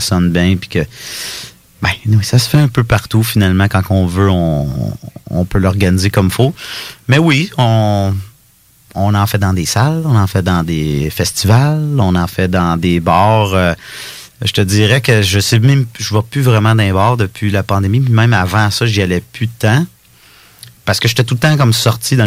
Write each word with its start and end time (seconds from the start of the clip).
Ça 0.00 0.14
sonne 0.14 0.30
bien, 0.30 0.56
puis 0.56 0.68
que. 0.68 0.84
Ben, 1.80 1.90
ça 2.22 2.38
se 2.38 2.48
fait 2.48 2.58
un 2.58 2.68
peu 2.68 2.84
partout, 2.84 3.22
finalement. 3.22 3.68
Quand 3.68 3.82
on 3.90 4.06
veut, 4.06 4.28
on, 4.28 4.68
on 5.30 5.44
peut 5.44 5.58
l'organiser 5.58 6.10
comme 6.10 6.30
faut. 6.30 6.54
Mais 7.08 7.18
oui, 7.18 7.50
on. 7.58 8.14
On 8.94 9.14
en 9.14 9.26
fait 9.26 9.38
dans 9.38 9.52
des 9.52 9.66
salles, 9.66 10.02
on 10.06 10.16
en 10.16 10.26
fait 10.26 10.42
dans 10.42 10.64
des 10.64 11.10
festivals, 11.10 11.96
on 11.98 12.14
en 12.16 12.26
fait 12.26 12.48
dans 12.48 12.76
des 12.76 13.00
bars. 13.00 13.52
euh, 13.54 13.74
je 14.42 14.52
te 14.52 14.60
dirais 14.60 15.00
que 15.00 15.22
je 15.22 15.40
sais 15.40 15.58
même, 15.58 15.86
je 15.98 16.14
vais 16.14 16.22
plus 16.28 16.40
vraiment 16.40 16.74
dans 16.74 16.82
les 16.82 16.92
bars 16.92 17.16
depuis 17.16 17.50
la 17.50 17.62
pandémie, 17.62 18.00
même 18.00 18.32
avant 18.32 18.70
ça, 18.70 18.86
j'y 18.86 19.02
allais 19.02 19.22
plus 19.32 19.46
de 19.46 19.52
temps. 19.58 19.86
Parce 20.84 21.00
que 21.00 21.06
j'étais 21.06 21.22
tout 21.22 21.34
le 21.34 21.40
temps 21.40 21.56
comme 21.56 21.72
sorti 21.74 22.16
dans 22.16 22.24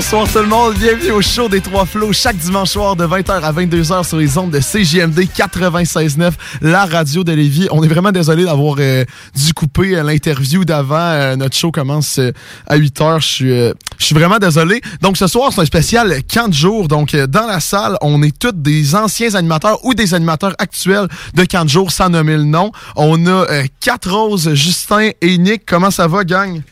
bonsoir 0.00 0.32
tout 0.32 0.38
le 0.38 0.46
monde, 0.46 0.76
bienvenue 0.78 1.10
au 1.10 1.20
show 1.20 1.50
des 1.50 1.60
Trois 1.60 1.84
Flots 1.84 2.14
chaque 2.14 2.38
dimanche 2.38 2.70
soir 2.70 2.96
de 2.96 3.04
20h 3.04 3.42
à 3.42 3.52
22h 3.52 4.08
sur 4.08 4.16
les 4.16 4.38
ondes 4.38 4.50
de 4.50 4.58
CJMD 4.58 5.28
96.9, 5.28 6.32
la 6.62 6.86
radio 6.86 7.22
de 7.22 7.32
Lévis. 7.32 7.68
On 7.70 7.84
est 7.84 7.88
vraiment 7.88 8.10
désolé 8.10 8.44
d'avoir 8.44 8.76
euh, 8.78 9.04
dû 9.36 9.52
couper 9.52 9.98
euh, 9.98 10.02
l'interview 10.02 10.64
d'avant. 10.64 10.96
Euh, 10.96 11.36
notre 11.36 11.54
show 11.54 11.70
commence 11.70 12.18
à 12.66 12.78
8h. 12.78 13.20
Je 13.20 13.74
suis 13.98 14.14
vraiment 14.14 14.38
désolé. 14.38 14.80
Donc 15.02 15.18
ce 15.18 15.26
soir, 15.26 15.52
c'est 15.52 15.60
un 15.60 15.66
spécial 15.66 16.22
camp 16.22 16.48
de 16.48 16.54
jour. 16.54 16.88
Donc 16.88 17.14
dans 17.14 17.46
la 17.46 17.60
salle, 17.60 17.98
on 18.00 18.22
est 18.22 18.36
tous 18.38 18.52
des 18.54 18.94
anciens 18.94 19.34
animateurs 19.34 19.84
ou 19.84 19.92
des 19.92 20.14
animateurs 20.14 20.54
actuels 20.58 21.08
de 21.34 21.44
camp 21.44 21.66
de 21.66 21.70
jour 21.70 21.92
sans 21.92 22.08
nommer 22.08 22.38
le 22.38 22.44
nom. 22.44 22.72
On 22.96 23.26
a 23.26 23.44
quatre 23.80 24.10
roses, 24.10 24.54
Justin 24.54 25.10
et 25.20 25.36
Nick. 25.36 25.66
Comment 25.66 25.90
ça 25.90 26.08
va, 26.08 26.24
gang? 26.24 26.62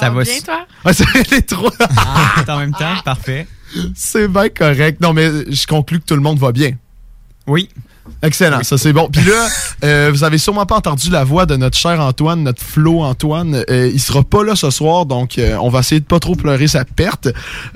Ça 0.00 0.10
va 0.10 0.22
bien, 0.22 0.40
toi? 0.44 0.92
C'est 0.92 1.30
les 1.30 1.42
trois. 1.42 1.70
Ah, 1.96 2.44
en 2.48 2.58
même 2.58 2.72
temps, 2.72 2.94
parfait. 3.04 3.46
C'est 3.94 4.28
bien 4.28 4.48
correct. 4.48 5.00
Non, 5.00 5.12
mais 5.12 5.28
je 5.50 5.66
conclus 5.66 6.00
que 6.00 6.04
tout 6.06 6.14
le 6.14 6.20
monde 6.22 6.38
va 6.38 6.52
bien. 6.52 6.72
Oui. 7.46 7.68
Excellent, 8.22 8.62
ça 8.62 8.78
c'est 8.78 8.92
bon. 8.92 9.08
Puis 9.10 9.24
là, 9.24 9.48
euh, 9.84 10.10
vous 10.12 10.22
avez 10.22 10.38
sûrement 10.38 10.64
pas 10.64 10.76
entendu 10.76 11.10
la 11.10 11.24
voix 11.24 11.44
de 11.44 11.56
notre 11.56 11.76
cher 11.76 12.00
Antoine, 12.00 12.44
notre 12.44 12.62
Flo 12.62 13.02
Antoine. 13.02 13.64
Euh, 13.68 13.90
il 13.92 13.98
sera 14.00 14.22
pas 14.22 14.44
là 14.44 14.54
ce 14.54 14.70
soir, 14.70 15.06
donc 15.06 15.38
euh, 15.38 15.56
on 15.60 15.68
va 15.68 15.80
essayer 15.80 16.00
de 16.00 16.04
pas 16.06 16.20
trop 16.20 16.36
pleurer 16.36 16.68
sa 16.68 16.84
perte. 16.84 17.28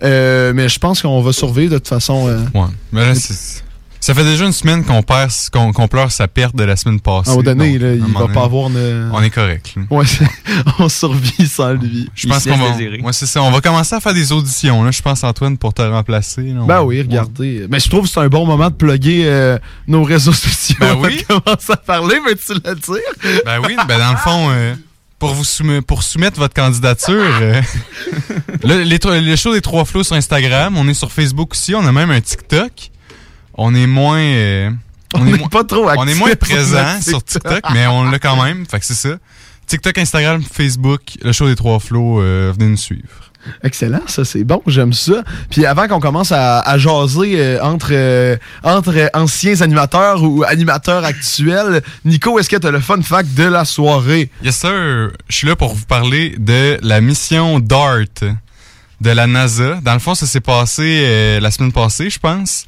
Euh, 0.04 0.52
mais 0.54 0.68
je 0.68 0.78
pense 0.78 1.02
qu'on 1.02 1.20
va 1.20 1.32
survivre 1.32 1.72
de 1.72 1.78
toute 1.78 1.88
façon. 1.88 2.26
Ouais. 2.54 2.60
Mais 2.92 3.06
là, 3.06 3.14
c'est- 3.16 3.64
ça 4.00 4.14
fait 4.14 4.24
déjà 4.24 4.46
une 4.46 4.52
semaine 4.52 4.84
qu'on 4.84 5.02
perd, 5.02 5.30
qu'on 5.52 5.86
pleure 5.88 6.10
sa 6.10 6.26
perte 6.26 6.56
de 6.56 6.64
la 6.64 6.74
semaine 6.76 7.00
passée. 7.00 7.28
à 7.30 7.32
un 7.32 7.36
moment 7.36 7.42
donné, 7.44 7.72
Donc, 7.74 7.82
là, 7.82 7.94
il 7.94 8.00
va 8.14 8.20
donné, 8.20 8.32
pas 8.34 8.44
avoir... 8.44 8.68
une- 8.70 9.10
On 9.12 9.22
est 9.22 9.30
correct. 9.30 9.74
là. 9.76 9.82
Ouais, 9.90 10.04
on 10.78 10.88
survit 10.88 11.46
sans 11.46 11.72
lui. 11.74 12.08
Je 12.14 12.26
pense 12.26 12.42
se 12.44 12.48
qu'on 12.48 12.56
va. 12.56 12.70
Ouais, 12.76 13.12
c'est 13.12 13.26
ça. 13.26 13.42
On 13.42 13.50
va 13.50 13.60
commencer 13.60 13.94
à 13.94 14.00
faire 14.00 14.14
des 14.14 14.32
auditions, 14.32 14.82
là, 14.82 14.90
je 14.90 15.02
pense, 15.02 15.22
Antoine, 15.22 15.58
pour 15.58 15.74
te 15.74 15.82
remplacer. 15.82 16.42
là. 16.42 16.60
On- 16.62 16.66
Ben 16.66 16.82
oui, 16.82 17.00
regardez. 17.02 17.66
Mais 17.70 17.78
je 17.78 17.88
trouve 17.90 18.04
que 18.04 18.08
c'est 18.10 18.20
un 18.20 18.28
bon 18.28 18.46
moment 18.46 18.70
de 18.70 18.74
plugger 18.74 19.24
euh, 19.26 19.58
nos 19.86 20.02
réseaux 20.02 20.32
sociaux. 20.32 20.76
Ben 20.80 20.94
On 20.96 21.02
oui. 21.04 21.22
commencer 21.28 21.72
à 21.72 21.76
parler, 21.76 22.16
veux-tu 22.26 22.54
le 22.54 22.74
dire? 22.74 23.42
Ben 23.44 23.60
oui, 23.66 23.76
ben 23.86 23.98
dans 23.98 24.12
le 24.12 24.16
fond, 24.16 24.48
euh, 24.50 24.74
pour 25.18 25.34
vous 25.34 25.44
soumet- 25.44 25.82
pour 25.82 26.02
soumettre 26.02 26.38
votre 26.38 26.54
candidature, 26.54 27.14
euh, 27.42 27.60
le, 28.64 28.82
les 28.82 28.98
le 29.20 29.36
show 29.36 29.52
des 29.52 29.60
trois 29.60 29.84
flots 29.84 30.04
sur 30.04 30.16
Instagram, 30.16 30.74
on 30.78 30.88
est 30.88 30.94
sur 30.94 31.12
Facebook 31.12 31.52
aussi, 31.52 31.74
on 31.74 31.86
a 31.86 31.92
même 31.92 32.10
un 32.10 32.20
TikTok. 32.20 32.90
On 33.54 33.74
est 33.74 33.86
moins, 33.86 34.20
euh, 34.20 34.70
On 35.14 35.22
on, 35.22 35.26
est 35.26 35.50
pas 35.50 35.64
trop 35.64 35.88
on 35.88 36.06
est 36.06 36.14
moins 36.14 36.34
présent 36.34 37.00
sur 37.00 37.22
TikTok. 37.22 37.62
Mais 37.72 37.86
on 37.86 38.10
l'a 38.10 38.18
quand 38.18 38.42
même. 38.42 38.66
Fait 38.66 38.80
que 38.80 38.86
c'est 38.86 38.94
ça. 38.94 39.16
TikTok, 39.66 39.98
Instagram, 39.98 40.42
Facebook, 40.42 41.00
le 41.22 41.32
show 41.32 41.46
des 41.46 41.56
trois 41.56 41.78
flots, 41.78 42.20
euh, 42.20 42.52
venez 42.56 42.70
nous 42.70 42.76
suivre. 42.76 43.30
Excellent, 43.62 44.02
ça 44.06 44.24
c'est 44.24 44.44
bon, 44.44 44.62
j'aime 44.66 44.92
ça. 44.92 45.22
Puis 45.48 45.64
avant 45.64 45.88
qu'on 45.88 46.00
commence 46.00 46.30
à, 46.32 46.60
à 46.60 46.76
jaser 46.76 47.40
euh, 47.40 47.62
entre, 47.62 47.90
euh, 47.92 48.36
entre 48.62 49.10
anciens 49.14 49.60
animateurs 49.62 50.22
ou 50.22 50.44
animateurs 50.44 51.04
actuels, 51.04 51.82
Nico, 52.04 52.38
est-ce 52.38 52.48
que 52.50 52.56
tu 52.56 52.66
as 52.66 52.70
le 52.70 52.80
fun 52.80 53.00
fact 53.02 53.32
de 53.34 53.44
la 53.44 53.64
soirée? 53.64 54.30
Yes 54.42 54.56
sir, 54.56 55.10
je 55.28 55.36
suis 55.36 55.46
là 55.46 55.56
pour 55.56 55.74
vous 55.74 55.86
parler 55.86 56.34
de 56.38 56.78
la 56.82 57.00
mission 57.00 57.60
DART 57.60 58.04
de 59.00 59.10
la 59.10 59.26
NASA. 59.26 59.80
Dans 59.82 59.94
le 59.94 59.98
fond, 59.98 60.14
ça 60.14 60.26
s'est 60.26 60.40
passé 60.40 61.02
euh, 61.04 61.40
la 61.40 61.50
semaine 61.50 61.72
passée, 61.72 62.10
je 62.10 62.18
pense. 62.18 62.66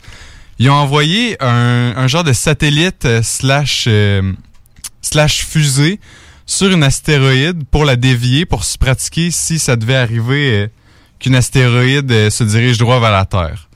Ils 0.59 0.71
ont 0.71 0.75
envoyé 0.75 1.37
un, 1.43 1.95
un 1.97 2.07
genre 2.07 2.25
de 2.25 2.33
satellite 2.33 3.05
euh, 3.05 3.21
slash 3.23 3.85
euh, 3.89 4.23
slash 5.01 5.45
fusée 5.45 5.99
sur 6.47 6.71
une 6.71 6.83
astéroïde 6.83 7.65
pour 7.71 7.85
la 7.85 7.97
dévier, 7.97 8.45
pour 8.47 8.65
se 8.65 8.77
pratiquer 8.79 9.31
si 9.31 9.59
ça 9.59 9.77
devait 9.77 9.97
arriver 9.97 10.63
euh, 10.63 10.67
qu'une 11.19 11.35
astéroïde 11.35 12.31
se 12.31 12.45
dirige 12.45 12.79
droit 12.79 13.01
vers 13.01 13.13
la 13.13 13.25
Terre. 13.25 13.69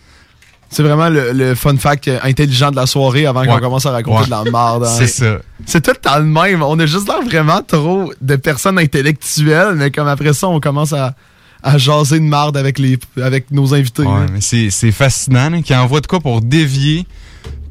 C'est 0.68 0.82
vraiment 0.82 1.08
le, 1.08 1.32
le 1.32 1.54
fun 1.54 1.76
fact 1.76 2.10
intelligent 2.22 2.72
de 2.72 2.76
la 2.76 2.86
soirée 2.86 3.24
avant 3.24 3.44
qu'on 3.46 3.60
commence 3.60 3.86
à 3.86 3.92
raconter 3.92 4.18
Ouais. 4.18 4.24
de 4.26 4.30
la 4.30 4.42
merde. 4.50 4.84
hein. 4.84 4.94
C'est 4.98 5.06
ça. 5.06 5.38
C'est 5.64 5.80
tout 5.80 5.92
le 5.92 5.96
temps 5.96 6.18
le 6.18 6.24
même. 6.24 6.60
On 6.62 6.78
a 6.80 6.86
juste 6.86 7.06
l'air 7.08 7.22
vraiment 7.22 7.62
trop 7.62 8.12
de 8.20 8.34
personnes 8.36 8.76
intellectuelles, 8.78 9.74
mais 9.76 9.92
comme 9.92 10.08
après 10.08 10.32
ça, 10.32 10.48
on 10.48 10.58
commence 10.58 10.92
à, 10.92 11.14
à 11.62 11.78
jaser 11.78 12.20
de 12.20 12.24
marde 12.24 12.56
avec, 12.56 12.78
les, 12.78 12.98
avec 13.20 13.50
nos 13.50 13.74
invités. 13.74 14.02
Ouais, 14.02 14.26
mais 14.32 14.40
c'est, 14.40 14.70
c'est 14.70 14.92
fascinant, 14.92 15.50
là, 15.50 15.62
qu'ils 15.62 15.76
envoient 15.76 16.00
de 16.00 16.06
quoi 16.06 16.20
pour 16.20 16.40
dévier 16.40 17.06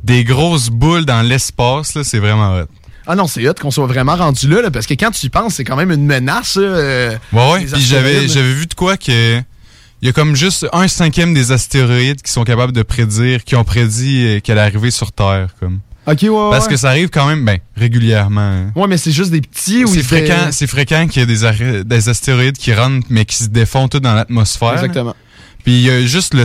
des 0.03 0.23
grosses 0.23 0.69
boules 0.69 1.05
dans 1.05 1.21
l'espace, 1.21 1.95
là, 1.95 2.03
c'est 2.03 2.19
vraiment 2.19 2.57
hot. 2.57 2.65
Ah 3.07 3.15
non, 3.15 3.27
c'est 3.27 3.47
hot 3.47 3.53
qu'on 3.59 3.71
soit 3.71 3.87
vraiment 3.87 4.15
rendu 4.15 4.47
là, 4.47 4.61
là, 4.61 4.71
parce 4.71 4.87
que 4.87 4.93
quand 4.95 5.11
tu 5.11 5.25
y 5.27 5.29
penses, 5.29 5.55
c'est 5.55 5.63
quand 5.63 5.75
même 5.75 5.91
une 5.91 6.05
menace. 6.05 6.57
euh, 6.59 7.15
Ouais, 7.33 7.51
ouais. 7.51 7.59
Les 7.61 7.65
Puis 7.67 7.81
j'avais, 7.81 8.25
vu 8.25 8.65
de 8.65 8.73
quoi 8.73 8.97
que 8.97 9.39
il 10.01 10.05
y 10.05 10.09
a 10.09 10.11
comme 10.13 10.35
juste 10.35 10.67
un 10.73 10.87
cinquième 10.87 11.33
des 11.33 11.51
astéroïdes 11.51 12.21
qui 12.21 12.31
sont 12.31 12.43
capables 12.43 12.73
de 12.73 12.83
prédire, 12.83 13.43
qui 13.43 13.55
ont 13.55 13.63
prédit 13.63 14.25
euh, 14.25 14.39
qu'elle 14.39 14.59
arrivait 14.59 14.91
sur 14.91 15.11
Terre, 15.11 15.49
comme. 15.59 15.79
Ok, 16.07 16.19
ouais, 16.21 16.29
ouais. 16.29 16.49
Parce 16.51 16.67
que 16.67 16.77
ça 16.77 16.89
arrive 16.89 17.09
quand 17.09 17.25
même, 17.27 17.43
ben, 17.43 17.57
régulièrement. 17.75 18.41
hein. 18.41 18.71
Ouais, 18.75 18.87
mais 18.87 18.97
c'est 18.97 19.11
juste 19.11 19.31
des 19.31 19.41
petits 19.41 19.83
ou 19.83 19.87
C'est 19.87 20.03
fréquent, 20.03 20.49
c'est 20.51 20.67
fréquent 20.67 21.07
qu'il 21.07 21.21
y 21.21 21.23
ait 21.23 21.35
des, 21.35 21.83
des 21.83 22.09
astéroïdes 22.09 22.57
qui 22.57 22.73
rentrent, 22.73 23.07
mais 23.09 23.25
qui 23.25 23.37
se 23.37 23.47
défont 23.47 23.87
tout 23.87 23.99
dans 23.99 24.13
l'atmosphère. 24.13 24.73
Exactement. 24.73 25.15
Puis 25.63 25.73
il 25.73 25.81
y 25.81 25.89
a 25.89 26.01
juste 26.05 26.35
le, 26.35 26.43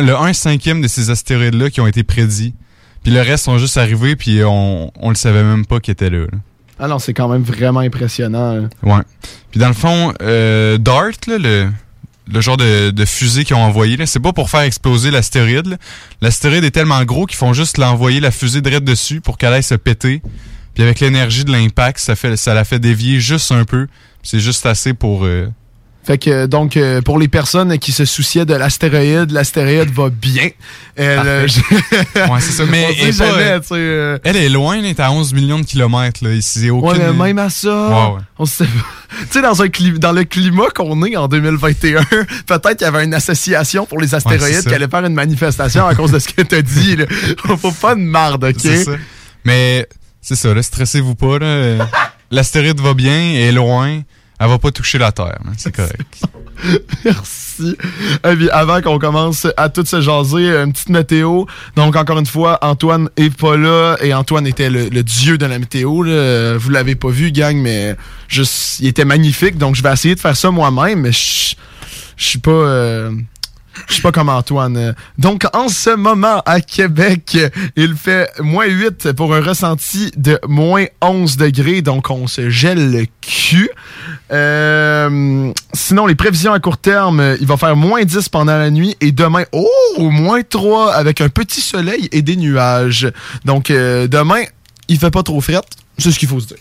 le 0.00 0.16
1 0.16 0.32
cinquième 0.34 0.80
de 0.80 0.86
ces 0.88 1.10
astéroïdes-là 1.10 1.70
qui 1.70 1.80
ont 1.80 1.86
été 1.88 2.04
prédits. 2.04 2.54
Puis 3.02 3.12
le 3.12 3.20
reste 3.20 3.44
sont 3.44 3.58
juste 3.58 3.76
arrivés, 3.76 4.14
puis 4.14 4.44
on, 4.44 4.92
on 5.00 5.08
le 5.08 5.16
savait 5.16 5.42
même 5.42 5.66
pas 5.66 5.80
qu'ils 5.80 5.92
étaient 5.92 6.10
là. 6.10 6.18
là. 6.20 6.38
Ah 6.78 6.86
non, 6.86 7.00
c'est 7.00 7.12
quand 7.14 7.28
même 7.28 7.42
vraiment 7.42 7.80
impressionnant. 7.80 8.54
là. 8.54 8.68
Ouais. 8.84 9.02
Puis 9.50 9.58
dans 9.58 9.68
le 9.68 9.74
fond, 9.74 10.12
euh, 10.22 10.78
DART, 10.78 11.10
là, 11.26 11.38
le, 11.38 11.68
le 12.30 12.40
genre 12.40 12.56
de, 12.56 12.90
de 12.90 13.04
fusée 13.04 13.44
qu'ils 13.44 13.56
ont 13.56 13.62
envoyé, 13.62 13.96
c'est 14.06 14.20
pas 14.20 14.32
pour 14.32 14.50
faire 14.50 14.60
exploser 14.60 15.10
l'astéroïde. 15.10 15.78
L'astéroïde 16.20 16.64
est 16.64 16.70
tellement 16.70 17.02
gros 17.04 17.26
qu'ils 17.26 17.38
font 17.38 17.52
juste 17.52 17.78
l'envoyer 17.78 18.20
la 18.20 18.30
fusée 18.30 18.60
direct 18.60 18.84
dessus 18.84 19.20
pour 19.20 19.38
qu'elle 19.38 19.52
aille 19.52 19.62
se 19.62 19.74
péter. 19.74 20.22
Puis 20.74 20.82
avec 20.82 21.00
l'énergie 21.00 21.44
de 21.44 21.52
l'impact, 21.52 21.98
ça 21.98 22.14
ça 22.36 22.54
la 22.54 22.64
fait 22.64 22.78
dévier 22.78 23.20
juste 23.20 23.52
un 23.52 23.64
peu. 23.64 23.88
C'est 24.22 24.40
juste 24.40 24.66
assez 24.66 24.94
pour 24.94 25.24
euh, 25.24 25.48
Fait 26.04 26.18
que 26.18 26.46
donc 26.46 26.76
euh, 26.76 27.00
pour 27.00 27.16
les 27.18 27.28
personnes 27.28 27.78
qui 27.78 27.92
se 27.92 28.04
souciaient 28.04 28.44
de 28.44 28.54
l'astéroïde, 28.54 29.30
l'astéroïde 29.30 29.90
va 29.92 30.08
bien. 30.10 30.48
Elle, 30.96 31.20
euh, 31.24 31.46
Ouais, 32.16 32.40
c'est 32.40 32.50
ça. 32.52 32.64
Mais 32.66 32.88
elle 33.00 33.14
pas, 33.16 33.24
jamais, 33.26 33.60
tu 33.60 33.66
sais. 33.68 33.74
euh, 33.76 34.18
elle 34.24 34.36
est 34.36 34.48
loin, 34.48 34.78
elle 34.78 34.86
est 34.86 34.98
à 34.98 35.12
11 35.12 35.32
millions 35.32 35.60
de 35.60 35.64
kilomètres. 35.64 36.24
Là, 36.24 36.32
ici, 36.32 36.70
aucune... 36.70 36.88
Ouais, 37.02 37.12
mais 37.12 37.26
même 37.26 37.38
à 37.38 37.50
ça, 37.50 37.68
Ouais, 37.88 38.14
ouais. 38.16 38.20
on 38.38 38.46
sait 38.46 38.64
pas. 38.64 38.70
Tu 39.20 39.26
sais, 39.30 39.42
dans, 39.42 39.60
un 39.62 39.66
cli- 39.66 39.98
dans 39.98 40.12
le 40.12 40.24
climat 40.24 40.70
qu'on 40.74 41.04
est 41.04 41.16
en 41.16 41.28
2021, 41.28 42.02
peut-être 42.46 42.76
qu'il 42.78 42.80
y 42.80 42.84
avait 42.88 43.04
une 43.04 43.12
association 43.14 43.84
pour 43.86 44.00
les 44.00 44.14
astéroïdes 44.14 44.66
qui 44.66 44.74
allait 44.74 44.88
faire 44.88 45.04
une 45.04 45.12
manifestation 45.14 45.86
à 45.86 45.94
cause 45.94 46.10
de 46.12 46.18
ce 46.18 46.28
que 46.28 46.40
t'as 46.42 46.62
dit. 46.62 46.96
Là. 46.96 47.04
Faut 47.60 47.70
pas 47.72 47.94
de 47.94 48.00
marde, 48.00 48.42
OK? 48.42 48.54
C'est 48.58 48.84
ça. 48.84 48.92
Mais 49.44 49.86
c'est 50.22 50.34
ça, 50.34 50.52
là, 50.54 50.62
stressez-vous 50.62 51.14
pas. 51.14 51.38
là. 51.38 51.86
L'astéroïde 52.30 52.80
va 52.80 52.94
bien, 52.94 53.12
elle 53.34 53.36
est 53.36 53.52
loin. 53.52 54.00
Elle 54.42 54.48
va 54.48 54.58
pas 54.58 54.72
toucher 54.72 54.98
la 54.98 55.12
Terre. 55.12 55.38
hein, 55.46 55.52
C'est 55.56 55.70
correct. 55.74 56.22
Merci. 57.04 57.76
Puis, 58.22 58.50
avant 58.50 58.80
qu'on 58.80 58.98
commence 58.98 59.46
à 59.56 59.68
tout 59.68 59.84
se 59.84 60.00
jaser, 60.00 60.48
une 60.56 60.72
petite 60.72 60.88
météo. 60.88 61.44
Donc, 61.76 61.94
encore 61.96 62.18
une 62.18 62.26
fois, 62.26 62.58
Antoine 62.62 63.08
est 63.16 63.34
pas 63.36 63.56
là 63.56 63.96
et 64.00 64.12
Antoine 64.14 64.46
était 64.46 64.68
le, 64.70 64.88
le 64.88 65.02
dieu 65.04 65.38
de 65.38 65.46
la 65.46 65.58
météo. 65.60 66.02
là. 66.02 66.56
Vous 66.56 66.70
l'avez 66.70 66.94
pas 66.96 67.08
vu, 67.10 67.30
gang, 67.30 67.56
mais 67.56 67.94
juste, 68.28 68.80
il 68.80 68.88
était 68.88 69.04
magnifique. 69.04 69.58
Donc, 69.58 69.76
je 69.76 69.82
vais 69.82 69.92
essayer 69.92 70.14
de 70.16 70.20
faire 70.20 70.36
ça 70.36 70.50
moi-même, 70.50 71.00
mais 71.02 71.12
je 71.12 71.54
je 72.16 72.26
suis 72.28 72.38
pas... 72.38 72.50
euh, 72.50 73.10
je 73.88 73.94
suis 73.94 74.02
pas 74.02 74.12
comme 74.12 74.28
Antoine. 74.28 74.94
Donc, 75.18 75.44
en 75.52 75.68
ce 75.68 75.90
moment, 75.90 76.42
à 76.46 76.60
Québec, 76.60 77.38
il 77.76 77.94
fait 77.94 78.30
moins 78.40 78.66
8 78.66 79.12
pour 79.12 79.34
un 79.34 79.40
ressenti 79.40 80.12
de 80.16 80.38
moins 80.46 80.84
11 81.00 81.36
degrés. 81.36 81.82
Donc, 81.82 82.10
on 82.10 82.26
se 82.26 82.50
gèle 82.50 82.92
le 82.92 83.06
cul. 83.20 83.70
Euh, 84.32 85.52
sinon, 85.72 86.06
les 86.06 86.14
prévisions 86.14 86.52
à 86.52 86.60
court 86.60 86.78
terme, 86.78 87.36
il 87.40 87.46
va 87.46 87.56
faire 87.56 87.76
moins 87.76 88.02
10 88.04 88.28
pendant 88.28 88.58
la 88.58 88.70
nuit 88.70 88.96
et 89.00 89.12
demain, 89.12 89.44
oh, 89.52 89.68
moins 89.98 90.42
3 90.42 90.94
avec 90.94 91.20
un 91.20 91.28
petit 91.28 91.60
soleil 91.60 92.08
et 92.12 92.22
des 92.22 92.36
nuages. 92.36 93.10
Donc, 93.44 93.70
euh, 93.70 94.06
demain, 94.06 94.42
il 94.88 94.98
fait 94.98 95.10
pas 95.10 95.22
trop 95.22 95.40
fret. 95.40 95.60
C'est 95.98 96.10
ce 96.10 96.18
qu'il 96.18 96.28
faut 96.28 96.40
se 96.40 96.48
dire. 96.48 96.56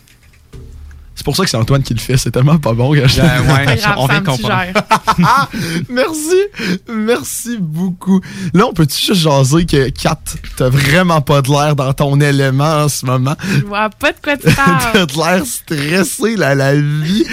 C'est 1.22 1.26
pour 1.26 1.36
ça 1.36 1.44
que 1.44 1.52
c'est 1.52 1.58
Antoine 1.58 1.84
qui 1.84 1.94
le 1.94 2.00
fait. 2.00 2.18
C'est 2.18 2.32
tellement 2.32 2.58
pas 2.58 2.74
bon. 2.74 2.96
gars. 2.96 3.04
Ben, 3.16 3.68
ouais, 3.68 3.76
grave, 3.78 3.94
on 3.98 4.08
vient. 4.08 4.24
Merci, 5.90 6.36
merci 6.90 7.58
beaucoup. 7.60 8.22
Là, 8.56 8.66
on 8.66 8.74
peut-tu 8.74 9.00
juste 9.00 9.22
jaser 9.22 9.68
que 9.68 9.90
Kat, 9.90 10.18
t'as 10.58 10.70
vraiment 10.70 11.22
pas 11.22 11.44
de 11.44 11.50
l'air 11.50 11.76
dans 11.76 11.94
ton 11.94 12.20
élément 12.20 12.86
en 12.86 12.90
ce 12.90 13.06
moment? 13.06 13.36
Je 13.54 13.60
vois 13.68 13.92
pas 13.92 14.14
de 14.14 14.18
quoi 14.24 14.36
tu 14.36 14.46
T'as 14.56 14.56
parles. 14.56 15.06
de 15.06 15.16
l'air 15.16 15.46
stressé, 15.46 16.36
là, 16.38 16.56
la 16.56 16.74
vie. 16.74 17.24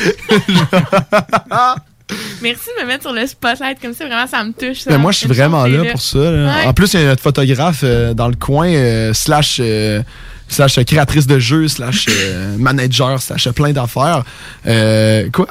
Merci 2.42 2.68
de 2.78 2.82
me 2.82 2.88
mettre 2.88 3.04
sur 3.04 3.14
le 3.14 3.26
spotlight 3.26 3.80
comme 3.80 3.94
ça. 3.94 4.06
Vraiment, 4.06 4.26
ça 4.26 4.44
me 4.44 4.52
touche. 4.52 4.80
ça. 4.80 4.90
Mais 4.90 4.98
moi, 4.98 5.12
je 5.12 5.18
suis 5.18 5.28
vraiment 5.28 5.64
là 5.66 5.90
pour 5.92 6.02
ça. 6.02 6.18
là. 6.18 6.46
Ouais. 6.58 6.66
En 6.66 6.74
plus, 6.74 6.92
il 6.92 7.00
y 7.00 7.02
a 7.02 7.06
notre 7.06 7.22
photographe 7.22 7.80
euh, 7.84 8.12
dans 8.12 8.28
le 8.28 8.36
coin, 8.36 8.68
euh, 8.68 9.14
slash, 9.14 9.60
euh, 9.62 10.02
slash 10.48 10.82
créatrice 10.84 11.26
de 11.26 11.38
jeux, 11.38 11.68
slash 11.68 12.06
euh, 12.08 12.56
manager, 12.58 13.20
slash 13.20 13.48
plein 13.50 13.72
d'affaires. 13.72 14.24
Euh, 14.66 15.28
quoi? 15.32 15.48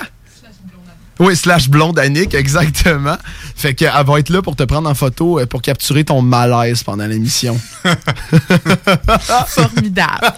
Oui, 1.20 1.36
slash 1.36 1.68
blonde 1.68 1.98
Annick, 1.98 2.36
exactement. 2.36 3.18
Fait 3.56 3.74
qu'elle 3.74 3.92
va 4.06 4.20
être 4.20 4.30
là 4.30 4.44
pour 4.44 4.56
te 4.56 4.62
prendre 4.62 4.88
en 4.88 4.94
photo 4.94 5.40
euh, 5.40 5.48
pour 5.48 5.64
capturer 5.64 6.04
ton 6.04 6.22
malaise 6.22 6.84
pendant 6.84 7.08
l'émission. 7.08 7.60
Formidable. 9.48 10.32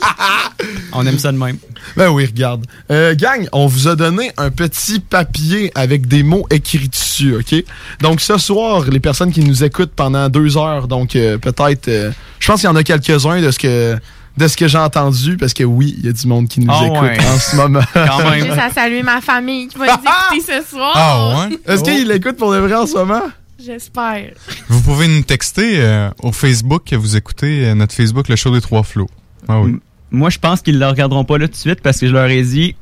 On 0.93 1.05
aime 1.05 1.19
ça 1.19 1.33
de 1.33 1.37
même. 1.37 1.57
Ben 1.97 2.09
oui, 2.09 2.25
regarde. 2.25 2.65
Euh, 2.91 3.13
gang, 3.13 3.47
on 3.51 3.67
vous 3.67 3.89
a 3.89 3.95
donné 3.97 4.31
un 4.37 4.51
petit 4.51 5.01
papier 5.01 5.69
avec 5.75 6.07
des 6.07 6.23
mots 6.23 6.47
écrits 6.49 6.87
dessus, 6.87 7.35
OK? 7.35 7.61
Donc 7.99 8.21
ce 8.21 8.37
soir, 8.37 8.85
les 8.85 9.01
personnes 9.01 9.33
qui 9.33 9.41
nous 9.41 9.65
écoutent 9.65 9.93
pendant 9.93 10.29
deux 10.29 10.57
heures, 10.57 10.87
donc 10.87 11.15
euh, 11.17 11.37
peut-être... 11.37 11.89
euh, 11.89 12.11
je 12.39 12.47
pense 12.47 12.61
qu'il 12.61 12.69
y 12.69 12.71
en 12.71 12.75
a 12.77 12.83
quelques-uns 12.83 13.41
de 13.41 13.51
ce 13.51 13.59
que 13.59 13.97
de 14.39 14.47
ce 14.47 14.57
que 14.57 14.67
j'ai 14.67 14.77
entendu, 14.77 15.37
parce 15.37 15.53
que 15.53 15.63
oui, 15.63 15.95
il 15.99 16.05
y 16.05 16.09
a 16.09 16.13
du 16.13 16.25
monde 16.27 16.47
qui 16.47 16.59
nous 16.61 16.71
Ah 16.73 16.85
écoute 16.85 17.01
ouais. 17.01 17.17
en 17.27 17.37
ce 17.37 17.55
moment. 17.55 17.81
Quand 17.93 18.33
Juste 18.33 18.47
même. 18.49 18.59
à 18.59 18.69
saluer 18.71 19.03
ma 19.03 19.21
famille 19.21 19.67
qui 19.67 19.77
va 19.77 19.85
nous 19.85 19.91
écouter 20.37 20.53
ce 20.63 20.69
soir. 20.75 20.93
Ah 20.95 21.47
ouais? 21.47 21.59
Est-ce 21.73 21.83
qu'il 21.83 22.09
écoute 22.11 22.37
pour 22.37 22.51
de 22.51 22.57
vrai 22.57 22.73
en 22.75 22.87
ce 22.87 22.93
moment? 22.95 23.21
J'espère. 23.63 24.31
Vous 24.69 24.81
pouvez 24.81 25.07
nous 25.07 25.21
texter 25.21 25.81
euh, 25.81 26.09
au 26.23 26.31
Facebook 26.31 26.83
que 26.89 26.95
vous 26.95 27.17
écoutez 27.17 27.65
euh, 27.67 27.75
notre 27.75 27.93
Facebook, 27.93 28.29
le 28.29 28.35
show 28.37 28.51
des 28.53 28.61
trois 28.61 28.83
flots. 28.83 29.09
Ah 29.49 29.59
oui. 29.59 29.71
M- 29.71 29.79
Moi, 30.11 30.29
je 30.29 30.39
pense 30.39 30.61
qu'ils 30.61 30.75
ne 30.75 30.79
le 30.79 30.87
regarderont 30.87 31.25
pas 31.25 31.37
là 31.37 31.47
tout 31.47 31.53
de 31.53 31.57
suite 31.57 31.81
parce 31.83 31.99
que 31.99 32.07
je 32.07 32.13
leur 32.13 32.27
ai 32.27 32.41
dit 32.41 32.75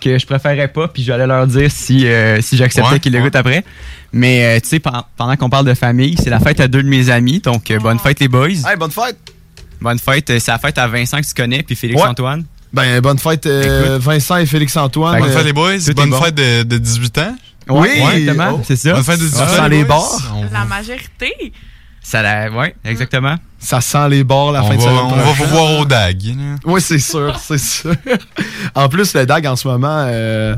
que 0.00 0.18
je 0.18 0.24
préférais 0.26 0.68
pas, 0.68 0.88
puis 0.88 1.02
j'allais 1.02 1.26
leur 1.26 1.46
dire 1.46 1.70
si, 1.70 2.06
euh, 2.06 2.40
si 2.40 2.56
j'acceptais 2.56 2.88
Ouais, 2.90 2.98
qu'ils 3.00 3.12
l'écoutent 3.12 3.34
ouais. 3.34 3.38
après. 3.40 3.64
Mais 4.12 4.56
euh, 4.56 4.60
tu 4.60 4.68
sais, 4.70 4.80
pen- 4.80 5.02
pendant 5.16 5.36
qu'on 5.36 5.50
parle 5.50 5.66
de 5.66 5.74
famille, 5.74 6.16
c'est 6.20 6.30
la 6.30 6.40
fête 6.40 6.58
à 6.60 6.66
deux 6.66 6.82
de 6.82 6.88
mes 6.88 7.10
amis, 7.10 7.38
donc 7.40 7.70
euh, 7.70 7.78
bonne 7.78 7.98
fête 7.98 8.18
les 8.18 8.28
boys. 8.28 8.48
Hey, 8.48 8.76
bonne 8.78 8.90
fête! 8.90 9.18
Bonne 9.82 9.98
fête, 9.98 10.30
euh, 10.30 10.38
c'est 10.40 10.50
la 10.50 10.58
fête 10.58 10.78
à 10.78 10.86
Vincent 10.88 11.20
que 11.20 11.26
tu 11.26 11.34
connais, 11.34 11.62
puis 11.62 11.76
Félix 11.76 12.00
Ouais. 12.00 12.08
Antoine. 12.08 12.44
Ben, 12.72 13.00
bonne 13.00 13.18
fête 13.18 13.44
euh, 13.46 13.98
Vincent 14.00 14.36
et 14.38 14.46
Félix-Antoine. 14.46 15.18
Bonne 15.20 15.28
Euh, 15.30 15.36
fête 15.36 15.44
les 15.44 15.52
boys. 15.52 15.76
Bonne 15.94 16.10
bon. 16.10 16.22
fête 16.22 16.34
de, 16.34 16.62
de 16.62 16.78
18 16.78 17.18
ans. 17.18 17.36
Oui, 17.68 17.88
exactement, 17.90 18.56
oh. 18.58 18.62
c'est 18.66 18.76
ça. 18.76 18.92
Bonne 18.94 19.04
fête 19.04 19.20
de 19.20 19.24
18 19.26 19.36
Ça 19.36 19.44
ans. 19.44 19.62
sent 19.64 19.68
les 19.68 19.84
bars. 19.84 20.32
On, 20.34 20.44
La 20.52 20.64
majorité. 20.64 21.52
Ça 22.04 22.20
la, 22.22 22.50
ouais, 22.50 22.74
exactement. 22.84 23.36
Ça 23.60 23.80
sent 23.80 24.08
les 24.08 24.24
bars 24.24 24.50
la 24.52 24.64
on 24.64 24.68
fin 24.68 24.74
de 24.74 24.80
va, 24.80 24.86
semaine 24.86 24.98
on 25.04 25.16
va 25.16 25.32
vous 25.32 25.44
voir 25.44 25.78
au 25.78 25.84
DAG. 25.84 26.34
Oui, 26.64 26.80
c'est 26.80 26.98
sûr, 26.98 27.38
c'est 27.38 27.58
sûr. 27.60 27.94
en 28.74 28.88
plus, 28.88 29.14
le 29.14 29.24
DAG 29.26 29.46
en 29.46 29.54
ce 29.54 29.68
moment, 29.68 30.06
euh, 30.08 30.56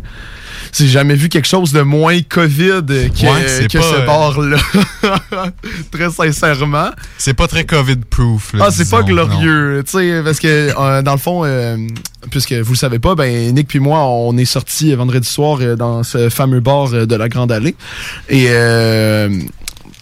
j'ai 0.76 0.88
jamais 0.88 1.14
vu 1.14 1.28
quelque 1.28 1.46
chose 1.46 1.72
de 1.72 1.82
moins 1.82 2.20
COVID 2.22 2.82
que, 2.86 3.26
Ouais, 3.26 3.46
c'est 3.46 3.68
que 3.70 3.78
pas, 3.78 3.84
ce 3.84 3.94
euh, 3.94 4.06
bar-là. 4.06 4.56
Très 5.92 6.10
sincèrement. 6.10 6.90
C'est 7.18 7.34
pas 7.34 7.46
très 7.46 7.64
COVID-proof. 7.64 8.54
Ah, 8.60 8.70
c'est 8.70 8.90
pas 8.90 9.02
glorieux, 9.02 9.82
tu 9.86 9.98
sais, 9.98 10.22
parce 10.24 10.40
que 10.40 10.72
euh, 10.76 11.02
dans 11.02 11.12
le 11.12 11.18
fond, 11.18 11.42
euh, 11.44 11.76
puisque 12.30 12.52
vous 12.52 12.72
le 12.72 12.78
savez 12.78 12.98
pas, 12.98 13.14
ben 13.14 13.54
Nick 13.54 13.68
puis 13.68 13.78
moi, 13.78 14.04
on 14.04 14.36
est 14.36 14.44
sortis 14.44 14.94
vendredi 14.94 15.28
soir 15.28 15.58
dans 15.76 16.02
ce 16.02 16.28
fameux 16.28 16.60
bar 16.60 16.88
de 16.90 17.14
la 17.14 17.28
Grande 17.28 17.52
Allée, 17.52 17.76
et 18.28 18.46
euh, 18.48 19.28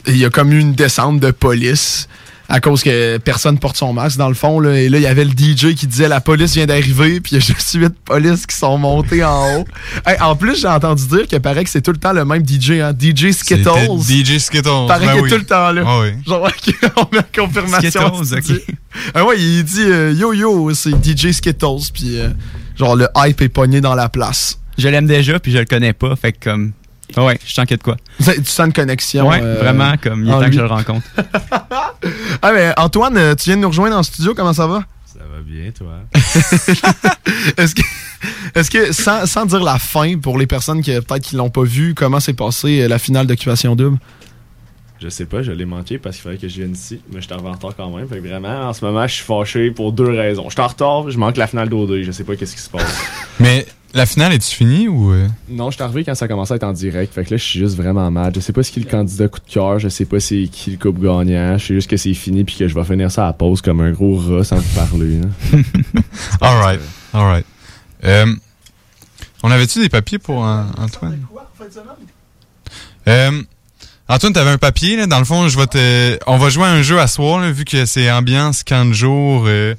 il 0.07 0.17
y 0.17 0.25
a 0.25 0.31
comme 0.31 0.53
eu 0.53 0.59
une 0.59 0.75
descente 0.75 1.21
de 1.21 1.31
police 1.31 2.09
à 2.53 2.61
cause 2.61 2.83
que 2.83 3.17
personne 3.17 3.59
porte 3.59 3.79
son 3.79 3.95
masque 3.95 4.19
dans 4.19 4.29
le 4.29 4.35
fond 4.35 4.61
là, 4.61 4.79
et 4.79 4.91
là 4.91 4.99
il 4.99 5.03
y 5.03 5.07
avait 5.07 5.25
le 5.25 5.31
DJ 5.31 5.75
qui 5.75 5.87
disait 5.87 6.07
la 6.07 6.21
police 6.21 6.53
vient 6.55 6.67
d'arriver 6.67 7.19
puis 7.23 7.33
il 7.33 7.35
y 7.37 7.37
a 7.39 7.41
juste 7.41 7.73
huit 7.73 7.95
polices 8.05 8.45
qui 8.45 8.55
sont 8.55 8.77
montés 8.77 9.25
en 9.25 9.61
haut. 9.61 9.65
Hey, 10.07 10.21
en 10.21 10.37
plus 10.37 10.61
j'ai 10.61 10.69
entendu 10.69 11.07
dire 11.07 11.27
que 11.29 11.37
paraît 11.37 11.65
que 11.65 11.71
c'est 11.71 11.81
tout 11.81 11.93
le 11.93 11.97
temps 11.97 12.13
le 12.13 12.27
même 12.27 12.47
DJ 12.47 12.73
hein, 12.73 12.93
DJ 12.93 13.31
Skittles. 13.31 13.99
DJ 14.01 14.37
Skittles. 14.37 14.87
Paraît 14.87 15.07
ben 15.07 15.13
qu'il 15.13 15.21
est 15.21 15.23
oui. 15.23 15.31
tout 15.31 15.37
le 15.37 15.47
temps 15.47 15.73
là. 15.73 15.83
Ah 15.87 16.01
oui. 16.01 16.11
Genre, 16.27 16.51
on 16.97 17.09
met 17.11 17.19
la 17.19 17.23
confirmation. 17.23 18.23
Skittles, 18.25 18.53
ok. 18.53 18.77
Ah 19.15 19.25
ouais, 19.25 19.41
il 19.41 19.65
dit 19.65 19.85
euh, 19.85 20.13
yo 20.13 20.35
yo, 20.35 20.75
c'est 20.75 20.93
DJ 21.03 21.33
Skittles, 21.33 21.91
puis 21.95 22.19
euh, 22.19 22.29
genre 22.77 22.97
le 22.97 23.09
hype 23.17 23.41
est 23.41 23.49
pogné 23.49 23.81
dans 23.81 23.95
la 23.95 24.11
place. 24.11 24.59
Je 24.77 24.89
l'aime 24.89 25.07
déjà, 25.07 25.39
puis 25.39 25.53
je 25.53 25.59
le 25.59 25.65
connais 25.65 25.95
pas, 25.95 26.17
fait 26.17 26.33
que 26.33 26.51
comme. 26.51 26.73
Ah 27.17 27.25
ouais, 27.25 27.39
je 27.45 27.53
sens 27.53 27.65
qu'il 27.67 27.73
y 27.73 27.75
a 27.75 27.77
de 27.79 27.83
quoi. 27.83 27.97
Tu 28.19 28.45
sens 28.45 28.67
une 28.67 28.73
connexion. 28.73 29.29
ouais, 29.29 29.41
euh, 29.43 29.59
vraiment, 29.61 29.95
comme 30.03 30.25
il 30.25 30.29
est 30.29 30.33
temps 30.33 30.41
lui. 30.41 30.47
que 30.51 30.57
je 30.57 30.61
le 30.61 30.67
rencontre. 30.67 31.07
Ah, 32.45 32.51
mais 32.53 32.73
Antoine, 32.77 33.17
euh, 33.17 33.35
tu 33.37 33.45
viens 33.45 33.57
de 33.57 33.63
nous 33.63 33.69
rejoindre 33.69 33.97
en 33.97 34.03
studio, 34.03 34.35
comment 34.35 34.53
ça 34.53 34.67
va? 34.67 34.83
Ça 35.07 35.21
va 35.21 35.41
bien, 35.45 35.71
toi? 35.71 36.01
Est-ce 37.57 37.75
que, 37.77 37.83
est-ce 38.55 38.71
que 38.71 38.93
sans, 38.93 39.27
sans 39.27 39.47
dire 39.47 39.63
la 39.63 39.79
fin, 39.79 40.19
pour 40.19 40.39
les 40.39 40.47
personnes 40.49 40.83
qui 40.83 40.91
peut-être 40.93 41.21
qui 41.23 41.37
l'ont 41.37 41.51
pas 41.51 41.63
vu, 41.63 41.95
comment 41.95 42.19
s'est 42.21 42.33
passée 42.33 42.83
euh, 42.83 42.89
la 42.89 42.99
finale 42.99 43.27
d'Occupation 43.27 43.77
Double? 43.77 43.99
Je 45.01 45.09
sais 45.09 45.25
pas, 45.27 45.43
je 45.43 45.51
l'ai 45.53 45.65
manqué 45.65 45.99
parce 45.99 46.17
qu'il 46.17 46.23
fallait 46.25 46.37
que 46.39 46.49
je 46.49 46.57
vienne 46.61 46.73
ici, 46.73 47.01
mais 47.13 47.21
je 47.21 47.27
suis 47.27 47.35
en 47.35 47.39
retard 47.39 47.75
quand 47.77 47.91
même. 47.91 48.07
Fait 48.09 48.19
que 48.21 48.27
vraiment, 48.29 48.69
en 48.69 48.73
ce 48.73 48.85
moment, 48.85 49.07
je 49.07 49.15
suis 49.15 49.25
fâché 49.25 49.71
pour 49.73 49.93
deux 49.93 50.09
raisons. 50.11 50.45
Je 50.49 50.53
suis 50.55 50.61
en 50.61 50.69
retard, 50.69 51.11
je 51.11 51.19
manque 51.19 51.37
la 51.37 51.47
finale 51.49 51.69
d'OD, 51.69 52.03
je 52.03 52.11
sais 52.13 52.23
pas 52.25 52.37
qu'est-ce 52.37 52.55
qui 52.55 52.63
se 52.63 52.71
passe. 52.71 53.01
Mais 53.41 53.67
la 53.95 54.07
finale, 54.07 54.33
est-tu 54.33 54.55
finie 54.55 54.89
ou. 54.89 55.13
euh? 55.13 55.29
non, 55.49 55.71
je 55.71 55.75
suis 55.77 55.83
arrivé 55.83 56.05
quand 56.05 56.15
ça 56.15 56.27
commençait 56.29 56.55
à 56.55 56.57
être 56.57 56.65
en 56.65 56.73
direct, 56.73 57.13
fait 57.15 57.25
que 57.25 57.31
là, 57.33 57.37
je 57.37 57.45
suis 57.45 57.59
juste 57.59 57.77
vraiment 57.77 58.11
mad. 58.11 58.35
Je 58.35 58.41
sais 58.41 58.53
pas 58.53 58.63
ce 58.63 58.71
qui 58.73 58.81
est 58.81 58.85
le 58.85 58.91
candidat 58.91 59.29
coup 59.29 59.41
de 59.47 59.53
cœur, 59.53 59.79
je 59.79 59.89
sais 59.89 60.05
pas 60.07 60.19
c'est 60.21 60.49
qui 60.51 60.71
le 60.71 60.79
coupe 60.79 60.99
gagnant, 61.01 61.59
je 61.59 61.67
sais 61.67 61.75
juste 61.75 61.91
que 61.91 61.97
c'est 61.97 62.15
fini 62.15 62.45
puis 62.45 62.57
que 62.57 62.69
je 62.69 62.75
vais 62.75 62.85
finir 62.85 63.11
ça 63.11 63.25
à 63.25 63.27
la 63.29 63.33
pause 63.35 63.61
comme 63.61 63.81
un 63.81 63.91
gros 63.93 64.17
rat 64.17 64.45
sans 64.45 64.57
vous 64.57 64.75
parler. 64.75 65.21
là. 65.21 66.01
Alright. 66.41 66.81
Alright. 67.13 67.47
Euh, 68.05 68.27
on 69.43 69.51
avait-tu 69.51 69.81
des 69.81 69.89
papiers 69.89 70.19
pour 70.19 70.47
euh, 70.47 70.63
Antoine? 70.79 71.21
Antoine, 74.09 74.33
t'avais 74.33 74.51
un 74.51 74.59
papier, 74.59 74.97
là? 74.97 75.07
Dans 75.07 75.19
le 75.19 75.25
fond, 75.25 75.49
je 75.49 75.59
vais 75.59 75.67
te. 75.67 76.19
On 76.27 76.37
va 76.37 76.51
jouer 76.51 76.65
à 76.65 76.71
un 76.71 76.83
jeu 76.83 76.99
à 77.01 77.07
soir, 77.07 77.41
là, 77.41 77.51
vu 77.51 77.65
que 77.65 77.87
c'est 77.87 78.11
ambiance 78.11 78.63
camp 78.63 78.85
de 78.87 78.93
jour. 78.93 79.45
euh, 79.47 79.75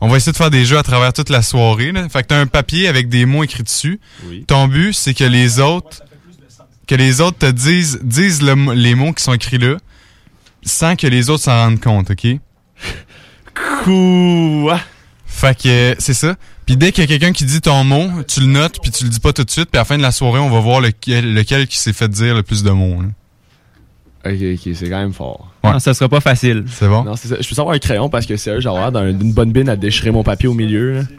on 0.00 0.08
va 0.08 0.16
essayer 0.16 0.32
de 0.32 0.36
faire 0.36 0.50
des 0.50 0.64
jeux 0.64 0.78
à 0.78 0.82
travers 0.82 1.12
toute 1.12 1.30
la 1.30 1.42
soirée. 1.42 1.92
Là. 1.92 2.08
Fait 2.08 2.22
que 2.22 2.28
t'as 2.28 2.40
un 2.40 2.46
papier 2.46 2.88
avec 2.88 3.08
des 3.08 3.26
mots 3.26 3.44
écrits 3.44 3.62
dessus. 3.62 4.00
Oui. 4.26 4.44
Ton 4.46 4.68
but, 4.68 4.92
c'est 4.92 5.14
que 5.14 5.24
les 5.24 5.60
autres. 5.60 6.02
Que 6.86 6.94
les 6.94 7.20
autres 7.20 7.38
te 7.38 7.50
disent, 7.50 7.98
disent 8.02 8.42
le 8.42 8.72
les 8.74 8.94
mots 8.94 9.12
qui 9.12 9.22
sont 9.22 9.32
écrits 9.32 9.58
là, 9.58 9.76
sans 10.64 10.94
que 10.94 11.08
les 11.08 11.30
autres 11.30 11.42
s'en 11.42 11.56
rendent 11.56 11.80
compte, 11.80 12.10
OK? 12.10 12.26
Quoi? 13.82 14.80
Fait 15.26 15.58
que 15.60 15.96
c'est 15.98 16.14
ça. 16.14 16.36
Puis 16.64 16.76
dès 16.76 16.92
qu'il 16.92 17.02
y 17.02 17.04
a 17.04 17.08
quelqu'un 17.08 17.32
qui 17.32 17.44
dit 17.44 17.60
ton 17.60 17.82
mot, 17.84 18.22
tu 18.28 18.40
le 18.40 18.46
notes, 18.46 18.78
puis 18.80 18.90
tu 18.90 19.04
le 19.04 19.10
dis 19.10 19.20
pas 19.20 19.32
tout 19.32 19.44
de 19.44 19.50
suite, 19.50 19.70
puis 19.70 19.78
à 19.78 19.80
la 19.80 19.84
fin 19.84 19.96
de 19.96 20.02
la 20.02 20.12
soirée, 20.12 20.38
on 20.38 20.50
va 20.50 20.60
voir 20.60 20.80
lequel, 20.80 21.34
lequel 21.34 21.66
qui 21.66 21.78
s'est 21.78 21.92
fait 21.92 22.08
dire 22.08 22.34
le 22.34 22.42
plus 22.42 22.62
de 22.62 22.70
mots. 22.70 23.02
là. 23.02 23.08
Ok, 24.26 24.32
ok, 24.54 24.74
c'est 24.74 24.90
quand 24.90 24.98
même 24.98 25.12
fort. 25.12 25.48
Ouais. 25.62 25.72
Non, 25.72 25.78
ça 25.78 25.94
sera 25.94 26.08
pas 26.08 26.20
facile. 26.20 26.64
C'est 26.68 26.88
bon? 26.88 27.04
Non, 27.04 27.14
c'est 27.16 27.28
ça. 27.28 27.36
Je 27.40 27.48
peux 27.48 27.54
savoir 27.54 27.74
un 27.74 27.78
crayon 27.78 28.08
parce 28.08 28.26
que 28.26 28.36
sérieux, 28.36 28.60
j'ai 28.60 28.68
l'air 28.68 28.90
d'un- 28.92 29.12
d'une 29.12 29.32
bonne 29.32 29.52
bine 29.52 29.68
à 29.68 29.76
déchirer 29.76 30.10
mon 30.10 30.22
papier 30.24 30.48
au 30.48 30.54
milieu. 30.54 31.06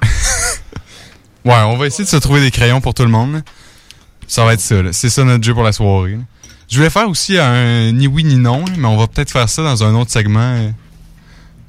Ouais, 1.46 1.54
on 1.66 1.78
va 1.78 1.88
essayer 1.88 2.04
de 2.04 2.10
se 2.10 2.18
trouver 2.18 2.42
des 2.42 2.52
crayons 2.52 2.82
pour 2.82 2.94
tout 2.94 3.04
le 3.04 3.10
monde. 3.10 3.42
Ça 4.28 4.44
va 4.44 4.54
être 4.54 4.60
ça. 4.60 4.82
là. 4.82 4.92
C'est 4.92 5.10
ça 5.10 5.24
notre 5.24 5.46
jeu 5.46 5.54
pour 5.54 5.64
la 5.64 5.72
soirée. 5.72 6.12
là. 6.14 6.18
Je 6.70 6.76
voulais 6.76 6.90
faire 6.90 7.08
aussi 7.08 7.38
un 7.38 7.90
ni 7.94 8.08
oui 8.08 8.26
ni 8.26 8.36
non, 8.36 8.66
mais 8.78 8.86
on 8.88 8.98
va 8.98 9.08
peut-être 9.08 9.32
faire 9.32 9.48
ça 9.48 9.64
dans 9.64 9.82
un 9.86 9.96
autre 9.96 10.12
segment 10.12 10.40
euh, 10.42 10.70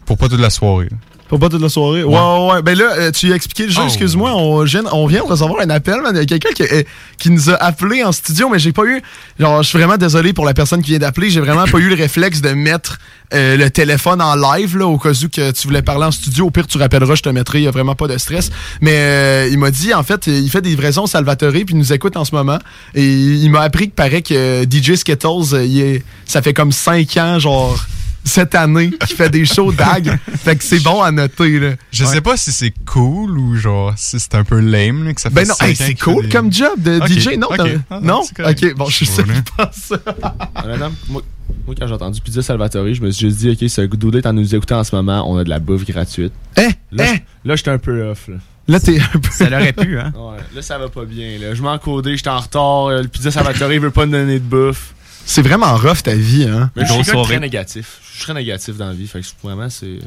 pour 0.04 0.18
pas 0.18 0.28
toute 0.28 0.40
la 0.40 0.50
soirée. 0.50 0.88
là. 0.90 0.96
Pour 1.28 1.38
pas 1.38 1.48
toute 1.50 1.60
la 1.60 1.68
soirée. 1.68 2.04
Ouais, 2.04 2.18
ouais, 2.18 2.52
ouais. 2.52 2.62
Ben 2.62 2.76
là, 2.78 2.86
euh, 2.98 3.10
tu 3.10 3.30
as 3.32 3.36
expliqué 3.36 3.64
le 3.66 3.70
jeu, 3.70 3.80
Oh. 3.82 3.86
excuse-moi. 3.86 4.32
On, 4.34 4.60
on 4.92 5.06
vient 5.06 5.22
de 5.22 5.28
recevoir 5.28 5.60
un 5.60 5.68
appel, 5.70 6.00
man. 6.00 6.12
Il 6.14 6.18
y 6.18 6.22
a 6.22 6.38
quelqu'un 6.38 6.52
qui, 6.54 6.62
euh, 6.62 6.82
qui 7.18 7.30
nous 7.30 7.50
a 7.50 7.54
appelé 7.62 8.02
en 8.02 8.12
studio, 8.12 8.48
mais 8.48 8.58
j'ai 8.58 8.72
pas 8.72 8.84
eu. 8.84 9.02
Genre, 9.38 9.62
je 9.62 9.68
suis 9.68 9.78
vraiment 9.78 9.98
désolé 9.98 10.32
pour 10.32 10.46
la 10.46 10.54
personne 10.54 10.80
qui 10.82 10.90
vient 10.90 10.98
d'appeler. 11.00 11.28
J'ai 11.28 11.40
vraiment 11.40 11.66
pas 11.66 11.78
eu 11.78 11.88
le 11.90 11.94
réflexe 11.94 12.40
de 12.40 12.50
mettre 12.52 12.98
euh, 13.34 13.58
le 13.58 13.68
téléphone 13.70 14.22
en 14.22 14.34
live, 14.36 14.78
là, 14.78 14.86
au 14.86 14.96
cas 14.96 15.10
où 15.10 15.28
que 15.28 15.50
tu 15.50 15.66
voulais 15.66 15.82
parler 15.82 16.06
en 16.06 16.10
studio. 16.10 16.46
Au 16.46 16.50
pire, 16.50 16.66
tu 16.66 16.78
rappelleras, 16.78 17.16
je 17.16 17.22
te 17.22 17.28
mettrai. 17.28 17.58
Il 17.58 17.64
y 17.64 17.68
a 17.68 17.72
vraiment 17.72 17.94
pas 17.94 18.08
de 18.08 18.16
stress. 18.16 18.50
Mais 18.80 18.94
euh, 18.94 19.48
il 19.52 19.58
m'a 19.58 19.70
dit, 19.70 19.92
en 19.92 20.02
fait, 20.02 20.26
il 20.28 20.48
fait 20.50 20.62
des 20.62 20.70
livraisons 20.70 21.06
Salvatore, 21.06 21.52
puis 21.52 21.64
il 21.68 21.76
nous 21.76 21.92
écoute 21.92 22.16
en 22.16 22.24
ce 22.24 22.34
moment. 22.34 22.58
Et 22.94 23.04
il 23.06 23.50
m'a 23.50 23.60
appris 23.60 23.90
que 23.90 23.94
paraît 23.94 24.22
que 24.22 24.32
euh, 24.34 24.64
DJ 24.64 24.94
Skittles, 24.94 25.62
il 25.66 25.78
est, 25.80 26.02
ça 26.24 26.40
fait 26.40 26.54
comme 26.54 26.72
5 26.72 27.16
ans, 27.18 27.38
genre 27.38 27.78
cette 28.28 28.54
année 28.54 28.90
qui 29.06 29.14
fait 29.14 29.30
des 29.30 29.44
shows 29.44 29.72
d'ag. 29.72 30.18
fait 30.36 30.56
que 30.56 30.62
c'est 30.64 30.82
bon 30.82 31.02
à 31.02 31.10
noter. 31.10 31.58
Là. 31.58 31.70
Je 31.90 32.04
sais 32.04 32.20
pas 32.20 32.36
si 32.36 32.52
c'est 32.52 32.72
cool 32.86 33.38
ou 33.38 33.56
genre 33.56 33.92
si 33.96 34.20
c'est 34.20 34.34
un 34.34 34.44
peu 34.44 34.60
lame 34.60 35.04
là, 35.04 35.14
que 35.14 35.20
ça 35.20 35.30
fait 35.30 35.34
Ben 35.34 35.48
non, 35.48 35.54
hey, 35.60 35.74
c'est 35.74 35.94
cool 35.94 36.24
des- 36.24 36.28
comme 36.28 36.52
job 36.52 36.80
de 36.80 37.00
DJ. 37.06 37.36
Non, 37.38 37.48
ok. 37.48 37.56
t'as- 37.56 37.64
Ah, 37.90 38.00
non? 38.02 38.20
ok, 38.20 38.74
bon, 38.76 38.86
je 38.86 38.94
suis 38.94 39.06
Je 39.06 39.10
sûr 39.10 39.26
là. 39.26 39.34
pense 39.56 39.74
ça. 39.74 39.96
Honnêtement, 40.64 40.90
moi, 41.08 41.22
moi, 41.66 41.74
quand 41.78 41.86
j'ai 41.86 41.94
entendu 41.94 42.20
Pizza 42.20 42.42
Salvatore, 42.42 42.92
je 42.94 43.00
me 43.02 43.10
suis 43.10 43.26
juste 43.28 43.38
dit, 43.40 43.50
ok, 43.50 43.68
ce 43.68 43.80
goût 43.82 44.10
en 44.24 44.32
nous 44.32 44.54
écoutant 44.54 44.78
en 44.80 44.84
ce 44.84 44.94
moment, 44.94 45.24
on 45.30 45.36
a 45.38 45.44
de 45.44 45.48
la 45.50 45.58
bouffe 45.58 45.84
gratuite. 45.86 46.32
Hein? 46.56 46.68
Là, 46.92 47.06
je- 47.14 47.48
là 47.48 47.56
j'étais 47.56 47.70
un 47.70 47.78
peu 47.78 48.02
off. 48.10 48.28
Là. 48.28 48.34
Là, 48.68 48.80
t'es 48.80 49.00
un 49.00 49.18
peu. 49.18 49.30
Ça 49.30 49.48
l'aurait 49.48 49.72
pu, 49.72 49.98
hein? 49.98 50.12
Ouais, 50.14 50.36
là, 50.54 50.60
ça 50.62 50.76
va 50.76 50.88
pas 50.90 51.04
bien. 51.06 51.38
Là. 51.40 51.54
Je 51.54 51.62
m'en 51.62 51.78
codé, 51.78 52.16
j'étais 52.18 52.28
en 52.28 52.38
retard. 52.40 52.86
euh, 52.88 53.00
Le 53.02 53.08
Pizza 53.08 53.30
Salvatore 53.30 53.72
il 53.72 53.80
veut 53.80 53.90
pas 53.90 54.04
me 54.04 54.12
donner 54.12 54.34
de 54.38 54.44
bouffe. 54.44 54.92
C'est 55.30 55.42
vraiment 55.42 55.76
rough 55.76 56.02
ta 56.02 56.14
vie, 56.14 56.44
hein? 56.50 56.70
Mais 56.74 56.86
je 56.86 56.92
suis 56.92 57.22
très 57.22 57.38
négatif. 57.38 57.98
Je 58.02 58.16
suis 58.16 58.24
très 58.24 58.34
négatif 58.34 58.76
dans 58.78 58.86
la 58.86 58.94
vie. 58.94 59.06
Fait 59.06 59.20
que 59.20 59.26
vraiment, 59.42 59.68
c'est. 59.68 59.98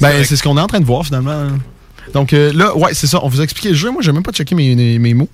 Ben, 0.00 0.24
c'est 0.24 0.36
ce 0.36 0.42
qu'on 0.42 0.56
est 0.56 0.60
en 0.60 0.66
train 0.66 0.80
de 0.80 0.86
voir 0.86 1.04
finalement. 1.04 1.32
hein. 1.32 1.58
Donc 2.14 2.32
euh, 2.32 2.50
là, 2.54 2.74
ouais, 2.76 2.94
c'est 2.94 3.06
ça. 3.06 3.20
On 3.22 3.28
vous 3.28 3.40
a 3.40 3.44
expliqué 3.44 3.68
le 3.68 3.74
jeu. 3.74 3.90
Moi, 3.90 4.00
j'ai 4.02 4.10
même 4.10 4.22
pas 4.22 4.32
checké 4.32 4.54
mes, 4.54 4.74
mes, 4.74 4.98
mes 4.98 5.12
mots. 5.14 5.28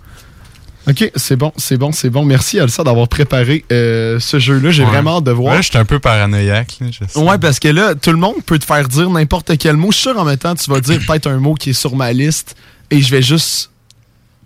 Ok, 0.88 1.10
c'est 1.16 1.36
bon, 1.36 1.52
c'est 1.56 1.76
bon, 1.76 1.92
c'est 1.92 2.10
bon. 2.10 2.24
Merci 2.24 2.58
Alsa 2.58 2.82
d'avoir 2.82 3.06
préparé 3.08 3.64
euh, 3.70 4.18
ce 4.18 4.38
jeu-là. 4.38 4.70
J'ai 4.70 4.82
Ouais. 4.84 4.88
vraiment 4.90 5.18
hâte 5.18 5.24
de 5.24 5.30
voir. 5.32 5.54
Ouais, 5.56 5.62
j'étais 5.62 5.76
un 5.78 5.84
peu 5.84 5.98
paranoïaque. 6.00 6.78
Là, 6.80 6.86
je 6.90 7.04
sais. 7.06 7.18
Ouais, 7.20 7.38
parce 7.38 7.60
que 7.60 7.68
là, 7.68 7.94
tout 7.94 8.10
le 8.10 8.16
monde 8.16 8.36
peut 8.46 8.58
te 8.58 8.64
faire 8.64 8.88
dire 8.88 9.08
n'importe 9.10 9.56
quel 9.58 9.76
mot. 9.76 9.92
Je 9.92 9.96
suis 9.98 10.08
sûr 10.10 10.18
en 10.18 10.24
même 10.24 10.38
temps, 10.38 10.54
tu 10.56 10.68
vas 10.70 10.80
dire 10.80 10.98
peut-être 11.06 11.26
un 11.28 11.38
mot 11.38 11.54
qui 11.54 11.70
est 11.70 11.74
sur 11.74 11.94
ma 11.94 12.12
liste 12.12 12.56
et 12.90 13.00
je 13.00 13.10
vais 13.12 13.22
juste 13.22 13.70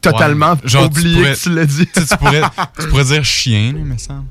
totalement 0.03 0.53
Ouais. 0.53 0.59
Genre, 0.69 0.91
tu 0.91 0.99
oublier 1.01 1.17
pourrais- 1.21 1.35
que 1.35 1.39
tu 1.41 1.55
l'as 1.55 1.67
dit. 1.67 1.87
Tu 1.87 2.17
pourrais, 2.19 2.43
tu 2.81 2.89
pourrais 2.89 3.05
dire 3.05 3.25
chien, 3.25 3.73
là, 3.73 3.79
me 3.79 3.97
semble. 3.99 4.25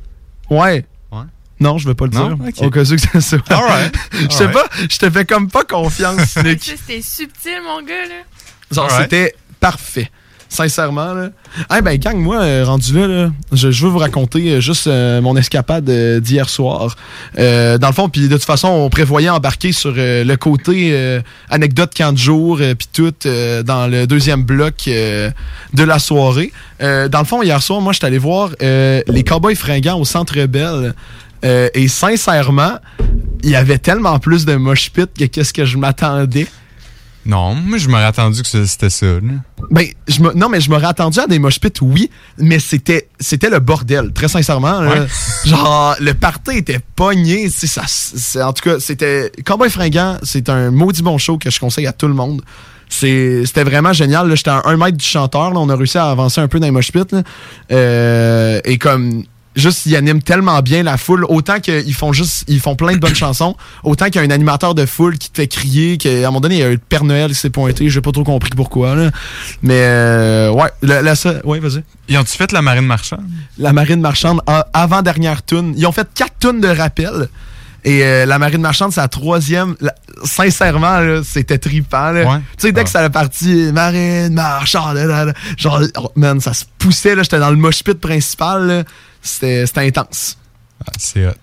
Ouais. 0.51 0.85
Ouais. 1.11 1.23
Non, 1.59 1.77
je 1.77 1.87
vais 1.87 1.95
pas 1.95 2.05
le 2.05 2.11
Non? 2.11 2.33
dire. 2.35 2.45
Ok. 2.47 2.61
Au 2.67 2.69
cas 2.69 2.83
où 2.83 2.95
que 2.95 3.19
ça 3.19 3.21
soit. 3.21 3.39
Je 4.29 4.35
sais 4.35 4.51
pas, 4.51 4.65
je 4.89 4.97
te 4.97 5.09
fais 5.09 5.25
comme 5.25 5.49
pas 5.49 5.63
confiance, 5.63 6.33
Tu 6.33 6.43
Nick. 6.43 6.63
sais, 6.63 6.77
C'était 6.77 7.01
subtil, 7.01 7.59
mon 7.65 7.81
gars, 7.81 8.05
là. 8.07 8.21
Genre, 8.71 8.89
c'était 8.91 9.35
parfait. 9.59 10.09
Sincèrement, 10.51 11.13
là. 11.13 11.29
Eh 11.77 11.81
ben, 11.81 11.97
gang, 11.97 12.17
moi, 12.17 12.41
euh, 12.41 12.65
rendu 12.65 12.91
là, 12.93 13.31
je, 13.53 13.71
je 13.71 13.85
veux 13.85 13.89
vous 13.89 13.99
raconter 13.99 14.51
euh, 14.51 14.59
juste 14.59 14.85
euh, 14.85 15.21
mon 15.21 15.37
escapade 15.37 15.89
d'hier 16.19 16.49
soir. 16.49 16.97
Dans 17.37 17.87
le 17.87 17.93
fond, 17.93 18.09
puis 18.09 18.27
de 18.27 18.35
toute 18.35 18.43
façon, 18.43 18.67
on 18.67 18.89
prévoyait 18.89 19.29
embarquer 19.29 19.71
sur 19.71 19.93
le 19.95 20.35
côté 20.35 21.21
anecdote 21.49 21.91
camp 21.95 22.11
de 22.11 22.17
jour, 22.17 22.57
puis 22.57 22.89
tout, 22.91 23.13
dans 23.63 23.89
le 23.89 24.05
deuxième 24.05 24.43
bloc 24.43 24.73
de 24.87 25.83
la 25.83 25.99
soirée. 25.99 26.51
Dans 26.81 27.19
le 27.19 27.25
fond, 27.25 27.41
hier 27.41 27.63
soir, 27.63 27.79
moi, 27.79 27.93
je 27.93 27.99
suis 27.99 28.05
allé 28.05 28.17
voir 28.17 28.49
les 28.59 29.23
Cowboys 29.25 29.55
fringants 29.55 29.99
au 29.99 30.05
Centre 30.05 30.45
Bell. 30.47 30.93
Et 31.43 31.87
sincèrement, 31.87 32.73
il 33.43 33.51
y 33.51 33.55
avait 33.55 33.79
tellement 33.79 34.19
plus 34.19 34.45
de 34.45 34.55
mosh 34.55 34.91
pit 34.91 35.09
que 35.17 35.25
qu'est-ce 35.25 35.53
que 35.53 35.63
je 35.63 35.77
m'attendais. 35.77 36.47
Non, 37.25 37.53
moi, 37.53 37.77
je 37.77 37.87
m'aurais 37.87 38.05
attendu 38.05 38.41
que 38.41 38.47
c'était 38.47 38.89
ça. 38.89 39.05
là. 39.05 39.19
Ben, 39.69 39.85
je 40.07 40.21
me, 40.21 40.33
non, 40.33 40.49
mais 40.49 40.59
je 40.59 40.69
m'aurais 40.69 40.87
attendu 40.87 41.19
à 41.19 41.27
des 41.27 41.37
mosh 41.37 41.59
pits, 41.59 41.71
oui, 41.81 42.09
mais 42.37 42.59
c'était, 42.59 43.09
c'était 43.19 43.49
le 43.49 43.59
bordel, 43.59 44.11
très 44.11 44.27
sincèrement. 44.27 44.81
là. 44.81 45.05
Genre, 45.45 45.95
le 45.99 46.13
party 46.13 46.57
était 46.57 46.79
pogné. 46.95 47.49
Ça, 47.49 48.47
en 48.47 48.53
tout 48.53 48.63
cas, 48.63 48.79
c'était. 48.79 49.31
Cowboy 49.45 49.69
Fringant, 49.69 50.17
c'est 50.23 50.49
un 50.49 50.71
maudit 50.71 51.03
bon 51.03 51.17
show 51.17 51.37
que 51.37 51.51
je 51.51 51.59
conseille 51.59 51.87
à 51.87 51.93
tout 51.93 52.07
le 52.07 52.15
monde. 52.15 52.41
C'était 52.89 53.63
vraiment 53.63 53.93
génial. 53.93 54.35
J'étais 54.35 54.49
à 54.49 54.63
un 54.65 54.75
mètre 54.75 54.97
du 54.97 55.05
chanteur. 55.05 55.51
Là. 55.51 55.59
On 55.59 55.69
a 55.69 55.75
réussi 55.75 55.97
à 55.97 56.09
avancer 56.09 56.41
un 56.41 56.47
peu 56.47 56.59
dans 56.59 56.65
les 56.65 56.71
mosh 56.71 56.91
pits. 56.91 56.99
Euh, 57.71 58.59
et 58.65 58.77
comme. 58.77 59.23
Juste, 59.55 59.85
ils 59.85 59.97
animent 59.97 60.21
tellement 60.21 60.61
bien 60.61 60.81
la 60.81 60.95
foule. 60.97 61.25
Autant 61.27 61.59
qu'ils 61.59 61.93
font 61.93 62.13
juste, 62.13 62.45
ils 62.47 62.61
font 62.61 62.75
plein 62.77 62.93
de 62.93 62.99
bonnes 62.99 63.15
chansons. 63.15 63.57
Autant 63.83 64.05
qu'il 64.05 64.15
y 64.15 64.19
a 64.19 64.21
un 64.21 64.29
animateur 64.31 64.75
de 64.75 64.85
foule 64.85 65.17
qui 65.17 65.29
te 65.29 65.35
fait 65.41 65.47
crier. 65.47 65.97
Qu'à 65.97 66.09
un 66.09 66.21
moment 66.27 66.39
donné, 66.39 66.55
il 66.55 66.59
y 66.59 66.63
a 66.63 66.69
eu 66.69 66.73
le 66.73 66.77
Père 66.77 67.03
Noël 67.03 67.29
qui 67.31 67.35
s'est 67.35 67.49
pointé. 67.49 67.89
J'ai 67.89 67.99
pas 67.99 68.13
trop 68.13 68.23
compris 68.23 68.51
pourquoi. 68.55 68.95
Là. 68.95 69.11
Mais, 69.61 69.73
euh, 69.81 70.51
ouais. 70.51 70.69
La, 70.81 71.01
ouais, 71.43 71.59
vas-y. 71.59 71.83
Ils 72.07 72.17
ont-tu 72.17 72.37
fait 72.37 72.51
la 72.53 72.61
marine 72.61 72.85
marchande? 72.85 73.25
La 73.57 73.73
Marine 73.73 73.99
Marchande, 73.99 74.39
a- 74.47 74.67
avant-dernière 74.73 75.43
tune. 75.45 75.73
Ils 75.75 75.85
ont 75.85 75.91
fait 75.91 76.07
quatre 76.15 76.35
tunes 76.39 76.61
de 76.61 76.69
rappel. 76.69 77.27
Et 77.83 78.03
euh, 78.05 78.25
la 78.25 78.37
Marine 78.39 78.61
Marchande, 78.61 78.93
c'est 78.93 79.01
la 79.01 79.07
troisième. 79.09 79.75
La- 79.81 79.95
sincèrement, 80.23 81.21
c'était 81.23 81.57
trippant. 81.57 82.13
Ouais. 82.13 82.25
Tu 82.57 82.67
sais, 82.67 82.71
dès 82.71 82.81
Ah. 82.81 82.83
que 82.83 82.89
ça 82.89 82.99
a 83.01 83.09
parti 83.09 83.71
Marine 83.73 84.33
Marchande, 84.33 84.95
là, 84.95 85.05
là, 85.05 85.25
là, 85.25 85.33
genre, 85.57 85.81
oh, 85.97 86.11
man, 86.15 86.39
ça 86.39 86.53
se 86.53 86.63
poussait. 86.77 87.15
là, 87.15 87.23
J'étais 87.23 87.39
dans 87.39 87.49
le 87.49 87.55
mosh 87.57 87.83
pit 87.83 87.99
principal. 87.99 88.67
là. 88.67 88.83
C'était 89.21 89.65
c'était 89.65 89.81
intense. 89.87 90.37
Ah, 90.83 90.91
c'est 90.97 91.27
hot, 91.27 91.33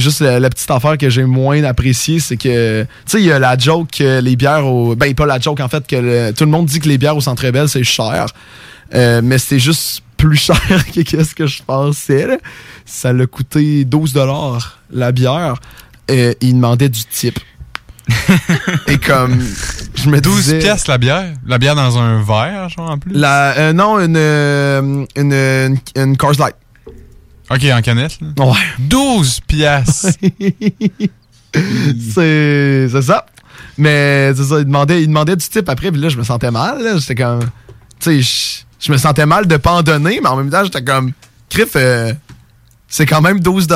juste 0.00 0.20
la, 0.22 0.40
la 0.40 0.50
petite 0.50 0.68
affaire 0.70 0.98
que 0.98 1.08
j'ai 1.08 1.22
moins 1.24 1.62
appréciée, 1.62 2.18
c'est 2.18 2.36
que, 2.36 2.82
tu 2.82 2.88
sais, 3.06 3.20
il 3.20 3.26
y 3.26 3.30
a 3.30 3.38
la 3.38 3.56
joke 3.56 3.88
que 3.98 4.20
les 4.20 4.34
bières 4.34 4.66
au. 4.66 4.96
Ben, 4.96 5.14
pas 5.14 5.24
la 5.24 5.38
joke, 5.38 5.60
en 5.60 5.68
fait, 5.68 5.86
que 5.86 5.94
le- 5.94 6.32
tout 6.32 6.44
le 6.44 6.50
monde 6.50 6.66
dit 6.66 6.80
que 6.80 6.88
les 6.88 6.98
bières 6.98 7.16
au 7.16 7.20
Centre 7.20 7.48
Bell, 7.50 7.68
c'est 7.68 7.84
cher. 7.84 8.26
Euh, 8.94 9.20
mais 9.22 9.38
c'est 9.38 9.60
juste 9.60 10.02
plus 10.16 10.36
cher 10.46 10.60
que 10.92 11.00
qu'est-ce 11.02 11.32
que 11.34 11.46
je 11.46 11.62
pensais. 11.62 12.26
là. 12.26 12.38
Ça 12.84 13.12
l'a 13.12 13.26
coûté 13.26 13.84
12 13.84 14.14
la 14.90 15.12
bière. 15.12 15.54
Euh, 16.10 16.34
il 16.40 16.54
demandait 16.54 16.88
du 16.88 17.04
type. 17.04 17.38
Et 18.88 18.98
comme, 18.98 19.40
je 19.94 20.08
me 20.10 20.20
12 20.20 20.36
disais... 20.36 20.58
piastres 20.58 20.90
la 20.90 20.98
bière? 20.98 21.32
La 21.46 21.58
bière 21.58 21.76
dans 21.76 21.98
un 21.98 22.20
verre, 22.20 22.68
genre, 22.68 22.90
en 22.90 22.98
plus? 22.98 23.12
La, 23.14 23.56
euh, 23.58 23.72
non, 23.72 24.00
une, 24.00 24.16
une, 24.16 25.32
une, 25.32 25.78
une 25.94 26.16
Coors 26.16 26.32
Light. 26.38 26.56
Ok, 27.50 27.64
en 27.64 27.82
canette, 27.82 28.18
là. 28.20 28.44
Ouais. 28.44 28.56
12 28.78 29.40
piastres! 29.46 30.08
c'est 31.54 32.88
c'est 32.90 33.02
ça. 33.02 33.26
Mais 33.78 34.32
c'est 34.34 34.44
ça, 34.44 34.58
il 34.58 34.64
demandait, 34.64 35.02
il 35.02 35.08
demandait 35.08 35.36
du 35.36 35.46
type 35.46 35.68
après, 35.68 35.90
puis 35.92 36.00
là, 36.00 36.08
je 36.08 36.16
me 36.16 36.22
sentais 36.24 36.50
mal. 36.50 36.82
là. 36.82 36.96
J'étais 36.98 37.14
comme. 37.14 37.40
Tu 38.00 38.22
sais, 38.22 38.22
je- 38.22 38.86
je 38.86 38.92
me 38.92 38.96
sentais 38.98 39.26
mal 39.26 39.46
de 39.46 39.56
pas 39.56 39.72
en 39.72 39.82
donner, 39.82 40.20
mais 40.22 40.28
en 40.28 40.36
même 40.36 40.50
temps, 40.50 40.64
j'étais 40.64 40.82
comme. 40.82 41.12
Criff, 41.48 41.70
euh, 41.76 42.12
c'est 42.88 43.06
quand 43.06 43.20
même 43.20 43.40
12 43.40 43.66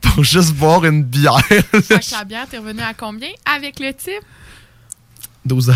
pour 0.00 0.24
juste 0.24 0.52
boire 0.54 0.84
une 0.84 1.02
bière. 1.02 1.38
Fait 1.46 1.62
que 1.80 2.12
la 2.16 2.24
bière, 2.24 2.46
t'es 2.50 2.58
revenu 2.58 2.80
à 2.80 2.94
combien? 2.94 3.28
Avec 3.56 3.80
le 3.80 3.92
type? 3.92 4.22
12 5.44 5.72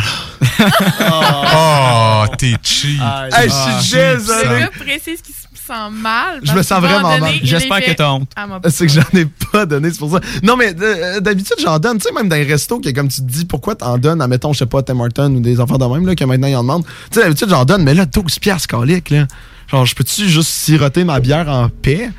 oh, 1.11 2.25
t'es 2.39 2.55
cheap! 2.63 3.01
Hey, 3.33 3.49
je 3.49 3.55
Ah, 3.55 3.81
suis 3.81 3.91
cheap, 3.91 3.99
Le 3.99 4.17
désolé. 4.17 4.61
gars 4.61 4.71
précise 4.79 5.21
qu'il 5.21 5.35
se 5.35 5.48
sent 5.69 5.91
mal. 5.93 6.41
Je 6.43 6.53
me 6.53 6.63
sens 6.63 6.81
vraiment 6.81 7.19
mal. 7.19 7.35
J'espère 7.43 7.81
que 7.81 7.93
t'as 7.93 8.11
honte. 8.11 8.31
C'est 8.69 8.87
que 8.87 8.93
j'en 8.93 9.19
ai 9.19 9.27
pas 9.53 9.67
donné, 9.67 9.91
c'est 9.91 9.99
pour 9.99 10.11
ça. 10.11 10.21
Non, 10.43 10.57
mais 10.57 10.75
euh, 10.81 11.21
d'habitude, 11.21 11.57
j'en 11.63 11.79
donne. 11.79 11.99
Tu 11.99 12.09
sais, 12.09 12.15
même 12.15 12.29
dans 12.29 12.37
les 12.37 12.45
restos, 12.45 12.81
que 12.81 12.91
comme 12.91 13.09
tu 13.09 13.21
te 13.21 13.27
dis, 13.27 13.45
pourquoi 13.45 13.75
t'en 13.75 13.99
donnes, 13.99 14.21
admettons, 14.21 14.53
je 14.53 14.59
sais 14.59 14.67
pas, 14.67 14.83
Tim 14.83 14.99
Hortons 15.01 15.35
ou 15.35 15.41
des 15.41 15.61
enfants 15.61 15.79
de 15.79 15.85
même, 15.85 16.07
là, 16.07 16.15
que 16.15 16.25
maintenant 16.25 16.49
ils 16.49 16.57
en 16.57 16.63
demandent. 16.63 16.85
Tu 17.11 17.19
sais, 17.19 17.23
d'habitude, 17.23 17.49
j'en 17.51 17.65
donne, 17.65 17.83
mais 17.83 17.95
là, 17.95 18.07
12 18.07 18.39
piastres, 18.39 18.69
calique, 18.69 19.11
là. 19.11 19.27
Genre, 19.69 19.85
je 19.85 19.95
peux-tu 19.95 20.29
juste 20.29 20.49
siroter 20.49 21.05
ma 21.05 21.21
bière 21.21 21.49
en 21.49 21.69
paix? 21.69 22.11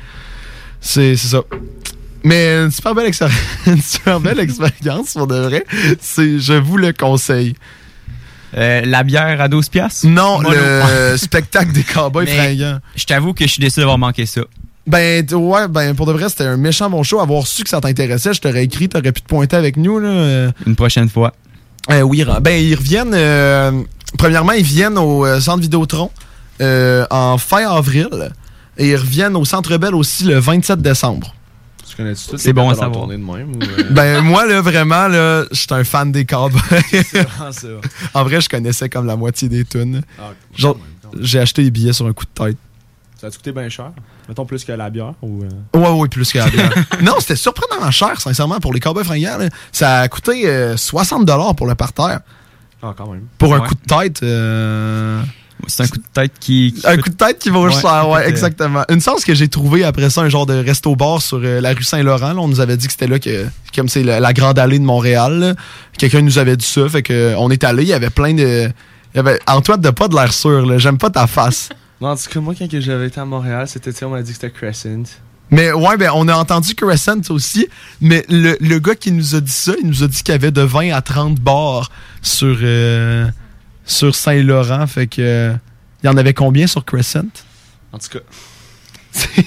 C'est 0.80 1.16
ça. 1.16 1.42
Mais 2.22 2.54
une 2.54 2.70
super 2.70 2.94
belle, 2.94 3.10
une 3.66 3.82
super 3.82 4.20
belle 4.20 4.40
expérience, 4.40 5.14
pour 5.14 5.26
de 5.26 5.36
vrai. 5.36 5.64
Je 5.70 6.58
vous 6.58 6.76
le 6.76 6.92
conseille. 6.92 7.54
Euh, 8.56 8.82
la 8.84 9.02
bière 9.02 9.40
à 9.40 9.48
12 9.48 9.68
piastres? 9.68 10.06
Non, 10.06 10.40
le 10.40 11.16
spectacle 11.16 11.72
des 11.72 11.84
cowboys 11.84 12.26
fringants. 12.26 12.78
Je 12.96 13.04
t'avoue 13.04 13.32
que 13.32 13.44
je 13.46 13.50
suis 13.52 13.60
déçu 13.60 13.80
d'avoir 13.80 13.98
manqué 13.98 14.26
ça. 14.26 14.40
Ben, 14.86 15.24
ouais, 15.32 15.68
ben, 15.68 15.94
pour 15.94 16.06
de 16.06 16.12
vrai, 16.12 16.28
c'était 16.28 16.44
un 16.46 16.56
méchant 16.56 16.90
bon 16.90 17.02
show. 17.02 17.20
Avoir 17.20 17.46
su 17.46 17.62
que 17.62 17.68
ça 17.68 17.80
t'intéressait, 17.80 18.34
je 18.34 18.40
t'aurais 18.40 18.64
écrit, 18.64 18.88
t'aurais 18.88 19.12
pu 19.12 19.20
te 19.20 19.28
pointer 19.28 19.56
avec 19.56 19.76
nous, 19.76 19.98
là. 20.00 20.08
euh. 20.08 20.52
Une 20.66 20.74
prochaine 20.74 21.08
fois. 21.08 21.32
Euh, 21.90 22.00
oui, 22.00 22.24
ben 22.40 22.52
ils 22.52 22.74
reviennent. 22.74 23.14
euh, 23.14 23.70
premièrement, 24.18 24.52
ils 24.52 24.64
viennent 24.64 24.98
au 24.98 25.24
centre 25.40 25.60
Vidéotron 25.60 26.10
en 26.60 27.38
fin 27.38 27.68
avril 27.70 28.08
et 28.78 28.88
ils 28.90 28.96
reviennent 28.96 29.36
au 29.36 29.44
Centre 29.44 29.76
Bell 29.76 29.94
aussi 29.94 30.24
le 30.24 30.38
27 30.38 30.80
décembre. 30.80 31.34
Tu 32.00 32.04
connais-tu 32.04 32.30
tout 32.30 32.38
C'est 32.38 32.52
bon 32.52 32.70
à 32.70 32.74
savoir. 32.74 33.06
de 33.06 33.16
même 33.16 33.28
ou, 33.54 33.62
euh, 33.62 33.84
Ben 33.90 34.22
moi 34.22 34.46
là 34.46 34.60
vraiment 34.62 35.06
là, 35.08 35.44
j'étais 35.52 35.74
un 35.74 35.84
fan 35.84 36.10
des 36.12 36.24
Cowboys. 36.24 36.60
en 38.14 38.24
vrai, 38.24 38.40
je 38.40 38.48
connaissais 38.48 38.88
comme 38.88 39.06
la 39.06 39.16
moitié 39.16 39.48
des 39.48 39.64
tunes. 39.64 40.02
Ah, 40.18 40.32
Genre, 40.56 40.78
j'ai 41.20 41.38
acheté 41.40 41.62
les 41.62 41.70
billets 41.70 41.92
sur 41.92 42.06
un 42.06 42.12
coup 42.12 42.24
de 42.24 42.44
tête. 42.44 42.56
Ça 43.20 43.26
a 43.26 43.30
coûté 43.30 43.52
bien 43.52 43.68
cher? 43.68 43.90
Mettons 44.30 44.46
plus 44.46 44.64
que 44.64 44.72
la 44.72 44.88
bière 44.88 45.12
ou. 45.20 45.42
euh, 45.42 45.78
Ouais, 45.78 45.90
ouais, 46.00 46.08
plus 46.08 46.32
que 46.32 46.38
la 46.38 46.48
bière. 46.48 46.72
non, 47.02 47.14
c'était 47.18 47.36
surprenamment 47.36 47.90
cher, 47.90 48.18
sincèrement, 48.18 48.60
pour 48.60 48.72
les 48.72 48.80
Cowboys 48.80 49.04
fringants. 49.04 49.36
là. 49.36 49.48
Ça 49.72 49.98
a 50.00 50.08
coûté 50.08 50.48
euh, 50.48 50.76
60$ 50.76 51.54
pour 51.54 51.66
le 51.66 51.74
parterre. 51.74 52.20
Ah, 52.82 52.94
quand 52.96 53.10
même. 53.12 53.26
Pour 53.36 53.54
un 53.54 53.60
coup 53.60 53.74
de 53.74 53.80
tête. 53.86 54.22
C'est 55.66 55.82
un 55.84 55.86
coup 55.88 55.98
de 55.98 56.02
tête 56.12 56.32
qui. 56.40 56.72
qui 56.72 56.86
Un 56.86 56.94
coûte- 56.96 57.02
coup 57.04 57.10
de 57.10 57.14
tête 57.16 57.38
qui 57.38 57.50
vaut 57.50 57.66
Ouais, 57.66 57.72
cher, 57.72 58.08
ouais, 58.08 58.22
euh, 58.24 58.28
exactement. 58.28 58.84
Une 58.88 59.00
chance 59.00 59.24
que 59.24 59.34
j'ai 59.34 59.48
trouvé 59.48 59.84
après 59.84 60.10
ça 60.10 60.22
un 60.22 60.28
genre 60.28 60.46
de 60.46 60.54
resto-bar 60.54 61.20
sur 61.22 61.40
euh, 61.42 61.60
la 61.60 61.72
rue 61.72 61.82
Saint-Laurent. 61.82 62.32
là. 62.32 62.40
On 62.40 62.48
nous 62.48 62.60
avait 62.60 62.76
dit 62.76 62.86
que 62.86 62.92
c'était 62.92 63.06
là 63.06 63.18
que, 63.18 63.46
comme 63.74 63.88
c'est 63.88 64.02
la, 64.02 64.20
la 64.20 64.32
grande 64.32 64.58
allée 64.58 64.78
de 64.78 64.84
Montréal. 64.84 65.38
là. 65.38 65.54
Quelqu'un 65.98 66.22
nous 66.22 66.38
avait 66.38 66.56
dit 66.56 66.66
ça, 66.66 66.88
fait 66.88 67.02
que 67.02 67.12
euh, 67.12 67.34
on 67.38 67.50
est 67.50 67.64
allé, 67.64 67.82
il 67.82 67.88
y 67.88 67.92
avait 67.92 68.10
plein 68.10 68.34
de. 68.34 68.70
Il 69.14 69.16
y 69.16 69.20
avait 69.20 69.38
Antoine 69.46 69.80
de 69.80 69.90
pas 69.90 70.08
de 70.08 70.14
l'air 70.14 70.32
sûr, 70.32 70.64
là. 70.66 70.78
J'aime 70.78 70.98
pas 70.98 71.10
ta 71.10 71.26
face. 71.26 71.68
Non, 72.00 72.08
en 72.12 72.16
tout 72.16 72.30
cas, 72.32 72.40
moi, 72.40 72.54
quand 72.58 72.66
que 72.66 72.80
j'avais 72.80 73.08
été 73.08 73.20
à 73.20 73.26
Montréal, 73.26 73.68
c'était, 73.68 73.92
on 74.06 74.08
m'a 74.08 74.22
dit 74.22 74.30
que 74.32 74.38
c'était 74.40 74.50
Crescent. 74.50 75.02
Mais 75.50 75.70
ouais, 75.70 75.98
ben 75.98 76.10
on 76.14 76.28
a 76.28 76.34
entendu 76.34 76.74
Crescent 76.74 77.20
aussi, 77.28 77.68
mais 78.00 78.24
le, 78.30 78.56
le 78.58 78.78
gars 78.78 78.94
qui 78.94 79.12
nous 79.12 79.34
a 79.34 79.40
dit 79.42 79.52
ça, 79.52 79.72
il 79.82 79.86
nous 79.86 80.02
a 80.02 80.06
dit 80.06 80.22
qu'il 80.22 80.32
y 80.32 80.34
avait 80.34 80.50
de 80.50 80.62
20 80.62 80.92
à 80.94 81.02
30 81.02 81.38
bars 81.40 81.90
sur, 82.22 82.56
euh, 82.62 83.26
sur 83.90 84.14
Saint-Laurent, 84.14 84.86
fait 84.86 85.06
que 85.06 85.52
il 86.02 86.06
y 86.06 86.08
en 86.08 86.16
avait 86.16 86.34
combien 86.34 86.66
sur 86.66 86.84
Crescent? 86.84 87.28
En 87.92 87.98
tout 87.98 88.08
cas. 88.08 88.20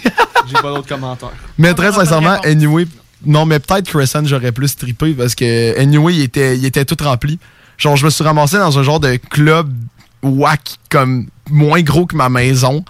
J'ai 0.47 0.53
pas 0.53 0.61
d'autres 0.73 0.87
commentaires. 0.87 1.31
Mais 1.57 1.73
très 1.73 1.91
sincèrement, 1.91 2.39
anyway, 2.43 2.85
non, 3.25 3.45
mais 3.45 3.59
peut-être 3.59 3.87
Crescent, 3.87 4.25
j'aurais 4.25 4.51
plus 4.51 4.75
trippé 4.75 5.13
parce 5.13 5.33
que 5.35 5.79
anyway, 5.79 6.15
il 6.15 6.21
était, 6.23 6.57
il 6.57 6.65
était 6.65 6.85
tout 6.85 6.97
rempli. 7.01 7.39
Genre, 7.77 7.95
je 7.95 8.05
me 8.05 8.09
suis 8.09 8.23
ramassé 8.23 8.57
dans 8.57 8.77
un 8.77 8.83
genre 8.83 8.99
de 8.99 9.15
club 9.15 9.73
whack, 10.21 10.77
comme 10.89 11.27
moins 11.49 11.81
gros 11.81 12.05
que 12.05 12.15
ma 12.15 12.29
maison, 12.29 12.85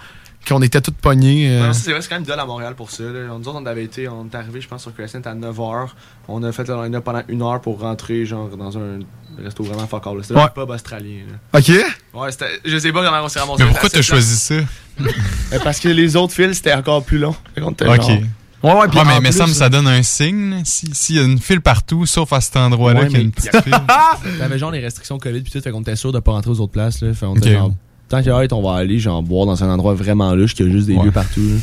qu'on 0.48 0.62
était 0.62 0.82
tous 0.82 0.92
pognés. 0.92 1.50
euh. 1.50 1.68
Non, 1.68 1.74
c'est 1.74 1.92
vrai, 1.92 2.02
c'est 2.02 2.10
quand 2.10 2.16
même 2.16 2.24
dole 2.26 2.40
à 2.40 2.46
Montréal 2.46 2.76
pour 2.76 2.92
ça. 2.92 3.04
Là. 3.04 3.28
Nous 3.28 3.48
autres, 3.48 3.60
on 3.62 3.66
avait 3.66 3.84
été, 3.84 4.08
on 4.08 4.26
est 4.26 4.36
arrivé, 4.36 4.62
je 4.62 4.68
pense, 4.68 4.82
sur 4.82 4.94
Crescent 4.94 5.22
à 5.26 5.34
9h. 5.36 5.88
On 6.28 6.44
a 6.44 6.52
fait 6.52 6.68
le 6.68 6.84
line-up 6.84 7.04
pendant 7.04 7.24
une 7.28 7.42
heure 7.42 7.62
pour 7.62 7.80
rentrer, 7.80 8.26
genre, 8.26 8.50
dans 8.58 8.78
un 8.78 9.00
resto 9.44 9.64
vraiment 9.64 9.88
fuck 9.88 10.06
all. 10.08 10.18
C'était 10.24 10.36
Ouais. 10.36 10.42
un 10.46 10.48
pub 10.50 10.70
australien. 10.70 11.22
là. 11.54 11.60
OK? 11.60 11.70
Ouais, 12.14 12.32
c'était. 12.32 12.60
Je 12.66 12.78
sais 12.78 12.92
pas 12.92 13.04
comment 13.04 13.24
on 13.24 13.30
s'est 13.30 13.40
ramassé. 13.40 13.64
Mais 13.64 13.70
pourquoi 13.70 13.90
t'as 13.90 14.02
choisi 14.02 14.36
ça? 14.38 14.56
Euh, 14.56 15.60
Parce 15.64 15.80
que 15.80 15.90
les 15.90 16.16
autres 16.16 16.34
fils, 16.34 16.58
c'était 16.58 16.74
encore 16.74 17.04
plus 17.04 17.18
long. 17.20 17.36
Ok. 17.62 17.84
genre- 17.86 17.98
Ouais, 18.10 18.22
Ouais, 18.64 18.80
ouais, 18.80 18.88
puis 18.88 18.96
mais, 19.06 19.14
en 19.14 19.22
mais 19.22 19.30
plus, 19.32 19.38
ça, 19.38 19.46
me- 19.46 19.52
ça 19.52 19.68
donne 19.70 19.88
un 19.88 20.02
signe. 20.04 20.62
Si- 20.64 20.90
S'il 20.94 21.18
y 21.18 21.20
a 21.20 21.24
une 21.24 21.38
file 21.38 21.60
partout, 21.60 22.06
sauf 22.06 22.32
à 22.32 22.40
cet 22.40 22.56
endroit-là 22.56 23.02
Ouais, 23.02 23.08
qu'il 23.08 23.18
y 23.18 23.20
a 23.20 23.24
une 23.24 23.32
petite 23.34 23.52
file. 23.62 23.74
T'avais 24.40 24.58
genre 24.58 24.72
les 24.72 24.80
restrictions 24.80 25.18
COVID 25.20 25.42
pis 25.42 25.52
tout, 25.52 25.60
fait 25.60 25.72
qu'on 25.72 25.82
était 25.82 25.98
sûr 25.98 26.14
de 26.14 26.20
pas 26.20 26.32
rentrer 26.32 26.52
aux 26.52 26.62
autres 26.62 26.72
places, 26.72 27.02
là. 27.02 27.14
Fait 27.14 27.26
qu'on 27.26 27.34
Ok. 27.34 27.40
était 27.40 27.52
genre. 27.54 27.74
Tant 28.10 28.18
qu'il 28.20 28.28
y 28.28 28.30
a, 28.32 28.46
on 28.52 28.62
va 28.62 28.78
aller, 28.78 29.00
genre, 29.00 29.24
boire 29.24 29.46
dans 29.46 29.64
un 29.64 29.70
endroit 29.70 29.94
vraiment 29.96 30.34
louche, 30.36 30.54
qu'il 30.54 30.68
y 30.68 30.70
a 30.70 30.72
juste 30.72 30.88
des 30.88 30.96
Ouais. 30.96 31.06
lieux 31.06 31.12
partout, 31.12 31.42
là. 31.42 31.56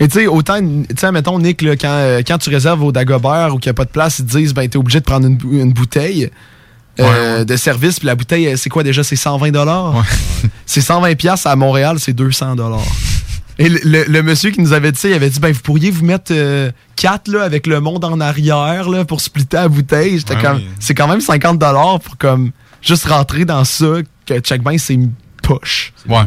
Et 0.00 0.08
tu 0.08 0.18
sais, 0.18 0.26
autant, 0.26 0.58
tu 0.58 0.84
sais, 0.98 1.12
mettons, 1.12 1.38
Nick, 1.38 1.62
là, 1.62 1.76
quand, 1.76 1.88
euh, 1.92 2.22
quand 2.26 2.38
tu 2.38 2.50
réserves 2.50 2.82
au 2.82 2.90
Dagobert 2.90 3.54
ou 3.54 3.58
qu'il 3.58 3.68
n'y 3.70 3.74
a 3.74 3.74
pas 3.74 3.84
de 3.84 3.90
place, 3.90 4.18
ils 4.18 4.26
te 4.26 4.36
disent, 4.36 4.52
ben, 4.54 4.68
t'es 4.68 4.76
obligé 4.78 4.98
de 4.98 5.04
prendre 5.04 5.26
une, 5.28 5.36
bou- 5.36 5.52
une 5.52 5.72
bouteille 5.72 6.30
euh, 6.98 7.04
Ouais, 7.04 7.38
ouais. 7.38 7.44
de 7.44 7.56
service, 7.56 8.00
puis 8.00 8.06
la 8.06 8.16
bouteille, 8.16 8.48
euh, 8.48 8.56
c'est 8.56 8.68
quoi 8.68 8.82
déjà? 8.82 9.04
C'est 9.04 9.14
120 9.16 9.50
dollars? 9.52 10.04
C'est 10.66 10.80
120 10.80 11.14
pièces 11.14 11.46
à 11.46 11.54
Montréal, 11.54 11.98
c'est 12.00 12.12
200 12.14 12.56
dollars. 12.56 12.80
Et 13.58 13.68
le, 13.68 13.78
le- 13.84 14.04
le 14.08 14.22
monsieur 14.24 14.50
qui 14.50 14.60
nous 14.60 14.72
avait 14.72 14.90
dit 14.90 14.98
ça, 14.98 15.08
il 15.08 15.14
avait 15.14 15.30
dit, 15.30 15.38
ben, 15.38 15.52
vous 15.52 15.60
pourriez 15.60 15.90
vous 15.92 16.04
mettre 16.04 16.32
4, 16.96 17.28
là, 17.28 17.42
avec 17.44 17.66
le 17.68 17.80
monde 17.80 18.04
en 18.04 18.18
arrière, 18.18 18.88
là, 18.88 19.04
pour 19.04 19.20
splitter 19.20 19.58
la 19.58 19.68
bouteille. 19.68 20.18
J'étais 20.18 20.34
Ouais, 20.34 20.42
comme, 20.42 20.56
oui. 20.56 20.66
c'est 20.80 20.94
quand 20.94 21.06
même 21.06 21.20
50 21.20 21.58
dollars 21.58 22.00
pour, 22.00 22.16
comme, 22.18 22.50
juste 22.80 23.04
rentrer 23.06 23.44
dans 23.44 23.62
ça, 23.64 23.86
que 24.26 24.40
check 24.40 24.62
ben, 24.62 24.76
c'est 24.78 24.98
poche. 25.58 25.92
Ouais. 26.08 26.22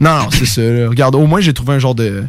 Non, 0.00 0.18
non, 0.18 0.30
c'est 0.30 0.46
ça. 0.46 0.62
là. 0.62 0.88
Regarde, 0.88 1.14
au 1.14 1.26
moins, 1.26 1.40
j'ai 1.40 1.52
trouvé 1.52 1.74
un 1.74 1.78
genre 1.78 1.94
de 1.94 2.24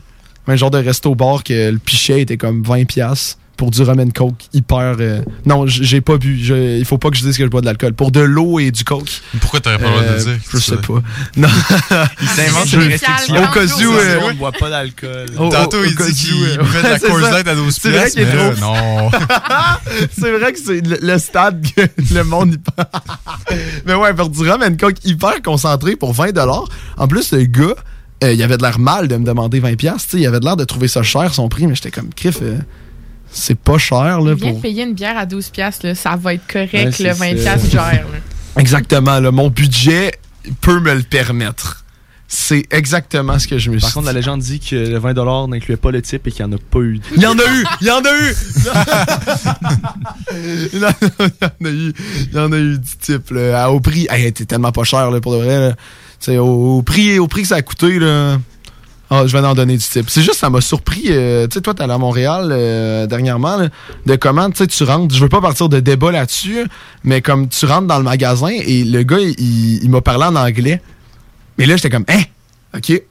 un 0.48 0.56
genre 0.56 0.72
de 0.72 0.80
resto-bar 0.80 1.44
que 1.44 1.72
le 1.72 1.78
pichet 1.78 2.22
était 2.22 2.38
comme 2.38 2.64
20$ 2.64 2.86
piastres 2.86 3.38
pour 3.62 3.70
du 3.70 3.84
rum 3.84 4.00
and 4.00 4.10
coke 4.16 4.34
hyper... 4.54 4.96
euh, 5.00 5.22
Non, 5.46 5.68
j'ai 5.68 6.02
pas 6.02 6.18
bu. 6.18 6.40
Je- 6.44 6.80
Il 6.80 6.84
faut 6.86 6.98
pas 6.98 7.12
que 7.12 7.16
je 7.18 7.22
dise 7.22 7.38
que 7.38 7.44
je 7.44 7.48
bois 7.50 7.62
de 7.62 7.68
l'alcool. 7.68 7.94
Pour 7.94 8.10
de 8.10 8.20
l'eau 8.20 8.58
et 8.58 8.72
du 8.72 8.84
coke. 8.84 9.22
Pourquoi 9.40 9.60
t'aurais 9.60 9.78
pas 9.78 9.84
le 9.86 9.90
droit 9.92 10.02
de 10.02 10.08
euh, 10.08 10.18
le 10.18 10.24
dire? 10.24 10.40
Je 10.52 10.58
sais 10.58 10.78
pas. 10.78 11.02
Non. 11.38 11.48
Il 12.22 12.28
s'invente 12.28 12.68
des 12.72 12.78
restrictions. 12.88 13.36
Au 13.36 13.54
cas 13.54 13.66
où... 13.66 13.94
euh, 13.94 14.20
On 14.32 14.34
boit 14.34 14.52
pas 14.52 14.72
d'alcool. 14.72 15.28
Tantôt, 15.38 15.84
il 15.84 15.96
dit 15.96 16.02
où, 16.02 16.12
qu'il 16.12 16.34
euh, 16.60 16.64
buvait 16.64 16.82
de 16.82 17.22
la. 17.24 17.30
Light 17.32 17.48
à 17.48 17.54
12 17.54 17.78
C'est 17.80 17.90
vrai 17.92 18.00
piastres, 18.00 18.18
qu'il 18.18 18.28
est 18.28 18.34
mais 18.34 18.36
là, 18.36 18.52
trop- 18.56 18.62
non. 18.62 19.12
c'est 20.20 20.32
vrai 20.32 20.54
que 20.54 20.60
c'est 20.60 20.82
le, 20.82 20.98
le 21.00 21.18
stade 21.20 21.64
que 21.76 21.82
le 22.16 22.24
monde 22.24 22.54
hyper... 22.56 22.86
Mais 23.86 23.94
ouais, 23.94 24.14
pour 24.16 24.30
du 24.30 24.40
rum 24.50 24.64
and 24.64 24.76
coke 24.80 24.98
hyper 25.06 25.42
concentré 25.44 25.96
pour 25.96 26.16
20$. 26.16 26.66
En 26.98 27.08
plus, 27.08 27.32
le 27.32 27.44
gars, 27.44 27.76
euh, 28.24 28.34
il 28.34 28.42
avait 28.42 28.58
de 28.58 28.64
l'air 28.64 28.80
mal 28.80 29.08
de 29.08 29.18
me 29.18 29.24
demander 29.26 29.62
20$. 29.62 29.76
piastres, 29.76 30.02
tu 30.10 30.18
sais, 30.18 30.24
Il 30.24 30.26
avait 30.26 30.40
de 30.40 30.46
l'air 30.46 30.58
de 30.58 30.66
trouver 30.66 30.88
ça 30.88 31.04
cher, 31.04 31.32
son 31.34 31.48
prix, 31.48 31.68
mais 31.68 31.76
j'étais 31.76 31.92
comme, 31.92 32.10
criff, 32.14 32.40
euh, 32.42 32.58
c'est 33.32 33.58
pas 33.58 33.78
cher. 33.78 34.20
Là, 34.22 34.34
Viens 34.36 34.52
pour... 34.52 34.62
payer 34.62 34.84
une 34.84 34.94
bière 34.94 35.18
à 35.18 35.26
12 35.26 35.50
piastres, 35.50 35.86
là, 35.88 35.96
ça 35.96 36.16
va 36.16 36.34
être 36.34 36.48
correct, 36.52 36.74
Ouais, 36.74 36.86
le 36.86 36.92
c'est 36.92 37.12
20 37.12 37.30
ça. 37.30 37.34
piastres 37.36 37.70
gère. 37.72 37.82
là. 38.12 38.18
Exactement, 38.58 39.20
là, 39.20 39.32
mon 39.32 39.50
budget 39.50 40.12
peut 40.60 40.80
me 40.80 40.94
le 40.94 41.04
permettre. 41.04 41.78
C'est 42.34 42.66
exactement 42.72 43.38
ce 43.40 43.48
que 43.48 43.58
je 43.58 43.70
me 43.70 43.78
suis 43.78 43.82
Par 43.88 43.94
contre, 43.94 44.06
la 44.08 44.14
légende 44.14 44.40
dit 44.40 44.62
que 44.62 44.74
le 44.76 44.98
20$ 45.00 45.50
n'incluait 45.50 45.76
pas 45.76 45.92
le 45.92 46.02
type 46.02 46.26
et 46.28 46.32
qu'il 46.32 46.46
n'y 46.46 46.54
en 46.54 46.56
a 46.56 46.60
pas 46.60 46.80
eu. 46.80 47.02
Il 47.18 47.22
y 47.22 47.26
en 47.28 47.38
a 47.38 47.44
eu! 47.44 47.66
Il 47.82 47.88
y 47.88 47.92
en 47.92 48.00
a 48.00 48.18
eu! 48.18 48.36
il, 50.74 50.80
y 50.80 50.86
en 50.86 50.88
a, 50.90 51.70
eu. 51.70 51.94
Il 52.32 52.34
y 52.34 52.40
en 52.40 52.52
a 52.54 52.58
eu 52.58 52.78
du 52.78 52.98
type, 53.02 53.32
là. 53.32 53.64
À- 53.66 53.70
Au 53.70 53.80
prix. 53.82 54.08
Hey, 54.10 54.22
elle 54.22 54.28
était 54.28 54.46
tellement 54.46 54.72
pas 54.72 54.86
cher, 54.86 55.12
là, 55.12 55.20
pour 55.20 55.34
de 55.34 55.40
vrai, 55.44 55.60
là. 56.28 56.40
Au, 56.42 56.78
au 56.78 56.82
prix, 56.84 57.20
au 57.20 57.28
prix 57.28 57.42
que 57.42 57.48
ça 57.50 57.56
a 57.56 57.62
coûté, 57.62 58.00
là. 58.00 58.38
Ah, 59.14 59.28
je 59.28 59.38
vais 59.38 59.46
en 59.46 59.54
donner 59.54 59.76
du 59.76 59.84
type. 59.84 60.10
C'est 60.10 60.22
juste, 60.22 60.36
ça 60.36 60.50
m'a 60.50 60.62
surpris. 60.62 61.08
euh, 61.10 61.46
tu 61.46 61.56
sais, 61.56 61.62
toi, 61.62 61.74
t'es 61.74 61.84
allé 61.84 61.92
à 61.92 61.98
Montréal 61.98 62.48
euh, 62.50 63.06
dernièrement, 63.08 63.58
de 64.06 64.16
comment, 64.16 64.50
tu 64.50 64.84
rentres. 64.86 65.14
Je 65.14 65.20
veux 65.20 65.28
pas 65.28 65.42
partir 65.42 65.68
de 65.68 65.82
débat 65.82 66.14
là-dessus, 66.14 66.66
mais 67.04 67.22
comme 67.22 67.50
tu 67.50 67.66
rentres 67.66 67.88
dans 67.88 67.98
le 67.98 68.06
magasin 68.06 68.48
et 68.48 68.86
le 68.86 69.04
gars, 69.04 69.20
il, 69.20 69.84
il 69.84 69.90
m'a 69.90 70.00
parlé 70.00 70.24
en 70.24 70.36
anglais. 70.38 70.82
Mais 71.58 71.66
là, 71.66 71.76
j'étais 71.76 71.90
comme, 71.90 72.06
hein, 72.08 72.22
ok. 72.74 73.02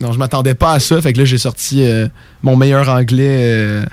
Non, 0.00 0.12
je 0.12 0.18
m'attendais 0.20 0.54
pas 0.54 0.74
à 0.74 0.78
ça. 0.80 1.02
Fait 1.02 1.12
que 1.12 1.18
là, 1.18 1.24
j'ai 1.24 1.36
sorti 1.36 1.82
euh, 1.84 2.06
mon 2.44 2.54
meilleur 2.54 2.88
anglais, 2.88 3.40
euh, 3.42 3.84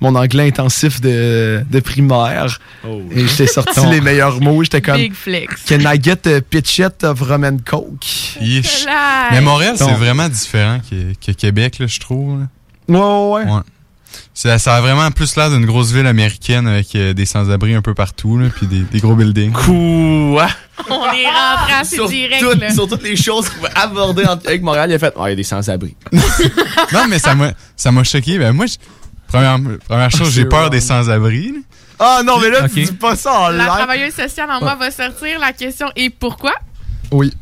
mon 0.00 0.14
anglais 0.14 0.48
intensif 0.48 1.00
de, 1.00 1.64
de 1.70 1.80
primaire. 1.80 2.58
Oh. 2.86 3.00
Et 3.10 3.26
j'étais 3.26 3.46
sorti 3.46 3.80
les 3.90 4.00
meilleurs 4.00 4.40
mots. 4.40 4.62
J'étais 4.62 4.82
comme, 4.82 4.96
Big 4.96 5.14
flex. 5.14 5.62
can 5.64 5.78
I 5.80 5.98
get 6.02 6.26
a 6.28 6.40
pitchet 6.40 7.04
of 7.04 7.20
rum 7.22 7.44
and 7.44 7.58
coke? 7.64 8.04
Mais 8.40 9.40
Montréal, 9.40 9.74
c'est 9.78 9.84
Donc- 9.86 9.98
vraiment 9.98 10.28
différent 10.28 10.80
que, 10.88 11.12
que 11.24 11.32
Québec, 11.32 11.78
là, 11.78 11.86
je 11.86 11.98
trouve. 12.00 12.40
Ouais, 12.88 12.98
ouais, 12.98 13.44
ouais. 13.44 13.60
Ça, 14.32 14.58
ça 14.58 14.76
a 14.76 14.80
vraiment 14.80 15.10
plus 15.10 15.36
l'air 15.36 15.50
d'une 15.50 15.66
grosse 15.66 15.92
ville 15.92 16.06
américaine 16.06 16.66
avec 16.66 16.94
euh, 16.94 17.12
des 17.12 17.26
sans-abri 17.26 17.74
un 17.74 17.82
peu 17.82 17.92
partout, 17.94 18.38
là, 18.38 18.48
puis 18.54 18.66
des, 18.66 18.80
des 18.80 18.98
gros 19.00 19.14
buildings. 19.14 19.52
Quoi? 19.52 19.66
on 20.90 21.04
est 21.12 21.26
rentré 21.26 21.72
assez 21.80 21.96
Sur, 21.96 22.08
direct. 22.08 22.42
là. 22.60 22.72
sur 22.72 22.86
toutes 22.88 23.02
les 23.02 23.16
choses 23.16 23.48
qu'on 23.48 23.56
pouvait 23.56 23.74
aborder 23.74 24.24
avec 24.24 24.62
Montréal, 24.62 24.90
il 24.90 24.94
a 24.94 24.98
fait 24.98 25.12
Ah, 25.18 25.24
il 25.26 25.30
y 25.30 25.32
a 25.32 25.36
des 25.36 25.42
sans-abri. 25.42 25.96
non, 26.92 27.06
mais 27.08 27.18
ça 27.18 27.34
m'a, 27.34 27.52
ça 27.76 27.92
m'a 27.92 28.04
choqué. 28.04 28.38
Ben, 28.38 28.52
moi, 28.52 28.66
je- 28.66 28.76
première, 29.36 29.78
première 29.80 30.10
chose, 30.10 30.32
j'ai 30.32 30.44
peur 30.44 30.70
des 30.70 30.80
sans-abri. 30.80 31.54
Ah 31.98 32.20
non, 32.24 32.38
mais 32.40 32.50
là, 32.50 32.68
tu 32.68 32.82
dis 32.84 32.92
pas 32.92 33.16
ça 33.16 33.32
en 33.40 33.48
La 33.48 33.66
travailleuse 33.66 34.14
sociale 34.14 34.50
en 34.50 34.60
moi 34.60 34.74
va 34.74 34.90
sortir. 34.90 35.38
La 35.40 35.52
question 35.52 35.88
est 35.96 36.10
pourquoi? 36.10 36.52
Oui. 37.10 37.32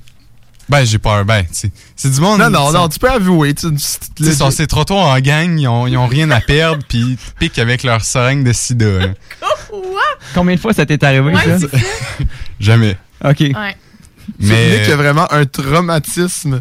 Ben, 0.68 0.85
j'ai 0.85 0.98
peur. 0.98 1.24
Ben, 1.24 1.44
c'est, 1.52 1.70
c'est 1.96 2.11
du 2.11 2.20
monde. 2.20 2.38
Non, 2.38 2.48
non, 2.48 2.72
non, 2.72 2.83
sont- 2.85 2.88
tu 2.88 2.98
peux 2.98 3.11
avouer. 3.11 3.52
Tu, 3.52 3.66
tu- 3.74 3.83
Tu 4.16 4.24
sais, 4.24 4.35
sur 4.35 4.50
ces 4.52 4.66
trottoirs 4.66 5.09
en 5.09 5.18
gang, 5.20 5.59
ils 5.59 5.68
ont, 5.68 5.87
ils 5.87 5.96
ont 5.98 6.07
rien 6.07 6.30
à 6.30 6.40
perdre, 6.40 6.83
puis 6.88 7.18
piquent 7.38 7.59
avec 7.59 7.83
leur 7.83 8.02
seringue 8.02 8.44
de 8.44 8.52
sida. 8.52 8.87
Combien 10.35 10.54
de 10.54 10.61
fois 10.61 10.72
ça 10.72 10.87
t'est 10.87 11.02
arrivé, 11.04 11.33
Ouais, 11.35 11.59
ça? 11.59 11.66
Jamais. 12.61 12.96
OK. 13.24 13.40
Ouais. 13.40 13.52
Mais... 13.54 13.74
Mais. 14.38 14.78
Nick 14.80 14.88
a 14.90 14.96
vraiment 14.96 15.30
un 15.33 15.44
traumatisme 15.44 16.61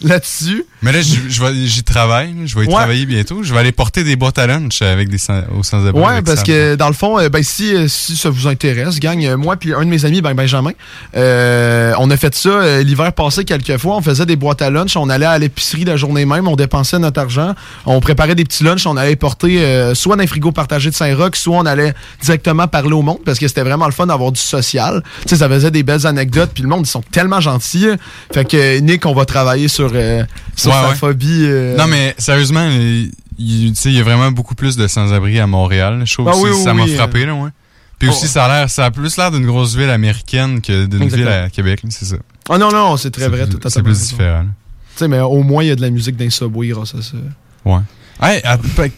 là-dessus. 0.00 0.64
Mais 0.82 0.92
là, 0.92 1.00
je- 1.00 1.28
je 1.28 1.42
vais- 1.42 1.66
j'y 1.66 1.82
travaille. 1.84 2.34
Je 2.44 2.54
vais 2.58 2.64
y 2.64 2.66
Ouais. 2.68 2.74
travailler 2.74 3.06
bientôt. 3.06 3.42
Je 3.42 3.52
vais 3.54 3.60
aller 3.60 3.72
porter 3.72 4.02
des 4.04 4.16
boîtes 4.16 4.38
à 4.38 4.46
lunch 4.46 4.82
avec 4.82 5.08
des 5.08 5.18
sans, 5.18 5.40
aux 5.56 5.62
sans-abri. 5.62 6.02
Ouais, 6.02 6.22
parce 6.22 6.38
Sam. 6.38 6.46
que 6.46 6.74
dans 6.74 6.88
le 6.88 6.92
fond, 6.94 7.18
euh, 7.20 7.28
ben 7.28 7.42
si, 7.42 7.74
euh, 7.74 7.86
si 7.88 8.16
ça 8.16 8.30
vous 8.30 8.46
intéresse, 8.48 8.98
gang, 8.98 9.24
euh, 9.24 9.36
moi 9.36 9.56
puis 9.56 9.72
un 9.74 9.80
de 9.84 9.90
mes 9.90 10.04
amis, 10.04 10.20
ben 10.22 10.34
Benjamin, 10.34 10.72
euh, 11.16 11.92
on 11.98 12.10
a 12.10 12.16
fait 12.16 12.34
ça 12.34 12.80
l'hiver 12.82 13.12
passé 13.12 13.44
quelques 13.44 13.76
fois. 13.78 13.96
On 13.96 14.02
faisait 14.02 14.26
des 14.26 14.36
boîtes 14.36 14.62
à 14.62 14.70
lunch, 14.70 14.96
on 14.96 15.08
allait 15.08 15.26
à 15.26 15.38
l'épicerie 15.38 15.84
la 15.84 15.96
journée 15.96 16.24
même, 16.24 16.48
on 16.48 16.56
dépensait 16.56 16.98
notre 16.98 17.20
argent, 17.20 17.54
on 17.86 18.00
préparait 18.00 18.34
des 18.34 18.44
petits 18.44 18.64
lunchs, 18.64 18.86
on 18.86 18.96
allait 18.96 19.16
porter 19.16 19.62
euh, 19.62 19.94
soit 19.94 20.16
dans 20.16 20.22
les 20.22 20.26
frigos 20.26 20.52
partagés 20.52 20.90
de 20.90 20.94
Saint-Roch, 20.94 21.36
soit 21.36 21.56
on 21.58 21.66
allait 21.66 21.94
directement 22.22 22.66
parler 22.66 22.92
au 22.92 23.02
monde 23.02 23.18
parce 23.24 23.38
que 23.38 23.46
c'était 23.48 23.62
vraiment 23.62 23.86
le 23.86 23.92
fun 23.92 24.06
d'avoir 24.06 24.32
du 24.32 24.40
social. 24.40 25.02
Tu 25.22 25.28
sais, 25.30 25.36
ça 25.36 25.48
faisait 25.48 25.70
des 25.70 25.82
belles 25.82 26.06
anecdotes, 26.06 26.50
puis 26.54 26.62
le 26.62 26.68
monde 26.68 26.84
ils 26.86 26.90
sont 26.90 27.02
tellement 27.12 27.40
gentils. 27.40 27.88
Fait 28.32 28.44
que 28.44 28.78
Nick, 28.80 29.06
on 29.06 29.14
va 29.14 29.24
travailler 29.24 29.68
sur 29.68 29.90
euh, 29.94 30.24
sur 30.56 30.71
Ouais, 30.72 30.82
sa 30.82 30.88
ouais. 30.90 30.94
phobie. 30.96 31.44
euh, 31.46 31.76
Non, 31.76 31.86
mais 31.86 32.14
sérieusement, 32.18 32.68
il, 32.68 33.12
y 33.38 34.00
a 34.00 34.02
vraiment 34.02 34.30
beaucoup 34.32 34.54
plus 34.54 34.76
de 34.76 34.86
sans-abri 34.86 35.38
à 35.40 35.46
Montréal. 35.46 36.02
Je 36.04 36.12
trouve 36.14 36.28
Ah 36.28 36.32
que 36.32 36.36
oui, 36.38 36.50
oui, 36.52 36.62
ça 36.62 36.74
m'a 36.74 36.84
oui, 36.84 36.94
frappé, 36.94 37.22
euh. 37.22 37.26
là, 37.26 37.34
ouais. 37.34 37.50
Puis 37.98 38.08
Oh. 38.08 38.12
aussi, 38.12 38.26
ça 38.26 38.46
a 38.46 38.48
l'air, 38.48 38.70
ça 38.70 38.86
a 38.86 38.90
plus 38.90 39.16
l'air 39.16 39.30
d'une 39.30 39.46
grosse 39.46 39.76
ville 39.76 39.90
américaine 39.90 40.60
que 40.60 40.86
d'une 40.86 41.08
ville 41.08 41.28
à 41.28 41.48
Québec, 41.50 41.82
c'est 41.90 42.04
ça. 42.04 42.16
Ah 42.50 42.58
non 42.58 42.70
non, 42.72 42.96
c'est 42.96 43.10
très 43.12 43.22
C'est 43.22 43.28
vrai, 43.28 43.44
plus- 43.46 43.56
tout 43.58 43.66
à 43.66 43.70
C'est 43.70 43.78
fait 43.78 43.82
plus 43.84 43.92
raison. 43.92 44.06
différent. 44.06 44.44
Tu 44.44 44.98
sais, 44.98 45.08
mais 45.08 45.20
au 45.20 45.42
moins, 45.42 45.62
il 45.62 45.68
y 45.68 45.70
a 45.70 45.76
de 45.76 45.80
la 45.80 45.90
musique 45.90 46.16
d'un 46.16 46.28
subway 46.28 46.68
grâce 46.68 46.94
à 46.96 47.02
ça. 47.02 47.16
Ouais. 47.64 47.78
Hey, 48.20 48.42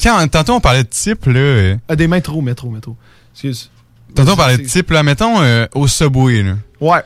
quand, 0.02 0.26
tantôt, 0.28 0.54
on 0.54 0.60
parlait 0.60 0.84
de 0.84 0.88
type, 0.88 1.26
là. 1.26 1.38
euh, 1.38 1.76
Ah, 1.88 1.96
des 1.96 2.08
métros, 2.08 2.40
métro, 2.40 2.70
métro. 2.70 2.96
Excuse. 3.34 3.70
Tantôt, 4.14 4.32
on 4.32 4.36
parlait 4.36 4.58
de 4.58 4.64
type, 4.64 4.90
là. 4.90 5.02
Mettons, 5.02 5.40
euh, 5.40 5.66
au 5.74 5.86
Subway, 5.86 6.42
là. 6.42 6.54
Ouais. 6.80 7.00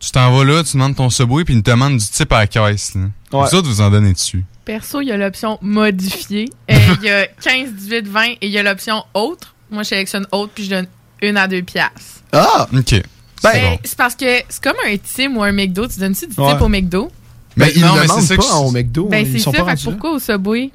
Tu 0.00 0.10
t'en 0.12 0.34
vas 0.36 0.44
là, 0.44 0.64
tu 0.64 0.72
demandes 0.72 0.96
ton 0.96 1.10
Subway, 1.10 1.44
puis 1.44 1.54
ils 1.54 1.62
te 1.62 1.70
demandent 1.70 1.98
du 1.98 2.06
type 2.06 2.32
à 2.32 2.38
la 2.40 2.46
caisse, 2.46 2.94
là. 2.94 3.02
Ouais. 3.32 3.46
Vous 3.50 3.54
autres, 3.56 3.68
vous 3.68 3.80
en 3.82 3.90
donnez 3.90 4.12
dessus. 4.14 4.44
Perso, 4.64 5.00
il 5.02 5.08
y 5.08 5.12
a 5.12 5.16
l'option 5.16 5.58
modifier. 5.62 6.48
Euh, 6.70 6.76
Il 7.00 7.04
y 7.06 7.10
a 7.10 7.26
15, 7.26 7.72
18, 7.74 8.08
20 8.08 8.22
et 8.24 8.38
il 8.42 8.50
y 8.50 8.58
a 8.58 8.62
l'option 8.62 9.04
autre. 9.14 9.54
Moi, 9.70 9.82
je 9.82 9.88
sélectionne 9.90 10.26
autre 10.32 10.52
puis 10.54 10.64
je 10.64 10.70
donne 10.70 10.86
une 11.22 11.36
à 11.36 11.46
deux 11.46 11.62
piastres. 11.62 12.22
Ah! 12.32 12.66
OK. 12.72 12.90
Ben, 12.92 13.02
Ben, 13.42 13.78
c'est 13.84 13.96
parce 13.96 14.14
que 14.14 14.26
c'est 14.48 14.62
comme 14.62 14.76
un 14.86 14.96
Tim 14.96 15.36
ou 15.36 15.42
un 15.42 15.52
McDo. 15.52 15.86
Tu 15.86 15.98
donnes-tu 16.00 16.26
du 16.26 16.40
Ouais. 16.40 16.52
type 16.52 16.60
au 16.62 16.68
McDo? 16.68 17.10
Mais 17.56 17.66
Ben, 17.66 17.72
ils 17.76 17.80
non, 17.82 17.94
ne 17.94 18.00
mais 18.00 18.02
demandent 18.06 18.20
c'est 18.22 18.36
ça 18.36 18.48
pas 18.48 18.56
au 18.56 18.70
McDo. 18.70 19.06
Ben, 19.08 19.26
ils 19.26 19.32
c'est 19.32 19.38
ça. 19.50 19.52
pas 19.64 19.76
Fait 19.76 19.84
pourquoi 19.90 20.12
au 20.12 20.18
Subway? 20.18 20.70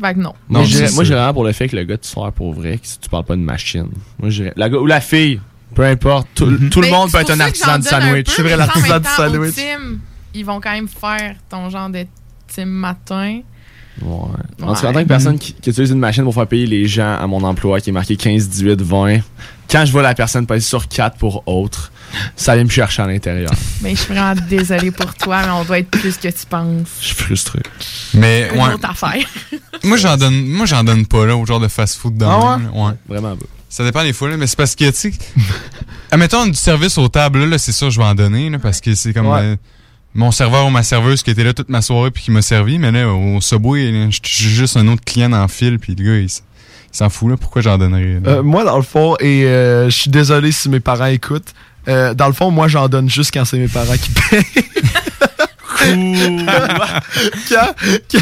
Fait 0.00 0.14
que 0.14 0.18
non. 0.20 0.34
Moi, 0.48 0.64
j'irais 0.64 0.86
vraiment 0.86 1.34
pour 1.34 1.44
le 1.44 1.52
fait 1.52 1.68
que 1.68 1.76
le 1.76 1.84
gars 1.84 1.98
te 1.98 2.06
sert 2.06 2.32
pour 2.32 2.54
vrai, 2.54 2.78
que 2.78 2.86
si 2.86 2.98
tu 2.98 3.08
parles 3.08 3.24
pas 3.24 3.36
de 3.36 3.40
machine. 3.42 3.88
Moi, 4.18 4.30
gars 4.56 4.68
ou 4.78 4.86
la 4.86 5.00
fille, 5.00 5.40
peu 5.74 5.84
importe, 5.84 6.28
tout, 6.34 6.46
tout 6.70 6.80
le 6.80 6.88
Mais 6.88 6.92
monde 6.92 7.10
peut 7.10 7.18
être 7.18 7.30
un 7.30 7.40
artisan 7.40 7.78
de 7.78 7.84
sandwich. 7.84 8.28
C'est 8.30 8.42
vrai, 8.42 8.56
l'artisan 8.56 8.98
du 9.00 9.08
sandwich. 9.08 9.54
Tim, 9.54 9.98
ils 10.34 10.44
vont 10.44 10.60
quand 10.60 10.72
même 10.72 10.88
faire 10.88 11.34
ton 11.48 11.68
genre 11.70 11.88
de 11.90 12.06
Tim 12.54 12.66
matin. 12.66 13.40
Ouais. 14.00 14.08
En, 14.08 14.30
Ouais. 14.68 14.74
tout 14.74 14.80
cas, 14.82 14.88
en 14.88 14.92
tant 14.92 15.02
que 15.02 15.08
personne 15.08 15.38
qui, 15.38 15.52
qui 15.52 15.68
utilise 15.70 15.90
une 15.90 15.98
machine 15.98 16.24
pour 16.24 16.32
faire 16.34 16.46
payer 16.46 16.66
les 16.66 16.86
gens 16.88 17.16
à 17.20 17.26
mon 17.26 17.42
emploi 17.42 17.80
qui 17.80 17.90
est 17.90 17.92
marqué 17.92 18.16
15, 18.16 18.48
18, 18.48 18.80
20, 18.80 19.18
quand 19.70 19.84
je 19.84 19.92
vois 19.92 20.00
la 20.02 20.14
personne 20.14 20.46
passer 20.46 20.66
sur 20.66 20.88
4 20.88 21.18
pour 21.18 21.46
autre, 21.46 21.92
ça 22.34 22.54
vient 22.54 22.64
me 22.64 22.70
chercher 22.70 23.02
à 23.02 23.06
l'intérieur. 23.06 23.50
Mais 23.82 23.90
je 23.94 24.00
suis 24.00 24.14
vraiment 24.14 24.40
désolée 24.48 24.90
pour 24.90 25.14
toi, 25.14 25.42
mais 25.44 25.50
on 25.52 25.64
doit 25.64 25.78
être 25.78 25.90
plus 25.90 26.16
que 26.16 26.28
tu 26.28 26.46
penses. 26.48 26.88
Je 27.00 27.06
suis 27.06 27.14
frustré. 27.16 27.60
Mais, 28.14 28.48
Une 28.54 28.60
ouais. 28.62 28.74
autre 28.74 28.88
affaire. 28.90 29.26
Moi, 29.84 29.96
j'en 29.98 30.16
donne, 30.16 30.46
moi, 30.46 30.64
j'en 30.66 30.84
donne 30.84 31.06
pas, 31.06 31.26
là, 31.26 31.36
au 31.36 31.44
genre 31.44 31.60
de 31.60 31.68
fast-food 31.68 32.16
de 32.16 32.24
Ah 32.24 32.56
même, 32.58 32.70
là. 32.74 32.80
ouais. 32.86 32.92
Vraiment 33.08 33.36
pas. 33.36 33.46
Ça 33.74 33.84
dépend 33.84 34.02
des 34.02 34.12
fois, 34.12 34.28
là, 34.28 34.36
mais 34.36 34.46
c'est 34.46 34.56
parce 34.58 34.74
que, 34.76 34.84
tu 34.90 34.92
sais, 34.96 35.12
admettons 36.10 36.44
du 36.46 36.52
service 36.54 36.98
aux 36.98 37.08
tables, 37.08 37.44
là, 37.46 37.56
c'est 37.56 37.72
sûr, 37.72 37.90
je 37.90 37.98
vais 37.98 38.04
en 38.04 38.14
donner, 38.14 38.50
là, 38.50 38.58
parce 38.58 38.82
que 38.82 38.94
c'est 38.94 39.14
comme 39.14 39.28
Ouais. 39.28 39.40
euh, 39.40 39.56
mon 40.14 40.30
serveur 40.30 40.66
ou 40.66 40.70
ma 40.70 40.82
serveuse 40.82 41.22
qui 41.22 41.30
était 41.30 41.42
là 41.42 41.54
toute 41.54 41.70
ma 41.70 41.80
soirée 41.80 42.10
puis 42.10 42.22
qui 42.24 42.30
m'a 42.30 42.42
servi, 42.42 42.78
mais 42.78 42.92
là, 42.92 43.08
au 43.08 43.40
Subway, 43.40 44.10
je 44.10 44.18
suis 44.22 44.50
juste 44.50 44.76
un 44.76 44.86
autre 44.88 45.02
client 45.02 45.32
en 45.32 45.48
fil, 45.48 45.78
puis 45.78 45.94
le 45.98 46.04
gars, 46.04 46.18
il, 46.18 46.28
s'en 46.94 47.08
fout, 47.08 47.30
là, 47.30 47.36
pourquoi 47.38 47.62
j'en 47.62 47.78
donnerais? 47.78 48.20
là? 48.22 48.30
Euh, 48.30 48.42
moi, 48.42 48.62
dans 48.64 48.76
le 48.76 48.82
fond, 48.82 49.16
et 49.20 49.46
euh, 49.46 49.86
je 49.88 49.96
suis 49.96 50.10
désolé 50.10 50.52
si 50.52 50.68
mes 50.68 50.80
parents 50.80 51.06
écoutent. 51.06 51.54
euh, 51.88 52.12
dans 52.12 52.26
le 52.26 52.34
fond, 52.34 52.50
moi, 52.50 52.68
j'en 52.68 52.88
donne 52.90 53.08
juste 53.08 53.32
quand 53.32 53.46
c'est 53.46 53.56
mes 53.58 53.68
parents 53.68 53.96
qui 53.96 54.10
payent. 54.10 54.44
quand 57.48 57.74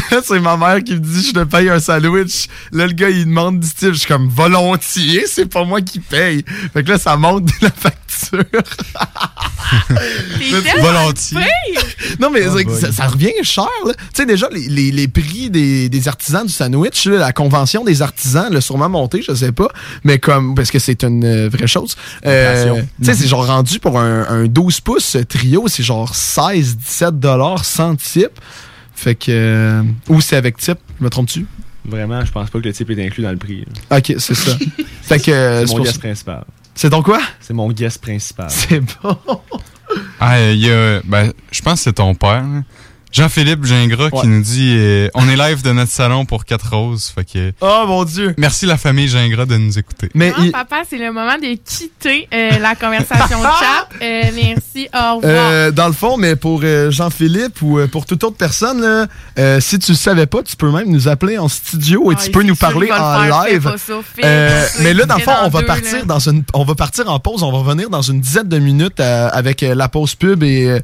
quand 0.09 0.21
c'est 0.23 0.39
ma 0.39 0.57
mère 0.57 0.83
qui 0.83 0.93
me 0.93 0.99
dit 0.99 1.27
je 1.27 1.33
te 1.33 1.43
paye 1.43 1.69
un 1.69 1.79
sandwich, 1.79 2.47
là 2.71 2.87
le 2.87 2.93
gars 2.93 3.09
il 3.09 3.25
demande 3.25 3.59
du 3.59 3.67
type, 3.67 3.93
je 3.93 3.99
suis 3.99 4.07
comme 4.07 4.27
volontiers, 4.29 5.25
c'est 5.27 5.45
pas 5.45 5.63
moi 5.63 5.81
qui 5.81 5.99
paye. 5.99 6.43
Fait 6.73 6.83
que 6.83 6.91
là 6.91 6.97
ça 6.97 7.17
monte 7.17 7.49
la 7.61 7.69
facture. 7.71 8.01
Volontiers. 10.81 11.37
Non 12.19 12.29
mais 12.29 12.41
Oh 12.47 12.57
ça, 12.79 12.91
ça 12.91 13.07
revient 13.07 13.31
cher 13.43 13.67
là. 13.85 13.93
Tu 13.93 13.99
sais 14.13 14.25
déjà 14.25 14.47
les, 14.51 14.67
les, 14.67 14.91
les 14.91 15.07
prix 15.07 15.49
des, 15.49 15.89
des 15.89 16.07
artisans 16.07 16.45
du 16.45 16.51
sandwich, 16.51 17.05
là, 17.05 17.17
la 17.17 17.31
convention 17.31 17.83
des 17.83 18.01
artisans, 18.01 18.51
l'a 18.51 18.61
sûrement 18.61 18.89
monté, 18.89 19.21
je 19.27 19.33
sais 19.33 19.51
pas, 19.51 19.67
mais 20.03 20.19
comme 20.19 20.55
parce 20.55 20.71
que 20.71 20.79
c'est 20.79 21.03
une 21.03 21.23
euh, 21.23 21.49
vraie 21.49 21.67
chose. 21.67 21.95
Euh, 22.25 22.81
tu 22.99 23.05
sais 23.05 23.13
c'est 23.13 23.27
genre 23.27 23.45
rendu 23.47 23.79
pour 23.79 23.99
un, 23.99 24.25
un 24.27 24.45
12 24.45 24.81
pouces 24.81 25.17
trio, 25.29 25.65
c'est 25.67 25.83
genre 25.83 26.15
16 26.15 26.77
17 26.77 27.19
dollars 27.19 27.50
sans 27.57 27.95
type. 27.95 28.39
Fait 28.93 29.15
que 29.15 29.31
euh, 29.31 29.83
ou 30.09 30.21
c'est 30.21 30.35
avec 30.35 30.57
type, 30.57 30.79
me 30.99 31.09
trompe-tu? 31.09 31.45
Vraiment, 31.85 32.23
je 32.23 32.31
pense 32.31 32.49
pas 32.49 32.59
que 32.59 32.65
le 32.65 32.73
type 32.73 32.89
est 32.91 33.05
inclus 33.05 33.23
dans 33.23 33.31
le 33.31 33.37
prix. 33.37 33.65
là. 33.89 33.97
OK, 33.97 34.13
c'est 34.19 34.35
ça. 34.35 34.51
fait 35.01 35.19
que 35.19 35.31
euh, 35.31 35.61
C'est 35.61 35.67
c'est 35.67 35.77
mon 35.77 35.83
guest 35.83 35.99
principal. 35.99 36.43
c'est 36.75 36.89
ton 36.91 37.01
quoi? 37.01 37.19
C'est 37.39 37.53
mon 37.53 37.71
guest 37.71 38.01
principal. 38.01 38.49
C'est 38.49 38.79
bon. 39.01 39.17
Ah, 40.19 40.39
il 40.51 40.59
y 40.59 40.69
a, 40.71 41.01
ben, 41.03 41.33
je 41.51 41.61
pense 41.61 41.79
que 41.79 41.83
c'est 41.85 41.93
ton 41.93 42.13
père. 42.13 42.45
Jean-Philippe 43.11 43.65
Gingras 43.65 44.09
Ouais. 44.11 44.21
qui 44.21 44.27
nous 44.27 44.41
dit 44.41 44.75
euh, 44.77 45.09
on 45.13 45.27
est 45.29 45.35
live 45.35 45.61
de 45.63 45.71
notre 45.71 45.91
salon 45.91 46.25
pour 46.25 46.45
4 46.45 46.69
roses. 46.75 47.11
Fait 47.13 47.25
que 47.25 47.51
Oh 47.61 47.83
mon 47.87 48.03
dieu. 48.05 48.33
merci 48.37 48.65
la 48.65 48.77
famille 48.77 49.07
Gingras 49.07 49.45
de 49.45 49.57
nous 49.57 49.77
écouter. 49.77 50.09
Mais 50.13 50.29
Non, 50.29 50.35
il- 50.43 50.51
papa, 50.51 50.83
c'est 50.89 50.97
le 50.97 51.11
moment 51.11 51.35
de 51.35 51.55
quitter 51.63 52.27
euh, 52.33 52.57
la 52.59 52.75
conversation 52.75 53.39
de 53.39 53.43
chat. 53.59 53.89
Euh, 54.01 54.21
merci, 54.33 54.87
au 54.93 55.15
revoir. 55.17 55.21
Euh, 55.51 55.71
dans 55.71 55.87
le 55.87 55.93
fond, 55.93 56.17
mais 56.17 56.35
pour 56.35 56.61
euh, 56.63 56.89
Jean-Philippe 56.91 57.61
ou 57.61 57.79
euh, 57.79 57.87
pour 57.87 58.05
toute 58.05 58.23
autre 58.23 58.37
personne, 58.37 58.81
là, 58.81 59.07
euh, 59.37 59.59
si 59.59 59.77
tu 59.79 59.91
le 59.91 59.97
savais 59.97 60.25
pas, 60.25 60.41
tu 60.43 60.55
peux 60.55 60.71
même 60.71 60.89
nous 60.89 61.07
appeler 61.07 61.37
en 61.37 61.49
studio 61.49 62.11
et 62.11 62.15
Ah, 62.17 62.21
tu 62.23 62.31
peux 62.31 62.43
nous 62.43 62.55
parler 62.55 62.91
en 62.91 62.95
faire, 62.95 63.43
live. 63.45 63.73
ça, 63.77 63.93
Euh, 64.23 64.65
mais 64.81 64.93
là, 64.93 65.05
dans 65.05 65.15
le 65.17 65.21
fond, 65.21 65.31
on 65.43 65.49
va 65.49 65.59
deux, 65.61 65.65
partir 65.65 65.97
là. 65.99 66.05
dans 66.05 66.19
une, 66.29 66.43
on 66.53 66.63
va 66.63 66.75
partir 66.75 67.09
en 67.09 67.19
pause. 67.19 67.43
On 67.43 67.51
va 67.51 67.57
revenir 67.59 67.89
dans 67.89 68.01
une 68.01 68.21
dizaine 68.21 68.47
de 68.47 68.57
minutes 68.59 68.99
euh, 68.99 69.29
avec 69.33 69.63
euh, 69.63 69.75
la 69.75 69.89
pause 69.89 70.15
pub 70.15 70.43
et 70.43 70.79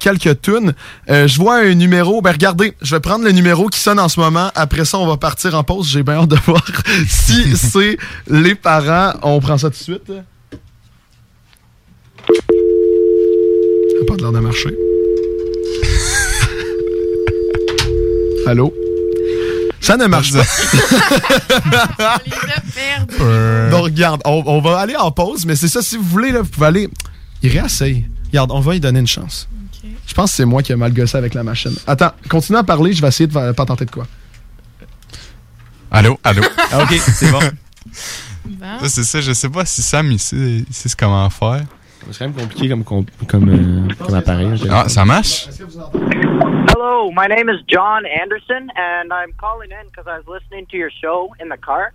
quelques 0.00 0.40
tunes. 0.40 0.72
Euh, 1.10 1.26
je 1.28 1.36
vois 1.36 1.56
un 1.60 1.65
numéro. 1.74 2.20
Ben 2.22 2.32
regardez, 2.32 2.74
je 2.82 2.94
vais 2.94 3.00
prendre 3.00 3.24
le 3.24 3.32
numéro 3.32 3.68
qui 3.68 3.78
sonne 3.78 3.98
en 3.98 4.08
ce 4.08 4.20
moment. 4.20 4.50
Après 4.54 4.84
ça, 4.84 4.98
on 4.98 5.06
va 5.06 5.16
partir 5.16 5.54
en 5.54 5.64
pause. 5.64 5.88
J'ai 5.88 6.02
bien 6.02 6.14
hâte 6.14 6.28
de 6.28 6.36
voir 6.46 6.64
si 7.08 7.56
c'est 7.56 7.96
les 8.28 8.54
parents. 8.54 9.14
On 9.22 9.40
prend 9.40 9.58
ça 9.58 9.70
tout 9.70 9.78
de 9.78 9.82
suite. 9.82 10.02
Ça 10.08 10.14
a 14.02 14.04
pas 14.06 14.16
de 14.16 14.22
l'air 14.22 14.32
de 14.32 14.38
marcher. 14.40 14.76
Allô? 18.46 18.72
Ça 19.80 19.96
ne 19.96 20.06
marche 20.06 20.32
pas. 20.32 20.44
Donc, 23.70 23.84
regarde, 23.84 24.20
on, 24.24 24.42
on 24.46 24.60
va 24.60 24.78
aller 24.80 24.96
en 24.96 25.12
pause, 25.12 25.46
mais 25.46 25.54
c'est 25.54 25.68
ça, 25.68 25.80
si 25.82 25.96
vous 25.96 26.02
voulez, 26.02 26.32
là, 26.32 26.42
vous 26.42 26.48
pouvez 26.48 26.66
aller. 26.66 26.88
Il 27.42 27.50
réessaye. 27.50 28.04
Regarde, 28.28 28.50
on 28.52 28.60
va 28.60 28.72
lui 28.72 28.80
donner 28.80 28.98
une 29.00 29.06
chance. 29.06 29.48
Pense 30.16 30.30
que 30.30 30.36
c'est 30.38 30.44
moi 30.46 30.62
qui 30.62 30.72
ai 30.72 30.76
mal 30.76 30.92
gossé 30.94 31.16
avec 31.18 31.34
la 31.34 31.42
machine. 31.44 31.74
Attends, 31.86 32.10
continue 32.28 32.56
à 32.58 32.64
parler, 32.64 32.92
je 32.94 33.02
vais 33.02 33.08
essayer 33.08 33.26
de 33.26 33.32
va- 33.32 33.52
pas 33.52 33.66
tenter 33.66 33.84
de 33.84 33.90
quoi. 33.90 34.06
Allô, 35.90 36.18
allô. 36.24 36.42
Ah, 36.72 36.82
ok, 36.82 36.92
c'est 36.94 37.30
bon. 37.30 37.38
Bon. 38.46 38.78
C'est 38.88 39.04
ça, 39.04 39.20
je 39.20 39.32
sais 39.32 39.48
pas 39.48 39.64
si 39.64 39.82
Sam 39.82 40.10
il 40.10 40.18
sait, 40.18 40.36
il 40.68 40.72
sait 40.74 40.88
comment 40.98 41.28
faire. 41.30 41.62
C'est 42.10 42.18
quand 42.18 42.24
même 42.26 42.34
compliqué 42.34 42.68
comme, 42.68 42.84
comme, 42.84 43.04
comme, 43.28 43.48
euh, 43.48 43.94
comme 44.04 44.14
appareil. 44.14 44.46
hein, 44.46 44.56
Ah, 44.70 44.88
ça 44.88 45.04
marche? 45.04 45.48
Hello, 46.68 47.10
my 47.10 47.26
name 47.28 47.48
is 47.48 47.62
John 47.68 48.04
Anderson, 48.06 48.68
and 48.76 49.10
I'm 49.12 49.32
calling 49.40 49.70
in 49.70 49.86
because 49.90 50.06
I 50.06 50.18
was 50.18 50.24
listening 50.40 50.66
to 50.70 50.76
your 50.76 50.90
show 51.02 51.30
in 51.40 51.48
the 51.48 51.58
car. 51.60 51.92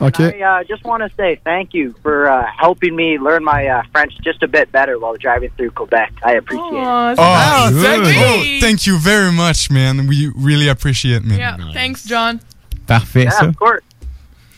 OK. 0.00 0.42
I 0.42 0.60
uh, 0.60 0.64
just 0.64 0.84
want 0.84 1.02
to 1.02 1.16
say 1.16 1.40
thank 1.42 1.72
you 1.72 1.94
for 2.02 2.28
uh, 2.28 2.46
helping 2.58 2.94
me 2.94 3.18
learn 3.18 3.42
my 3.42 3.66
uh, 3.66 3.82
French 3.92 4.12
just 4.22 4.42
a 4.42 4.48
bit 4.48 4.70
better 4.70 4.98
while 4.98 5.16
driving 5.16 5.50
through 5.56 5.70
Quebec. 5.70 6.12
I 6.22 6.32
appreciate 6.34 6.66
it. 6.66 6.84
Oh, 6.86 7.14
Oh, 7.18 7.82
thank 7.82 8.04
Hey. 8.06 8.44
you. 8.56 8.60
Thank 8.60 8.86
you 8.86 8.98
very 8.98 9.32
much, 9.32 9.70
man. 9.70 10.06
We 10.06 10.30
really 10.36 10.68
appreciate 10.68 11.16
it, 11.16 11.24
man. 11.24 11.38
Yeah, 11.38 11.72
thanks, 11.72 12.04
John. 12.04 12.40
Parfait, 12.86 13.24
Yeah, 13.24 13.30
ça. 13.30 13.48
of 13.48 13.56
course. 13.58 13.82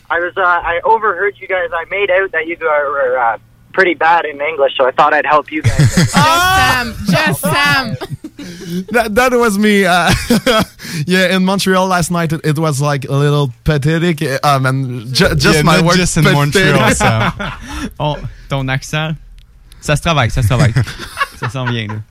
I 0.09 0.19
was 0.19 0.33
uh, 0.35 0.41
I 0.41 0.81
overheard 0.83 1.35
you 1.39 1.47
guys. 1.47 1.69
I 1.71 1.85
made 1.89 2.09
out 2.11 2.31
that 2.31 2.45
you 2.47 2.55
guys 2.55 2.65
were 2.65 3.17
uh, 3.17 3.37
pretty 3.73 3.93
bad 3.93 4.25
in 4.25 4.41
English, 4.41 4.73
so 4.75 4.85
I 4.87 4.91
thought 4.91 5.13
I'd 5.13 5.25
help 5.25 5.51
you 5.51 5.61
guys. 5.61 5.77
Just 5.95 6.11
Sam. 6.11 6.95
Just 7.07 7.41
Sam. 7.41 7.95
That, 8.91 9.15
that 9.15 9.31
was 9.33 9.57
me. 9.57 9.85
Uh, 9.85 10.11
yeah, 11.07 11.35
in 11.35 11.43
Montreal 11.43 11.87
last 11.87 12.09
night, 12.11 12.31
it, 12.31 12.41
it 12.45 12.57
was 12.57 12.81
like 12.81 13.05
a 13.05 13.13
little 13.13 13.51
pathetic. 13.63 14.21
Uh, 14.43 14.59
man, 14.59 15.11
ju- 15.13 15.35
just 15.35 15.57
Yeah, 15.57 15.61
my 15.63 15.77
not 15.77 15.85
word. 15.85 15.95
just 15.97 16.15
in 16.17 16.23
pathetic. 16.23 16.73
Montreal, 16.75 16.91
Sam. 16.95 17.33
Oh, 17.99 18.17
ton 18.49 18.67
accent, 18.69 19.15
ça 19.81 19.95
se 19.95 20.01
travaille, 20.01 20.29
ça 20.29 20.41
se 20.41 20.47
travaille. 20.47 20.73
ça 21.37 21.49
s'en 21.49 21.65
vient, 21.65 21.87
là. 21.87 22.01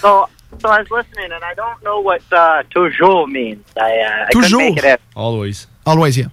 so 0.00 0.28
so 0.60 0.68
I 0.68 0.78
was 0.80 0.90
listening, 0.90 1.32
and 1.32 1.42
I 1.44 1.54
don't 1.54 1.82
know 1.82 2.00
what 2.00 2.22
uh, 2.32 2.62
toujours 2.70 3.26
means. 3.26 3.64
I, 3.76 3.98
uh, 4.00 4.26
I 4.26 4.28
couldn't 4.32 4.50
Toujours? 4.50 4.58
make 4.60 4.76
it 4.78 4.84
out. 4.84 5.00
Always. 5.16 5.66
Always, 5.86 6.16
yeah. 6.18 6.28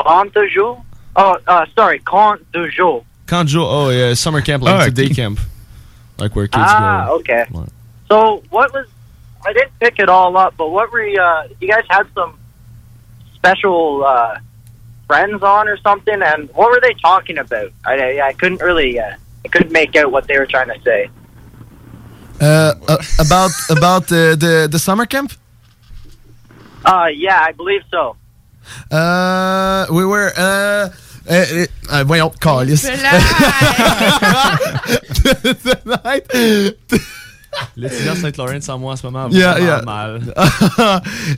Con 0.00 0.30
toujours? 0.30 0.82
Oh, 1.16 1.36
uh, 1.46 1.66
sorry, 1.74 1.98
con 2.00 2.38
toujours. 2.52 3.04
Kanjo, 3.26 3.62
oh, 3.64 3.90
yeah, 3.90 4.14
summer 4.14 4.40
camp, 4.40 4.62
like 4.62 4.88
it's 4.88 4.98
a 5.00 5.06
day 5.06 5.14
camp. 5.14 5.38
Like 6.20 6.36
where 6.36 6.46
kids 6.46 6.62
ah, 6.66 7.06
go. 7.06 7.14
okay. 7.16 7.46
Right. 7.50 7.68
So 8.08 8.42
what 8.50 8.72
was? 8.72 8.86
I 9.44 9.52
didn't 9.54 9.78
pick 9.80 9.98
it 9.98 10.08
all 10.08 10.36
up, 10.36 10.54
but 10.56 10.70
what 10.70 10.92
were 10.92 11.06
you? 11.06 11.20
Uh, 11.20 11.48
you 11.60 11.68
guys 11.68 11.84
had 11.88 12.06
some 12.14 12.38
special 13.34 14.04
uh, 14.04 14.38
friends 15.06 15.42
on 15.42 15.66
or 15.66 15.78
something, 15.78 16.20
and 16.22 16.50
what 16.50 16.70
were 16.70 16.80
they 16.80 16.94
talking 16.94 17.38
about? 17.38 17.72
I, 17.84 17.94
I, 17.94 18.28
I 18.28 18.32
couldn't 18.34 18.60
really. 18.60 18.98
Uh, 18.98 19.16
I 19.44 19.48
couldn't 19.48 19.72
make 19.72 19.96
out 19.96 20.12
what 20.12 20.28
they 20.28 20.38
were 20.38 20.46
trying 20.46 20.68
to 20.68 20.80
say. 20.82 21.10
Uh, 22.40 22.74
uh, 22.88 22.98
about 23.18 23.50
about 23.70 24.04
uh, 24.12 24.36
the 24.36 24.68
the 24.70 24.78
summer 24.78 25.06
camp. 25.06 25.32
Uh, 26.84 27.08
yeah, 27.12 27.40
I 27.40 27.52
believe 27.52 27.82
so. 27.90 28.16
Uh, 28.90 29.86
we 29.90 30.04
were. 30.04 30.32
Uh, 30.36 30.90
uh, 31.30 31.66
uh, 31.90 32.04
voyons, 32.04 32.32
calice. 32.40 32.82
Tonight. 35.62 36.26
L'étudiant 37.76 38.14
Saint-Laurent 38.14 38.60
sans 38.60 38.78
moi 38.78 38.92
en 38.92 38.96
ce 38.96 39.06
moment. 39.06 39.28
Yeah, 39.30 39.58
yeah. 39.58 39.82
mal. 39.84 40.20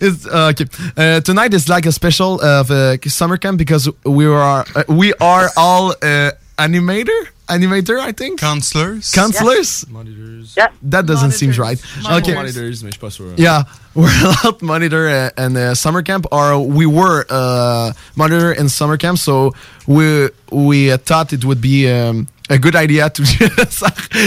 it's, 0.01 0.27
uh, 0.27 0.53
okay. 0.53 0.67
Uh, 0.97 1.21
tonight 1.21 1.55
is 1.55 1.69
like 1.69 1.87
a 1.87 1.93
special 1.93 2.41
of 2.43 2.71
uh, 2.71 2.97
summer 3.07 3.37
camp 3.37 3.59
because 3.59 3.89
we 4.05 4.27
are 4.27 4.65
uh, 4.75 4.85
we 4.89 5.15
are 5.21 5.49
all 5.57 5.93
uh, 6.03 6.31
animator 6.59 7.29
animator 7.57 7.99
I 7.99 8.13
think? 8.13 8.41
Counselors. 8.41 9.11
Counselors? 9.13 9.87
Monitors. 9.89 10.55
Yeah. 10.57 10.69
That 10.83 11.07
doesn't 11.07 11.33
seem 11.33 11.51
right. 11.53 11.81
Okay. 12.19 12.35
Monitors, 12.35 12.83
mais 12.83 12.91
je 12.91 12.95
suis 12.95 13.01
pas 13.01 13.11
sûr. 13.11 13.35
yeah 13.37 13.63
we're 13.95 14.09
allowed 14.25 14.63
monitor 14.63 15.07
uh, 15.09 15.31
and 15.37 15.57
uh, 15.57 15.75
summer 15.75 16.03
camp 16.03 16.25
or 16.33 16.59
we 16.59 16.87
were 16.87 17.27
uh, 17.29 17.93
monitor 18.17 18.51
in 18.53 18.69
summer 18.69 18.97
camp 18.97 19.19
so 19.19 19.53
we 19.87 20.29
we 20.51 20.91
uh, 20.91 20.97
thought 20.97 21.33
it 21.33 21.45
would 21.45 21.61
be 21.61 21.91
um, 21.91 22.27
a 22.51 22.59
good 22.59 22.75
idea 22.77 23.09
to 23.11 23.23
just 23.25 23.83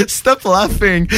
stop 0.07 0.43
laughing. 0.45 1.07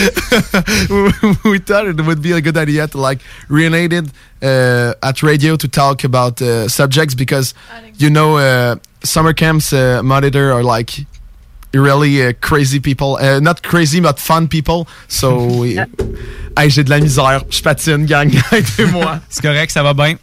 we 1.43 1.60
thought 1.60 1.88
it 1.88 2.02
would 2.06 2.22
be 2.22 2.32
a 2.34 2.41
good 2.41 2.58
idea 2.58 2.88
to 2.88 2.98
like 2.98 3.20
relate 3.50 3.93
it 3.93 4.06
uh, 4.41 4.93
at 5.04 5.24
radio 5.24 5.56
to 5.56 5.67
talk 5.67 6.04
about 6.04 6.41
uh, 6.41 6.67
subjects 6.67 7.15
because 7.15 7.54
you 7.98 8.10
know 8.10 8.38
uh, 8.38 8.76
summer 9.04 9.34
camps 9.34 9.72
uh, 9.74 10.02
monitor 10.04 10.52
are 10.52 10.63
like 10.63 11.06
really 11.78 12.22
uh, 12.28 12.34
crazy 12.42 12.80
people, 12.80 13.18
uh, 13.22 13.40
not 13.40 13.62
crazy 13.63 14.00
but 14.00 14.20
fun 14.20 14.48
people. 14.48 14.88
So 15.08 15.46
we- 15.62 15.78
hey, 16.58 16.70
j'ai 16.70 16.84
de 16.84 16.90
la 16.90 17.00
misère, 17.00 17.44
je 17.50 17.62
patine, 17.62 18.06
gang, 18.06 18.30
aidez-moi. 18.52 19.20
C'est 19.30 19.42
correct, 19.42 19.72
ça 19.72 19.84
va 19.84 19.94
bien. 19.94 20.18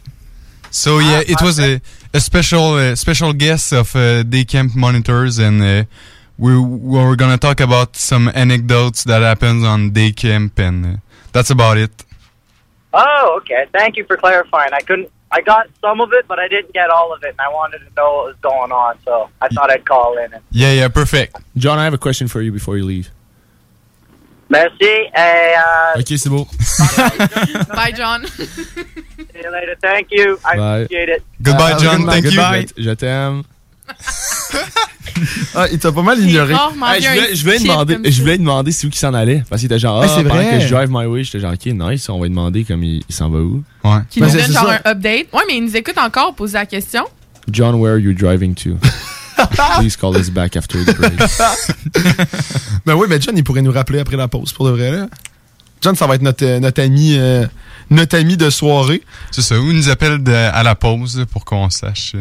So 0.71 0.99
yeah, 0.99 1.21
it 1.21 1.41
was 1.41 1.59
a, 1.59 1.79
a 2.13 2.19
special 2.19 2.75
uh, 2.75 2.95
special 2.95 3.31
guest 3.33 3.71
of 3.71 3.95
uh, 3.95 4.23
day 4.23 4.43
camp 4.43 4.75
monitors, 4.75 5.39
and 5.39 5.61
uh, 5.61 5.83
we, 6.37 6.57
we 6.59 6.99
were 6.99 7.15
gonna 7.15 7.37
talk 7.37 7.61
about 7.61 7.95
some 7.95 8.29
anecdotes 8.35 9.05
that 9.05 9.21
happens 9.21 9.63
on 9.63 9.91
day 9.91 10.11
camp, 10.11 10.59
and 10.59 10.85
uh, 10.85 10.89
that's 11.31 11.49
about 11.49 11.77
it. 11.77 11.91
Oh, 12.93 13.37
okay. 13.41 13.65
Thank 13.73 13.95
you 13.95 14.03
for 14.05 14.17
clarifying. 14.17 14.71
I 14.73 14.79
couldn't. 14.81 15.09
I 15.37 15.41
got 15.41 15.67
some 15.81 15.99
of 16.05 16.09
it, 16.13 16.25
but 16.29 16.37
I 16.39 16.47
didn't 16.47 16.71
get 16.73 16.89
all 16.89 17.09
of 17.15 17.21
it, 17.23 17.31
and 17.37 17.41
I 17.41 17.49
wanted 17.59 17.79
to 17.79 17.89
know 17.97 18.09
what 18.17 18.25
was 18.31 18.35
going 18.41 18.71
on, 18.71 18.93
so 19.03 19.29
I 19.41 19.47
thought 19.49 19.69
I'd 19.69 19.85
call 19.85 20.17
in. 20.23 20.33
And 20.33 20.41
Yeah, 20.51 20.71
yeah, 20.79 20.87
perfect. 20.87 21.31
John, 21.57 21.77
I 21.77 21.83
have 21.83 21.93
a 21.93 21.97
question 22.07 22.27
for 22.29 22.41
you 22.41 22.51
before 22.53 22.77
you 22.77 22.85
leave. 22.85 23.07
merci. 24.49 25.09
Et, 25.13 25.55
uh, 25.57 25.99
Ok, 25.99 26.17
c'est 26.17 26.29
beau. 26.29 26.45
Bye, 27.75 27.91
John. 27.91 28.25
see 28.27 29.41
you 29.43 29.51
later. 29.51 29.75
Thank 29.81 30.07
you. 30.11 30.37
I 30.45 30.55
Bye. 30.55 30.79
appreciate 30.83 31.09
it. 31.09 31.23
Goodbye, 31.41 31.73
Uh, 31.73 31.79
John. 31.79 31.97
good 32.01 32.09
Thank 32.11 32.25
you. 32.25 32.31
Goodbye. 32.31 32.65
Je 32.77 32.93
t'aime. 32.95 33.43
Ah, 35.55 35.67
il 35.71 35.79
t'a 35.79 35.91
pas 35.93 36.01
mal 36.01 36.19
ignoré. 36.19 36.53
je, 36.53 37.07
voulais, 37.07 37.35
je, 37.35 37.43
voulais 37.43 37.59
demander, 37.59 37.97
je 38.11 38.21
voulais 38.21 38.37
demander 38.37 38.71
c'est 38.73 38.85
où 38.85 38.89
qu'il 38.89 38.99
s'en 38.99 39.13
allait. 39.13 39.43
Parce 39.49 39.61
qu'il 39.61 39.67
était 39.71 39.79
genre, 39.79 40.01
ah, 40.03 40.07
c'est 40.09 40.23
vrai. 40.23 40.57
que 40.59 40.65
je 40.65 40.73
drive 40.73 40.89
my 40.91 41.05
way, 41.05 41.23
j'étais 41.23 41.39
genre, 41.39 41.53
ok, 41.53 41.65
nice, 41.67 42.09
on 42.09 42.17
va 42.19 42.25
lui 42.25 42.29
demander 42.31 42.63
comme 42.65 42.83
il, 42.83 43.01
il 43.07 43.15
s'en 43.15 43.29
va 43.29 43.39
où. 43.39 43.63
Ouais. 43.83 43.91
Qui 44.09 44.19
Ben, 44.19 44.25
nous 44.27 44.31
c'est- 44.33 44.41
donne 44.47 44.51
genre 44.53 44.65
ça. 44.67 44.81
un 44.83 44.91
update. 44.91 45.27
Ouais, 45.33 45.43
mais 45.47 45.57
il 45.57 45.63
nous 45.65 45.75
écoute 45.77 45.97
encore 45.97 46.35
poser 46.35 46.55
la 46.55 46.65
question. 46.65 47.05
John, 47.49 47.75
where 47.75 47.93
are 47.93 47.99
you 47.99 48.13
driving 48.13 48.53
to? 48.55 48.71
Please 49.79 49.95
call 49.95 50.17
us 50.17 50.29
back 50.29 50.55
after 50.57 50.83
the 50.83 50.95
break. 50.97 51.13
Ben 52.85 52.93
oui, 52.95 53.07
mais 53.09 53.19
John, 53.21 53.37
il 53.37 53.43
pourrait 53.43 53.61
nous 53.61 53.71
rappeler 53.71 53.99
après 53.99 54.17
la 54.17 54.27
pause, 54.27 54.53
pour 54.53 54.65
de 54.65 54.71
vrai. 54.71 54.91
Là. 54.91 55.07
John, 55.81 55.95
ça 55.95 56.07
va 56.07 56.15
être 56.15 56.21
notre, 56.21 56.45
euh, 56.45 56.59
notre 56.59 56.81
ami 56.81 57.15
euh, 57.17 57.45
notre 57.89 58.17
ami 58.17 58.37
de 58.37 58.49
soirée. 58.49 59.01
C'est 59.31 59.41
ça. 59.41 59.59
Ou 59.59 59.69
il 59.71 59.77
nous 59.77 59.89
appelle 59.89 60.23
de- 60.23 60.31
à 60.31 60.63
la 60.63 60.75
pause 60.75 61.25
pour 61.31 61.45
qu'on 61.45 61.69
sache. 61.69 62.13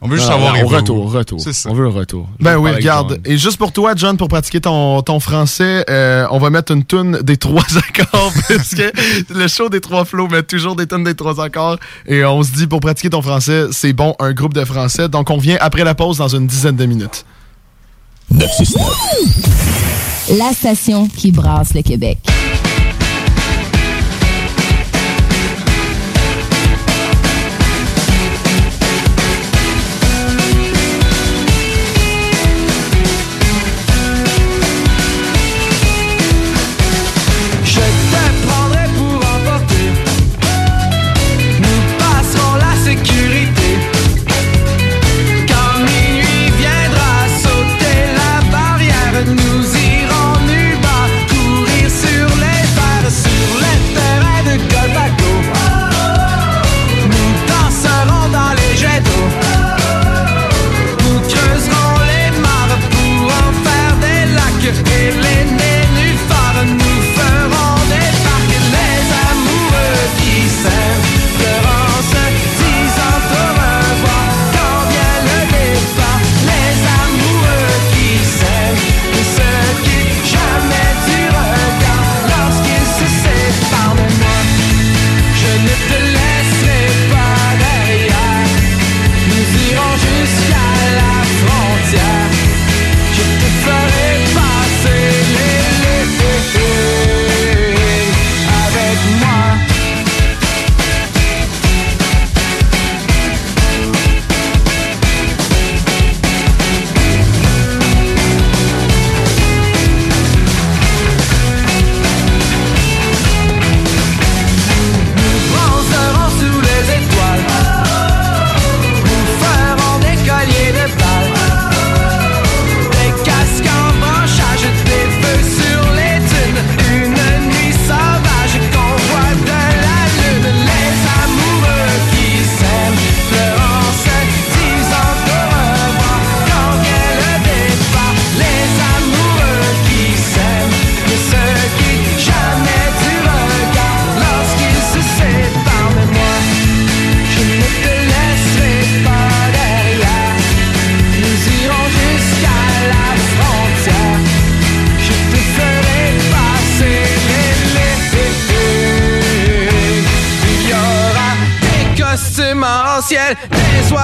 On 0.00 0.06
veut 0.08 0.16
juste 0.16 0.28
Non, 0.28 0.34
savoir 0.36 0.54
va 0.54 0.76
retour, 0.76 1.06
où. 1.06 1.08
retour. 1.08 1.40
C'est 1.40 1.52
ça. 1.52 1.70
On 1.70 1.74
veut 1.74 1.86
un 1.86 1.90
retour. 1.90 2.28
Je 2.38 2.44
Ben 2.44 2.56
oui, 2.56 2.70
regarde. 2.70 3.20
Et 3.24 3.36
juste 3.36 3.56
pour 3.56 3.72
toi, 3.72 3.94
John, 3.96 4.16
pour 4.16 4.28
pratiquer 4.28 4.60
ton, 4.60 5.02
ton 5.02 5.18
français, 5.18 5.84
euh, 5.90 6.24
on 6.30 6.38
va 6.38 6.50
mettre 6.50 6.72
une 6.72 6.84
toune 6.84 7.18
des 7.22 7.36
trois 7.36 7.64
accords, 7.88 8.32
parce 8.48 8.74
que 8.76 8.92
le 9.34 9.48
show 9.48 9.68
des 9.68 9.80
trois 9.80 10.04
flots 10.04 10.28
met 10.28 10.44
toujours 10.44 10.76
des 10.76 10.86
tunes 10.86 11.02
des 11.02 11.16
trois 11.16 11.42
accords. 11.42 11.78
Et 12.06 12.24
on 12.24 12.42
se 12.44 12.52
dit, 12.52 12.68
pour 12.68 12.78
pratiquer 12.78 13.10
ton 13.10 13.22
français, 13.22 13.66
c'est 13.72 13.92
bon, 13.92 14.14
un 14.20 14.32
groupe 14.32 14.54
de 14.54 14.64
français. 14.64 15.08
Donc, 15.08 15.30
on 15.30 15.38
vient 15.38 15.58
après 15.60 15.82
la 15.82 15.96
pause 15.96 16.18
dans 16.18 16.28
une 16.28 16.46
dizaine 16.46 16.76
de 16.76 16.86
minutes. 16.86 17.24
La 20.30 20.52
station 20.52 21.08
qui 21.08 21.32
brasse 21.32 21.74
le 21.74 21.82
Québec. 21.82 22.18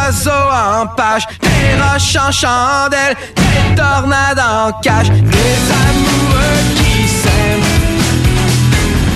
Oiseaux 0.04 0.30
en 0.30 0.86
page, 0.86 1.26
des 1.40 1.80
roches 1.80 2.16
en 2.16 2.30
chandelle, 2.30 3.16
des 3.36 3.74
tornades 3.74 4.38
en 4.38 4.72
cage, 4.80 5.10
des 5.10 5.58
amoureux 5.88 6.60
qui 6.76 7.08
s'aiment, 7.08 7.62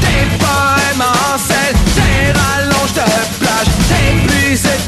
des 0.01 0.25
poèmes 0.39 1.03
en 1.03 1.39
sel, 1.39 1.75
des 1.95 2.33
rallonges 2.39 2.95
de 2.95 3.39
plage, 3.39 3.69
des 3.91 4.27
pluies 4.27 4.88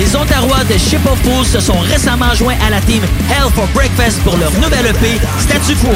Les 0.00 0.16
Ontarois 0.16 0.64
de 0.64 0.78
Ship 0.78 1.04
of 1.04 1.18
Fools 1.22 1.44
se 1.44 1.60
sont 1.60 1.78
récemment 1.80 2.34
joints 2.34 2.56
à 2.66 2.70
la 2.70 2.80
team 2.80 3.02
Hell 3.28 3.52
for 3.54 3.66
Breakfast 3.74 4.22
pour 4.22 4.34
leur 4.38 4.50
nouvelle 4.52 4.86
EP 4.86 5.20
Statu 5.38 5.76
Quo. 5.76 5.90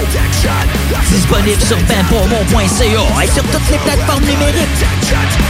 Disponible 1.09 1.63
sur 1.63 1.79
benpourmont.ca 1.79 3.25
et 3.25 3.29
sur 3.29 3.43
toutes 3.45 3.71
les 3.71 3.79
plateformes 3.79 4.25
numériques. 4.25 5.44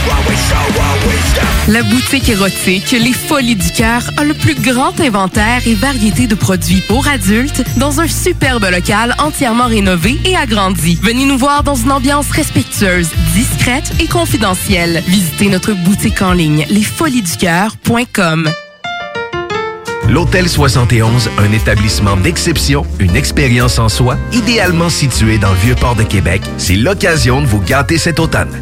La 1.67 1.81
boutique 1.81 2.29
érotique 2.29 2.91
Les 2.91 3.11
Folies 3.11 3.55
du 3.55 3.71
Cœur 3.71 4.03
a 4.17 4.23
le 4.23 4.33
plus 4.33 4.53
grand 4.55 4.99
inventaire 4.99 5.61
et 5.65 5.73
variété 5.73 6.27
de 6.27 6.35
produits 6.35 6.81
pour 6.87 7.07
adultes 7.07 7.63
dans 7.77 7.99
un 7.99 8.07
superbe 8.07 8.65
local 8.71 9.15
entièrement 9.17 9.65
rénové 9.65 10.19
et 10.25 10.35
agrandi. 10.35 10.99
Venez 11.01 11.25
nous 11.25 11.37
voir 11.37 11.63
dans 11.63 11.75
une 11.75 11.91
ambiance 11.91 12.29
respectueuse, 12.31 13.09
discrète 13.33 13.91
et 13.99 14.07
confidentielle. 14.07 15.01
Visitez 15.07 15.49
notre 15.49 15.73
boutique 15.73 16.21
en 16.21 16.33
ligne 16.33 16.65
lesfoliesducoeur.com. 16.69 18.49
L'Hôtel 20.07 20.47
71, 20.47 21.31
un 21.39 21.51
établissement 21.51 22.15
d'exception, 22.15 22.85
une 22.99 23.15
expérience 23.15 23.79
en 23.79 23.89
soi, 23.89 24.17
idéalement 24.33 24.89
situé 24.89 25.39
dans 25.39 25.49
le 25.51 25.57
Vieux-Port 25.57 25.95
de 25.95 26.03
Québec, 26.03 26.43
c'est 26.57 26.75
l'occasion 26.75 27.41
de 27.41 27.47
vous 27.47 27.59
gâter 27.59 27.97
cet 27.97 28.19
automne. 28.19 28.61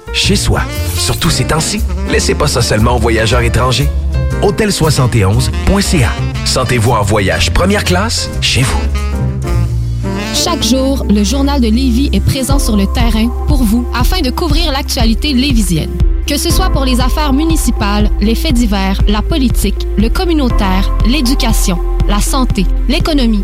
chez 0.13 0.35
soi. 0.35 0.61
Surtout 0.97 1.29
ces 1.29 1.45
temps-ci, 1.45 1.81
laissez 2.09 2.35
pas 2.35 2.47
ça 2.47 2.61
seulement 2.61 2.95
aux 2.95 2.99
voyageurs 2.99 3.41
étrangers. 3.41 3.89
Hôtel71.ca. 4.41 6.09
Sentez-vous 6.45 6.91
en 6.91 7.03
voyage 7.03 7.51
première 7.51 7.83
classe 7.83 8.29
chez 8.41 8.61
vous. 8.63 8.79
Chaque 10.33 10.63
jour, 10.63 11.05
le 11.09 11.23
journal 11.23 11.61
de 11.61 11.67
Lévis 11.67 12.09
est 12.13 12.23
présent 12.23 12.57
sur 12.57 12.75
le 12.75 12.87
terrain 12.87 13.27
pour 13.47 13.63
vous 13.63 13.85
afin 13.93 14.21
de 14.21 14.31
couvrir 14.31 14.71
l'actualité 14.71 15.33
lévisienne. 15.33 15.91
Que 16.25 16.37
ce 16.37 16.49
soit 16.49 16.69
pour 16.69 16.85
les 16.85 17.01
affaires 17.01 17.33
municipales, 17.33 18.09
les 18.21 18.35
faits 18.35 18.53
divers, 18.53 19.01
la 19.07 19.21
politique, 19.21 19.87
le 19.97 20.09
communautaire, 20.09 20.89
l'éducation, 21.05 21.77
la 22.07 22.19
santé, 22.21 22.65
l'économie, 22.87 23.43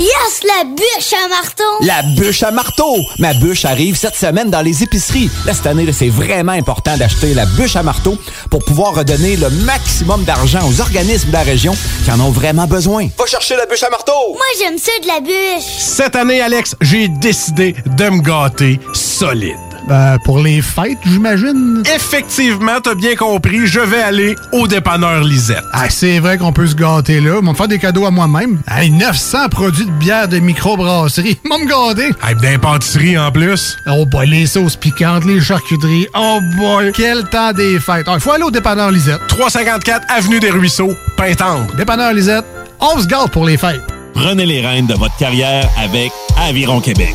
Yes, 0.00 0.42
la 0.42 0.64
bûche 0.64 1.12
à 1.12 1.28
marteau! 1.28 1.62
La 1.82 2.02
bûche 2.02 2.42
à 2.42 2.50
marteau! 2.50 2.96
Ma 3.18 3.32
bûche 3.34 3.64
arrive 3.64 3.96
cette 3.96 4.16
semaine 4.16 4.50
dans 4.50 4.60
les 4.60 4.82
épiceries. 4.82 5.30
Là, 5.46 5.54
cette 5.54 5.66
année, 5.66 5.90
c'est 5.92 6.08
vraiment 6.08 6.52
important 6.52 6.96
d'acheter 6.96 7.32
la 7.32 7.46
bûche 7.46 7.76
à 7.76 7.82
marteau 7.82 8.18
pour 8.50 8.64
pouvoir 8.64 8.94
redonner 8.94 9.36
le 9.36 9.50
maximum 9.50 10.24
d'argent 10.24 10.68
aux 10.68 10.80
organismes 10.80 11.28
de 11.28 11.32
la 11.32 11.42
région 11.42 11.76
qui 12.04 12.10
en 12.10 12.18
ont 12.20 12.30
vraiment 12.30 12.66
besoin. 12.66 13.08
Va 13.16 13.26
chercher 13.26 13.56
la 13.56 13.66
bûche 13.66 13.82
à 13.84 13.90
marteau! 13.90 14.12
Moi, 14.32 14.44
j'aime 14.58 14.78
ça 14.78 14.92
de 15.00 15.06
la 15.06 15.20
bûche! 15.20 15.64
Cette 15.78 16.16
année, 16.16 16.40
Alex, 16.40 16.74
j'ai 16.80 17.08
décidé 17.08 17.74
de 17.86 18.08
me 18.08 18.20
gâter 18.20 18.80
solide. 18.92 19.63
Ben, 19.88 20.18
pour 20.24 20.38
les 20.40 20.62
fêtes, 20.62 20.98
j'imagine. 21.04 21.82
Effectivement, 21.94 22.80
t'as 22.82 22.94
bien 22.94 23.16
compris, 23.16 23.66
je 23.66 23.80
vais 23.80 24.00
aller 24.02 24.34
au 24.52 24.66
dépanneur 24.66 25.22
Lisette. 25.22 25.64
Ah, 25.72 25.90
c'est 25.90 26.18
vrai 26.20 26.38
qu'on 26.38 26.52
peut 26.52 26.66
se 26.66 26.74
gâter 26.74 27.20
là. 27.20 27.38
Ils 27.42 27.46
me 27.48 27.54
faire 27.54 27.68
des 27.68 27.78
cadeaux 27.78 28.06
à 28.06 28.10
moi-même. 28.10 28.60
Hey, 28.70 28.90
900 28.90 29.48
produits 29.50 29.84
de 29.84 29.90
bière 29.90 30.26
de 30.28 30.38
microbrasserie. 30.38 31.38
Ils 31.44 31.48
vont 31.50 31.58
me 31.58 31.68
garder. 31.68 32.10
Hey, 32.26 32.34
d'impantisserie 32.40 33.18
en 33.18 33.30
plus. 33.30 33.76
Oh 33.86 34.06
boy, 34.06 34.26
les 34.26 34.46
sauces 34.46 34.76
piquantes, 34.76 35.24
les 35.26 35.40
charcuteries. 35.40 36.06
Oh 36.16 36.38
boy, 36.56 36.90
quel 36.94 37.24
temps 37.24 37.52
des 37.52 37.78
fêtes. 37.78 38.06
Il 38.12 38.20
faut 38.20 38.32
aller 38.32 38.44
au 38.44 38.50
dépanneur 38.50 38.90
Lisette. 38.90 39.20
354 39.28 40.06
Avenue 40.08 40.40
des 40.40 40.50
Ruisseaux, 40.50 40.94
Pintendre. 41.16 41.66
Dépanneur 41.76 42.12
Lisette, 42.14 42.44
on 42.80 42.98
se 43.00 43.06
gâte 43.06 43.30
pour 43.32 43.44
les 43.44 43.58
fêtes. 43.58 43.82
Prenez 44.14 44.46
les 44.46 44.66
rênes 44.66 44.86
de 44.86 44.94
votre 44.94 45.16
carrière 45.16 45.68
avec 45.76 46.10
Aviron 46.38 46.80
Québec. 46.80 47.14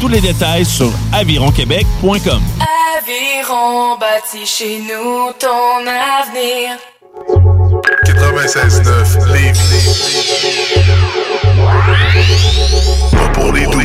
Tous 0.00 0.08
les 0.08 0.20
détails 0.20 0.64
sur 0.64 0.90
avironquebec.com. 1.12 2.42
Aviron 2.98 3.96
bâti 3.98 4.44
chez 4.44 4.80
nous 4.80 5.32
ton 5.38 5.86
avenir. 5.86 6.76
96.9 8.04 9.32
Lévis. 9.32 9.86
Pas 13.12 13.28
pour 13.28 13.52
les 13.52 13.66
doux. 13.66 13.76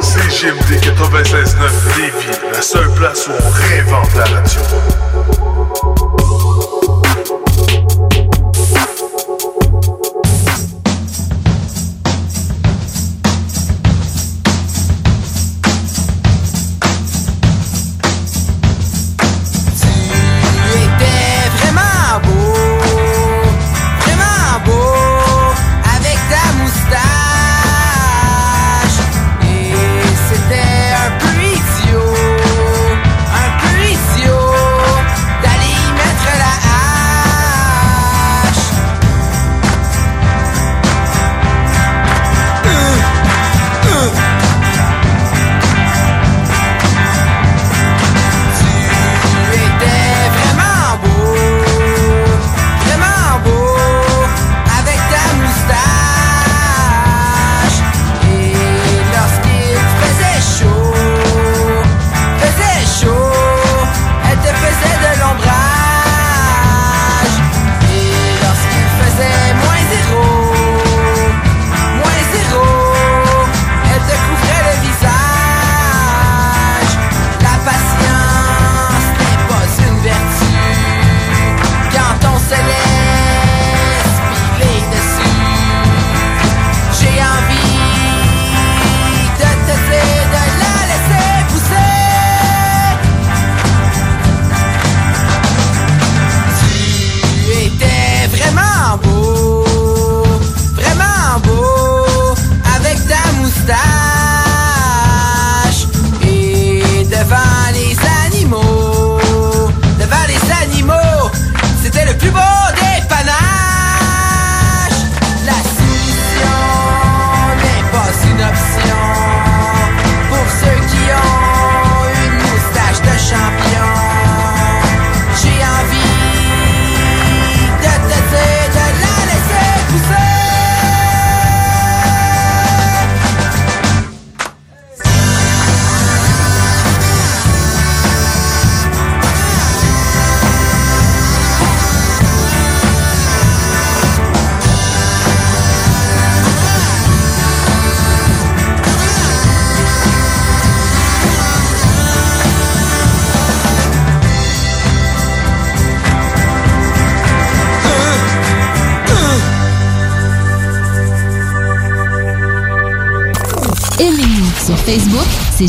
CGMD 0.00 0.80
96.9 0.80 1.98
Lévis, 1.98 2.38
la 2.52 2.62
seule 2.62 2.90
place 2.94 3.28
où 3.28 3.32
on 3.32 3.50
réinvente 3.50 4.14
la 4.16 4.24
radio. 4.24 4.60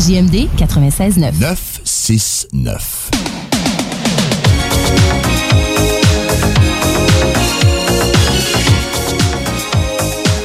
JMD 0.00 0.48
96.9. 0.56 1.38
969. 1.40 3.10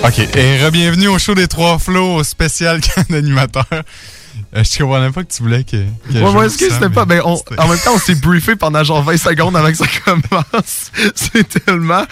OK. 0.03 0.19
Et 0.35 0.65
re-bienvenue 0.65 1.07
au 1.09 1.19
show 1.19 1.35
des 1.35 1.47
trois 1.47 1.77
flots 1.77 2.23
spécial 2.23 2.81
d'animateur. 3.09 3.65
Euh, 3.71 4.63
je 4.63 4.79
comprenais 4.83 5.11
pas 5.11 5.23
que 5.23 5.31
tu 5.31 5.43
voulais 5.43 5.63
que. 5.63 5.77
que 5.77 5.83
je 6.09 6.13
Ouais, 6.19 6.21
moi, 6.21 6.31
joue 6.31 6.41
est-ce 6.43 6.57
que 6.57 6.69
ça, 6.69 6.75
c'était 6.75 6.89
pas. 6.89 7.05
Ben, 7.05 7.21
on- 7.23 7.39
en 7.57 7.67
même 7.67 7.77
temps, 7.79 7.91
on 7.95 7.99
s'est 7.99 8.15
briefé 8.15 8.55
pendant 8.55 8.83
genre 8.83 9.03
20 9.03 9.17
secondes 9.17 9.55
avant 9.55 9.69
que 9.69 9.77
ça 9.77 9.85
commence. 10.05 10.91
C'est 11.15 11.47
tellement. 11.65 12.03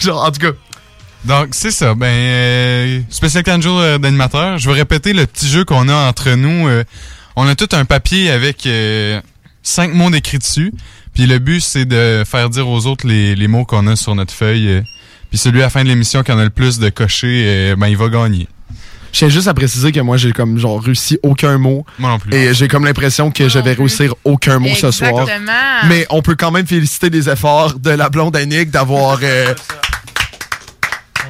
Genre, 0.00 0.22
en 0.22 0.30
tout 0.30 0.40
cas. 0.40 0.52
Donc, 1.24 1.48
c'est 1.52 1.70
ça. 1.72 1.94
Ben, 1.94 2.06
euh, 2.06 3.00
spécial 3.10 3.42
4 3.42 3.62
jours 3.62 3.78
euh, 3.80 3.98
d'animateur. 3.98 4.58
Je 4.58 4.68
vais 4.70 4.76
répéter 4.76 5.12
le 5.12 5.26
petit 5.26 5.48
jeu 5.48 5.64
qu'on 5.64 5.88
a 5.88 5.94
entre 6.08 6.30
nous. 6.30 6.68
Euh, 6.68 6.84
on 7.36 7.46
a 7.46 7.54
tout 7.54 7.68
un 7.72 7.84
papier 7.84 8.30
avec 8.30 8.66
euh, 8.66 9.20
cinq 9.62 9.92
mots 9.94 10.10
d'écrit 10.10 10.38
dessus. 10.38 10.72
Puis 11.14 11.26
le 11.26 11.38
but, 11.38 11.60
c'est 11.60 11.84
de 11.84 12.22
faire 12.26 12.48
dire 12.50 12.68
aux 12.68 12.86
autres 12.86 13.06
les, 13.06 13.34
les 13.34 13.48
mots 13.48 13.64
qu'on 13.64 13.86
a 13.88 13.96
sur 13.96 14.14
notre 14.14 14.32
feuille. 14.32 14.68
euh. 14.68 14.82
puis 15.28 15.38
celui 15.38 15.60
à 15.60 15.64
la 15.64 15.70
fin 15.70 15.82
de 15.82 15.88
l'émission 15.88 16.22
qui 16.22 16.32
en 16.32 16.38
a 16.38 16.44
le 16.44 16.50
plus 16.50 16.78
de 16.78 16.88
cochers, 16.88 17.44
euh, 17.46 17.76
ben, 17.76 17.88
il 17.88 17.96
va 17.96 18.08
gagner. 18.08 18.46
Je 19.12 19.18
tiens 19.20 19.28
juste 19.30 19.48
à 19.48 19.54
préciser 19.54 19.90
que 19.90 20.00
moi, 20.00 20.16
j'ai 20.18 20.32
comme 20.32 20.58
genre 20.58 20.82
réussi 20.82 21.18
aucun 21.22 21.56
mot. 21.58 21.84
Moi 21.98 22.10
non 22.10 22.18
plus. 22.18 22.32
Et 22.34 22.52
j'ai 22.54 22.68
comme 22.68 22.84
l'impression 22.84 23.30
que 23.30 23.48
je 23.48 23.58
vais 23.58 23.72
réussir 23.72 24.14
aucun 24.24 24.58
mot 24.58 24.68
ce 24.74 24.90
soir. 24.90 25.10
Exactement. 25.22 25.52
Mais 25.88 26.06
on 26.10 26.20
peut 26.22 26.36
quand 26.36 26.50
même 26.50 26.66
féliciter 26.66 27.08
les 27.10 27.28
efforts 27.28 27.74
de 27.78 27.90
la 27.90 28.10
blonde 28.10 28.36
Annick 28.36 28.70
d'avoir. 28.70 29.18
euh, 29.22 29.54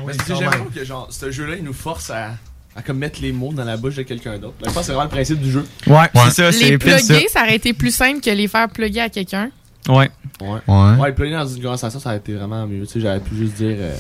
Mais 0.09 0.35
j'aime 0.37 0.51
beaucoup 0.51 0.71
que 0.75 0.85
genre, 0.85 1.09
ce 1.11 1.31
jeu-là, 1.31 1.57
il 1.59 1.65
nous 1.65 1.73
force 1.73 2.11
à, 2.11 2.31
à 2.77 2.83
comme 2.83 2.99
mettre 2.99 3.21
les 3.23 3.33
mots 3.33 3.53
dans 3.53 3.65
la 3.65 3.77
bouche 3.77 3.97
de 3.97 4.03
quelqu'un 4.03 4.39
d'autre. 4.39 4.55
Je 4.61 4.65
pense 4.67 4.75
que 4.77 4.83
c'est 4.83 4.87
vraiment 4.93 5.05
le 5.05 5.09
principe 5.11 5.41
du 5.41 5.51
jeu. 5.51 5.65
Ouais, 5.87 6.07
c'est 6.15 6.31
ça, 6.43 6.53
c'est 6.53 6.71
Les 6.71 6.79
plugger, 6.79 7.27
ça 7.29 7.43
aurait 7.43 7.57
été 7.57 7.73
plus 7.73 7.95
simple 7.95 8.21
que 8.21 8.31
les 8.31 8.49
faire 8.49 8.69
plugger 8.69 9.01
à 9.01 9.09
quelqu'un. 9.09 9.51
Ouais. 9.89 10.11
Ouais. 10.41 10.59
Ouais. 10.69 11.13
Plugger 11.13 11.33
dans 11.35 11.47
une 11.47 11.63
conversation, 11.63 11.99
ça 12.01 12.11
aurait 12.11 12.19
été 12.19 12.35
vraiment 12.35 12.67
mieux. 12.67 12.87
Tu 12.87 12.95
sais, 12.95 13.01
j'aurais 13.01 13.21
pu 13.21 13.37
juste 13.37 13.55
dire. 13.55 13.77
euh, 13.79 13.95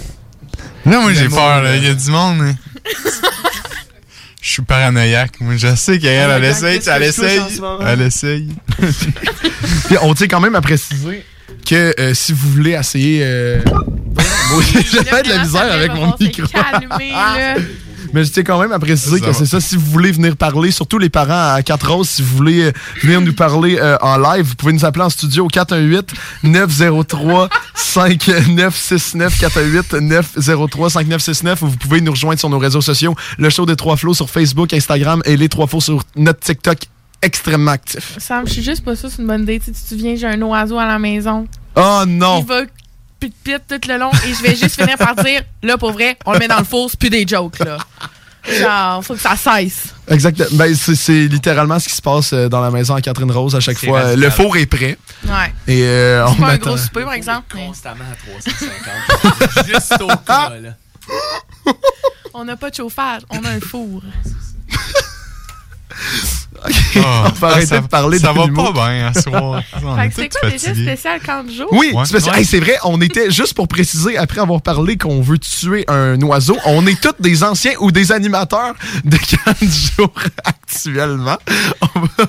Non, 0.86 1.02
moi, 1.02 1.12
j'ai 1.12 1.28
peur. 1.28 1.62
là. 1.62 1.70
euh, 1.70 1.76
Il 1.76 1.84
y 1.84 1.88
a 1.88 1.94
du 1.94 2.10
monde. 2.10 2.40
hein. 2.42 2.54
Je 4.40 4.50
suis 4.52 4.62
paranoïaque. 4.62 5.40
Moi, 5.40 5.56
je 5.56 5.74
sais 5.74 5.98
qu'elle, 5.98 6.30
elle, 6.30 6.44
essaye. 6.44 6.80
Elle 6.86 7.02
essaye. 7.02 7.40
Elle 7.84 8.00
essaye. 8.06 8.48
Puis 9.86 9.96
on 10.00 10.14
tient 10.14 10.28
quand 10.28 10.40
même 10.40 10.54
à 10.54 10.60
préciser 10.60 11.24
que 11.66 11.92
euh, 12.00 12.14
si 12.14 12.32
vous 12.32 12.48
voulez 12.52 12.70
essayer. 12.72 13.20
Euh... 13.24 13.60
Moi, 14.50 14.62
J'avais 14.92 15.22
de 15.22 15.28
la 15.28 15.44
misère 15.44 15.72
avec 15.72 15.94
mon 15.94 16.14
micro. 16.18 16.42
là. 16.54 16.80
Mais 18.12 18.24
je 18.24 18.32
tiens 18.32 18.42
quand 18.42 18.60
même 18.60 18.72
à 18.72 18.78
préciser 18.78 19.18
Ça 19.18 19.26
que 19.26 19.32
c'est 19.32 19.46
ça. 19.46 19.60
Si 19.60 19.76
vous 19.76 19.84
voulez 19.84 20.12
venir 20.12 20.36
parler, 20.36 20.70
surtout 20.70 20.98
les 20.98 21.10
parents 21.10 21.54
à 21.54 21.62
4 21.62 21.90
roses, 21.90 22.08
si 22.08 22.22
vous 22.22 22.36
voulez 22.36 22.62
euh, 22.62 22.72
venir 23.02 23.20
nous 23.20 23.34
parler 23.34 23.76
euh, 23.78 23.98
en 24.00 24.16
live, 24.18 24.46
vous 24.46 24.54
pouvez 24.54 24.72
nous 24.72 24.84
appeler 24.84 25.04
en 25.04 25.10
studio 25.10 25.46
au 25.46 25.48
418-903-5969. 25.48 27.48
418-903-5969 29.40 31.56
ou 31.62 31.66
vous 31.66 31.76
pouvez 31.76 32.00
nous 32.00 32.12
rejoindre 32.12 32.38
sur 32.38 32.48
nos 32.48 32.58
réseaux 32.58 32.80
sociaux. 32.80 33.16
Le 33.38 33.50
show 33.50 33.66
des 33.66 33.74
Trois 33.76 33.96
Flots 33.96 34.14
sur 34.14 34.30
Facebook, 34.30 34.72
Instagram 34.72 35.20
et 35.24 35.36
les 35.36 35.48
Trois 35.48 35.66
Flots 35.66 35.80
sur 35.80 36.04
notre 36.16 36.38
TikTok 36.40 36.78
extrêmement 37.20 37.72
actif. 37.72 38.14
Sam, 38.18 38.46
je 38.46 38.52
suis 38.52 38.62
juste 38.62 38.84
pas 38.84 38.94
sûre, 38.96 39.10
c'est 39.10 39.20
une 39.20 39.28
bonne 39.28 39.42
idée. 39.42 39.60
Tu 39.60 39.72
te 39.72 39.76
souviens, 39.76 40.16
j'ai 40.16 40.26
un 40.26 40.40
oiseau 40.42 40.78
à 40.78 40.86
la 40.86 40.98
maison. 40.98 41.46
Oh 41.76 42.04
non! 42.06 42.40
Il 42.40 42.46
va 42.46 42.62
pit-pit 43.20 43.62
tout 43.68 43.80
le 43.88 43.98
long 43.98 44.10
et 44.26 44.34
je 44.34 44.42
vais 44.42 44.54
juste 44.56 44.80
finir 44.80 44.96
par 44.96 45.14
dire, 45.16 45.42
là, 45.62 45.76
pour 45.78 45.92
vrai, 45.92 46.16
on 46.26 46.32
le 46.32 46.38
met 46.38 46.48
dans 46.48 46.58
le 46.58 46.64
four, 46.64 46.90
c'est 46.90 46.98
plus 46.98 47.10
des 47.10 47.26
jokes, 47.26 47.58
là. 47.60 47.78
Genre, 48.48 49.04
faut 49.04 49.14
que 49.14 49.20
ça 49.20 49.36
cesse. 49.36 49.88
Exactement. 50.08 50.48
Ben, 50.52 50.74
c'est- 50.74 51.26
littéralement 51.26 51.78
ce 51.78 51.88
qui 51.88 51.94
se 51.94 52.00
passe 52.00 52.32
euh, 52.32 52.48
dans 52.48 52.60
la 52.60 52.70
maison 52.70 52.94
à 52.94 53.02
Catherine 53.02 53.30
Rose 53.30 53.54
à 53.54 53.60
chaque 53.60 53.76
fois. 53.78 54.00
radical. 54.00 54.20
Le 54.20 54.30
four 54.30 54.56
est 54.56 54.64
prêt. 54.66 54.96
Ouais. 55.26 55.52
Et 55.66 55.82
euh, 55.82 56.26
on 56.26 56.34
pas 56.34 56.52
un 56.52 56.56
gros 56.56 56.76
souper, 56.78 57.02
par 57.02 57.12
exemple. 57.12 57.54
Constamment 57.54 58.04
à 58.10 58.16
350. 58.48 59.66
juste 59.66 60.00
au 60.00 60.06
cas, 60.24 60.50
là. 60.62 61.72
On 62.32 62.44
n'a 62.44 62.56
pas 62.56 62.70
de 62.70 62.76
chauffage, 62.76 63.22
on 63.30 63.44
a 63.44 63.50
un 63.50 63.60
four. 63.60 64.02
Ah, 66.96 67.26
on 67.26 67.28
va 67.38 67.48
arrêter 67.48 67.66
ça- 67.66 67.80
de 67.80 67.86
parler 67.86 68.18
Ça 68.18 68.32
de 68.32 68.38
va 68.38 68.48
pas 68.48 68.72
bien 68.72 69.06
à 69.14 69.14
soir. 69.20 69.62
Que 69.72 70.14
c'est 70.14 70.28
quoi 70.28 70.50
déjà 70.50 70.74
spécial 70.74 71.20
40 71.20 71.52
jours? 71.52 71.68
Oui, 71.72 71.92
Ouais. 71.94 72.04
spécial- 72.04 72.34
Ouais. 72.34 72.40
Hey, 72.40 72.44
c'est 72.46 72.58
vrai, 72.60 72.76
on 72.84 73.00
était, 73.00 73.30
juste 73.30 73.54
pour 73.54 73.68
préciser, 73.68 74.16
après 74.18 74.40
avoir 74.40 74.60
parlé 74.60 74.96
qu'on 74.96 75.20
veut 75.20 75.38
tuer 75.38 75.84
un 75.88 76.20
oiseau, 76.22 76.56
on 76.66 76.84
est 76.86 77.00
tous 77.00 77.14
des 77.20 77.44
anciens 77.44 77.74
ou 77.80 77.92
des 77.92 78.10
animateurs 78.10 78.74
de 79.04 79.16
40 79.44 79.56
jours 79.96 80.12
actuellement. 80.44 81.38
On 81.94 82.00
va... 82.00 82.26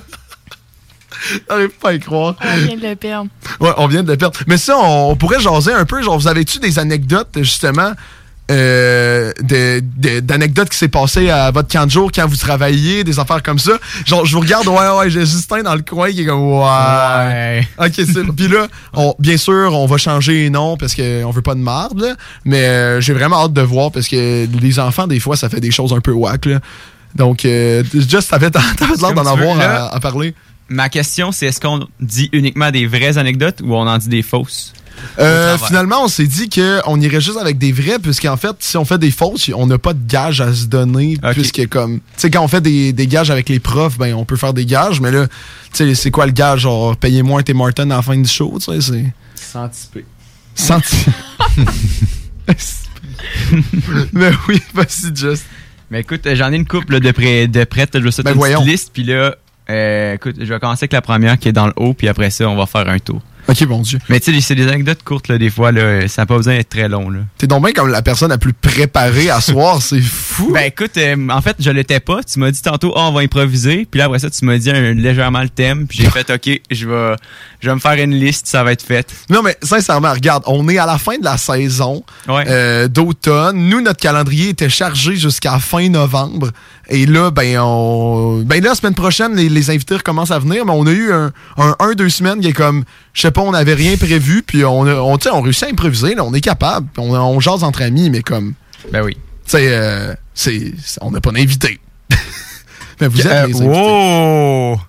J'arrive 1.50 1.70
pas 1.82 1.90
à 1.90 1.94
y 1.94 2.00
croire. 2.00 2.36
On 2.42 2.58
vient 2.66 2.78
de 2.78 2.88
le 2.88 2.96
perdre. 2.96 3.30
Ouais, 3.60 3.72
on 3.78 3.88
vient 3.88 4.04
de 4.04 4.12
le 4.12 4.18
perdre. 4.18 4.40
Mais 4.48 4.58
ça, 4.58 4.78
on, 4.78 5.12
on 5.12 5.16
pourrait 5.18 5.40
jaser 5.42 5.74
un 5.74 5.84
peu. 5.86 6.02
Genre, 6.02 6.18
vous 6.18 6.28
avez-tu 6.28 6.60
des 6.60 6.80
anecdotes, 6.80 7.30
justement, 7.42 7.92
euh, 8.50 9.32
d'anecdotes 10.22 10.70
qui 10.70 10.78
s'est 10.78 10.88
passées 10.88 11.30
à 11.30 11.52
votre 11.52 11.68
camp 11.68 11.86
de 11.86 11.91
jour 11.91 12.12
quand 12.14 12.28
vous 12.28 12.36
travailliez, 12.36 13.04
des 13.04 13.20
affaires 13.20 13.43
comme 13.43 13.60
ça? 13.60 13.74
Genre, 14.06 14.26
je 14.26 14.34
vous 14.34 14.41
regarde, 14.41 14.68
ouais, 14.68 14.89
ouais, 14.97 15.10
j'ai 15.10 15.22
Justin 15.22 15.64
dans 15.64 15.76
le 15.76 15.82
coin 15.82 16.12
qui 16.12 16.22
est 16.22 16.26
comme, 16.26 16.52
ouais. 16.54 17.68
Ok, 17.78 17.93
c'est 17.95 18.24
Puis 18.36 18.47
là, 18.47 18.68
on- 18.93 19.16
bien 19.20 19.38
sûr, 19.38 19.72
on 19.74 19.86
va 19.86 19.97
changer 19.97 20.34
les 20.34 20.50
noms 20.50 20.78
parce 20.78 20.95
qu'on 20.95 21.32
veut 21.32 21.41
pas 21.41 21.56
de 21.56 21.60
marde, 21.60 22.00
là. 22.02 22.16
Mais 22.45 22.64
euh, 22.66 23.02
j'ai 23.02 23.14
vraiment 23.14 23.43
hâte 23.45 23.54
de 23.54 23.62
voir 23.62 23.91
parce 23.91 24.08
que 24.08 24.47
les 24.62 24.80
enfants, 24.80 25.08
des 25.08 25.20
fois, 25.20 25.36
ça 25.36 25.50
fait 25.50 25.60
des 25.62 25.72
choses 25.72 25.93
un 25.93 26.02
peu 26.02 26.12
whack, 26.12 26.45
là. 26.45 26.60
Donc, 27.16 27.45
euh, 27.45 27.84
just, 27.93 28.30
t'avais 28.30 28.50
l'air 28.50 29.14
d'en 29.14 29.36
veux, 29.36 29.41
avoir 29.41 29.93
à 29.93 30.00
parler. 30.00 30.34
Ma 30.72 30.88
question, 30.89 31.32
c'est 31.32 31.47
est-ce 31.47 31.60
qu'on 31.60 31.88
dit 32.00 32.30
uniquement 32.32 32.70
des 32.70 32.86
vraies 32.86 33.18
anecdotes 33.18 33.62
ou 33.64 33.74
on 33.74 33.88
en 33.88 33.97
dit 33.97 34.10
des 34.10 34.22
fausses? 34.22 34.74
Euh, 35.20 35.58
finalement, 35.58 36.04
on 36.04 36.08
s'est 36.08 36.28
dit 36.28 36.50
qu'on 36.50 37.00
irait 37.02 37.22
juste 37.22 37.38
avec 37.38 37.58
des 37.58 37.72
vrais, 37.72 38.00
puisqu'en 38.00 38.38
fait, 38.38 38.56
si 38.60 38.78
on 38.78 38.86
fait 38.86 38.97
des 38.97 39.12
fausses, 39.12 39.50
on 39.54 39.68
n'a 39.68 39.78
pas 39.78 39.93
de 39.93 40.06
gages 40.08 40.41
à 40.41 40.54
se 40.54 40.66
donner, 40.66 41.18
puisque 41.34 41.68
comme, 41.68 41.97
tu 42.00 42.04
sais, 42.18 42.30
quand 42.30 42.43
on 42.43 42.47
fait 42.47 42.62
des, 42.62 42.93
des 42.93 43.08
gages 43.08 43.32
avec 43.32 43.50
les 43.50 43.60
profs, 43.60 43.97
ben, 43.97 44.14
on 44.14 44.26
peut 44.26 44.38
faire 44.38 44.54
des 44.54 44.66
gages, 44.66 45.02
mais 45.02 45.12
là, 45.12 45.28
tu 45.74 45.86
sais, 45.86 45.95
c'est 45.95 46.12
quoi 46.12 46.26
le 46.26 46.32
gage? 46.32 46.62
Genre, 46.62 46.95
payez-moi 46.95 47.39
un 47.39 47.43
Tim 47.43 47.56
Martin 47.56 47.91
à 47.91 47.97
la 47.97 48.02
fin 48.02 48.18
du 48.18 48.30
show, 48.30 48.58
tu 48.60 48.72
sais, 48.72 48.82
c'est... 48.82 49.06
Santipé. 49.36 50.06
Senti... 50.56 51.06
mais 54.14 54.32
oui, 54.47 54.62
vas-y, 54.74 55.16
Just. 55.16 55.45
Mais 55.91 56.02
écoute, 56.02 56.22
j'en 56.34 56.52
ai 56.52 56.56
une 56.56 56.68
couple 56.68 56.93
là, 56.93 57.00
de, 57.00 57.12
près, 57.12 57.47
de 57.47 57.64
prête. 57.64 57.89
Je 57.93 58.00
vais 58.00 58.12
sortir 58.12 58.24
Ben 58.26 58.32
une 58.32 58.39
petite 58.41 58.56
voyons. 58.56 58.64
liste, 58.64 58.91
puis 58.93 59.04
là, 59.04 59.36
euh, 59.70 60.16
écoute, 60.16 60.36
je 60.39 60.45
vais 60.45 60.60
commencer 60.60 60.84
avec 60.84 60.93
la 60.93 61.02
première 61.02 61.38
qui 61.39 61.47
est 61.50 61.54
dans 61.54 61.68
le 61.68 61.74
haut, 61.76 61.93
puis 61.93 62.08
après 62.08 62.30
ça, 62.30 62.47
on 62.47 62.56
va 62.56 62.66
faire 62.66 62.88
un 62.88 63.00
tour. 63.00 63.22
Ok, 63.50 63.66
bon 63.66 63.82
Dieu. 63.82 63.97
Mais 64.10 64.20
tu 64.20 64.32
sais, 64.32 64.41
c'est 64.41 64.54
des 64.56 64.68
anecdotes 64.68 65.02
courtes, 65.04 65.28
là, 65.28 65.39
des 65.39 65.50
fois, 65.50 65.72
là, 65.72 66.08
ça 66.08 66.22
n'a 66.22 66.26
pas 66.28 66.38
besoin 66.38 66.56
d'être 66.58 66.70
très 66.70 66.88
long. 66.88 67.10
Là. 67.10 67.22
T'es 67.38 67.47
donc 67.47 67.64
bien 67.64 67.74
comme 67.74 67.89
la 67.89 68.04
personne 68.04 68.30
la 68.30 68.38
plus 68.38 68.54
préparée 68.54 69.32
à 69.32 69.41
soir, 69.41 69.82
c'est 69.82 70.02
fou. 70.02 70.52
Ben 70.54 70.66
écoute, 70.68 70.91
euh, 70.97 71.16
en 71.30 71.41
fait, 71.41 71.56
je 71.60 71.72
l'étais 71.72 72.00
pas. 72.00 72.22
Tu 72.24 72.38
m'as 72.38 72.52
dit 72.52 72.62
tantôt, 72.62 72.93
oh, 72.95 73.00
on 73.00 73.12
va 73.12 73.22
improviser. 73.22 73.88
Puis 73.89 73.97
là, 73.97 74.06
après 74.06 74.20
ça, 74.20 74.30
tu 74.30 74.45
m'as 74.45 74.58
dit 74.60 74.70
un- 74.70 74.93
légèrement 74.93 75.41
le 75.41 75.50
thème. 75.50 75.88
Puis 75.88 75.97
j'ai 76.00 76.10
fait, 76.12 76.30
OK, 76.30 76.62
je 76.70 76.88
vais, 76.88 77.16
je 77.60 77.70
vais 77.70 77.76
me 77.76 77.80
faire 77.80 77.93
une 78.04 78.14
liste, 78.14 78.45
ça 78.45 78.64
va 78.64 78.72
être 78.72 78.84
fait. 78.84 79.12
Non, 79.32 79.41
mais 79.41 79.58
sincèrement, 79.64 80.14
regarde, 80.14 80.43
on 80.45 80.70
est 80.70 80.78
à 80.78 80.86
la 80.86 81.00
fin 81.00 81.18
de 81.18 81.24
la 81.24 81.38
saison 81.38 82.04
euh, 82.30 82.88
d'automne. 82.88 83.58
Nous, 83.68 83.82
notre 83.82 84.00
calendrier 84.00 84.50
était 84.50 84.70
chargé 84.70 85.16
jusqu'à 85.16 85.58
fin 85.60 85.89
novembre. 85.89 86.52
Et 86.92 87.06
là, 87.06 87.30
ben, 87.30 87.60
on. 87.60 88.42
Ben 88.44 88.64
là, 88.64 88.70
la 88.70 88.76
semaine 88.76 88.96
prochaine, 88.96 89.36
les, 89.36 89.48
les 89.48 89.70
invités 89.70 89.96
recommencent 89.96 90.32
à 90.32 90.40
venir, 90.40 90.66
mais 90.66 90.72
on 90.74 90.88
a 90.88 90.92
eu 90.92 91.12
un, 91.12 91.32
un, 91.58 91.76
un, 91.80 91.92
deux 91.94 92.10
semaines 92.10 92.40
qui 92.42 92.48
est 92.48 92.54
comme, 92.54 92.84
je 93.14 93.22
sais 93.22 93.32
pas, 93.32 93.42
on 93.42 93.52
n'avait 93.52 93.76
rien 93.76 93.96
prévu, 93.96 94.42
puis 94.42 94.66
on, 94.66 94.86
a- 94.88 94.96
on, 94.96 95.18
tu 95.20 95.26
sais, 95.26 95.30
on 95.30 95.42
réussit 95.42 95.64
à 95.66 95.68
improviser, 95.68 96.16
là, 96.16 96.24
on 96.24 96.34
est 96.34 96.42
capable, 96.42 96.88
on, 96.98 97.12
on 97.14 97.40
jase 97.40 97.64
entre 97.64 97.84
amis, 97.84 98.10
mais 98.10 98.24
comme. 98.24 98.54
Ben 98.92 99.04
oui. 99.04 99.14
Tu 99.46 99.52
sais, 99.52 99.66
euh, 99.70 100.16
c'est, 100.34 100.74
on 101.02 101.12
n'a 101.12 101.22
pas 101.22 101.32
d'invité. 101.32 101.80
mais 103.02 103.08
vous 103.08 103.20
êtes 103.22 103.28
Euh, 103.28 103.48
les 103.48 103.54
invités. 103.62 103.68
wow! 103.68 104.80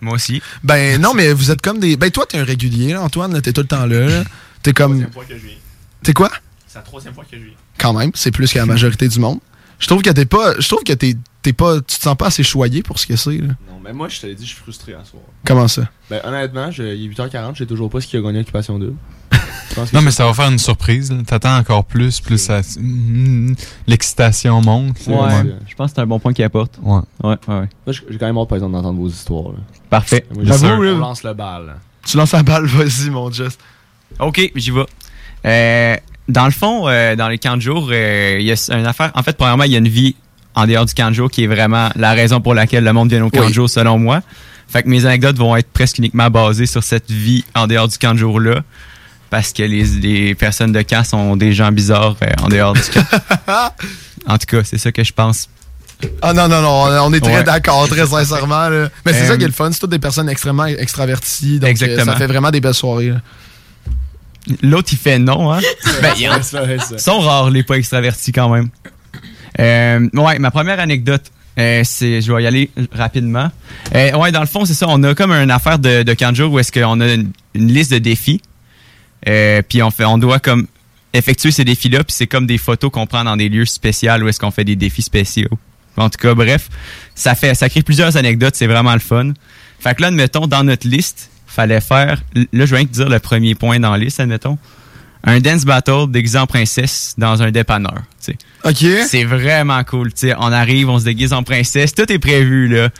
Moi 0.00 0.14
aussi. 0.14 0.40
Ben 0.62 1.00
non, 1.00 1.12
mais 1.14 1.32
vous 1.32 1.50
êtes 1.50 1.60
comme 1.60 1.80
des. 1.80 1.96
Ben 1.96 2.10
toi, 2.10 2.24
t'es 2.28 2.38
un 2.38 2.44
régulier, 2.44 2.92
là, 2.92 3.02
Antoine, 3.02 3.32
là, 3.34 3.40
t'es 3.40 3.52
tout 3.52 3.62
le 3.62 3.66
temps 3.66 3.84
là. 3.86 4.06
là. 4.06 4.24
T'es 4.62 4.72
comme. 4.72 5.06
fois 5.12 5.24
que 5.28 5.34
je 5.36 5.40
viens. 5.44 5.56
T'es 6.04 6.12
quoi? 6.12 6.30
C'est 6.68 6.78
la 6.78 6.82
troisième 6.82 7.14
fois 7.14 7.24
que 7.28 7.36
je 7.36 7.42
viens. 7.44 7.54
Quand 7.78 7.92
même, 7.92 8.10
c'est 8.14 8.30
plus 8.30 8.52
que 8.52 8.58
la 8.58 8.66
majorité 8.66 9.08
du 9.08 9.18
monde. 9.18 9.38
Je 9.78 9.86
trouve 9.86 10.02
que 10.02 10.10
t'es 10.10 10.24
pas. 10.26 10.54
Je 10.58 10.66
trouve 10.68 10.82
que 10.84 10.92
t'es, 10.92 11.14
t'es 11.42 11.52
pas. 11.52 11.76
Tu 11.76 11.96
te 11.98 12.02
sens 12.02 12.16
pas 12.16 12.26
assez 12.26 12.42
choyé 12.42 12.82
pour 12.82 12.98
ce 12.98 13.06
que 13.06 13.16
c'est, 13.16 13.38
là. 13.38 13.46
Non, 13.68 13.80
mais 13.82 13.92
moi, 13.92 14.08
je 14.08 14.20
t'avais 14.20 14.34
dit, 14.34 14.44
je 14.44 14.50
suis 14.50 14.58
frustré 14.60 14.92
à 14.94 15.04
soir. 15.04 15.22
Comment 15.46 15.68
ça? 15.68 15.82
Ben, 16.10 16.20
honnêtement, 16.24 16.70
je- 16.70 16.82
il 16.82 17.04
est 17.04 17.08
8h40, 17.08 17.54
je 17.54 17.58
sais 17.60 17.66
toujours 17.66 17.88
pas 17.90 18.00
ce 18.00 18.06
qui 18.06 18.16
a 18.16 18.20
gagné 18.20 18.40
Occupation 18.40 18.78
2. 18.78 18.94
Non, 19.92 20.02
mais 20.02 20.10
ça 20.10 20.26
va 20.26 20.34
faire 20.34 20.50
une 20.50 20.58
surprise. 20.58 21.12
là. 21.12 21.18
T'attends 21.24 21.56
encore 21.56 21.84
plus, 21.84 22.20
plus 22.20 22.38
ça- 22.38 22.62
mm, 22.80 23.54
l'excitation 23.86 24.60
monte. 24.60 25.06
là. 25.06 25.42
Ouais. 25.42 25.52
Je 25.68 25.74
pense 25.76 25.90
que 25.90 25.96
c'est 25.96 26.02
un 26.02 26.06
bon 26.06 26.18
point 26.18 26.32
qu'il 26.32 26.44
apporte. 26.44 26.78
Ouais. 26.82 26.98
Ouais, 27.22 27.30
ouais, 27.30 27.36
ouais. 27.60 27.68
Moi, 27.86 27.92
j'ai 27.92 28.00
j'ai 28.10 28.18
quand 28.18 28.26
même 28.26 28.38
hâte, 28.38 28.48
par 28.48 28.56
exemple, 28.56 28.72
d'entendre 28.72 28.98
vos 28.98 29.08
histoires. 29.08 29.52
là. 29.52 29.58
Parfait. 29.90 30.26
Moi, 30.34 30.42
J'avoue, 30.44 30.66
qu'on 30.76 30.98
lance 30.98 31.22
le 31.22 31.34
bal. 31.34 31.76
Tu 32.04 32.16
lances 32.16 32.32
la 32.32 32.42
balle, 32.42 32.64
vas-y, 32.66 33.10
mon 33.10 33.30
Just. 33.30 33.60
OK, 34.18 34.50
j'y 34.56 34.70
vais. 34.72 34.86
Euh, 35.44 35.96
dans 36.28 36.44
le 36.44 36.50
fond, 36.50 36.88
euh, 36.88 37.16
dans 37.16 37.28
les 37.28 37.38
camps 37.38 37.56
de 37.56 37.62
jour, 37.62 37.88
euh, 37.90 38.36
il 38.38 38.46
y 38.46 38.52
a 38.52 38.74
une 38.78 38.86
affaire. 38.86 39.10
En 39.14 39.22
fait, 39.22 39.36
premièrement, 39.36 39.64
il 39.64 39.72
y 39.72 39.74
a 39.74 39.78
une 39.78 39.88
vie 39.88 40.14
en 40.54 40.66
dehors 40.66 40.84
du 40.84 40.94
camp 40.94 41.08
de 41.08 41.14
jour 41.14 41.30
qui 41.30 41.44
est 41.44 41.46
vraiment 41.46 41.88
la 41.96 42.12
raison 42.12 42.40
pour 42.40 42.54
laquelle 42.54 42.84
le 42.84 42.92
monde 42.92 43.10
vient 43.10 43.24
au 43.24 43.30
camp 43.30 43.48
de 43.48 43.52
jour, 43.54 43.68
selon 43.70 43.98
moi. 43.98 44.20
Fait 44.68 44.82
que 44.82 44.88
mes 44.88 45.06
anecdotes 45.06 45.38
vont 45.38 45.56
être 45.56 45.70
presque 45.72 45.98
uniquement 45.98 46.28
basées 46.30 46.66
sur 46.66 46.82
cette 46.82 47.10
vie 47.10 47.44
en 47.54 47.66
dehors 47.66 47.88
du 47.88 47.96
camp 47.96 48.12
de 48.12 48.18
jour-là. 48.18 48.60
Parce 49.30 49.52
que 49.52 49.62
les, 49.62 49.84
les 49.84 50.34
personnes 50.34 50.72
de 50.72 50.82
camp 50.82 51.04
sont 51.04 51.36
des 51.36 51.52
gens 51.52 51.70
bizarres 51.72 52.16
euh, 52.22 52.26
en 52.42 52.48
dehors 52.48 52.72
du 52.74 52.80
camp. 52.80 53.04
en 54.26 54.38
tout 54.38 54.46
cas, 54.46 54.64
c'est 54.64 54.78
ça 54.78 54.90
que 54.92 55.04
je 55.04 55.12
pense. 55.12 55.48
Ah 56.22 56.32
non, 56.32 56.48
non, 56.48 56.62
non, 56.62 56.84
on 57.04 57.12
est 57.12 57.20
très 57.20 57.36
Ouais. 57.38 57.44
d'accord, 57.44 57.88
très 57.88 58.06
sincèrement. 58.06 58.68
là. 58.68 58.88
Mais 59.04 59.12
c'est 59.12 59.26
ça 59.26 59.36
qui 59.36 59.44
est 59.44 59.48
le 59.48 59.52
fun, 59.52 59.70
c'est 59.72 59.80
toutes 59.80 59.90
des 59.90 59.98
personnes 59.98 60.28
extrêmement 60.28 60.66
extraverties. 60.66 61.58
Donc 61.60 61.70
Exactement. 61.70 62.12
ça 62.12 62.18
fait 62.18 62.26
vraiment 62.26 62.50
des 62.50 62.60
belles 62.60 62.74
soirées. 62.74 63.08
là. 63.10 63.20
L'autre, 64.62 64.88
il 64.92 64.98
fait 64.98 65.18
non, 65.18 65.52
hein? 65.52 65.60
ben, 66.02 66.14
ils 66.18 66.28
Ouais, 66.28 66.42
ça, 66.42 66.64
ouais, 66.64 66.78
ça. 66.78 66.94
Ils 66.94 67.00
sont 67.00 67.20
rares, 67.20 67.50
les 67.50 67.62
pas 67.62 67.76
extravertis, 67.76 68.32
quand 68.32 68.48
même. 68.48 68.68
Euh, 69.60 70.08
ouais, 70.14 70.38
ma 70.38 70.50
première 70.50 70.80
anecdote, 70.80 71.22
euh, 71.58 71.82
c'est, 71.84 72.20
je 72.20 72.32
vais 72.32 72.42
y 72.42 72.46
aller 72.46 72.70
rapidement. 72.92 73.50
Euh, 73.94 74.12
ouais, 74.12 74.30
dans 74.30 74.40
le 74.40 74.46
fond, 74.46 74.64
c'est 74.64 74.74
ça. 74.74 74.86
On 74.88 75.02
a 75.02 75.14
comme 75.14 75.32
une 75.32 75.50
affaire 75.50 75.78
de, 75.78 76.02
de 76.02 76.42
où 76.44 76.58
est-ce 76.58 76.70
qu'on 76.70 77.00
a 77.00 77.12
une, 77.14 77.32
une 77.54 77.72
liste 77.72 77.92
de 77.92 77.98
défis. 77.98 78.40
Euh, 79.28 79.62
puis 79.68 79.82
on 79.82 79.90
fait, 79.90 80.04
on 80.04 80.18
doit 80.18 80.38
comme 80.38 80.66
effectuer 81.12 81.50
ces 81.50 81.64
défis-là. 81.64 82.04
Puis 82.04 82.14
c'est 82.14 82.28
comme 82.28 82.46
des 82.46 82.58
photos 82.58 82.90
qu'on 82.92 83.06
prend 83.06 83.24
dans 83.24 83.36
des 83.36 83.48
lieux 83.48 83.66
spéciaux 83.66 84.12
où 84.20 84.28
est-ce 84.28 84.38
qu'on 84.38 84.52
fait 84.52 84.64
des 84.64 84.76
défis 84.76 85.02
spéciaux. 85.02 85.50
En 85.96 86.08
tout 86.10 86.18
cas, 86.18 86.34
bref, 86.34 86.68
ça 87.16 87.34
fait, 87.34 87.54
ça 87.56 87.68
crée 87.68 87.82
plusieurs 87.82 88.16
anecdotes. 88.16 88.54
C'est 88.54 88.68
vraiment 88.68 88.92
le 88.92 89.00
fun. 89.00 89.32
Fait 89.80 89.96
que 89.96 90.02
là, 90.02 90.08
admettons, 90.08 90.46
dans 90.46 90.62
notre 90.62 90.86
liste, 90.86 91.30
fallait 91.58 91.80
faire. 91.80 92.22
Là, 92.52 92.66
je 92.66 92.74
viens 92.74 92.84
de 92.84 92.88
dire 92.88 93.08
le 93.08 93.18
premier 93.18 93.56
point 93.56 93.80
dans 93.80 93.90
la 93.90 93.98
liste, 93.98 94.20
admettons. 94.20 94.58
Un 95.24 95.40
dance 95.40 95.64
battle 95.64 96.08
déguisé 96.08 96.38
en 96.38 96.46
princesse 96.46 97.14
dans 97.18 97.42
un 97.42 97.50
dépanneur. 97.50 98.02
tu 98.24 98.32
sais. 98.32 98.38
OK. 98.64 99.06
C'est 99.08 99.24
vraiment 99.24 99.82
cool. 99.82 100.12
tu 100.12 100.28
sais. 100.28 100.34
On 100.38 100.52
arrive, 100.52 100.88
on 100.88 101.00
se 101.00 101.04
déguise 101.04 101.32
en 101.32 101.42
princesse. 101.42 101.92
Tout 101.92 102.10
est 102.12 102.20
prévu, 102.20 102.68
là. 102.68 102.90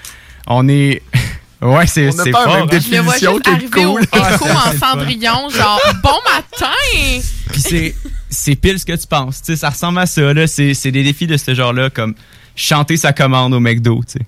On 0.49 0.69
est. 0.69 1.03
ouais, 1.63 1.87
c'est 1.87 2.11
c'est 2.11 2.33
fort. 2.33 2.53
même 2.53 2.65
hein. 2.65 2.81
Je 2.85 2.97
le 2.97 3.01
vois 3.01 3.13
juste 3.13 3.29
au 3.29 3.39
cool. 3.39 4.03
écho 4.03 4.09
Ah, 4.11 4.37
en 4.43 4.77
cendrillon, 4.77 5.49
genre 5.51 5.81
bon 6.03 6.19
matin! 6.25 7.23
Puis 7.53 7.61
c'est, 7.61 7.95
c'est 8.29 8.57
pile 8.57 8.81
ce 8.81 8.85
que 8.87 8.97
tu 8.97 9.07
penses. 9.07 9.41
Tu 9.41 9.53
sais, 9.53 9.57
ça 9.57 9.71
ressemble 9.71 10.01
à 10.01 10.07
ça. 10.07 10.35
Là. 10.35 10.49
C'est, 10.49 10.75
c'est 10.75 10.91
des 10.91 11.05
défis 11.05 11.29
de 11.29 11.37
ce 11.37 11.55
genre-là, 11.55 11.91
comme 11.91 12.17
chanter 12.57 12.97
sa 12.97 13.13
commande 13.13 13.55
au 13.55 13.61
McDo. 13.61 14.03
tu 14.05 14.15
sais. 14.19 14.27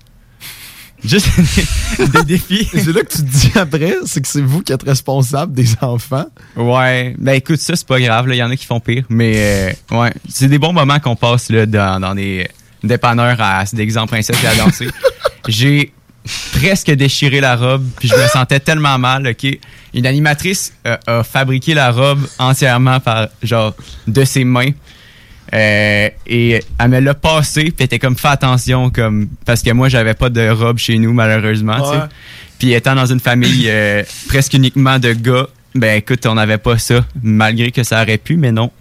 Juste 1.03 1.27
des, 1.97 2.07
des 2.07 2.23
défis. 2.23 2.69
C'est 2.71 2.93
là 2.93 3.01
que 3.01 3.11
tu 3.11 3.17
te 3.17 3.29
dis 3.29 3.51
après, 3.55 3.95
c'est 4.05 4.21
que 4.21 4.27
c'est 4.27 4.41
vous 4.41 4.61
qui 4.61 4.71
êtes 4.71 4.83
responsable 4.83 5.53
des 5.53 5.69
enfants. 5.81 6.25
Ouais, 6.55 7.15
ben 7.17 7.33
écoute, 7.33 7.59
ça 7.59 7.75
c'est 7.75 7.87
pas 7.87 7.99
grave, 7.99 8.27
il 8.29 8.35
y 8.35 8.43
en 8.43 8.51
a 8.51 8.55
qui 8.55 8.65
font 8.65 8.79
pire, 8.79 9.03
mais 9.09 9.33
euh, 9.91 9.99
ouais, 9.99 10.13
c'est 10.29 10.47
des 10.47 10.59
bons 10.59 10.73
moments 10.73 10.99
qu'on 10.99 11.15
passe 11.15 11.49
là, 11.49 11.65
dans, 11.65 11.99
dans 11.99 12.15
des 12.15 12.47
dépanneurs 12.83 13.39
à 13.39 13.65
se 13.65 13.75
déguiser 13.75 13.99
en 13.99 14.07
princesse 14.07 14.37
et 14.43 14.47
à 14.47 14.55
danser. 14.55 14.87
J'ai 15.47 15.91
presque 16.53 16.91
déchiré 16.91 17.41
la 17.41 17.55
robe, 17.55 17.85
puis 17.99 18.07
je 18.07 18.15
me 18.15 18.27
sentais 18.27 18.59
tellement 18.59 18.97
mal, 18.97 19.27
ok? 19.27 19.57
Une 19.93 20.05
animatrice 20.05 20.73
euh, 20.85 20.97
a 21.07 21.23
fabriqué 21.23 21.73
la 21.73 21.91
robe 21.91 22.25
entièrement 22.37 22.99
par, 22.99 23.27
genre, 23.41 23.73
de 24.07 24.23
ses 24.23 24.43
mains. 24.43 24.69
Euh, 25.53 26.09
et 26.27 26.63
elle 26.79 26.89
me 26.89 26.99
l'a 26.99 27.13
passé, 27.13 27.63
puis 27.63 27.75
elle 27.79 27.85
était 27.85 27.99
comme, 27.99 28.15
fais 28.15 28.29
attention, 28.29 28.89
comme, 28.89 29.27
parce 29.45 29.61
que 29.61 29.71
moi, 29.71 29.89
j'avais 29.89 30.13
pas 30.13 30.29
de 30.29 30.49
robe 30.49 30.77
chez 30.77 30.97
nous, 30.97 31.13
malheureusement. 31.13 31.89
Ouais. 31.89 31.99
Puis 32.57 32.73
étant 32.73 32.95
dans 32.95 33.05
une 33.05 33.19
famille 33.19 33.65
euh, 33.67 34.03
presque 34.27 34.53
uniquement 34.53 34.97
de 34.99 35.13
gars, 35.13 35.47
ben 35.75 35.97
écoute, 35.97 36.25
on 36.25 36.35
n'avait 36.35 36.57
pas 36.57 36.77
ça, 36.77 37.05
malgré 37.21 37.71
que 37.71 37.83
ça 37.83 38.01
aurait 38.01 38.17
pu, 38.17 38.37
mais 38.37 38.51
non. 38.51 38.71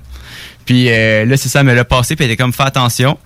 Puis 0.64 0.90
euh, 0.90 1.24
là, 1.24 1.36
c'est 1.36 1.48
ça, 1.48 1.60
elle 1.60 1.66
me 1.66 1.74
l'a 1.74 1.84
passé, 1.84 2.14
puis 2.14 2.24
elle 2.24 2.30
était 2.30 2.42
comme, 2.42 2.52
fais 2.52 2.64
attention. 2.64 3.18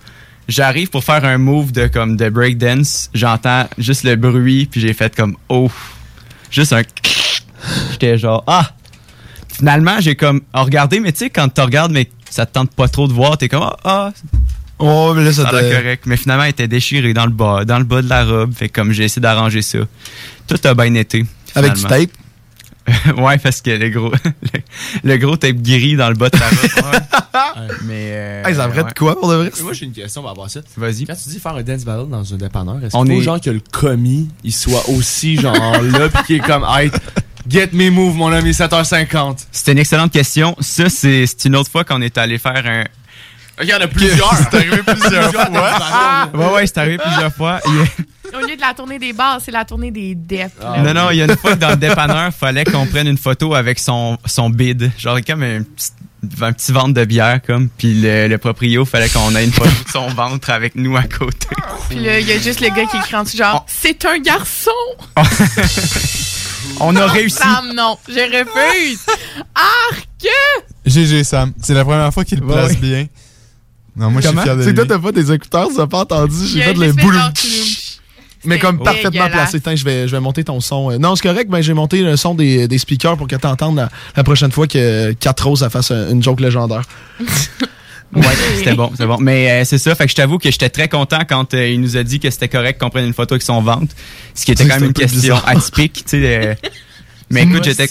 J'arrive 0.47 0.89
pour 0.89 1.03
faire 1.03 1.25
un 1.25 1.37
move 1.37 1.71
de 1.71 1.87
comme 1.87 2.17
de 2.17 2.29
breakdance, 2.29 3.09
j'entends 3.13 3.67
juste 3.77 4.03
le 4.03 4.15
bruit, 4.15 4.67
puis 4.67 4.79
j'ai 4.79 4.93
fait 4.93 5.15
comme, 5.15 5.35
oh, 5.49 5.69
juste 6.49 6.73
un... 6.73 6.81
J'étais 7.91 8.17
genre, 8.17 8.43
ah! 8.47 8.71
Finalement, 9.51 9.99
j'ai 9.99 10.15
comme 10.15 10.41
regardé, 10.53 10.99
mais 10.99 11.11
tu 11.11 11.19
sais, 11.19 11.29
quand 11.29 11.47
tu 11.47 11.61
regardes, 11.61 11.91
mais 11.91 12.09
ça 12.35 12.45
te 12.45 12.51
tente 12.53 12.71
pas 12.71 12.87
trop 12.87 13.07
de 13.07 13.13
voir, 13.13 13.37
t'es 13.37 13.47
comme, 13.49 13.63
ah, 13.63 13.77
ah, 13.83 14.11
Oh, 14.77 15.13
mais 15.15 15.23
là, 15.23 15.31
ça 15.31 15.43
ça 15.45 15.51
t'a- 15.51 15.61
correct. 15.61 16.03
Mais 16.05 16.17
finalement, 16.17 16.43
elle 16.43 16.49
était 16.49 16.67
déchirée 16.67 17.13
dans 17.13 17.25
le 17.25 17.31
bas, 17.31 17.63
dans 17.63 17.77
le 17.79 17.85
bas 17.85 18.01
de 18.01 18.09
la 18.09 18.25
robe. 18.25 18.53
Fait 18.53 18.67
que 18.67 18.73
comme 18.73 18.91
j'ai 18.91 19.05
essayé 19.05 19.21
d'arranger 19.21 19.61
ça. 19.61 19.77
Tout 20.47 20.57
a 20.65 20.73
bien 20.73 20.93
été. 20.95 21.25
Avec 21.55 21.73
du 21.73 21.83
tape? 21.85 22.09
ouais, 23.17 23.37
parce 23.39 23.61
que 23.61 23.71
le 23.71 23.89
gros, 23.89 24.11
le, 24.53 24.59
le 25.11 25.17
gros 25.17 25.37
tape 25.37 25.55
gris 25.55 25.95
dans 25.95 26.09
le 26.09 26.15
bas 26.15 26.29
de 26.29 26.37
la 26.37 26.49
robe. 26.49 26.93
ouais. 26.93 27.67
Mais. 27.85 28.09
Euh, 28.11 28.43
Hey, 28.45 28.53
ça 28.55 28.65
devrait 28.67 28.81
ouais. 28.83 28.89
être 28.89 28.97
quoi 28.99 29.17
pour 29.17 29.29
de 29.29 29.35
vrai? 29.35 29.51
Moi, 29.63 29.71
j'ai 29.73 29.85
une 29.85 29.91
question 29.93 30.21
par 30.21 30.31
rapport 30.31 30.45
à 30.45 30.49
ça. 30.49 30.59
Vas-y. 30.77 31.05
Quand 31.05 31.15
tu 31.15 31.29
dis 31.29 31.39
faire 31.39 31.55
un 31.55 31.63
dance 31.63 31.83
battle 31.85 32.09
dans 32.09 32.33
un 32.33 32.37
dépanneur, 32.37 32.83
est-ce 32.83 32.95
On 32.97 33.03
qu'il 33.05 33.13
faut 33.15 33.21
est- 33.21 33.23
genre 33.23 33.41
que 33.41 33.49
le 33.49 33.61
commis, 33.71 34.27
il 34.43 34.53
soit 34.53 34.87
aussi 34.89 35.37
genre 35.37 35.55
là, 35.81 36.09
pis 36.09 36.23
qu'il 36.27 36.35
est 36.35 36.39
comme, 36.45 36.65
hey, 36.69 36.91
get 37.49 37.69
me 37.73 37.89
move, 37.89 38.15
mon 38.15 38.31
ami, 38.31 38.51
7h50. 38.51 39.45
C'était 39.51 39.71
une 39.73 39.79
excellente 39.79 40.11
question. 40.11 40.55
Ça, 40.59 40.89
c'est 40.89 41.25
c'est 41.27 41.45
une 41.45 41.55
autre 41.55 41.71
fois 41.71 41.83
qu'on 41.83 42.01
est 42.01 42.17
allé 42.17 42.37
faire 42.37 42.63
un. 42.65 42.83
Il 43.61 43.69
y 43.69 43.73
en 43.73 43.79
a 43.79 43.87
plusieurs. 43.87 44.33
C'est 44.51 44.57
arrivé 44.57 44.81
plusieurs 44.85 45.31
fois. 45.31 46.29
Ouais, 46.33 46.53
ouais, 46.55 46.67
c'est 46.67 46.77
arrivé 46.77 46.97
plusieurs 46.97 47.33
fois. 47.33 47.61
Au 48.33 48.39
lieu 48.45 48.55
de 48.57 48.59
la 48.59 48.73
tournée 48.73 48.99
des 48.99 49.13
bars, 49.13 49.39
c'est 49.43 49.51
la 49.51 49.63
tournée 49.63 49.91
des 49.91 50.13
dettes. 50.13 50.51
là. 50.59 50.81
Non, 50.81 50.93
non, 50.93 51.11
il 51.11 51.17
y 51.17 51.21
a 51.21 51.25
une 51.25 51.37
fois 51.37 51.53
que 51.53 51.59
dans 51.59 51.69
le 51.69 51.77
dépanneur, 51.77 52.33
fallait 52.33 52.65
qu'on 52.65 52.85
prenne 52.85 53.07
une 53.07 53.17
photo 53.17 53.55
avec 53.55 53.79
son, 53.79 54.17
son 54.25 54.49
bid. 54.49 54.91
Genre 54.97 55.19
comme 55.25 55.43
un 55.43 55.61
petit, 55.63 55.91
un 56.41 56.51
petit 56.51 56.73
ventre 56.73 56.93
de 56.95 57.05
bière, 57.05 57.39
comme. 57.47 57.69
Puis 57.69 57.93
le, 58.01 58.27
le 58.27 58.37
proprio, 58.37 58.83
fallait 58.83 59.07
qu'on 59.07 59.33
ait 59.37 59.45
une 59.45 59.53
photo 59.53 59.69
de 59.69 59.89
son 59.89 60.07
ventre 60.09 60.49
avec 60.49 60.75
nous 60.75 60.97
à 60.97 61.03
côté. 61.03 61.47
Puis 61.89 61.99
là, 61.99 62.19
il 62.19 62.27
y 62.27 62.33
a 62.33 62.39
juste 62.39 62.59
le 62.59 62.67
gars 62.67 62.85
qui 62.91 62.97
écrit 62.97 63.15
en 63.15 63.23
dessous, 63.23 63.37
genre, 63.37 63.65
c'est 63.69 64.03
un 64.03 64.17
garçon! 64.17 64.71
On 66.79 66.95
a 66.95 67.07
réussi. 67.07 67.37
Sam, 67.37 67.73
non, 67.75 67.97
je 68.07 68.13
refuse! 68.13 68.99
Arc! 69.55 70.07
GG 70.85 71.23
Sam, 71.23 71.53
c'est 71.61 71.73
la 71.73 71.83
première 71.85 72.13
fois 72.13 72.23
qu'il 72.25 72.39
le 72.39 72.45
place 72.47 72.77
bien. 72.77 73.07
Non, 73.95 74.11
moi 74.11 74.21
je 74.21 74.27
suis 74.27 74.37
fier 74.37 74.57
de 74.57 74.63
C'est 74.63 74.71
que 74.71 74.75
toi, 74.75 74.85
t'as 74.85 74.99
pas 74.99 75.11
des 75.11 75.31
écouteurs, 75.31 75.69
tu 75.69 75.77
n'as 75.77 75.87
pas 75.87 75.99
entendu. 75.99 76.35
J'ai 76.53 76.61
fait 76.63 76.73
le 76.73 76.85
juste 76.87 76.95
fait 76.99 77.05
boulot. 77.05 77.19
Mais 78.47 78.59
comme 78.59 78.77
parfaitement 78.83 79.27
placé. 79.29 79.59
Tiens, 79.61 79.75
je 79.75 79.83
vais, 79.85 80.07
je 80.07 80.11
vais 80.15 80.19
monter 80.19 80.43
ton 80.43 80.59
son. 80.61 80.91
Euh, 80.91 80.97
Non, 80.99 81.15
c'est 81.15 81.23
correct, 81.27 81.49
ben 81.49 81.61
j'ai 81.61 81.73
monté 81.73 82.01
le 82.01 82.15
son 82.15 82.35
des, 82.35 82.67
des 82.67 82.77
speakers 82.77 83.17
pour 83.17 83.27
que 83.27 83.35
t'entendes 83.35 83.77
la, 83.77 83.89
la 84.15 84.23
prochaine 84.23 84.51
fois 84.51 84.67
que 84.67 85.13
4 85.13 85.47
Roses 85.47 85.63
a 85.63 85.69
fasse 85.69 85.89
un- 85.91 86.09
une 86.11 86.21
joke 86.21 86.39
légendaire. 86.41 86.83
Ouais, 88.15 88.23
c'était 88.57 88.73
bon, 88.75 88.89
c'était 88.91 89.05
bon. 89.05 89.17
Mais 89.19 89.49
euh, 89.51 89.65
c'est 89.65 89.77
ça, 89.77 89.93
fait 89.95 90.05
que 90.05 90.11
je 90.11 90.15
t'avoue 90.15 90.37
que 90.37 90.49
j'étais 90.49 90.69
très 90.69 90.87
content 90.87 91.19
quand 91.27 91.53
euh, 91.53 91.67
il 91.67 91.81
nous 91.81 91.97
a 91.97 92.03
dit 92.03 92.19
que 92.19 92.29
c'était 92.29 92.47
correct 92.49 92.79
qu'on 92.79 92.89
prenne 92.89 93.05
une 93.05 93.13
photo 93.13 93.33
avec 93.35 93.41
son 93.43 93.61
ventre. 93.61 93.93
Ce 94.33 94.45
qui 94.45 94.51
était 94.51 94.63
quand 94.65 94.75
même 94.75 94.83
un 94.83 94.87
une 94.87 94.93
question 94.93 95.37
atypique, 95.45 96.03
tu 96.05 96.21
sais. 96.21 96.37
euh, 96.47 96.55
Mais 97.31 97.41
écoute, 97.43 97.63
j'étais. 97.63 97.89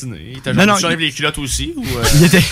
Non, 0.54 0.64
non, 0.64 0.74
enlèves 0.74 1.00
les 1.00 1.10
culottes 1.10 1.38
aussi 1.38 1.74
ou. 1.76 1.84
il 2.14 2.24
était. 2.24 2.42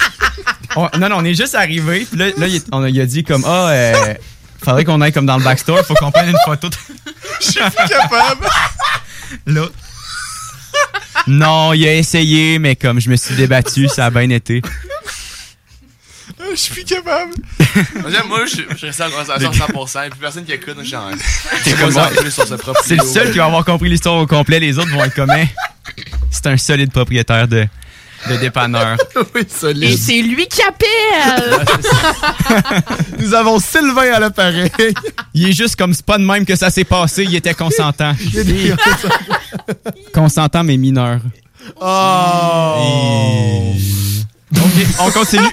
On- 0.77 0.89
non, 0.99 1.09
non, 1.09 1.17
on 1.19 1.25
est 1.25 1.35
juste 1.35 1.55
arrivé. 1.55 2.07
Puis 2.11 2.19
là, 2.19 2.27
là, 2.37 2.47
il, 2.49 2.61
on 2.73 2.83
a, 2.83 2.89
il 2.89 3.01
a 3.01 3.07
dit 3.07 3.23
comme 3.23 3.45
Ah, 3.47 3.69
euh, 3.71 4.15
Faudrait 4.65 4.85
qu'on 4.85 5.01
aille 5.01 5.13
comme 5.13 5.27
dans 5.27 5.37
le 5.39 5.45
backstore, 5.45 5.85
faut 5.87 5.95
qu'on 5.95 6.11
prenne 6.11 6.29
une 6.31 6.37
photo. 6.45 6.69
de- 6.69 6.75
Je 7.41 7.45
suis 7.51 7.61
plus 7.61 7.89
capable. 7.89 8.47
Là. 9.47 9.67
Non, 11.29 11.73
il 11.73 11.87
a 11.87 11.95
essayé, 11.95 12.59
mais 12.59 12.75
comme 12.75 13.01
je 13.01 13.09
me 13.11 13.17
suis 13.17 13.35
débattu, 13.37 13.89
ça 13.89 14.07
a 14.07 14.11
bien 14.11 14.29
été. 14.31 14.61
Je 16.55 16.57
suis 16.61 16.73
plus 16.75 16.85
capable. 16.85 17.33
Moi, 18.29 18.45
je, 18.47 18.63
je 18.77 18.87
reste 18.87 19.01
en 19.01 19.11
conversation 19.11 19.51
à 19.51 19.53
100%. 19.53 20.07
Et 20.07 20.11
puis 20.11 20.19
personne 20.21 20.45
qui 20.45 20.53
écoute, 20.53 20.83
genre. 20.85 21.11
C'est 21.65 21.79
comme 21.79 21.91
ça. 21.93 22.11
C'est 22.85 22.97
le 22.97 23.05
seul 23.05 23.31
qui 23.33 23.39
va 23.39 23.47
avoir 23.47 23.65
compris 23.65 23.89
l'histoire 23.89 24.17
au 24.17 24.27
complet. 24.27 24.61
Les 24.61 24.79
autres 24.79 24.91
vont 24.91 25.03
être 25.05 25.15
comme, 25.15 25.31
Hein, 25.31 25.47
c'est 26.31 26.47
un 26.47 26.57
solide 26.57 26.91
propriétaire 26.93 27.49
de, 27.49 27.67
de 28.29 28.37
dépanneur. 28.37 28.97
oui, 29.35 29.43
Et 29.43 29.49
solide. 29.49 29.99
c'est 29.99 30.21
lui 30.23 30.47
qui 30.47 30.63
appelle! 30.63 31.65
Nous 33.19 33.35
avons 33.35 33.59
Sylvain 33.59 34.13
à 34.13 34.21
l'appareil. 34.21 34.71
Il 35.35 35.49
est 35.49 35.53
juste 35.53 35.77
comme, 35.77 35.95
c'est 35.95 36.05
pas 36.05 36.19
de 36.19 36.25
même 36.25 36.45
que 36.45 36.55
ça 36.57 36.71
s'est 36.71 36.85
passé. 36.85 37.25
Il 37.25 37.35
était 37.35 37.55
consentant. 37.55 38.15
consentant, 40.13 40.65
mais 40.65 40.77
mineur. 40.77 41.21
Oh! 41.81 43.75
Ok, 44.55 44.87
on 45.01 45.11
continue. 45.11 45.49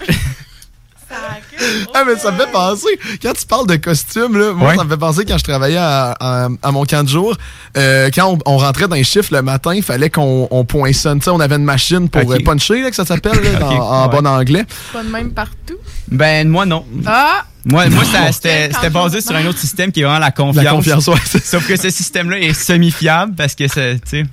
Ah, 1.94 2.04
mais 2.06 2.16
ça 2.18 2.32
me 2.32 2.38
fait 2.38 2.52
penser, 2.52 2.88
quand 3.22 3.34
tu 3.34 3.46
parles 3.46 3.68
de 3.68 3.76
costumes, 3.76 4.38
là, 4.38 4.54
moi, 4.54 4.70
Ouais. 4.70 4.76
ça 4.78 4.84
me 4.84 4.90
fait 4.90 4.98
penser 4.98 5.26
quand 5.26 5.38
je 5.38 5.44
travaillais 5.44 5.78
à, 5.78 6.12
à- 6.20 6.48
à 6.62 6.72
mon 6.72 6.86
camp 6.86 7.04
de 7.04 7.10
jour, 7.10 7.36
euh, 7.78 8.10
quand 8.14 8.28
on, 8.46 8.54
on 8.54 8.58
rentrait 8.58 8.88
dans 8.88 8.96
les 8.96 9.04
chiffres 9.04 9.34
le 9.34 9.42
matin, 9.42 9.74
il 9.76 9.84
fallait 9.84 10.10
qu'on 10.10 10.48
on 10.52 10.64
poinçonne. 10.66 11.20
Tu 11.20 11.26
sais, 11.26 11.30
on 11.32 11.40
avait 11.40 11.56
une 11.56 11.64
machine 11.66 12.08
pour 12.10 12.32
euh, 12.32 12.38
puncher, 12.46 12.82
là, 12.82 12.90
que 12.90 12.96
ça 12.96 13.06
s'appelle, 13.06 13.40
en 13.62 14.08
ouais. 14.10 14.16
bon 14.22 14.26
anglais. 14.28 14.66
Pas 14.94 15.04
de 15.04 15.10
même 15.10 15.32
partout? 15.32 15.78
Ben, 16.10 16.48
moi, 16.48 16.66
non. 16.66 16.86
Ah! 17.06 17.44
Moi, 17.66 17.88
moi 17.90 18.04
Non. 18.06 18.32
c'était 18.32 18.70
c'était 18.74 18.90
basé 18.90 19.20
sur 19.20 19.36
un 19.36 19.46
autre 19.46 19.60
système 19.60 19.92
qui 19.92 20.00
est 20.00 20.04
vraiment 20.04 20.20
la 20.20 20.28
La 20.28 20.32
confiance. 20.32 20.70
confiance, 20.76 21.08
ouais, 21.08 21.16
c'est 21.26 21.46
Sauf 21.46 21.68
que 21.68 21.76
ce 21.76 21.90
système-là 21.90 22.40
est 22.40 22.54
semi-fiable 22.54 23.36
parce 23.36 23.54
que 23.54 23.68
c'est, 23.68 23.96
tu 23.96 24.22
sais, 24.22 24.24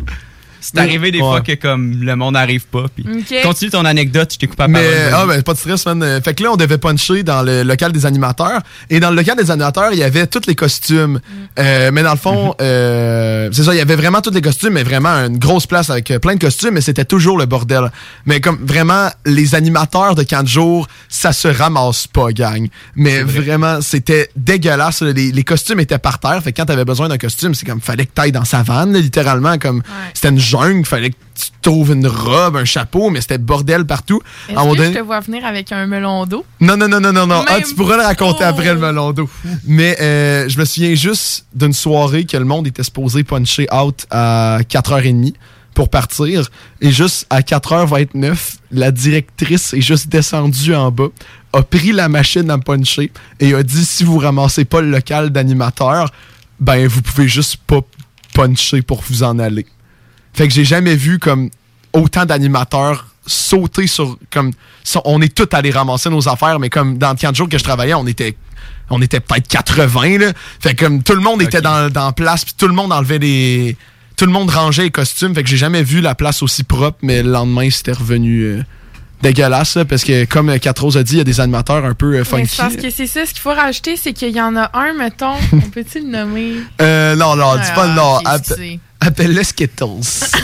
c'est 0.75 0.79
arrivé 0.81 1.11
des 1.11 1.19
ouais. 1.19 1.25
fois 1.25 1.41
que 1.41 1.53
comme 1.53 2.03
le 2.03 2.17
monde 2.17 2.35
n'arrive 2.35 2.67
pas. 2.67 2.87
Puis 2.95 3.05
continue 3.43 3.71
ton 3.71 3.85
anecdote, 3.85 4.31
je 4.33 4.39
t'ai 4.39 4.47
coupé 4.47 4.63
la 4.65 4.69
Mais, 4.69 5.11
parole. 5.11 5.31
ah, 5.31 5.35
ben, 5.35 5.43
pas 5.43 5.53
de 5.55 5.59
stress, 5.59 5.87
man. 5.87 6.21
Fait 6.25 6.35
que 6.35 6.43
là, 6.43 6.51
on 6.53 6.57
devait 6.57 6.79
puncher 6.79 7.23
dans 7.23 7.43
le 7.43 7.63
local 7.63 7.93
des 7.93 8.07
animateurs. 8.07 8.61
Et 8.91 9.01
dans 9.01 9.11
le 9.11 9.17
local 9.17 9.37
des 9.37 9.51
animateurs, 9.51 9.91
il 9.93 9.99
y 9.99 10.03
avait 10.03 10.27
tous 10.27 10.47
les 10.47 10.55
costumes. 10.55 11.21
Euh, 11.59 11.91
mais 11.93 12.03
dans 12.03 12.13
le 12.13 12.17
fond, 12.19 12.55
euh, 12.61 13.49
c'est 13.53 13.63
ça, 13.65 13.75
il 13.75 13.79
y 13.79 13.81
avait 13.81 13.97
vraiment 13.97 14.21
tous 14.21 14.31
les 14.33 14.41
costumes, 14.43 14.73
mais 14.75 14.83
vraiment 14.83 15.09
une 15.11 15.39
grosse 15.39 15.67
place 15.67 15.91
avec 15.91 16.11
euh, 16.11 16.19
plein 16.19 16.35
de 16.35 16.41
costumes, 16.41 16.75
mais 16.75 16.81
c'était 16.81 17.05
toujours 17.05 17.39
le 17.39 17.47
bordel. 17.47 17.91
Mais 18.27 18.41
comme 18.41 18.59
vraiment, 18.65 19.09
les 19.25 19.55
animateurs 19.55 20.15
de 20.15 20.23
4 20.23 20.47
jours, 20.47 20.89
ça 21.09 21.33
se 21.33 21.49
ramasse 21.49 22.07
pas, 22.07 22.31
gang. 22.33 22.69
Mais 22.95 23.23
vraiment, 23.23 23.81
c'était 23.81 24.29
dégueulasse. 24.37 25.03
là. 25.03 25.13
Les, 25.13 25.33
les 25.33 25.45
costumes 25.45 25.81
étaient 25.81 25.99
par 25.99 26.19
terre. 26.19 26.43
Fait 26.43 26.53
que 26.53 26.61
quand 26.61 26.67
t'avais 26.67 26.85
besoin 26.85 27.09
d'un 27.09 27.19
costume, 27.19 27.55
c'est 27.55 27.67
comme, 27.67 27.81
fallait 27.81 28.07
que 28.07 28.13
t'ailles 28.13 28.33
dans 28.33 28.45
sa 28.45 28.63
vanne, 28.63 28.93
là, 28.93 28.99
littéralement. 29.01 29.59
Comme, 29.59 29.83
c'était 30.15 30.29
une 30.29 30.39
jungle, 30.63 30.85
fallait 30.85 31.11
que 31.11 31.17
tu 31.35 31.51
trouves 31.63 31.93
une 31.93 32.07
robe, 32.07 32.57
un 32.57 32.65
chapeau, 32.65 33.11
mais 33.11 33.21
c'était 33.21 33.39
bordel 33.39 33.85
partout. 33.85 34.21
Est-ce 34.49 34.77
que 34.77 34.85
je 34.85 34.91
te 34.93 34.99
vois 35.01 35.21
venir 35.21 35.45
avec 35.45 35.73
un 35.73 35.87
melon 35.87 36.27
d'eau? 36.27 36.45
non, 36.61 36.77
non, 36.77 36.89
non, 36.89 37.01
non, 37.01 37.13
non, 37.13 37.27
non. 37.27 37.45
Ah, 37.47 37.61
tu 37.61 37.75
pourras 37.75 37.97
le 37.97 38.03
raconter 38.03 38.45
après 38.45 38.73
le 38.73 38.81
melon 38.81 39.13
d'eau. 39.13 39.29
Mais 39.67 39.97
euh, 40.01 40.49
je 40.49 40.59
me 40.59 40.65
souviens 40.65 40.95
juste 40.95 41.47
d'une 41.55 41.73
soirée 41.73 42.25
que 42.25 42.37
le 42.37 42.45
monde 42.45 42.67
était 42.67 42.83
supposé 42.83 43.25
puncher 43.25 43.67
out 43.73 44.07
à 44.11 44.61
4h30 44.69 45.35
pour 45.77 45.91
partir. 45.91 46.49
Et 46.81 46.91
juste 46.91 47.27
à 47.31 47.43
4h29, 47.43 48.57
la 48.73 48.91
directrice 48.91 49.75
est 49.75 49.83
juste 49.83 50.09
descendue 50.09 50.75
en 50.75 50.91
bas, 50.91 51.09
a 51.53 51.63
pris 51.63 51.93
la 51.93 52.09
machine 52.09 52.51
à 52.51 52.59
puncher 52.59 53.13
et 53.41 53.55
a 53.55 53.63
dit 53.63 53.85
si 53.85 54.03
vous 54.03 54.19
ramassez 54.19 54.65
pas 54.65 54.81
le 54.81 54.91
local 54.91 55.31
d'animateur, 55.31 56.11
ben 56.59 56.89
vous 56.89 57.03
pouvez 57.03 57.29
juste 57.29 57.59
pas 57.67 57.81
puncher 58.33 58.83
pour 58.83 59.03
vous 59.03 59.23
en 59.23 59.39
aller. 59.39 59.67
Fait 60.37 60.47
que 60.47 60.53
j'ai 60.53 60.65
jamais 60.65 60.97
vu 60.97 61.19
comme 61.19 61.49
autant 61.95 62.27
d'animateurs 62.27 63.07
sauter 63.27 63.87
sur 63.87 64.19
comme 64.31 64.53
on 65.05 65.21
est 65.21 65.35
tous 65.35 65.49
allés 65.57 65.71
ramasser 65.71 66.11
nos 66.11 66.29
affaires 66.29 66.61
mais 66.61 66.69
comme 66.69 66.99
dans 66.99 67.11
le 67.11 67.17
camp 67.17 67.31
de 67.31 67.37
jour 67.37 67.49
que 67.49 67.59
je 67.59 67.65
travaillais 67.65 67.95
on 67.95 68.07
était 68.07 68.37
on 68.91 69.03
était 69.03 69.19
peut-être 69.19 69.49
80 69.49 70.19
là. 70.19 70.33
Fait 70.61 70.75
que 70.75 70.85
comme 70.85 71.03
tout 71.03 71.15
le 71.15 71.21
monde 71.21 71.43
était 71.43 71.63
dans, 71.63 71.91
dans 71.91 72.13
place 72.13 72.45
puis 72.45 72.55
tout 72.57 72.69
le 72.69 72.75
monde 72.75 72.93
enlevait 72.93 73.19
les 73.19 73.77
tout 74.17 74.27
le 74.27 74.33
monde 74.33 74.49
rangeait 74.49 74.85
les 74.85 74.91
costumes. 74.91 75.35
Fait 75.35 75.43
que 75.43 75.49
j'ai 75.49 75.57
jamais 75.57 75.83
vu 75.83 76.01
la 76.01 76.15
place 76.15 76.43
aussi 76.43 76.65
propre 76.65 76.99
mais 77.03 77.23
le 77.23 77.31
lendemain 77.31 77.69
c'était 77.71 77.93
revenu 77.93 78.43
euh, 78.43 78.63
dégueulasse 79.23 79.77
là, 79.77 79.85
parce 79.85 80.05
que 80.05 80.25
comme 80.25 80.51
euh, 80.51 80.59
Catros 80.59 80.97
a 80.97 81.03
dit 81.03 81.15
il 81.15 81.19
y 81.19 81.21
a 81.21 81.25
des 81.25 81.41
animateurs 81.41 81.85
un 81.85 81.95
peu 81.95 82.15
euh, 82.15 82.19
Mais 82.19 82.25
funky 82.25 82.47
c'est 82.49 82.57
parce 82.63 82.77
que 82.77 82.91
c'est 82.91 83.07
ça, 83.07 83.25
ce 83.27 83.31
qu'il 83.33 83.41
faut 83.41 83.55
rajouter, 83.55 83.97
c'est 83.97 84.13
qu'il 84.13 84.31
y 84.35 84.41
en 84.41 84.57
a 84.57 84.71
un, 84.79 84.93
mettons, 84.95 85.35
on 85.53 85.61
peut-il 85.71 86.05
le 86.05 86.19
nommer? 86.19 86.53
euh, 86.81 87.17
non 87.17 87.35
non 87.37 87.55
dis 87.57 87.71
pas 87.75 87.85
Ah, 87.91 87.95
non 87.95 88.17
ok, 88.17 88.23
Appe- 88.27 88.55
c'est- 88.57 88.79
appelle-le 89.01 89.43
Skittles 89.43 89.85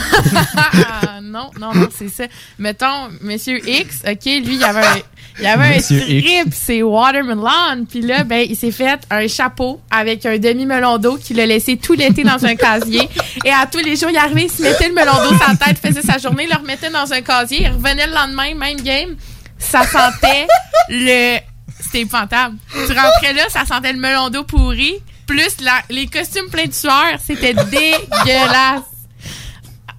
Ah, 0.55 1.19
non, 1.21 1.49
non, 1.59 1.73
non, 1.73 1.87
c'est 1.97 2.09
ça. 2.09 2.25
Mettons, 2.59 3.09
Monsieur 3.21 3.57
X, 3.67 4.01
OK, 4.07 4.25
lui, 4.25 4.53
il 4.55 4.59
y 4.59 4.63
avait 4.63 4.81
un, 4.85 4.97
il 5.39 5.43
y 5.45 5.47
avait 5.47 5.65
un 5.65 5.75
Monsieur 5.77 5.99
strip, 5.99 6.53
c'est 6.53 6.81
Watermelon. 6.83 7.85
Puis 7.89 8.01
là, 8.01 8.23
ben, 8.23 8.45
il 8.47 8.55
s'est 8.55 8.71
fait 8.71 8.99
un 9.09 9.27
chapeau 9.27 9.81
avec 9.89 10.25
un 10.25 10.37
demi-melon 10.37 10.97
d'eau 10.99 11.17
qu'il 11.17 11.39
a 11.39 11.45
laissé 11.45 11.77
tout 11.77 11.93
l'été 11.93 12.23
dans 12.23 12.45
un 12.45 12.55
casier. 12.55 13.07
Et 13.43 13.51
à 13.51 13.65
tous 13.65 13.79
les 13.79 13.95
jours, 13.95 14.09
il 14.11 14.17
arrivait, 14.17 14.43
il 14.43 14.51
se 14.51 14.61
mettait 14.61 14.89
le 14.89 14.93
melon 14.93 15.13
d'eau 15.13 15.35
sur 15.35 15.47
la 15.47 15.55
tête, 15.55 15.79
faisait 15.79 16.01
sa 16.01 16.17
journée, 16.17 16.47
le 16.47 16.55
remettait 16.57 16.89
dans 16.91 17.11
un 17.11 17.21
casier, 17.21 17.61
il 17.63 17.69
revenait 17.69 18.07
le 18.07 18.13
lendemain, 18.13 18.53
même 18.55 18.79
game. 18.81 19.15
Ça 19.57 19.83
sentait 19.87 20.47
le... 20.89 21.37
C'était 21.81 22.01
épouvantable. 22.01 22.55
Tu 22.71 22.93
rentrais 22.93 23.33
là, 23.33 23.49
ça 23.49 23.65
sentait 23.65 23.93
le 23.93 23.99
melon 23.99 24.29
d'eau 24.29 24.43
pourri, 24.43 24.95
plus 25.27 25.59
la- 25.61 25.83
les 25.89 26.07
costumes 26.07 26.49
pleins 26.51 26.65
de 26.67 26.73
sueur. 26.73 27.17
C'était 27.25 27.53
dégueulasse. 27.53 28.81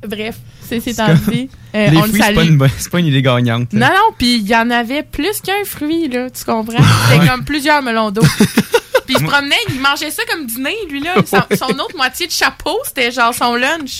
Bref, 0.06 0.36
c'est 0.68 0.80
c'est 0.80 0.92
dit. 1.30 1.48
Euh, 1.74 1.88
les 1.90 1.96
on 1.96 2.02
le 2.02 2.08
fruits, 2.10 2.22
c'est 2.24 2.34
pas, 2.34 2.44
une 2.44 2.56
bonne- 2.56 2.70
c'est 2.78 2.88
pas 2.92 3.00
une 3.00 3.06
idée 3.08 3.20
gagnante. 3.20 3.72
Non, 3.72 3.88
non, 3.88 4.14
puis 4.16 4.36
il 4.36 4.46
y 4.48 4.54
en 4.54 4.70
avait 4.70 5.02
plus 5.02 5.40
qu'un 5.40 5.64
fruit, 5.66 6.06
là, 6.08 6.30
tu 6.30 6.44
comprends? 6.44 6.76
C'était 7.08 7.18
Ouais. 7.20 7.26
comme 7.28 7.44
plusieurs 7.44 7.82
melons 7.82 8.12
d'eau. 8.12 8.22
Puis 9.06 9.16
il 9.16 9.18
se 9.18 9.24
promenait, 9.24 9.56
il 9.70 9.80
mangeait 9.80 10.12
ça 10.12 10.22
comme 10.30 10.46
dîner, 10.46 10.76
lui, 10.88 11.00
là. 11.02 11.14
Son, 11.26 11.42
son 11.58 11.74
autre 11.80 11.96
moitié 11.96 12.26
de 12.28 12.32
chapeau, 12.32 12.78
c'était 12.86 13.10
genre 13.10 13.34
son 13.34 13.56
lunch. 13.56 13.98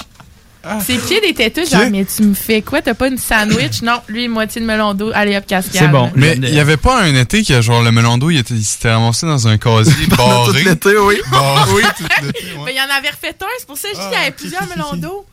Ses 0.87 0.97
pieds 0.97 1.29
étaient 1.29 1.51
tous 1.51 1.69
genre, 1.69 1.91
mais 1.91 2.07
tu 2.07 2.23
me 2.23 2.33
fais 2.33 2.63
quoi? 2.63 2.81
T'as 2.81 2.95
pas 2.95 3.09
une 3.09 3.19
sandwich? 3.19 3.83
Non, 3.83 4.01
lui, 4.09 4.29
moitié 4.29 4.63
de 4.63 4.67
melon 4.67 4.95
d'eau. 4.95 5.11
Allez, 5.13 5.37
hop, 5.37 5.45
cascade. 5.47 5.93
là. 5.93 6.11
Mais 6.15 6.37
il 6.37 6.55
y 6.55 6.59
avait 6.61 6.79
pas 6.79 7.03
un 7.03 7.15
été 7.17 7.43
qui 7.43 7.53
a 7.53 7.61
genre 7.61 7.83
le 7.83 7.91
melon 7.93 8.17
d'eau, 8.19 8.31
il, 8.31 8.39
était- 8.39 8.55
il 8.55 8.65
s'était 8.65 8.91
ramassé 8.93 9.27
dans 9.27 9.47
un 9.49 9.59
casier 9.59 10.07
barré? 10.07 10.47
tout 10.47 10.53
l'été 10.65 10.97
oui 10.97 11.17
Barré 11.31 11.83
tout 11.99 12.05
l'été. 12.23 12.39
Mais 12.65 12.73
il 12.73 12.77
y 12.77 12.81
en 12.81 12.97
avait 12.97 13.11
refait 13.11 13.35
un, 13.35 13.47
c'est 13.59 13.67
pour 13.67 13.77
ça 13.77 13.89
que 13.91 13.97
je 13.97 14.01
dis 14.01 14.07
qu'il 14.09 14.19
y 14.19 14.23
avait 14.23 14.31
plusieurs 14.31 14.63
melons 14.69 14.97
d'eau. 14.97 15.27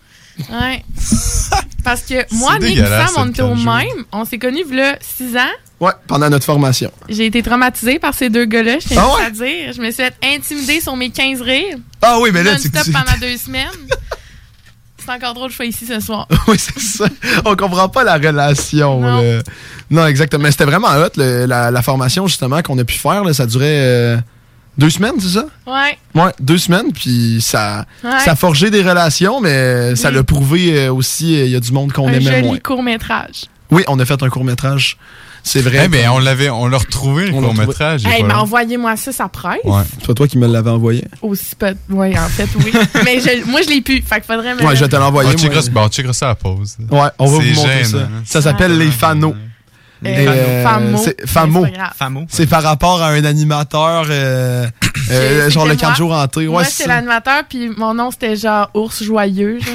Ouais. 0.50 0.84
Parce 1.84 2.02
que 2.02 2.14
moi, 2.36 2.54
Nick 2.60 2.76
dégueulasse, 2.76 3.12
Sam, 3.14 3.24
on 3.26 3.30
était 3.30 3.42
au 3.42 3.56
même. 3.56 4.06
On 4.12 4.24
s'est 4.26 4.38
connus, 4.38 4.64
là, 4.72 4.98
6 5.02 5.36
ans. 5.38 5.40
ouais 5.80 5.92
pendant 6.08 6.30
notre 6.30 6.46
formation 6.46 6.92
J'ai 7.10 7.26
été 7.26 7.42
traumatisée 7.42 7.98
par 8.00 8.14
ces 8.14 8.30
deux 8.30 8.46
gars-là, 8.46 8.78
je 8.80 8.88
tiens 8.90 9.02
Ah 9.04 9.16
ouais? 9.16 9.26
à 9.26 9.30
dire. 9.32 9.74
Je 9.76 9.82
me 9.82 9.86
suis 9.92 10.04
fait 10.04 10.14
intimider 10.24 10.80
sur 10.80 10.96
mes 10.96 11.10
15 11.10 11.42
rires. 11.42 11.78
Ah 12.02 12.18
oui, 12.20 12.30
mais 12.34 12.44
là, 12.44 12.56
tu- 12.56 12.70
tu- 12.72 12.92
pendant 12.92 13.18
deux 13.22 13.36
semaines. 13.38 13.68
C'est 15.04 15.12
encore 15.12 15.34
drôle 15.34 15.50
je 15.50 15.56
sois 15.56 15.66
ici 15.66 15.86
ce 15.88 16.00
soir. 16.00 16.28
oui, 16.48 16.58
c'est 16.60 16.80
ça. 16.80 17.06
On 17.46 17.56
comprend 17.56 17.90
pas 17.90 18.04
la 18.04 18.16
relation. 18.18 19.02
là. 19.02 19.42
Non, 19.90 20.06
exactement. 20.06 20.44
Mais 20.44 20.52
c'était 20.52 20.66
vraiment 20.66 20.90
hot, 20.90 21.10
le- 21.18 21.46
la, 21.48 21.72
la 21.72 21.82
formation, 21.82 22.28
justement, 22.28 22.62
qu'on 22.62 22.78
a 22.78 22.84
pu 22.84 22.98
faire. 23.00 23.24
là. 23.24 23.34
ça 23.34 23.48
durait 23.48 23.66
euh, 23.82 24.18
deux 24.82 24.90
semaines, 24.90 25.14
c'est 25.20 25.30
ça? 25.40 25.46
Ouais. 25.68 25.98
Ouais, 26.16 26.32
deux 26.40 26.58
semaines, 26.58 26.92
puis 26.92 27.38
ça, 27.42 27.86
Ouais. 28.04 28.10
ça 28.26 28.32
a 28.32 28.36
forgé 28.36 28.70
des 28.72 28.82
relations, 28.82 29.40
mais 29.40 29.96
ça 29.96 30.10
Oui. 30.10 30.16
l'a 30.16 30.24
prouvé 30.24 30.78
euh, 30.80 30.94
aussi, 30.94 31.40
euh, 31.40 31.46
il 31.46 31.52
y 31.52 31.56
a 31.56 31.60
du 31.60 31.72
monde 31.72 31.92
qu'on 31.94 32.08
Un 32.08 32.14
aimait 32.14 32.22
joli 32.32 32.48
moins. 32.48 32.58
court-métrage. 32.60 33.46
Oui, 33.70 33.84
on 33.88 33.98
a 34.00 34.06
fait 34.06 34.22
un 34.22 34.30
court-métrage. 34.30 34.98
C'est 35.44 35.62
vrai. 35.62 35.90
Eh 35.92 36.08
on 36.08 36.20
l'avait, 36.20 36.50
on 36.52 36.68
l'a 36.68 36.78
retrouvé, 36.78 37.24
le 37.26 37.30
il 37.30 37.34
y 37.34 38.08
a 38.08 38.10
Hey, 38.16 38.24
mais 38.24 38.34
envoyez-moi 38.36 38.96
ça, 38.96 39.12
ça 39.12 39.28
presse. 39.28 39.58
Ouais. 39.64 39.82
C'est 40.06 40.14
toi 40.14 40.28
qui 40.28 40.38
me 40.38 40.46
l'avais 40.48 40.70
envoyé. 40.70 41.04
Aussi 41.24 41.56
pas. 41.56 41.72
Ouais, 41.90 42.16
en 42.18 42.28
fait, 42.28 42.48
oui. 42.64 42.72
mais 43.06 43.20
je- 43.20 43.50
moi, 43.50 43.62
je 43.64 43.70
l'ai 43.70 43.82
pu. 43.82 44.04
Fait 44.04 44.16
qu'il 44.22 44.26
faudrait 44.36 44.54
me. 44.54 44.64
Ouais, 44.64 44.76
je 44.76 44.82
vais 44.84 44.90
te 44.90 44.96
l'envoyer. 44.96 45.32
On 45.34 45.38
checkera, 45.38 46.14
ça- 46.14 46.26
à 46.26 46.30
la 46.30 46.36
pause. 46.36 46.78
Ouais, 46.92 47.00
on 47.18 47.26
va 47.26 47.32
vous 47.40 47.42
montrer 47.42 47.84
ça. 47.86 47.98
hein. 47.98 48.10
Ça 48.24 48.42
s'appelle 48.44 48.78
les 48.78 48.92
fanos. 48.92 49.34
Famo. 50.04 50.98
c'est- 50.98 51.28
Famo. 51.28 51.62
Mais 51.64 51.74
c'est. 51.76 51.98
Famo. 51.98 52.26
C'est 52.30 52.48
par 52.48 52.64
rapport 52.64 53.02
à 53.02 53.10
un 53.10 53.24
animateur, 53.24 54.06
euh, 54.10 54.66
euh, 55.12 55.50
genre 55.50 55.66
le 55.66 55.72
C'était 55.72 55.82
4 55.82 55.90
moi. 55.90 55.98
jours 55.98 56.14
hanté. 56.14 56.48
Moi, 56.48 56.58
Ouais, 56.62 56.64
j'étais 56.64 56.84
c'est 56.84 56.88
l'animateur, 56.90 57.44
puis 57.48 57.70
mon 57.78 57.94
nom, 57.94 58.10
c'était 58.12 58.36
genre 58.36 58.70
Ours 58.74 59.04
Joyeux. 59.04 59.60
Genre. 59.60 59.74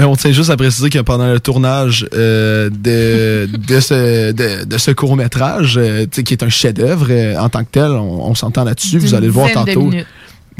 Euh, 0.00 0.04
on 0.04 0.16
tient 0.16 0.32
juste 0.32 0.48
à 0.48 0.56
préciser 0.56 0.88
que 0.88 1.00
pendant 1.00 1.26
le 1.30 1.38
tournage 1.38 2.06
euh, 2.14 2.70
de, 2.70 3.46
de 3.58 3.78
ce, 3.80 4.32
de, 4.32 4.64
de 4.64 4.78
ce 4.78 4.90
court-métrage, 4.90 5.74
euh, 5.76 6.06
qui 6.06 6.32
est 6.32 6.42
un 6.42 6.48
chef-d'œuvre 6.48 7.08
euh, 7.10 7.36
en 7.38 7.50
tant 7.50 7.60
que 7.62 7.68
tel, 7.72 7.90
on, 7.90 8.24
on 8.30 8.34
s'entend 8.34 8.64
là-dessus, 8.64 8.98
vous 8.98 9.14
allez 9.14 9.26
le 9.26 9.32
voir 9.34 9.48
de 9.48 9.52
tantôt. 9.52 9.90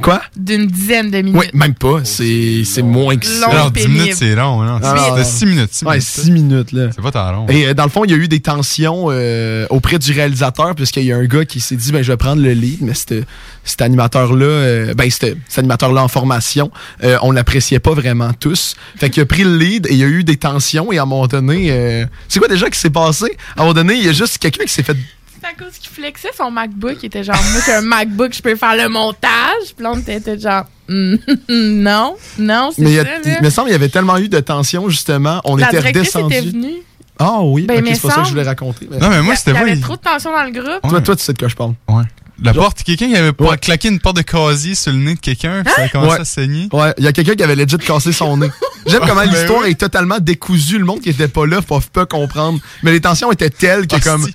Quoi? 0.02 0.20
D'une 0.36 0.66
dizaine 0.66 1.10
de 1.10 1.18
minutes. 1.22 1.40
Oui, 1.40 1.46
même 1.54 1.74
pas. 1.74 2.00
C'est 2.04 2.62
c'est 2.64 2.82
moins 2.82 3.16
que 3.16 3.26
ça. 3.26 3.46
Long 3.46 3.52
Alors, 3.52 3.70
10 3.70 3.88
minutes, 3.88 4.14
c'est 4.16 4.34
long. 4.34 4.62
Non? 4.62 4.78
Ah, 4.82 5.06
C'était 5.10 5.24
6 5.24 5.46
minutes. 5.46 5.68
six 5.72 5.84
Ouais, 5.84 5.92
minutes. 5.92 6.06
6 6.08 6.30
minutes, 6.30 6.72
là. 6.72 6.88
C'est 6.94 7.02
pas 7.02 7.10
tant 7.12 7.30
long. 7.32 7.46
Et 7.48 7.66
euh, 7.68 7.74
dans 7.74 7.84
le 7.84 7.88
fond, 7.90 8.04
il 8.04 8.10
y 8.10 8.14
a 8.14 8.16
eu 8.16 8.28
des 8.28 8.40
tensions 8.40 9.06
euh, 9.10 9.66
auprès 9.70 9.98
du 9.98 10.12
réalisateur, 10.12 10.74
puisqu'il 10.74 11.04
y 11.04 11.12
a 11.12 11.16
un 11.16 11.24
gars 11.24 11.44
qui 11.44 11.60
s'est 11.60 11.76
dit, 11.76 11.92
ben, 11.92 12.02
je 12.02 12.10
vais 12.12 12.16
prendre 12.16 12.42
le 12.42 12.52
lead, 12.52 12.78
mais 12.82 12.94
c'était- 12.94 13.24
cet 13.64 13.80
animateur-là, 13.82 14.44
euh, 14.44 14.94
ben, 14.94 15.08
c'était- 15.10 15.36
cet 15.48 15.60
animateur-là 15.60 16.02
en 16.02 16.08
formation, 16.08 16.70
euh, 17.04 17.16
on 17.22 17.30
l'appréciait 17.30 17.78
pas 17.80 17.92
vraiment 17.94 18.32
tous. 18.32 18.74
Fait 18.96 19.08
qu'il 19.10 19.22
a 19.22 19.26
pris 19.26 19.44
le 19.44 19.56
lead 19.56 19.86
et 19.86 19.92
il 19.92 19.98
y 19.98 20.04
a 20.04 20.08
eu 20.08 20.24
des 20.24 20.36
tensions, 20.36 20.90
et 20.92 20.98
à 20.98 21.02
un 21.02 21.06
moment 21.06 21.26
donné, 21.28 21.68
euh, 21.70 22.04
c'est 22.28 22.38
quoi 22.40 22.48
déjà 22.48 22.68
qui 22.70 22.78
s'est 22.78 22.90
passé? 22.90 23.36
À 23.56 23.60
un 23.60 23.64
moment 23.64 23.74
donné, 23.74 23.94
il 23.94 24.04
y 24.04 24.08
a 24.08 24.12
juste 24.12 24.38
quelqu'un 24.38 24.64
qui 24.64 24.72
s'est 24.72 24.82
fait 24.82 24.96
C'est 25.42 25.48
à 25.48 25.54
cause 25.66 25.76
qu'il 25.78 25.90
flexait 25.90 26.28
son 26.36 26.50
MacBook. 26.52 26.98
Il 27.02 27.06
était 27.06 27.24
genre, 27.24 27.34
moi, 27.52 27.60
j'ai 27.66 27.72
un 27.72 27.80
MacBook, 27.80 28.32
je 28.32 28.40
peux 28.42 28.54
faire 28.54 28.76
le 28.76 28.88
montage. 28.88 29.74
Puis 29.76 29.82
là, 29.82 29.92
on 29.92 29.98
était 29.98 30.38
genre, 30.38 30.64
Hmm, 30.88 31.14
non, 31.48 32.16
non, 32.38 32.70
c'est 32.74 32.82
Mais 32.82 32.90
il 32.90 32.94
y 32.94 32.98
a- 32.98 33.04
ça, 33.04 33.10
il 33.24 33.42
me 33.44 33.50
semble 33.50 33.66
qu'il 33.68 33.72
y 33.72 33.76
avait 33.76 33.88
tellement 33.88 34.18
eu 34.18 34.28
de 34.28 34.40
tensions, 34.40 34.88
justement. 34.88 35.40
On 35.44 35.56
La 35.56 35.68
était 35.68 35.78
redescendu. 35.80 36.34
était 36.34 36.46
venue. 36.50 36.74
Ah 37.18 37.38
oui, 37.42 37.62
Ben, 37.66 37.82
c'est 37.86 38.02
pas 38.02 38.10
ça 38.10 38.20
que 38.20 38.24
je 38.26 38.30
voulais 38.30 38.42
raconter. 38.42 38.88
mais- 38.90 38.98
Non, 38.98 39.08
mais 39.08 39.22
moi, 39.22 39.34
Il 39.34 39.36
y 39.36 39.38
c'était 39.38 39.56
avait 39.56 39.72
vrai. 39.72 39.80
trop 39.80 39.96
de 39.96 40.00
tension 40.00 40.32
dans 40.32 40.42
le 40.44 40.50
groupe. 40.50 40.80
Toi, 40.88 41.00
toi, 41.00 41.16
tu 41.16 41.22
sais 41.22 41.32
de 41.32 41.38
quoi 41.38 41.48
je 41.48 41.54
parle. 41.56 41.74
Ouais. 41.88 42.02
La 42.42 42.52
porte, 42.52 42.82
quelqu'un 42.82 43.06
qui 43.08 43.16
avait 43.16 43.32
pas 43.32 43.56
claqué 43.56 43.88
une 43.88 44.00
porte 44.00 44.16
de 44.16 44.22
casier 44.22 44.74
sur 44.74 44.90
le 44.92 44.98
nez 44.98 45.14
de 45.14 45.20
quelqu'un, 45.20 45.62
puis 45.64 45.72
ça 45.74 45.82
a 45.82 45.88
commencé 45.88 46.14
Ouais. 46.14 46.20
à 46.20 46.24
saigner. 46.24 46.68
Ouais, 46.72 46.92
il 46.98 47.04
y 47.04 47.06
a 47.06 47.12
quelqu'un 47.12 47.34
qui 47.36 47.42
avait 47.44 47.54
legit 47.54 47.78
cassé 47.78 48.12
son 48.12 48.36
nez. 48.38 48.50
J'aime 48.86 49.00
comment 49.06 49.22
Ben 49.24 49.30
l'histoire 49.30 49.60
oui. 49.62 49.70
est 49.70 49.74
totalement 49.80 50.18
décousue. 50.18 50.78
Le 50.78 50.84
monde 50.84 51.00
qui 51.00 51.10
était 51.10 51.28
pas 51.28 51.46
là 51.46 51.62
peuvent 51.62 51.90
pas 51.90 52.04
comprendre. 52.06 52.58
Mais 52.82 52.90
les 52.90 53.00
tensions 53.00 53.30
étaient 53.30 53.50
telles 53.50 53.86
que 53.86 54.02
comme. 54.02 54.26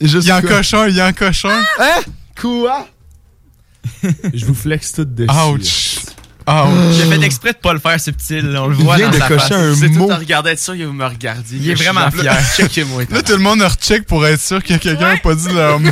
Il 0.00 0.24
y 0.24 0.30
a 0.30 0.36
un 0.36 0.40
quoi. 0.40 0.50
cochon, 0.50 0.86
il 0.86 0.94
y 0.94 1.00
a 1.00 1.06
un 1.06 1.12
cochon. 1.12 1.48
Hein? 1.78 2.00
Quoi? 2.40 2.88
Je 4.34 4.44
vous 4.44 4.54
flex 4.54 4.92
tout 4.92 5.04
dessus. 5.04 5.30
Ouch. 5.30 6.15
Ouch. 6.48 6.94
J'ai 6.96 7.04
fait 7.06 7.22
exprès 7.24 7.52
de 7.52 7.56
pas 7.58 7.72
le 7.72 7.80
faire 7.80 7.98
subtil. 8.00 8.46
là, 8.52 8.62
On 8.62 8.66
le 8.68 8.74
voit 8.76 8.98
dans 8.98 9.10
de 9.10 9.16
sa 9.16 9.26
cocher 9.26 9.48
face. 9.48 9.52
un 9.52 9.74
C'est 9.74 9.88
mot. 9.88 10.06
tout 10.06 10.12
à 10.12 10.16
regarder 10.16 10.50
être 10.50 10.60
sûr 10.60 10.76
que 10.78 10.84
vous 10.84 10.92
me 10.92 11.04
regardiez. 11.04 11.58
Il 11.60 11.70
est 11.70 11.74
vraiment 11.74 12.08
fier. 12.10 12.36
Checkez-moi. 12.56 13.02
Là, 13.10 13.22
tout 13.22 13.32
le 13.32 13.38
monde 13.38 13.62
recheck 13.62 14.06
pour 14.06 14.24
être 14.24 14.40
sûr 14.40 14.62
que 14.62 14.74
quelqu'un 14.74 15.14
a 15.14 15.16
pas 15.16 15.34
dit 15.34 15.48
leur 15.52 15.80
mot. 15.80 15.90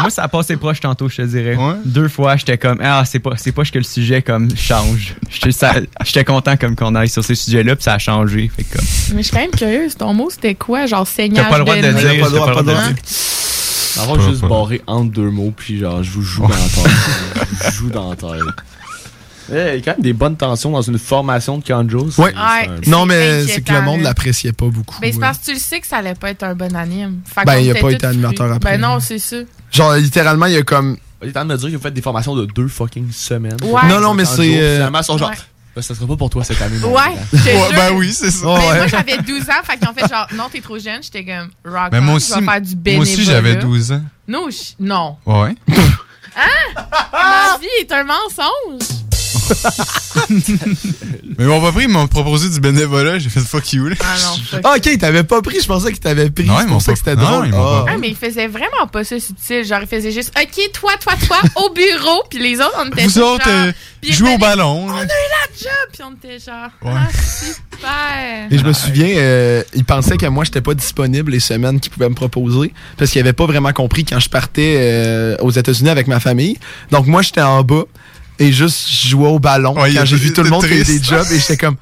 Moi, 0.00 0.10
ça 0.10 0.24
a 0.24 0.28
passé 0.28 0.56
proche 0.58 0.80
tantôt, 0.80 1.08
je 1.08 1.16
te 1.16 1.22
dirais. 1.22 1.56
Ouais. 1.56 1.74
Deux 1.86 2.08
fois, 2.08 2.36
j'étais 2.36 2.58
comme, 2.58 2.78
ah, 2.82 3.04
c'est 3.06 3.18
pas, 3.20 3.30
c'est 3.36 3.52
pas 3.52 3.64
que 3.64 3.78
le 3.78 3.84
sujet 3.84 4.20
comme 4.20 4.54
change. 4.54 5.14
J'étais 5.30 5.52
ça- 5.52 5.74
j'étais 6.04 6.24
content 6.24 6.56
comme 6.58 6.76
qu'on 6.76 6.94
aille 6.94 7.08
sur 7.08 7.24
ces 7.24 7.34
sujets-là, 7.34 7.74
puis 7.76 7.84
ça 7.84 7.94
a 7.94 7.98
changé. 7.98 8.50
Fait 8.54 8.64
que, 8.64 8.76
comme, 8.76 8.84
Mais 9.14 9.22
je 9.22 9.28
suis 9.28 9.32
quand 9.34 9.40
même 9.40 9.50
curieuse. 9.50 9.96
Ton 9.96 10.12
mot, 10.12 10.28
c'était 10.28 10.54
quoi? 10.54 10.84
Genre 10.84 11.06
saignage 11.06 11.44
T'as 11.44 11.50
pas 11.50 11.58
le 11.58 11.64
droit 11.64 11.76
de 11.76 11.80
le 11.86 11.92
nez? 11.94 12.00
dire. 12.00 12.10
T'as 12.12 12.18
pas 12.20 12.26
le 12.26 12.32
droit, 12.34 12.46
t'as 12.48 12.52
pas 12.54 12.60
le 12.60 12.66
droit. 12.66 12.82
dire. 12.88 12.96
Avant, 14.02 14.16
Pas, 14.16 14.28
juste 14.28 14.42
barré 14.42 14.82
entre 14.86 15.10
deux 15.10 15.30
mots, 15.30 15.54
puis 15.56 15.78
genre, 15.78 16.02
je 16.02 16.10
vous 16.10 16.22
joue 16.22 16.42
dans 16.42 16.48
la 16.48 16.54
tête. 16.56 17.46
je 17.64 17.70
vous 17.70 17.72
joue 17.72 17.88
dans 17.90 18.10
la 18.10 18.16
tête. 18.16 18.30
Eh, 19.52 19.54
Il 19.54 19.58
y 19.76 19.78
a 19.78 19.80
quand 19.80 19.92
même 19.92 20.00
des 20.02 20.12
bonnes 20.12 20.36
tensions 20.36 20.70
dans 20.72 20.82
une 20.82 20.98
formation 20.98 21.58
de 21.58 21.64
Kanjo. 21.64 22.08
Ouais. 22.18 22.34
Ouais. 22.34 22.70
Non, 22.86 23.06
mais 23.06 23.46
c'est 23.46 23.62
que 23.62 23.72
le 23.72 23.82
monde 23.82 24.00
l'appréciait 24.02 24.52
pas 24.52 24.66
beaucoup. 24.66 25.00
Ben, 25.00 25.12
c'est 25.12 25.20
parce 25.20 25.38
que 25.38 25.44
tu 25.46 25.52
le 25.54 25.58
sais 25.58 25.80
que 25.80 25.86
ça 25.86 25.98
allait 25.98 26.14
pas 26.14 26.30
être 26.30 26.42
un 26.42 26.54
bon 26.54 26.74
anime. 26.74 27.20
Fait 27.24 27.44
Ben, 27.44 27.58
il 27.58 27.70
a 27.70 27.74
pas 27.74 27.90
été 27.90 28.06
animateur 28.06 28.52
après. 28.52 28.72
Ben 28.76 28.80
non, 28.80 29.00
c'est 29.00 29.18
ça. 29.18 29.36
Genre, 29.72 29.94
littéralement, 29.94 30.46
il 30.46 30.54
y 30.54 30.56
a 30.56 30.62
comme. 30.62 30.96
Il 31.22 31.28
est 31.28 31.32
temps 31.32 31.44
de 31.44 31.52
me 31.52 31.56
dire 31.56 31.70
que 31.70 31.76
vous 31.76 31.82
faites 31.82 31.94
des 31.94 32.02
formations 32.02 32.36
de 32.36 32.44
deux 32.46 32.68
fucking 32.68 33.10
semaines. 33.12 33.56
Ouais. 33.62 33.88
Non, 33.88 34.00
non, 34.00 34.14
mais 34.14 34.24
c'est. 34.24 34.58
euh, 34.60 34.74
Finalement, 34.76 35.02
sont 35.02 35.18
genre. 35.18 35.32
Ben, 35.74 35.82
ça 35.82 35.94
sera 35.94 36.06
pas 36.06 36.16
pour 36.16 36.30
toi 36.30 36.42
cette 36.42 36.60
année. 36.62 36.78
Ouais, 36.78 36.90
Ouais, 37.34 37.68
ben 37.74 37.92
oui, 37.94 38.10
c'est 38.12 38.30
ça. 38.30 38.46
Ben, 38.46 38.54
ouais. 38.54 38.76
Moi, 38.78 38.86
j'avais 38.86 39.18
12 39.18 39.42
ans, 39.50 39.62
fait 39.62 39.76
qu'ils 39.76 39.88
ont 39.88 39.92
fait 39.92 40.08
genre, 40.08 40.26
non, 40.34 40.44
t'es 40.50 40.62
trop 40.62 40.78
jeune. 40.78 41.02
J'étais 41.02 41.22
comme, 41.24 41.50
rock 41.70 41.88
Mais 41.92 41.98
on, 41.98 42.02
moi 42.02 42.12
je 42.12 42.16
aussi, 42.16 42.32
vais 42.40 42.46
faire 42.46 42.60
du 42.62 42.76
moi 42.94 43.02
aussi 43.02 43.24
j'avais 43.24 43.56
12 43.56 43.92
ans. 43.92 44.02
Non, 44.26 44.48
non. 44.80 45.16
Ouais. 45.26 45.54
Ma 46.36 47.58
vie 47.60 47.66
est 47.80 47.92
un 47.92 48.04
mensonge. 48.04 49.05
Mais 51.38 51.44
mon 51.44 51.60
papa, 51.60 51.82
ils 51.82 51.88
m'ont 51.88 52.06
proposé 52.06 52.48
du 52.48 52.60
bénévolat, 52.60 53.18
j'ai 53.18 53.28
fait 53.28 53.40
fuck 53.40 53.72
you, 53.72 53.88
là. 53.88 53.96
Ah 54.00 54.14
non, 54.24 54.42
fuck. 54.44 54.60
Ah, 54.64 54.74
ok, 54.76 54.98
t'avais 54.98 55.24
pas 55.24 55.42
pris. 55.42 55.60
Je 55.60 55.66
pensais 55.66 55.88
qu'il 55.90 56.00
t'avait 56.00 56.30
pris. 56.30 56.44
Non, 56.44 56.54
ils 56.58 56.62
c'est 56.62 56.66
m'ont 56.66 56.72
pour 56.74 56.82
ça 56.82 56.92
que 56.92 56.98
c'était 56.98 57.16
non, 57.16 57.22
drôle. 57.22 57.50
Ah. 57.52 57.56
pas- 57.56 57.86
Ah, 57.90 57.96
mais 57.98 58.08
il 58.08 58.16
faisait 58.16 58.46
vraiment 58.48 58.86
pas 58.90 59.04
ça 59.04 59.18
subtil. 59.20 59.64
Genre, 59.64 59.80
il 59.82 59.86
faisait 59.88 60.12
juste, 60.12 60.32
OK, 60.40 60.72
toi, 60.72 60.92
toi, 61.00 61.14
toi, 61.26 61.38
au 61.56 61.70
bureau. 61.72 62.22
Puis 62.30 62.38
les 62.38 62.56
autres, 62.60 62.74
on 62.78 62.86
était 62.88 63.04
Vous 63.04 63.18
autres, 63.18 63.48
euh, 63.48 63.72
jouez 64.08 64.34
au 64.34 64.38
ballon. 64.38 64.86
On 64.88 64.90
a 64.90 64.96
là. 64.96 65.04
eu 65.04 65.06
la 65.06 65.56
job. 65.58 65.90
Puis 65.92 66.02
on 66.04 66.12
était 66.14 66.38
genre, 66.38 66.70
Ouais. 66.82 66.92
ah, 66.94 67.08
super. 67.12 68.46
Et 68.50 68.58
je 68.58 68.64
me 68.64 68.72
souviens, 68.72 69.16
euh, 69.16 69.62
il 69.74 69.84
pensait 69.84 70.16
que 70.16 70.26
moi, 70.26 70.44
j'étais 70.44 70.60
pas 70.60 70.74
disponible 70.74 71.32
les 71.32 71.40
semaines 71.40 71.80
qu'il 71.80 71.90
pouvait 71.92 72.08
me 72.08 72.14
proposer 72.14 72.72
parce 72.96 73.10
qu'il 73.10 73.20
avait 73.20 73.32
pas 73.32 73.46
vraiment 73.46 73.72
compris 73.72 74.04
quand 74.04 74.18
je 74.18 74.28
partais 74.28 74.74
euh, 74.78 75.36
aux 75.40 75.50
États-Unis 75.50 75.90
avec 75.90 76.06
ma 76.06 76.20
famille. 76.20 76.58
Donc, 76.90 77.06
moi, 77.06 77.22
j'étais 77.22 77.42
en 77.42 77.62
bas 77.62 77.82
et 78.38 78.52
juste 78.52 78.88
je 78.90 79.08
jouais 79.08 79.28
au 79.28 79.38
ballon 79.38 79.74
Ouais, 79.80 79.94
quand 79.94 80.04
j'ai 80.04 80.16
vu 80.16 80.32
tout 80.32 80.42
le 80.42 80.50
monde 80.50 80.66
qui 80.66 80.82
des 80.82 81.02
jobs 81.02 81.26
et 81.30 81.38
j'étais 81.38 81.56
comme. 81.56 81.76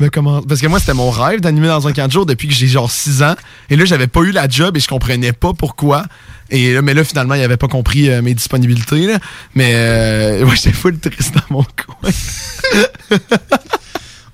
Mais 0.00 0.08
comment 0.08 0.42
Parce 0.42 0.60
que 0.60 0.66
moi, 0.66 0.80
c'était 0.80 0.94
mon 0.94 1.10
rêve 1.10 1.40
d'animer 1.40 1.68
dans 1.68 1.86
un 1.86 1.92
camp 1.92 2.08
de 2.08 2.12
jour 2.12 2.26
depuis 2.26 2.48
que 2.48 2.54
j'ai 2.54 2.66
genre 2.66 2.90
6 2.90 3.22
ans. 3.22 3.36
Et 3.70 3.76
là, 3.76 3.84
j'avais 3.84 4.08
pas 4.08 4.22
eu 4.22 4.32
la 4.32 4.48
job 4.48 4.76
et 4.76 4.80
je 4.80 4.88
comprenais 4.88 5.32
pas 5.32 5.52
pourquoi. 5.52 6.04
Et 6.50 6.74
là, 6.74 6.82
mais 6.82 6.94
là, 6.94 7.04
finalement, 7.04 7.34
il 7.34 7.42
avait 7.42 7.56
pas 7.56 7.68
compris 7.68 8.10
euh, 8.10 8.20
mes 8.20 8.34
disponibilités. 8.34 9.06
Là. 9.06 9.18
Mais 9.54 9.72
euh, 9.74 10.44
ouais, 10.46 10.56
j'étais 10.56 10.72
full 10.72 10.98
triste 10.98 11.34
dans 11.34 11.42
mon 11.50 11.62
coin. 11.62 12.10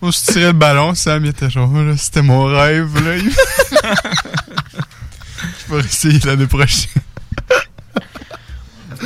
On 0.03 0.11
se 0.11 0.33
tirait 0.33 0.47
le 0.47 0.53
ballon, 0.53 0.95
Sam, 0.95 1.27
il 1.27 1.29
était 1.29 1.51
genre, 1.51 1.71
là, 1.75 1.95
c'était 1.95 2.23
mon 2.23 2.45
rêve, 2.47 2.89
là. 3.05 3.19
Je 5.69 5.75
vais 5.75 5.81
essayer 5.85 6.19
l'année 6.25 6.47
prochaine. 6.47 7.03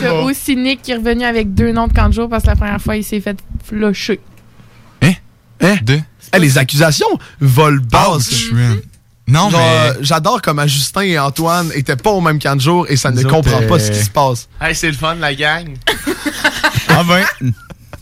T'as 0.01 0.13
aussi 0.23 0.57
Nick 0.57 0.83
qui 0.83 0.93
est 0.93 0.97
revenu 0.97 1.25
avec 1.25 1.55
deux 1.55 1.73
noms 1.73 1.87
de 1.87 1.93
Kanjo 1.93 2.29
parce 2.29 2.43
que 2.45 2.49
la 2.51 2.57
première 2.57 2.81
fois, 2.81 2.97
il 2.97 3.05
s'est 3.05 3.21
fait 3.21 3.39
flusher. 3.65 4.21
Hein? 5.03 5.77
De? 5.83 5.99
Eh, 6.35 6.39
les 6.39 6.59
accusations 6.59 7.07
volent 7.41 7.81
basse. 7.91 8.29
Ouch, 8.29 8.53
man. 8.53 8.81
Non, 9.27 9.49
Genre, 9.49 9.61
mais. 9.61 9.91
euh, 9.91 9.95
J'adore 10.03 10.43
comment 10.43 10.67
Justin 10.67 11.03
et 11.03 11.19
Antoine 11.19 11.71
étaient 11.75 11.97
pas 11.97 12.11
au 12.11 12.21
même 12.21 12.39
camp 12.39 12.57
de 12.57 12.61
jour 12.61 12.87
et 12.91 12.97
ça 12.97 13.11
ne 13.11 13.21
autres, 13.21 13.31
comprend 13.31 13.63
pas 13.63 13.77
euh, 13.77 13.79
ce 13.79 13.91
qui 13.91 14.05
se 14.05 14.11
passe. 14.11 14.49
Hey, 14.61 14.75
c'est 14.75 14.89
le 14.89 14.93
fun, 14.97 15.15
la 15.15 15.35
gang. 15.35 15.75
Ah 16.89 17.03
ben. 17.05 17.25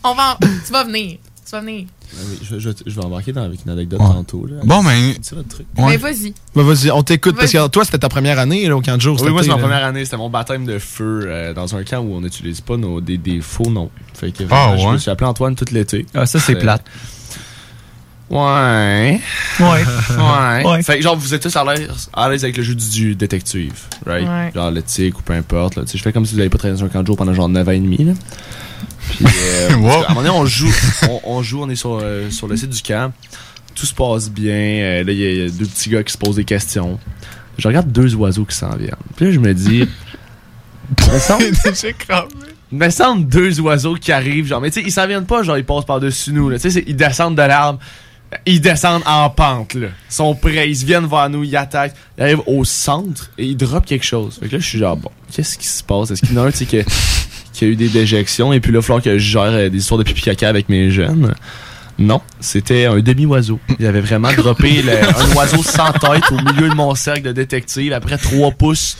On 0.03 0.13
va, 0.15 0.31
en- 0.33 0.37
tu 0.65 0.71
vas 0.73 0.83
venir. 0.83 1.17
Tu 1.45 1.51
vas 1.51 1.61
venir. 1.61 1.85
Oui, 2.15 2.39
Je, 2.43 2.59
je- 2.59 2.69
je 2.85 2.95
vais 2.95 3.03
embarquer 3.05 3.31
dans, 3.33 3.43
avec 3.43 3.59
une 3.65 3.71
anecdote 3.71 3.99
Ouais. 3.99 4.07
tantôt. 4.07 4.45
Là. 4.45 4.57
Bon, 4.63 4.83
ben. 4.83 5.13
C'est 5.21 5.35
votre 5.35 5.47
truc. 5.49 5.65
Ouais. 5.77 5.85
Mais 5.89 5.97
vas-y. 5.97 6.33
Bah, 6.55 6.63
Vas-y, 6.63 6.91
on 6.91 7.03
t'écoute 7.03 7.35
parce 7.37 7.51
que 7.51 7.67
toi, 7.67 7.83
c'était 7.85 7.97
ta 7.99 8.09
première 8.09 8.39
année 8.39 8.67
là, 8.67 8.75
au 8.75 8.81
camp 8.81 8.95
de 8.95 9.01
jour. 9.01 9.17
Oui, 9.21 9.31
moi, 9.31 9.41
c'est 9.43 9.49
ma 9.49 9.57
première 9.57 9.83
année. 9.83 10.05
C'était 10.05 10.17
mon 10.17 10.29
baptême 10.29 10.65
de 10.65 10.79
feu 10.79 11.21
euh, 11.25 11.53
dans 11.53 11.75
un 11.75 11.83
camp 11.83 11.99
où 12.01 12.13
on 12.15 12.21
n'utilise 12.21 12.61
pas 12.61 12.77
nos, 12.77 13.01
des, 13.01 13.17
des 13.17 13.41
faux 13.41 13.69
noms. 13.69 13.89
Fait 14.13 14.31
que 14.31 14.43
Ah, 14.51 14.75
je 14.77 14.87
me 14.87 14.97
suis 14.97 15.09
appelé 15.11 15.27
Antoine 15.29 15.55
tout 15.55 15.65
l'été. 15.71 16.05
Ah, 16.13 16.25
ça, 16.25 16.39
c'est 16.39 16.55
Euh, 16.55 16.59
plate. 16.59 16.83
Ouais. 18.29 19.19
Ouais. 19.59 19.65
Ouais. 20.17 20.65
Ouais. 20.65 20.81
Fait 20.83 20.97
que 20.97 21.03
genre, 21.03 21.15
vous 21.15 21.33
êtes 21.33 21.41
tous 21.43 21.55
à 21.55 21.63
l'aise 21.63 22.09
à 22.13 22.29
l'aise 22.29 22.43
avec 22.43 22.57
le 22.57 22.63
jeu 22.63 22.73
du, 22.73 22.89
du 22.89 23.15
détective, 23.15 23.73
right? 24.07 24.27
Ouais. 24.27 24.51
Genre 24.55 24.71
l'éthique 24.71 25.19
ou 25.19 25.21
peu 25.21 25.33
importe. 25.33 25.75
Là. 25.75 25.83
Tu 25.83 25.89
sais, 25.91 25.97
Je 25.97 26.03
fais 26.03 26.11
comme 26.13 26.25
si 26.25 26.31
vous 26.33 26.37
n'avez 26.39 26.49
pas 26.49 26.57
travaillé 26.57 26.79
dans 26.79 26.85
un 26.85 26.89
camp 26.89 27.01
de 27.01 27.07
jour 27.07 27.17
pendant 27.17 27.33
genre 27.33 27.49
9 27.49 27.67
ans 27.67 27.71
et 27.71 27.79
demi. 27.79 27.97
Là. 28.03 28.13
Puis, 29.09 29.25
euh, 29.25 29.75
Wow. 29.77 29.89
qu'à 29.89 29.95
un 30.11 30.13
moment 30.13 30.15
donné, 30.15 30.29
on 30.29 30.45
joue, 30.45 30.71
on, 31.09 31.21
on 31.25 31.43
joue, 31.43 31.61
on 31.61 31.69
est 31.69 31.75
sur, 31.75 31.99
euh, 32.01 32.29
sur 32.29 32.47
le 32.47 32.55
site 32.57 32.69
du 32.69 32.81
camp. 32.81 33.11
Tout 33.75 33.85
se 33.85 33.93
passe 33.93 34.29
bien. 34.29 34.53
Euh, 34.53 35.03
là, 35.03 35.11
il 35.11 35.17
y, 35.19 35.25
a- 35.25 35.31
il 35.31 35.37
y 35.39 35.45
a 35.45 35.49
deux 35.49 35.65
petits 35.65 35.89
gars 35.89 36.03
qui 36.03 36.13
se 36.13 36.17
posent 36.17 36.35
des 36.35 36.45
questions. 36.45 36.99
Je 37.57 37.67
regarde 37.67 37.91
deux 37.91 38.13
oiseaux 38.15 38.45
qui 38.45 38.55
s'en 38.55 38.75
viennent. 38.75 38.91
Puis 39.15 39.25
là, 39.25 39.31
je 39.31 39.39
me 39.39 39.53
dis. 39.53 39.87
me 41.11 41.19
semble, 41.19 41.45
me 42.71 42.89
semble 42.89 43.27
deux 43.27 43.59
oiseaux 43.61 43.95
qui 43.95 44.11
arrivent, 44.11 44.47
genre, 44.47 44.61
mais 44.61 44.69
tu 44.71 44.81
sais, 44.81 44.85
ils 44.87 44.91
s'en 44.91 45.07
viennent 45.07 45.25
pas, 45.25 45.43
genre, 45.43 45.57
ils 45.57 45.65
passent 45.65 45.85
par-dessus 45.85 46.33
nous, 46.33 46.49
là. 46.49 46.59
Tu 46.59 46.69
sais, 46.71 46.83
ils 46.87 46.95
descendent 46.95 47.35
de 47.35 47.41
l'arbre, 47.41 47.79
ils 48.45 48.59
descendent 48.61 49.03
en 49.05 49.29
pente, 49.29 49.75
là. 49.75 49.87
Ils 50.09 50.13
sont 50.13 50.35
prêts, 50.35 50.69
ils 50.69 50.85
viennent 50.85 51.05
vers 51.07 51.29
nous, 51.29 51.43
ils 51.43 51.55
attaquent, 51.55 51.93
ils 52.17 52.23
arrivent 52.23 52.41
au 52.47 52.63
centre 52.65 53.31
et 53.37 53.45
ils 53.45 53.57
droppent 53.57 53.85
quelque 53.85 54.05
chose. 54.05 54.37
Fait 54.39 54.47
que 54.47 54.53
là, 54.55 54.59
je 54.59 54.67
suis 54.67 54.79
genre, 54.79 54.97
bon, 54.97 55.11
qu'est-ce 55.31 55.57
qui 55.57 55.67
se 55.67 55.83
passe? 55.83 56.11
Est-ce 56.11 56.21
qu'il 56.21 56.33
y 56.35 56.37
en 56.39 56.43
a 56.43 56.47
un, 56.47 56.51
tu 56.51 56.57
sais, 56.59 56.65
qui, 56.65 56.77
qui 57.53 57.65
a 57.65 57.67
eu 57.67 57.75
des 57.75 57.87
déjections 57.89 58.51
et 58.51 58.59
puis 58.59 58.71
là, 58.71 58.77
il 58.77 58.81
va 58.81 58.81
falloir 58.81 59.03
que 59.03 59.17
je 59.17 59.31
gère 59.31 59.43
euh, 59.43 59.69
des 59.69 59.77
histoires 59.77 59.99
de 59.99 60.03
pipi 60.03 60.21
caca 60.21 60.49
avec 60.49 60.67
mes 60.69 60.91
jeunes? 60.91 61.33
Non, 61.99 62.21
c'était 62.39 62.85
un 62.85 62.99
demi-oiseau. 62.99 63.59
Il 63.79 63.85
avait 63.85 64.01
vraiment 64.01 64.33
droppé 64.37 64.81
le- 64.81 64.91
un 65.03 65.35
oiseau 65.35 65.61
sans 65.61 65.91
tête 65.91 66.23
au 66.31 66.37
milieu 66.51 66.67
de 66.69 66.73
mon 66.73 66.95
cercle 66.95 67.21
de 67.21 67.31
détective 67.31 67.93
après 67.93 68.17
trois 68.17 68.49
pouces 68.51 68.97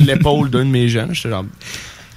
de 0.00 0.06
l'épaule 0.06 0.48
d'un 0.48 0.60
de 0.64 0.70
mes 0.70 0.88
jeunes. 0.88 1.12
J'étais 1.12 1.30
genre, 1.30 1.44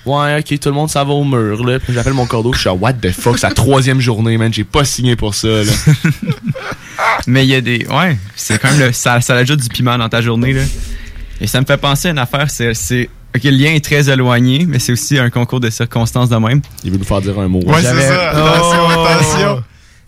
ouais, 0.05 0.37
ok, 0.39 0.59
tout 0.59 0.69
le 0.69 0.75
monde 0.75 0.91
s'en 0.91 1.03
va 1.03 1.13
au 1.13 1.23
mur, 1.23 1.65
là. 1.65 1.79
Puis 1.79 1.93
j'appelle 1.93 2.13
mon 2.13 2.27
cordeau, 2.27 2.53
je 2.53 2.59
suis 2.59 2.63
genre, 2.65 2.79
what 2.79 2.93
the 2.93 3.09
fuck, 3.11 3.39
c'est 3.39 3.47
la 3.47 3.55
troisième 3.55 3.99
journée, 3.99 4.37
man, 4.37 4.53
j'ai 4.53 4.63
pas 4.63 4.85
signé 4.85 5.15
pour 5.15 5.33
ça, 5.33 5.47
là. 5.47 5.63
Mais 7.27 7.43
il 7.45 7.49
y 7.49 7.55
a 7.55 7.61
des. 7.61 7.85
Ouais, 7.87 8.17
c'est 8.35 8.59
quand 8.61 8.69
même. 8.71 8.79
Le, 8.87 8.91
ça, 8.93 9.19
ça 9.21 9.33
ajoute 9.35 9.59
du 9.61 9.69
piment 9.69 9.97
dans 9.97 10.09
ta 10.09 10.21
journée, 10.21 10.53
là. 10.53 10.61
Et 11.41 11.47
ça 11.47 11.59
me 11.59 11.65
fait 11.65 11.77
penser 11.77 12.09
à 12.09 12.11
une 12.11 12.19
affaire, 12.19 12.49
c'est. 12.49 13.09
Le 13.43 13.51
lien 13.51 13.71
est 13.73 13.83
très 13.83 14.09
éloigné, 14.09 14.65
mais 14.67 14.79
c'est 14.79 14.91
aussi 14.91 15.17
un 15.17 15.29
concours 15.29 15.59
de 15.59 15.69
circonstances 15.69 16.29
de 16.29 16.37
même. 16.37 16.61
Il 16.83 16.91
veut 16.91 16.97
nous 16.97 17.03
faire 17.03 17.21
dire 17.21 17.37
un 17.39 17.47
mot. 17.47 17.59
Ouais, 17.65 17.75
c'est 17.77 17.83
J'avais- 17.83 18.07
ça. 18.07 18.29
Attention, 18.31 18.79
Oh! 18.87 19.05
attention. 19.05 19.63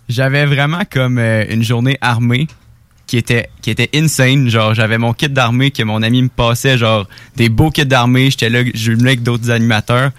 J'avais 0.07 0.45
vraiment 0.45 0.81
comme 0.91 1.17
euh, 1.19 1.45
une 1.49 1.63
journée 1.63 1.97
armée 2.01 2.47
qui 3.05 3.17
était 3.17 3.49
qui 3.61 3.69
était 3.71 3.89
insane 3.95 4.49
genre 4.49 4.73
j'avais 4.75 4.97
mon 4.99 5.13
kit 5.13 5.29
d'armée 5.29 5.71
que 5.71 5.81
mon 5.83 6.01
ami 6.03 6.21
me 6.23 6.29
passait 6.29 6.77
genre 6.77 7.07
des 7.35 7.49
beaux 7.49 7.71
kits 7.71 7.85
d'armée 7.85 8.29
j'étais 8.29 8.49
là 8.51 8.59
je 8.73 8.91
venais 8.91 9.09
avec 9.09 9.23
d'autres 9.23 9.49
animateurs 9.49 10.11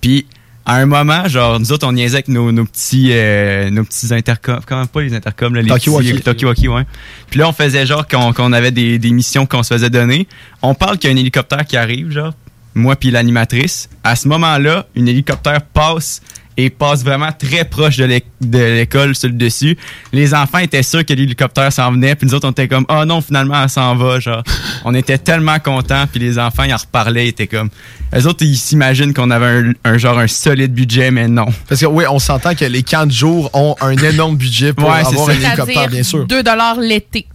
puis 0.00 0.26
à 0.66 0.76
un 0.76 0.86
moment, 0.86 1.28
genre, 1.28 1.60
nous 1.60 1.72
autres, 1.72 1.86
on 1.86 1.92
niaisait 1.92 2.14
avec 2.16 2.28
nos, 2.28 2.50
nos 2.50 2.64
petits, 2.64 3.10
euh, 3.12 3.68
nos 3.68 3.84
petits 3.84 4.14
intercoms, 4.14 4.60
comment 4.66 4.86
pas 4.86 5.02
les 5.02 5.12
intercoms, 5.14 5.54
là, 5.54 5.60
les 5.60 5.68
Talkie-walkie. 5.68 6.12
petits 6.12 6.22
talkie-walkie, 6.22 6.68
ouais. 6.68 6.84
Puis 7.28 7.38
là, 7.38 7.50
on 7.50 7.52
faisait 7.52 7.84
genre 7.84 8.08
qu'on 8.08 8.32
qu'on 8.32 8.50
avait 8.54 8.70
des, 8.70 8.98
des 8.98 9.10
missions 9.10 9.44
qu'on 9.44 9.62
se 9.62 9.74
faisait 9.74 9.90
donner. 9.90 10.26
On 10.62 10.74
parle 10.74 10.96
qu'il 10.96 11.10
y 11.10 11.12
a 11.12 11.16
un 11.16 11.18
hélicoptère 11.20 11.66
qui 11.66 11.76
arrive, 11.76 12.10
genre, 12.12 12.32
moi 12.74 12.96
puis 12.96 13.10
l'animatrice. 13.10 13.88
À 14.02 14.16
ce 14.16 14.28
moment-là, 14.28 14.86
un 14.96 15.06
hélicoptère 15.06 15.60
passe 15.62 16.20
et 16.56 16.70
passe 16.70 17.02
vraiment 17.02 17.30
très 17.36 17.64
proche 17.64 17.96
de 17.96 18.04
l'é- 18.04 18.24
de 18.40 18.58
l'école 18.58 19.16
sur 19.16 19.28
le 19.28 19.34
dessus. 19.34 19.76
Les 20.12 20.34
enfants 20.34 20.58
étaient 20.58 20.84
sûrs 20.84 21.04
que 21.04 21.12
l'hélicoptère 21.12 21.72
s'en 21.72 21.90
venait, 21.90 22.14
puis 22.14 22.28
nous 22.28 22.34
autres, 22.34 22.46
on 22.46 22.52
était 22.52 22.68
comme, 22.68 22.86
oh 22.88 23.04
non, 23.04 23.20
finalement, 23.20 23.60
elle 23.60 23.68
s'en 23.68 23.96
va, 23.96 24.20
genre. 24.20 24.44
on 24.84 24.94
était 24.94 25.18
tellement 25.18 25.58
contents, 25.58 26.04
puis 26.08 26.20
les 26.20 26.38
enfants, 26.38 26.62
ils 26.62 26.72
en 26.72 26.76
reparlaient, 26.76 27.26
ils 27.26 27.30
étaient 27.30 27.48
comme... 27.48 27.70
Les 28.12 28.24
autres, 28.28 28.44
ils 28.44 28.56
s'imaginent 28.56 29.12
qu'on 29.12 29.32
avait 29.32 29.46
un, 29.46 29.72
un 29.84 29.98
genre 29.98 30.16
un 30.16 30.28
solide 30.28 30.72
budget, 30.72 31.10
mais 31.10 31.26
non. 31.26 31.46
Parce 31.68 31.80
que 31.80 31.86
oui, 31.86 32.04
on 32.08 32.20
s'entend 32.20 32.54
que 32.54 32.64
les 32.64 32.84
camps 32.84 33.06
de 33.06 33.10
jour 33.12 33.50
ont 33.52 33.74
un 33.80 33.96
énorme 33.96 34.36
budget 34.36 34.72
pour 34.72 34.88
Ouais, 34.88 35.00
avoir 35.04 35.28
un 35.30 35.32
hélicoptère, 35.32 35.88
bien 35.88 36.04
sûr. 36.04 36.24
2 36.24 36.42
l'été. 36.82 37.26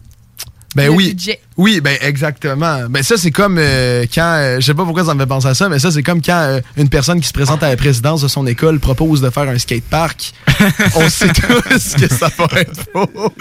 Ben 0.75 0.85
le 0.85 0.91
oui. 0.91 1.09
budget. 1.09 1.39
Oui, 1.57 1.81
ben 1.81 1.97
exactement. 2.01 2.87
Ben 2.89 3.01
ça, 3.01 3.17
c'est 3.17 3.31
comme 3.31 3.57
euh, 3.57 4.05
quand, 4.13 4.35
euh, 4.37 4.59
je 4.59 4.65
sais 4.67 4.73
pas 4.73 4.85
pourquoi 4.85 5.03
ça 5.03 5.13
me 5.15 5.19
fait 5.19 5.25
penser 5.27 5.47
à 5.47 5.53
ça, 5.53 5.67
mais 5.67 5.79
ça, 5.79 5.91
c'est 5.91 6.03
comme 6.03 6.21
quand 6.21 6.39
euh, 6.39 6.61
une 6.77 6.89
personne 6.89 7.19
qui 7.19 7.27
se 7.27 7.33
présente 7.33 7.63
à 7.63 7.69
la 7.69 7.75
présidence 7.77 8.21
de 8.21 8.27
son 8.27 8.45
école 8.45 8.79
propose 8.79 9.21
de 9.21 9.29
faire 9.29 9.49
un 9.49 9.57
skatepark. 9.57 10.33
On 10.95 11.09
sait 11.09 11.29
tous 11.29 11.95
que 11.95 12.13
ça 12.13 12.29
va 12.37 12.61
être 12.61 12.85
faux. 12.93 13.33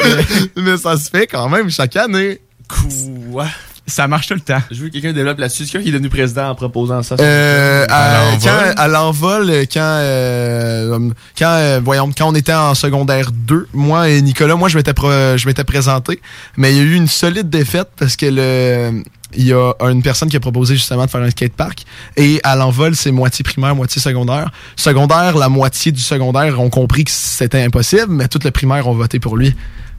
mais 0.56 0.76
ça 0.78 0.96
se 0.96 1.10
fait 1.10 1.26
quand 1.26 1.48
même 1.48 1.70
chaque 1.70 1.96
année. 1.96 2.40
Quoi? 2.68 3.46
Ça 3.88 4.06
marche 4.06 4.26
tout 4.28 4.34
le 4.34 4.40
temps. 4.40 4.60
Je 4.70 4.82
veux 4.82 4.88
que 4.88 4.92
quelqu'un 4.92 5.12
développe 5.12 5.38
là-dessus. 5.38 5.64
C'est 5.64 5.72
quelqu'un 5.72 5.82
qui 5.84 5.88
est 5.88 5.92
devenu 5.92 6.08
président 6.10 6.50
en 6.50 6.54
proposant 6.54 7.02
ça? 7.02 7.16
Euh, 7.18 7.84
à, 7.88 7.94
À 7.96 8.30
l'envol. 8.30 8.38
quand, 8.44 8.72
à 8.82 8.88
l'envol, 8.88 9.50
euh, 9.50 9.64
quand, 9.72 9.80
euh, 9.82 11.10
quand, 11.38 11.46
euh, 11.56 11.80
voyons, 11.84 12.10
quand 12.16 12.28
on 12.28 12.34
était 12.34 12.52
en 12.54 12.74
secondaire 12.74 13.30
2, 13.32 13.66
moi 13.72 14.08
et 14.10 14.20
Nicolas, 14.22 14.54
moi, 14.56 14.68
je 14.68 14.76
m'étais, 14.76 14.94
pro- 14.94 15.10
je 15.10 15.46
m'étais 15.46 15.64
présenté, 15.64 16.20
mais 16.56 16.72
il 16.72 16.76
y 16.76 16.80
a 16.80 16.82
eu 16.84 16.94
une 16.94 17.08
solide 17.08 17.48
défaite 17.50 17.88
parce 17.98 18.14
que 18.16 18.26
le, 18.26 19.02
il 19.34 19.46
y 19.46 19.52
a 19.52 19.72
une 19.90 20.02
personne 20.02 20.28
qui 20.28 20.36
a 20.36 20.40
proposé 20.40 20.74
justement 20.74 21.04
de 21.06 21.10
faire 21.10 21.22
un 21.22 21.30
skatepark 21.30 21.84
et 22.16 22.40
à 22.44 22.56
l'envol, 22.56 22.94
c'est 22.94 23.10
moitié 23.10 23.42
primaire, 23.42 23.74
moitié 23.74 24.00
secondaire. 24.02 24.50
Secondaire, 24.76 25.36
la 25.36 25.48
moitié 25.48 25.92
du 25.92 26.00
secondaire 26.00 26.60
ont 26.60 26.70
compris 26.70 27.04
que 27.04 27.10
c'était 27.10 27.62
impossible, 27.62 28.06
mais 28.08 28.28
toute 28.28 28.44
le 28.44 28.50
primaire 28.50 28.86
ont 28.86 28.94
voté 28.94 29.18
pour 29.18 29.36
lui. 29.36 29.54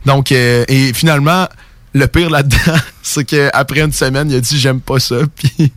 Donc, 0.06 0.32
euh, 0.32 0.64
et 0.68 0.94
finalement, 0.94 1.48
le 1.94 2.06
pire 2.08 2.30
là-dedans, 2.30 2.78
c'est 3.02 3.26
qu'après 3.26 3.82
une 3.82 3.92
semaine, 3.94 4.30
il 4.30 4.36
a 4.38 4.40
dit 4.42 4.60
j'aime 4.60 4.82
pas 4.82 5.00
ça, 5.00 5.16
puis 5.36 5.72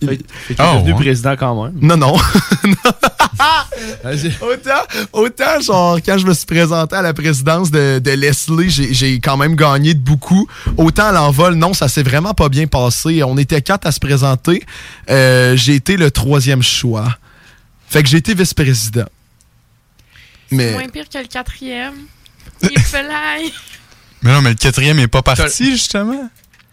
Fait 0.00 0.16
qu'il 0.16 0.56
est 0.60 0.78
devenu 0.80 0.94
président 0.94 1.36
quand 1.36 1.64
même. 1.64 1.74
non, 1.80 1.96
non. 1.96 2.16
Vas-y. 4.04 4.32
autant, 4.40 4.82
autant, 5.12 5.60
genre, 5.60 5.98
quand 6.04 6.18
je 6.18 6.26
me 6.26 6.34
suis 6.34 6.46
présenté 6.46 6.94
à 6.96 7.02
la 7.02 7.12
présidence 7.14 7.70
de, 7.70 7.98
de 7.98 8.10
Leslie, 8.12 8.70
j'ai- 8.70 8.92
j'ai 8.94 9.20
quand 9.20 9.36
même 9.36 9.56
gagné 9.56 9.94
de 9.94 10.00
beaucoup. 10.00 10.46
Autant 10.76 11.06
à 11.06 11.12
l'envol, 11.12 11.54
non, 11.54 11.72
ça 11.74 11.88
s'est 11.88 12.02
vraiment 12.02 12.34
pas 12.34 12.48
bien 12.48 12.66
passé. 12.66 13.22
On 13.24 13.36
était 13.38 13.62
quatre 13.62 13.86
à 13.86 13.92
se 13.92 14.00
présenter. 14.00 14.62
Euh, 15.10 15.56
j'ai 15.56 15.74
été 15.74 15.96
le 15.96 16.10
troisième 16.10 16.62
choix. 16.62 17.16
Fait 17.88 18.02
que 18.02 18.08
j'ai 18.08 18.18
été 18.18 18.34
vice-président. 18.34 19.06
Mais. 20.50 20.72
Moins 20.72 20.88
pire 20.88 21.08
que 21.08 21.18
le 21.18 21.24
quatrième. 21.26 21.94
Il. 22.62 22.70
Mais 24.22 24.32
non, 24.32 24.42
mais 24.42 24.50
le 24.50 24.56
quatrième 24.56 24.98
est 24.98 25.08
pas 25.08 25.22
parti, 25.22 25.72
justement? 25.72 26.28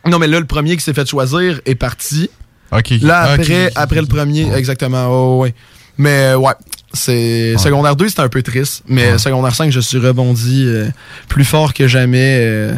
Non, 0.05 0.19
mais 0.19 0.27
là, 0.27 0.39
le 0.39 0.45
premier 0.45 0.75
qui 0.75 0.83
s'est 0.83 0.93
fait 0.93 1.07
choisir 1.07 1.59
est 1.65 1.75
parti. 1.75 2.29
OK. 2.71 2.91
Là, 3.01 3.21
après, 3.21 3.71
après 3.75 4.01
le 4.01 4.07
premier, 4.07 4.53
exactement. 4.53 5.07
Oh, 5.09 5.41
ouais. 5.41 5.53
Mais 5.97 6.31
euh, 6.31 6.37
ouais, 6.37 6.53
c'est 6.93 7.57
secondaire 7.57 7.95
2, 7.95 8.09
c'était 8.09 8.21
un 8.21 8.29
peu 8.29 8.41
triste. 8.41 8.83
Mais 8.87 9.17
secondaire 9.17 9.53
5, 9.53 9.71
je 9.71 9.79
suis 9.79 9.97
rebondi 9.97 10.63
euh, 10.65 10.87
plus 11.27 11.43
fort 11.43 11.73
que 11.73 11.87
jamais 11.87 12.37
euh, 12.39 12.73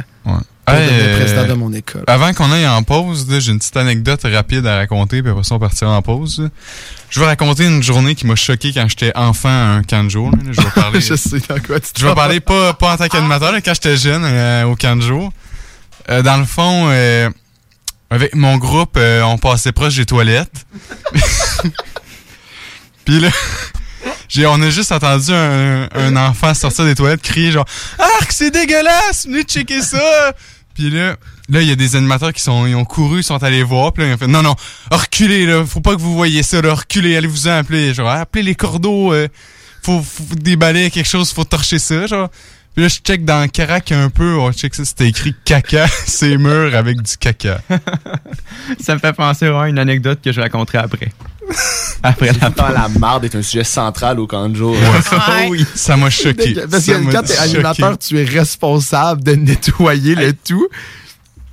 pour 0.72 0.80
Hey, 0.80 0.90
devenir 0.90 1.06
euh, 1.06 1.20
président 1.20 1.48
de 1.48 1.54
mon 1.54 1.74
école. 1.74 2.04
Avant 2.08 2.34
qu'on 2.34 2.52
aille 2.52 2.68
en 2.68 2.84
pause, 2.84 3.28
j'ai 3.40 3.52
une 3.52 3.60
petite 3.60 3.78
anecdote 3.78 4.22
rapide 4.24 4.66
à 4.66 4.78
raconter, 4.78 5.22
puis 5.22 5.32
après 5.32 5.44
ça, 5.44 5.56
on 5.56 5.60
partira 5.60 5.92
en 5.92 6.02
pause. 6.02 6.50
Je 7.10 7.20
vais 7.20 7.26
raconter 7.26 7.66
une 7.66 7.84
journée 7.84 8.16
qui 8.16 8.26
m'a 8.26 8.36
choqué 8.36 8.72
quand 8.74 8.88
j'étais 8.88 9.12
enfant 9.16 9.50
à 9.50 9.76
un 9.78 9.84
camp 9.84 10.04
de 10.06 10.10
jour. 10.10 10.32
Je 10.50 10.62
vais 10.62 10.70
parler. 10.74 11.02
je 11.02 11.16
sais 11.16 11.40
dans 11.50 11.60
quoi 11.60 11.80
tu 11.80 11.90
Je 11.98 12.08
vais 12.08 12.16
parler 12.16 12.40
pas, 12.40 12.74
pas 12.74 12.94
en 12.94 12.98
tant 12.98 13.08
qu'animateur, 13.08 13.52
là, 13.52 13.60
quand 13.62 13.74
j'étais 13.74 13.98
jeune 13.98 14.24
euh, 14.24 14.64
au 14.64 14.76
camp 14.76 14.96
de 14.96 15.02
jour. 15.02 15.32
Euh, 16.10 16.22
dans 16.22 16.38
le 16.38 16.46
fond, 16.46 16.88
euh, 16.90 17.30
avec 18.10 18.34
mon 18.34 18.58
groupe, 18.58 18.98
on 18.98 19.38
passait 19.38 19.74
proche 19.74 19.98
des 19.98 20.06
toilettes. 20.06 20.66
Puis 23.06 23.20
là, 23.20 23.30
on 24.48 24.62
a 24.62 24.70
juste 24.70 24.92
entendu 24.94 25.32
un, 25.34 25.90
un 25.94 26.16
enfant 26.16 26.54
sortir 26.54 26.86
des 26.86 26.96
toilettes 26.96 27.22
crier 27.22 27.52
genre 27.52 27.66
«Arc, 28.00 28.32
c'est 28.32 28.52
dégueulasse! 28.52 29.26
Venez 29.26 29.44
checker 29.44 29.82
ça!» 29.82 30.34
Puis 30.74 30.90
là, 30.90 31.16
là, 31.50 31.62
il 31.62 31.68
y 31.68 31.72
a 31.72 31.76
des 31.76 31.96
animateurs 31.96 32.34
qui 32.34 32.42
sont, 32.42 32.66
ils 32.66 32.76
ont 32.76 32.86
couru, 32.86 33.24
sont 33.24 33.42
allés 33.44 33.64
voir, 33.64 33.94
puis 33.94 34.04
là, 34.04 34.10
ils 34.10 34.14
ont 34.14 34.18
fait 34.18 34.28
«Non, 34.28 34.42
non, 34.42 34.56
reculez, 34.92 35.46
là, 35.46 35.66
faut 35.66 35.82
pas 35.82 35.96
que 35.96 36.02
vous 36.02 36.16
voyez 36.16 36.44
ça, 36.44 36.62
là, 36.62 36.74
reculez, 36.74 37.16
allez-vous 37.16 37.48
en 37.48 37.52
appeler.» 37.52 37.94
Genre, 37.96 38.10
appelez 38.10 38.44
les 38.44 38.56
cordeaux, 38.56 39.14
euh, 39.14 39.28
faut, 39.82 40.02
faut 40.02 40.36
déballer 40.36 40.90
quelque 40.92 41.10
chose, 41.10 41.32
faut 41.32 41.44
torcher 41.44 41.80
ça, 41.80 42.08
genre. 42.08 42.30
Puis 42.74 42.84
là, 42.84 42.88
je 42.88 43.00
check 43.00 43.26
dans 43.26 43.42
le 43.42 43.48
carac 43.48 43.92
un 43.92 44.10
peu, 44.10 44.38
on 44.38 44.52
check 44.54 44.74
ça, 44.74 44.86
c'était 44.86 45.10
écrit 45.10 45.36
caca, 45.44 45.88
c'est 46.06 46.38
murs 46.38 46.74
avec 46.74 47.02
du 47.02 47.18
caca. 47.18 47.62
Ça 48.80 48.94
me 48.94 49.00
fait 49.00 49.14
penser 49.14 49.48
à 49.48 49.68
une 49.68 49.78
anecdote 49.78 50.20
que 50.24 50.32
je 50.32 50.40
raconterai 50.40 50.78
après. 50.78 51.12
après 52.04 52.28
la 52.28 52.34
Pourtant, 52.52 52.70
la 52.74 52.88
marde 52.88 53.26
est 53.26 53.36
un 53.36 53.42
sujet 53.42 53.64
central 53.64 54.20
au 54.20 54.28
camp 54.28 54.50
de 54.50 54.56
jour. 54.56 54.72
Ouais. 54.74 55.48
oui. 55.50 55.66
Ça 55.76 55.98
m'a 55.98 56.10
choqué. 56.10 56.54
Parce 56.70 56.86
que 56.86 57.12
quand 57.12 57.24
t'es 57.24 57.38
animateur, 57.38 57.98
tu 57.98 58.20
es 58.20 58.24
responsable 58.24 59.24
de 59.24 59.34
nettoyer 59.34 60.16
le 60.16 60.34
tout. 60.34 60.68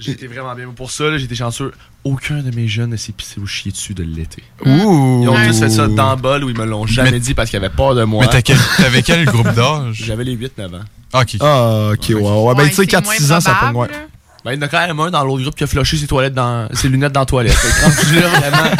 Été 0.06 0.28
vraiment 0.28 0.54
bien. 0.54 0.68
Pour 0.68 0.90
ça, 0.90 1.04
été 1.16 1.34
chanceux. 1.34 1.72
Aucun 2.04 2.38
de 2.38 2.54
mes 2.54 2.68
jeunes 2.68 2.90
ne 2.90 2.96
s'est 2.96 3.12
pissé 3.12 3.40
ou 3.40 3.46
chié 3.46 3.72
dessus 3.72 3.92
de 3.94 4.04
l'été. 4.04 4.42
Ouh. 4.64 5.20
Ils 5.22 5.28
ont 5.28 5.34
tous 5.34 5.58
fait 5.58 5.68
ça 5.70 5.88
dans 5.88 6.10
le 6.14 6.16
bol 6.22 6.44
où 6.44 6.48
ils 6.50 6.56
me 6.56 6.64
l'ont 6.64 6.86
jamais 6.86 7.10
Mais- 7.10 7.20
dit 7.20 7.34
parce 7.34 7.50
qu'ils 7.50 7.56
avaient 7.58 7.68
peur 7.68 7.96
de 7.96 8.04
moi. 8.04 8.24
Mais 8.24 8.30
t'as 8.30 8.40
quel- 8.42 8.56
t'avais 8.76 9.02
quel 9.02 9.24
groupe 9.24 9.52
d'âge? 9.54 9.94
J'avais 10.04 10.22
les 10.24 10.36
8-9 10.36 10.74
ans. 10.76 10.84
Ok. 11.20 11.36
Ah, 11.40 11.90
ok, 11.92 12.04
ouais, 12.10 12.14
ouais. 12.14 12.54
Ben, 12.54 12.62
Ouais, 12.62 12.68
tu 12.68 12.76
sais, 12.76 12.82
c'est 12.82 12.86
4-6 12.86 13.32
ans, 13.32 13.40
ça 13.40 13.56
peut 13.60 13.72
moins 13.72 13.86
ouais. 13.88 14.06
Ben, 14.48 14.54
il 14.54 14.60
y 14.60 14.64
en 14.64 14.66
a 14.66 14.68
quand 14.68 14.86
même 14.86 14.98
un 14.98 15.10
dans 15.10 15.24
l'autre 15.24 15.42
groupe 15.42 15.54
qui 15.54 15.64
a 15.64 15.66
flushé 15.66 15.98
ses 15.98 16.06
toilettes 16.06 16.32
dans, 16.32 16.68
ses 16.72 16.88
lunettes 16.88 17.12
dans 17.12 17.20
la 17.20 17.26
toilette. 17.26 17.52
Fait 17.52 17.68
que 17.68 18.40
vraiment, 18.40 18.70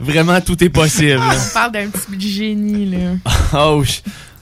vraiment, 0.00 0.40
tout 0.40 0.64
est 0.64 0.68
possible. 0.68 1.20
là. 1.20 1.36
On 1.36 1.54
parle 1.54 1.70
d'un 1.70 1.86
petit 1.90 2.06
bout 2.08 2.16
de 2.16 2.20
génie, 2.20 2.90
là. 2.90 2.98
Oh, 3.54 3.84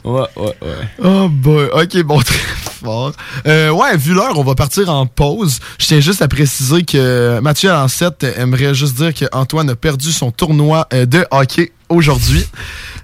ouais, 0.04 0.20
ouais, 0.36 0.54
ouais. 0.62 1.04
Oh 1.04 1.28
boy, 1.28 1.68
ok, 1.70 2.02
bon, 2.04 2.18
très 2.22 2.38
fort. 2.82 3.12
Euh, 3.46 3.68
ouais, 3.68 3.94
vu 3.98 4.14
l'heure, 4.14 4.38
on 4.38 4.42
va 4.42 4.54
partir 4.54 4.88
en 4.88 5.04
pause. 5.04 5.58
Je 5.78 5.84
tiens 5.86 6.00
juste 6.00 6.22
à 6.22 6.28
préciser 6.28 6.82
que 6.82 7.40
Mathieu 7.40 7.68
Lancette 7.68 8.24
aimerait 8.38 8.74
juste 8.74 8.94
dire 8.96 9.12
qu'Antoine 9.12 9.68
a 9.68 9.76
perdu 9.76 10.10
son 10.12 10.30
tournoi 10.30 10.88
euh, 10.94 11.04
de 11.04 11.26
hockey 11.30 11.72
aujourd'hui. 11.90 12.46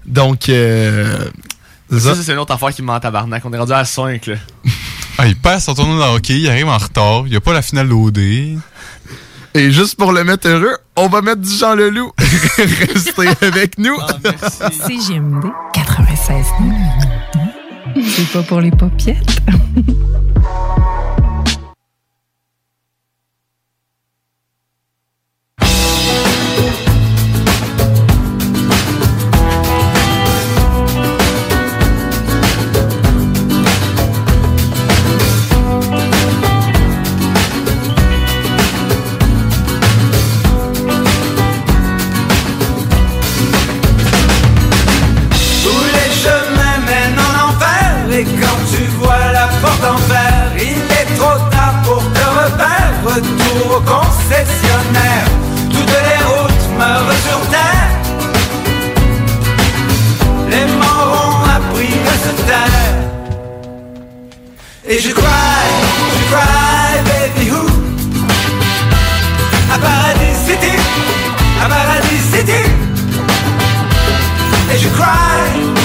Donc, 0.07 0.49
euh, 0.49 1.19
c'est 1.91 2.01
Ça, 2.01 2.15
ça. 2.15 2.23
c'est 2.23 2.33
une 2.33 2.39
autre 2.39 2.55
affaire 2.55 2.71
qui 2.71 2.81
me 2.81 2.87
ment 2.87 2.95
en 2.95 3.01
tabarnak. 3.01 3.45
On 3.45 3.53
est 3.53 3.59
rendu 3.59 3.73
à 3.73 3.85
5, 3.85 4.29
là. 4.29 4.37
Ah, 5.19 5.27
il 5.27 5.37
passe 5.37 5.65
son 5.65 5.75
tournoi 5.75 5.97
de 5.97 6.17
hockey, 6.17 6.41
il 6.41 6.49
arrive 6.49 6.69
en 6.69 6.77
retard, 6.77 7.23
il 7.27 7.33
y 7.33 7.37
a 7.37 7.41
pas 7.41 7.55
la 7.55 7.63
finale 7.63 7.89
d'OD. 7.89 8.19
Et 8.19 9.71
juste 9.71 9.97
pour 9.97 10.13
le 10.13 10.23
mettre 10.25 10.47
heureux, 10.47 10.77
on 10.97 11.09
va 11.09 11.23
mettre 11.23 11.41
du 11.41 11.49
Jean 11.51 11.75
Leloup. 11.75 12.13
Restez 12.59 13.47
avec 13.47 13.79
nous. 13.79 13.97
CGMD 14.87 15.47
96 15.73 16.45
C'est 18.07 18.29
pas 18.31 18.43
pour 18.43 18.61
les 18.61 18.71
paupiètes. 18.71 19.41
concessionnaire. 53.81 55.27
Toutes 55.71 55.97
les 56.09 56.25
routes 56.25 56.67
meurent 56.79 57.13
sur 57.27 57.41
terre. 57.51 57.91
Les 60.51 60.67
morts 60.77 61.13
ont 61.27 61.45
appris 61.57 61.95
à 62.07 62.17
se 62.25 62.33
taire. 62.47 62.95
Et 64.89 64.99
je 65.01 65.11
cry, 65.13 65.67
je 66.19 66.25
cry, 66.33 67.03
baby 67.09 67.51
who? 67.51 67.67
À 69.75 69.79
Paradis 69.79 70.37
City, 70.47 70.77
à 71.63 71.69
Paradis 71.69 72.23
City. 72.33 72.63
Et 74.73 74.79
je 74.79 74.89
cry. 74.89 75.76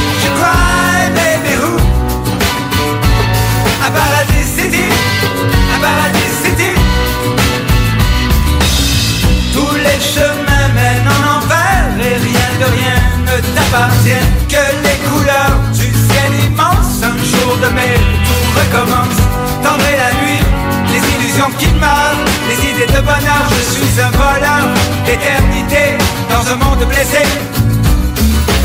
que 13.71 14.63
les 14.83 14.97
couleurs 15.07 15.57
du 15.71 15.87
ciel 15.87 16.45
immense, 16.45 17.01
un 17.03 17.15
jour 17.23 17.55
de 17.55 17.73
mai, 17.73 17.95
tout 18.25 18.59
recommence, 18.59 19.17
tendre 19.63 19.85
la 19.97 20.11
nuit, 20.21 20.43
les 20.91 20.99
illusions 21.15 21.49
qui 21.57 21.67
meurent, 21.79 22.19
les 22.49 22.69
idées 22.69 22.91
de 22.91 22.99
bonheur, 22.99 23.45
je 23.49 23.73
suis 23.73 24.01
un 24.01 24.11
voleur 24.11 24.67
d'éternité 25.05 25.97
dans 26.29 26.51
un 26.51 26.57
monde 26.57 26.85
blessé. 26.85 27.23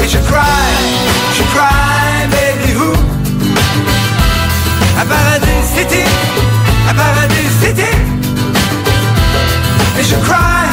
Et 0.02 0.08
je 0.08 0.18
cry, 0.18 0.74
je 1.36 1.42
cry, 1.54 2.26
baby 2.32 2.74
who? 2.74 2.92
À 5.00 5.04
Paradise 5.04 5.68
City, 5.76 6.02
à 6.90 6.94
Paradise 6.94 7.54
City. 7.62 7.92
Et 10.00 10.02
je 10.02 10.16
cry, 10.16 10.66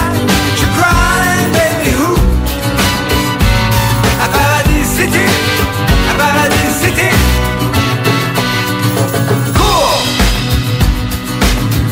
je 0.58 0.66
cry, 0.80 1.52
baby 1.54 1.96
who? 1.98 2.33
city, 5.04 5.26
a 6.10 6.14
paradis 6.18 6.74
city. 6.82 7.10
Cours, 9.58 10.02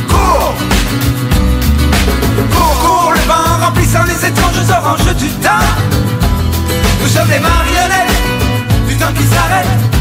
cours, 0.07 0.53
cours, 2.53 2.79
cours 2.83 3.11
le 3.11 3.19
vent 3.27 3.65
remplissant 3.65 4.03
les 4.03 4.25
étranges 4.27 4.69
oranges 4.69 5.15
du 5.15 5.29
temps. 5.45 5.67
Nous 7.01 7.07
sommes 7.07 7.29
les 7.29 7.39
marionnettes 7.39 8.17
du 8.87 8.95
temps 8.95 9.13
qui 9.13 9.23
s'arrête. 9.23 10.00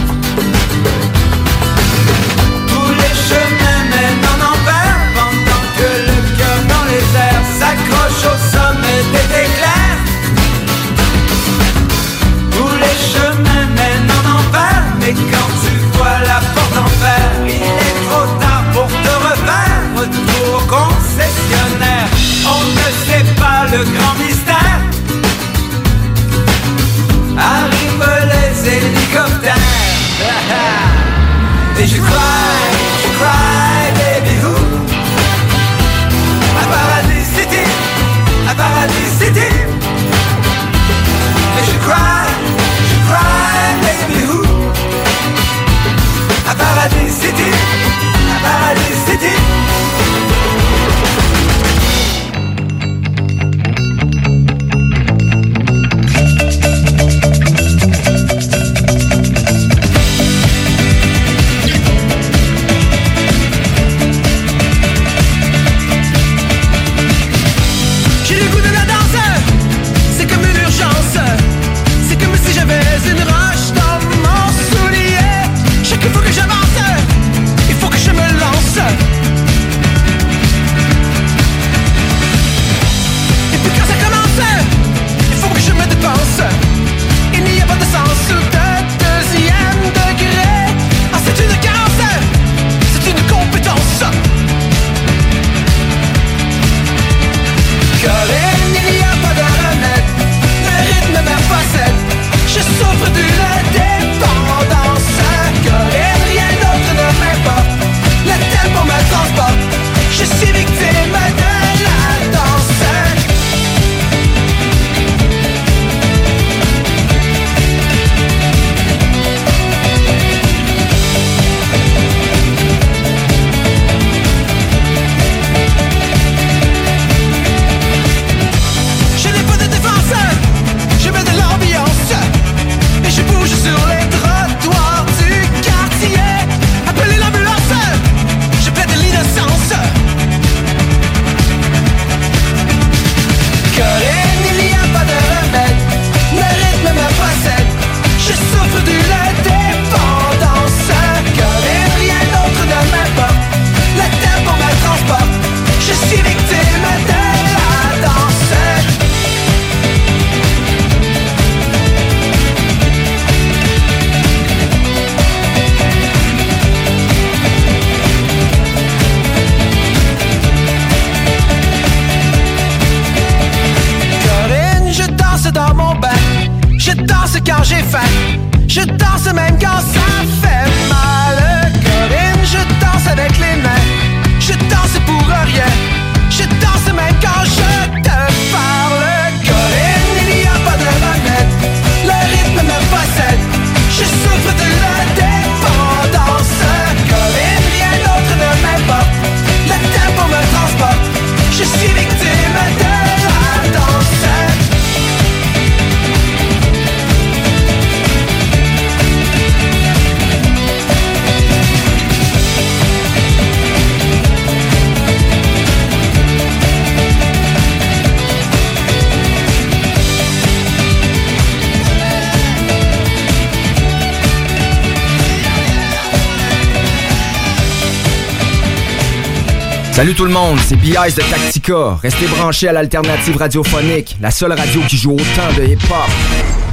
Salut 230.00 230.14
tout 230.14 230.24
le 230.24 230.32
monde, 230.32 230.58
c'est 230.66 230.76
B.I.S. 230.76 231.14
de 231.14 231.20
Tactica. 231.20 231.98
Restez 232.02 232.26
branchés 232.26 232.68
à 232.68 232.72
l'alternative 232.72 233.36
radiophonique, 233.36 234.16
la 234.18 234.30
seule 234.30 234.54
radio 234.54 234.80
qui 234.88 234.96
joue 234.96 235.12
autant 235.12 235.52
de 235.58 235.64
hip-hop. 235.64 236.10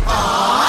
Ah, 0.07 0.65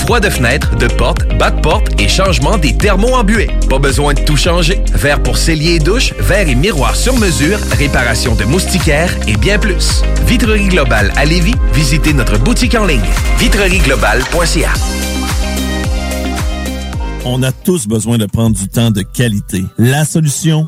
froides 0.01 0.23
de 0.23 0.29
fenêtres, 0.29 0.75
de 0.75 0.87
portes, 0.87 1.27
bas 1.37 1.51
de 1.51 1.61
porte 1.61 1.87
et 1.99 2.07
changement 2.07 2.57
des 2.57 2.75
thermos 2.75 3.13
en 3.13 3.23
buée. 3.23 3.49
Pas 3.69 3.79
besoin 3.79 4.13
de 4.13 4.21
tout 4.21 4.37
changer. 4.37 4.81
Verre 4.93 5.21
pour 5.21 5.37
cellier 5.37 5.75
et 5.75 5.79
douche, 5.79 6.13
verre 6.19 6.49
et 6.49 6.55
miroir 6.55 6.95
sur 6.95 7.15
mesure, 7.17 7.59
réparation 7.77 8.35
de 8.35 8.43
moustiquaires 8.43 9.15
et 9.27 9.37
bien 9.37 9.57
plus. 9.59 10.01
Vitrerie 10.25 10.67
Globale 10.67 11.13
à 11.15 11.25
Lévis, 11.25 11.55
visitez 11.73 12.13
notre 12.13 12.37
boutique 12.37 12.75
en 12.75 12.85
ligne 12.85 12.99
vitrerieglobale.ca. 13.37 14.71
On 17.23 17.43
a 17.43 17.51
tous 17.51 17.87
besoin 17.87 18.17
de 18.17 18.25
prendre 18.25 18.57
du 18.57 18.67
temps 18.67 18.89
de 18.89 19.03
qualité. 19.03 19.63
La 19.77 20.05
solution, 20.05 20.67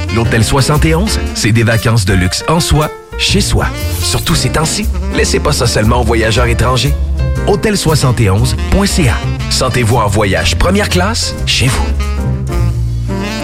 L'Hôtel 0.13 0.43
71, 0.43 1.19
c'est 1.35 1.53
des 1.53 1.63
vacances 1.63 2.03
de 2.03 2.13
luxe 2.13 2.43
en 2.49 2.59
soi, 2.59 2.89
chez 3.17 3.39
soi. 3.39 3.67
Surtout 4.01 4.35
ces 4.35 4.49
temps-ci, 4.49 4.85
laissez 5.15 5.39
pas 5.39 5.53
ça 5.53 5.65
seulement 5.65 6.01
aux 6.01 6.03
voyageurs 6.03 6.47
étrangers. 6.47 6.93
Hôtel71.ca. 7.47 9.15
Sentez-vous 9.49 9.97
en 9.97 10.07
voyage 10.07 10.57
première 10.57 10.89
classe 10.89 11.33
chez 11.45 11.67
vous. 11.67 11.85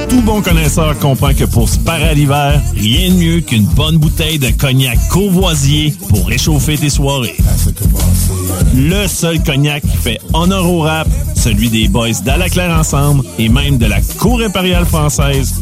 Tout 0.10 0.22
bon 0.22 0.42
connaisseur 0.42 0.98
comprend 1.00 1.34
que 1.34 1.46
pour 1.46 1.70
se 1.70 1.78
parer 1.80 2.10
à 2.10 2.14
l'hiver, 2.14 2.62
rien 2.76 3.12
de 3.12 3.16
mieux 3.16 3.40
qu'une 3.42 3.66
bonne 3.66 3.98
bouteille 3.98 4.40
de 4.40 4.50
cognac 4.52 4.98
Courvoisier 5.10 5.94
pour 6.10 6.28
réchauffer 6.28 6.78
tes 6.78 6.90
soirées. 6.90 7.36
Le 8.76 9.08
seul 9.08 9.42
cognac 9.42 9.84
qui 9.84 9.98
fait 9.98 10.20
honneur 10.34 10.70
au 10.70 10.82
rap, 10.82 11.08
celui 11.36 11.70
des 11.70 11.88
boys 11.88 12.12
d'Alaclaire 12.26 12.78
Ensemble 12.78 13.24
et 13.40 13.48
même 13.48 13.78
de 13.78 13.86
la 13.86 14.02
Cour 14.18 14.42
impériale 14.42 14.86
française. 14.86 15.62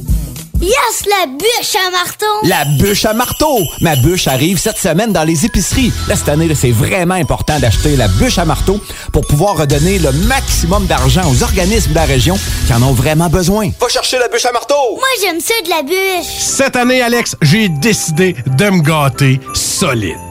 Yes, 0.61 1.05
la 1.07 1.25
bûche 1.25 1.75
à 1.75 1.89
marteau! 1.89 2.25
La 2.43 2.65
bûche 2.65 3.05
à 3.05 3.13
marteau! 3.13 3.61
Ma 3.79 3.95
bûche 3.95 4.27
arrive 4.27 4.59
cette 4.59 4.77
semaine 4.77 5.11
dans 5.11 5.23
les 5.23 5.43
épiceries. 5.43 5.91
Là, 6.07 6.15
cette 6.15 6.29
année, 6.29 6.53
c'est 6.53 6.69
vraiment 6.69 7.15
important 7.15 7.59
d'acheter 7.59 7.95
la 7.95 8.07
bûche 8.07 8.37
à 8.37 8.45
marteau 8.45 8.79
pour 9.11 9.25
pouvoir 9.25 9.57
redonner 9.57 9.97
le 9.97 10.11
maximum 10.11 10.85
d'argent 10.85 11.23
aux 11.31 11.41
organismes 11.41 11.89
de 11.89 11.95
la 11.95 12.05
région 12.05 12.37
qui 12.67 12.73
en 12.73 12.83
ont 12.83 12.93
vraiment 12.93 13.27
besoin. 13.27 13.71
Va 13.79 13.87
chercher 13.87 14.19
la 14.19 14.27
bûche 14.27 14.45
à 14.45 14.51
marteau! 14.51 14.75
Moi, 14.91 15.07
j'aime 15.19 15.39
ça 15.39 15.55
de 15.65 15.69
la 15.69 15.81
bûche! 15.81 16.27
Cette 16.39 16.75
année, 16.75 17.01
Alex, 17.01 17.35
j'ai 17.41 17.67
décidé 17.67 18.35
de 18.45 18.69
me 18.69 18.81
gâter 18.81 19.39
solide. 19.55 20.30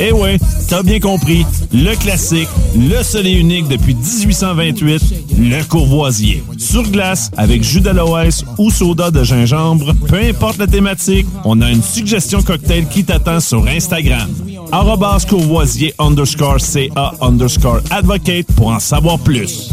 Eh 0.00 0.12
ouais, 0.12 0.38
t'as 0.68 0.82
bien 0.84 1.00
compris, 1.00 1.44
le 1.72 1.94
classique, 1.96 2.48
le 2.76 3.02
seul 3.02 3.26
et 3.26 3.32
unique 3.32 3.66
depuis 3.66 3.94
1828, 3.94 5.02
le 5.38 5.64
Courvoisier. 5.64 6.44
Sur 6.56 6.84
glace, 6.84 7.30
avec 7.36 7.64
jus 7.64 7.80
d'aloès 7.80 8.44
ou 8.58 8.70
soda 8.70 9.10
de 9.10 9.24
gingembre, 9.24 9.92
peu 10.06 10.20
importe 10.20 10.58
la 10.58 10.68
thématique, 10.68 11.26
on 11.44 11.60
a 11.60 11.70
une 11.70 11.82
suggestion 11.82 12.42
cocktail 12.42 12.86
qui 12.88 13.04
t'attend 13.04 13.40
sur 13.40 13.66
Instagram. 13.66 14.28
Arrobas 14.70 15.24
Courvoisier 15.28 15.92
underscore 15.98 16.60
CA 16.60 17.12
underscore 17.20 17.80
advocate 17.90 18.46
pour 18.54 18.68
en 18.68 18.78
savoir 18.78 19.18
plus. 19.18 19.70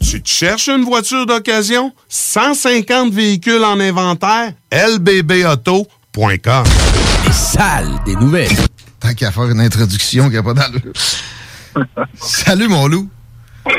Tu 0.00 0.22
te 0.22 0.28
cherches 0.28 0.68
une 0.68 0.84
voiture 0.84 1.26
d'occasion? 1.26 1.92
150 2.08 3.12
véhicules 3.12 3.64
en 3.64 3.78
inventaire? 3.80 4.52
lbbauto.com 4.72 6.64
Les 7.26 7.32
salles 7.32 7.90
des 8.06 8.16
nouvelles. 8.16 8.48
Tant 9.02 9.14
qu'à 9.14 9.32
faire 9.32 9.44
une 9.50 9.60
introduction 9.60 10.28
qui 10.28 10.36
n'a 10.36 10.42
pas 10.42 10.54
d'allure. 10.54 10.92
Salut, 12.14 12.68
mon 12.68 12.86
loup. 12.86 13.08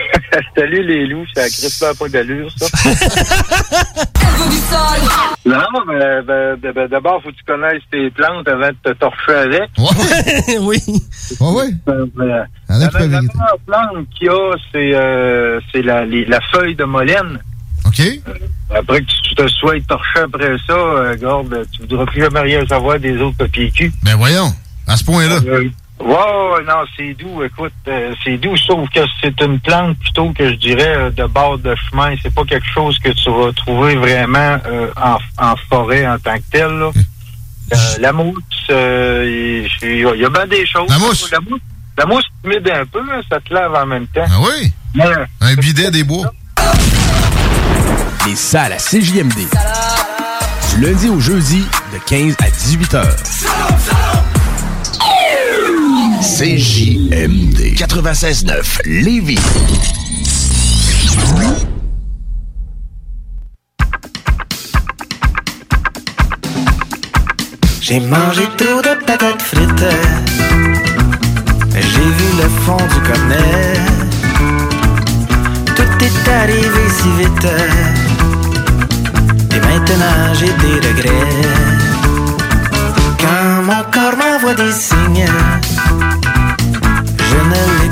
Salut 0.56 0.84
les 0.86 1.06
loups, 1.08 1.26
ça 1.36 1.44
crisse 1.44 1.84
pas 1.98 2.08
d'allure, 2.10 2.50
ça. 2.58 2.68
Non, 5.46 5.58
mais 5.88 6.22
ben, 6.26 6.58
ben, 6.62 6.72
ben, 6.74 6.88
d'abord, 6.88 7.22
faut 7.22 7.30
que 7.30 7.36
tu 7.36 7.44
connaisses 7.46 7.82
tes 7.92 8.10
plantes 8.12 8.48
avant 8.48 8.70
de 8.70 8.76
te 8.84 8.92
torcher 8.94 9.34
avec. 9.34 9.70
oui. 10.62 10.78
Ouais, 11.40 11.50
ouais. 11.52 11.70
Euh, 11.90 12.06
euh, 12.20 12.44
Avec 12.70 12.94
la, 12.94 13.08
meilleure 13.08 13.58
plante 13.66 14.08
qu'il 14.18 14.28
y 14.28 14.30
a, 14.30 14.56
c'est 14.72 14.96
euh, 14.96 15.60
c'est 15.72 15.82
la, 15.82 16.06
les- 16.06 16.26
la 16.26 16.40
feuille 16.52 16.76
de 16.76 16.84
molène. 16.86 17.40
OK. 17.86 18.02
Après 18.74 19.02
que 19.02 19.06
tu 19.28 19.36
te 19.36 19.48
sois 19.48 19.80
torché 19.88 20.20
après 20.20 20.56
ça, 20.66 20.74
euh, 20.74 21.16
garde, 21.18 21.66
tu 21.74 21.82
voudras 21.82 22.06
plus 22.06 22.22
jamais 22.22 22.40
rien 22.40 22.66
savoir 22.68 23.00
des 23.00 23.18
autres 23.20 23.38
papiers 23.38 23.72
cul. 23.72 23.92
Ben 24.04 24.16
voyons, 24.16 24.54
à 24.88 24.98
ce 24.98 25.04
point-là. 25.04 25.36
Euh, 25.46 25.70
ouais, 26.00 26.06
ouais, 26.08 26.64
non, 26.68 26.84
c'est 26.98 27.14
doux, 27.14 27.44
écoute, 27.44 27.72
euh, 27.88 28.14
c'est 28.24 28.38
doux, 28.38 28.56
sauf 28.58 28.90
que 28.90 29.00
c'est 29.22 29.40
une 29.42 29.60
plante 29.60 29.98
plutôt 30.00 30.32
que 30.34 30.50
je 30.50 30.56
dirais 30.56 30.96
euh, 30.98 31.10
de 31.12 31.26
bord 31.26 31.58
de 31.58 31.74
chemin. 31.90 32.14
C'est 32.22 32.34
pas 32.34 32.44
quelque 32.46 32.68
chose 32.74 32.98
que 33.00 33.10
tu 33.10 33.30
vas 33.32 33.52
trouver 33.54 33.96
vraiment 33.96 34.58
euh, 34.66 34.88
en, 34.98 35.18
en 35.38 35.56
forêt 35.70 36.06
en 36.08 36.18
tant 36.20 36.36
que 36.38 36.44
tel. 36.52 36.68
Là. 36.72 36.92
Euh, 37.74 37.76
la 38.00 38.12
mousse, 38.12 38.36
il 38.70 39.70
y 39.82 40.06
a- 40.06 40.16
il 40.16 40.22
y 40.22 40.26
a 40.26 40.30
bien 40.30 40.48
des 40.48 40.66
choses. 40.66 40.90
La 40.90 40.98
mousse? 41.00 41.32
La 41.32 41.40
mousse, 41.40 41.62
la 41.98 42.06
mousse 42.06 42.26
humide 42.44 42.70
un 42.76 42.86
peu, 42.86 43.00
hein, 43.12 43.22
ça 43.32 43.40
te 43.40 43.54
lave 43.54 43.74
en 43.74 43.86
même 43.86 44.08
temps. 44.08 44.26
Ah 44.28 44.40
oui? 44.42 44.72
Mais, 44.96 45.06
Un 45.42 45.56
bidet 45.56 45.90
des 45.90 46.04
bois. 46.04 46.32
Les 48.28 48.36
salles 48.36 48.74
à 48.74 48.78
CJMD. 48.78 49.34
Du 50.76 50.82
lundi 50.86 51.10
au 51.10 51.20
jeudi, 51.20 51.64
de 51.94 51.98
15 52.06 52.36
à 52.40 52.50
18 52.50 52.94
heures. 52.96 53.16
CJMD 56.24 57.76
96.9 57.76 58.80
Lévis. 58.86 59.38
J'ai 67.82 68.00
mangé 68.00 68.44
trop 68.58 68.82
de 68.82 69.06
patates 69.06 69.42
frites. 69.42 69.70
J'ai 71.76 71.82
vu 71.82 72.30
le 72.42 72.48
fond 72.64 72.78
du 72.78 73.02
cornet. 73.02 73.74
Tout 75.76 76.06
est 76.06 76.30
arrivé 76.32 76.84
si 76.90 77.10
vite. 77.20 77.48
Et 79.52 79.60
maintenant 79.60 80.34
j'ai 80.40 80.54
des 80.64 80.88
regrets. 80.88 81.84
Quand 83.20 83.62
mon 83.64 83.84
corps 83.92 84.18
m'envoie 84.18 84.54
des 84.54 84.72
signes, 84.72 85.28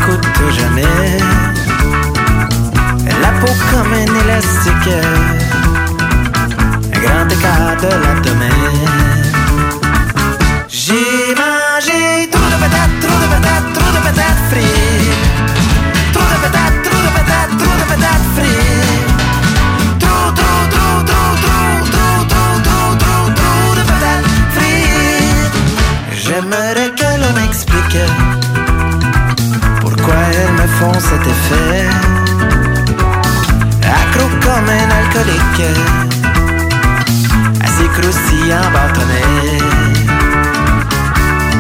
n'écoute 0.02 0.28
jamais. 0.52 1.18
La 3.22 3.32
peau 3.40 3.54
comme 3.72 3.94
un 3.94 4.12
élastique, 4.24 4.92
un 6.94 7.00
grand 7.00 7.28
écart 7.30 7.78
de 7.82 7.90
l'abdomen. 8.04 8.72
J'ai 10.68 11.36
mangé 11.36 12.30
trop 12.32 12.48
de 12.48 12.58
patates, 12.62 13.00
trop 13.02 13.20
de 13.22 13.28
patates, 13.34 13.70
trop 13.74 13.92
de 13.92 14.00
patates 14.06 14.42
frites. 14.50 15.26
Trop 16.14 16.24
de 16.24 16.38
patates, 16.44 16.80
trop 16.84 17.02
de 17.02 17.10
patates, 17.18 17.54
trop 17.58 17.76
de 17.80 17.86
patates 17.92 18.28
frites. 18.36 18.72
J'aimerais 26.14 26.92
que 26.96 27.10
l'on 27.22 27.34
m'explique 27.40 27.98
font 30.82 31.00
cet 31.00 31.26
effet. 31.34 31.86
Accro 34.00 34.28
comme 34.46 34.70
un 34.82 34.90
alcoolique, 35.00 35.68
assez 37.66 37.88
croustillant 37.96 38.68
bâtonnet. 38.74 39.62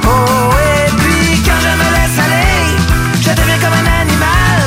Oh, 0.05 0.53
et 0.73 0.89
puis 0.99 1.39
quand 1.45 1.59
je 1.65 1.71
me 1.81 1.87
laisse 1.95 2.17
aller, 2.25 2.61
je 3.25 3.31
deviens 3.39 3.59
comme 3.63 3.77
un 3.83 3.89
animal. 4.03 4.59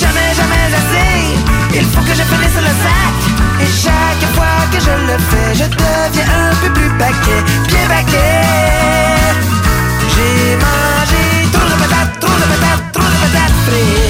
Jamais, 0.00 0.30
jamais 0.40 0.64
assez. 0.80 1.14
Il 1.78 1.86
faut 1.92 2.04
que 2.08 2.14
je 2.20 2.24
finisse 2.30 2.58
le 2.68 2.74
sac. 2.84 3.16
Et 3.62 3.70
chaque 3.84 4.26
fois 4.34 4.58
que 4.72 4.78
je 4.86 4.94
le 5.08 5.16
fais, 5.30 5.50
je 5.60 5.66
deviens 5.82 6.30
un 6.50 6.54
peu 6.60 6.70
plus 6.76 6.90
baquet, 6.98 7.42
bien 7.68 7.86
baquet. 7.88 8.42
J'ai 10.12 10.56
mangé 10.64 11.03
sufrir. 13.64 14.03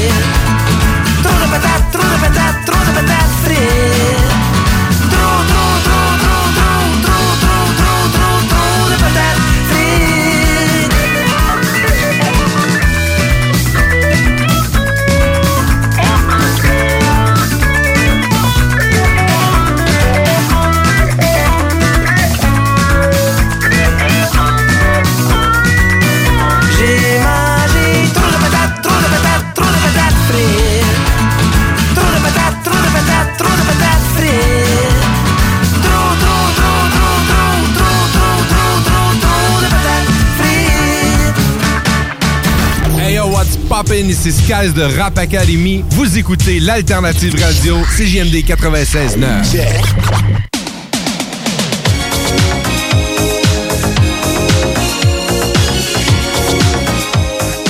Ici 44.03 44.33
Skies 44.33 44.73
de 44.75 44.83
Rap 44.99 45.17
Academy. 45.19 45.85
Vous 45.91 46.19
écoutez 46.19 46.59
l'alternative 46.59 47.41
radio 47.41 47.77
CJMD 47.97 48.35
96.9. 48.45 49.55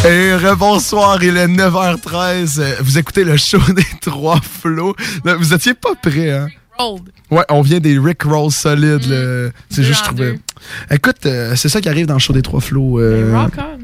Et 0.07 0.35
rebonsoir, 0.35 1.23
il 1.23 1.37
est 1.37 1.47
9h13. 1.49 2.61
Euh, 2.61 2.75
Vous 2.81 2.99
écoutez 2.99 3.25
le 3.25 3.37
show 3.39 3.59
des 3.75 3.87
trois 4.03 4.39
flots. 4.41 4.95
Vous 5.25 5.55
étiez 5.55 5.73
pas 5.75 5.95
prêts, 6.01 6.31
hein? 6.31 6.49
Rolled. 6.79 7.05
Ouais, 7.31 7.45
on 7.49 7.63
vient 7.63 7.81
des 7.81 7.99
Rick 7.99 8.23
Rolls 8.25 8.51
solides. 8.51 9.07
là. 9.09 9.51
C'est 9.71 9.83
juste, 9.85 10.01
je 10.01 10.09
trouvais. 10.09 10.39
Écoute, 10.91 11.25
euh, 11.25 11.55
c'est 11.57 11.69
ça 11.71 11.81
qui 11.81 11.89
arrive 11.89 12.07
dans 12.07 12.15
le 12.15 12.21
show 12.21 12.33
des 12.35 12.43
trois 12.43 12.61
flots. 12.61 12.99
euh, 13.01 13.33
Rock 13.35 13.53
on. 13.59 13.79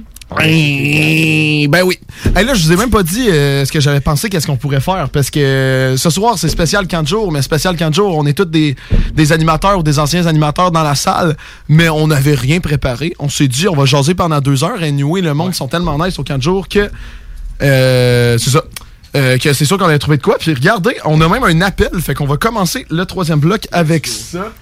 Ben 1.68 1.82
oui. 1.82 1.98
Hey, 2.36 2.44
là, 2.44 2.54
je 2.54 2.62
vous 2.64 2.72
ai 2.72 2.76
même 2.76 2.90
pas 2.90 3.02
dit 3.02 3.28
euh, 3.28 3.64
ce 3.64 3.72
que 3.72 3.80
j'avais 3.80 4.00
pensé, 4.00 4.28
qu'est-ce 4.30 4.46
qu'on 4.46 4.56
pourrait 4.56 4.80
faire. 4.80 5.08
Parce 5.10 5.30
que 5.30 5.40
euh, 5.40 5.96
ce 5.96 6.08
soir, 6.10 6.38
c'est 6.38 6.48
spécial 6.48 6.86
15 6.86 7.08
jours, 7.08 7.32
mais 7.32 7.42
spécial 7.42 7.76
15 7.76 7.94
jours, 7.94 8.16
on 8.16 8.24
est 8.26 8.32
tous 8.34 8.44
des, 8.44 8.76
des 9.14 9.32
animateurs 9.32 9.78
ou 9.78 9.82
des 9.82 9.98
anciens 9.98 10.26
animateurs 10.26 10.70
dans 10.70 10.82
la 10.82 10.94
salle, 10.94 11.36
mais 11.68 11.88
on 11.88 12.06
n'avait 12.06 12.34
rien 12.34 12.60
préparé. 12.60 13.12
On 13.18 13.28
s'est 13.28 13.48
dit, 13.48 13.66
on 13.68 13.74
va 13.74 13.84
jaser 13.86 14.14
pendant 14.14 14.40
deux 14.40 14.62
heures. 14.62 14.82
Et 14.82 14.88
anyway, 14.88 15.20
le 15.20 15.34
monde 15.34 15.54
sont 15.54 15.68
tellement 15.68 15.98
nice 16.04 16.18
au 16.18 16.22
15 16.22 16.40
jours 16.40 16.68
que. 16.68 16.90
euh, 17.62 18.38
c'est 18.38 18.50
ça. 18.50 18.62
Euh, 19.16 19.38
que 19.38 19.52
c'est 19.52 19.64
sûr 19.64 19.76
qu'on 19.76 19.86
avait 19.86 19.98
trouvé 19.98 20.18
de 20.18 20.22
quoi. 20.22 20.36
Puis 20.38 20.54
regardez, 20.54 20.94
on 21.04 21.20
a 21.20 21.28
même 21.28 21.42
un 21.42 21.60
appel. 21.62 21.90
Fait 22.00 22.14
qu'on 22.14 22.26
va 22.26 22.36
commencer 22.36 22.86
le 22.90 23.04
troisième 23.04 23.40
bloc 23.40 23.66
avec 23.72 24.06
ça. 24.06 24.52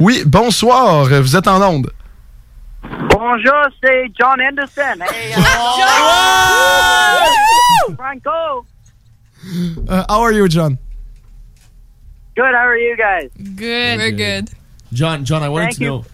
Oui, 0.00 0.24
bonsoir. 0.26 1.04
Vous 1.22 1.36
êtes 1.36 1.46
en 1.46 1.62
onde. 1.62 1.90
Bonjour, 2.88 3.66
c'est 3.82 4.08
John 4.18 4.40
Anderson. 4.40 5.00
Hey, 5.00 5.32
uh, 5.36 7.26
Franco. 7.96 8.66
Uh, 9.88 10.04
how 10.08 10.20
are 10.20 10.32
you, 10.32 10.48
John? 10.48 10.78
Good. 12.36 12.52
How 12.54 12.66
are 12.66 12.76
you 12.76 12.96
guys? 12.96 13.30
Good. 13.56 13.98
We're 13.98 14.10
good. 14.12 14.50
John, 14.92 15.24
John, 15.24 15.42
I 15.42 15.48
wanted 15.48 15.64
Thank 15.66 15.76
to 15.76 15.82
you. 15.82 15.88
know 15.90 16.04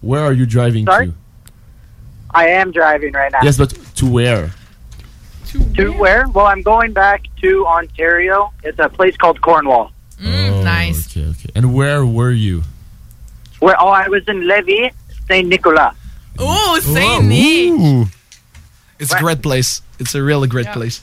where 0.00 0.22
are 0.22 0.32
you 0.32 0.46
driving 0.46 0.84
Sorry? 0.86 1.08
to? 1.08 1.14
I 2.30 2.48
am 2.48 2.70
driving 2.72 3.12
right 3.12 3.32
now. 3.32 3.40
Yes, 3.42 3.56
but 3.58 3.70
to 3.96 4.06
where? 4.10 4.50
To 5.76 5.92
where? 5.92 6.26
Well, 6.28 6.46
I'm 6.46 6.62
going 6.62 6.92
back 6.92 7.22
to 7.42 7.64
Ontario. 7.66 8.52
It's 8.64 8.78
a 8.80 8.88
place 8.88 9.16
called 9.16 9.40
Cornwall. 9.40 9.92
nice. 10.20 11.06
Okay, 11.16 11.26
okay. 11.28 11.50
And 11.54 11.72
where 11.74 12.04
were 12.04 12.32
you? 12.32 12.62
Where? 13.60 13.76
Oh, 13.80 13.88
I 13.88 14.08
was 14.08 14.26
in 14.28 14.40
Lévis, 14.42 14.92
Saint 15.28 15.48
Nicolas. 15.48 15.94
Oh, 16.38 16.80
Saint 16.80 17.24
Nick. 17.26 17.70
Ooh. 17.72 18.06
It's 18.98 19.12
a 19.12 19.18
great 19.18 19.42
place. 19.42 19.82
It's 19.98 20.14
a 20.14 20.22
really 20.22 20.48
great 20.48 20.66
place. 20.68 21.00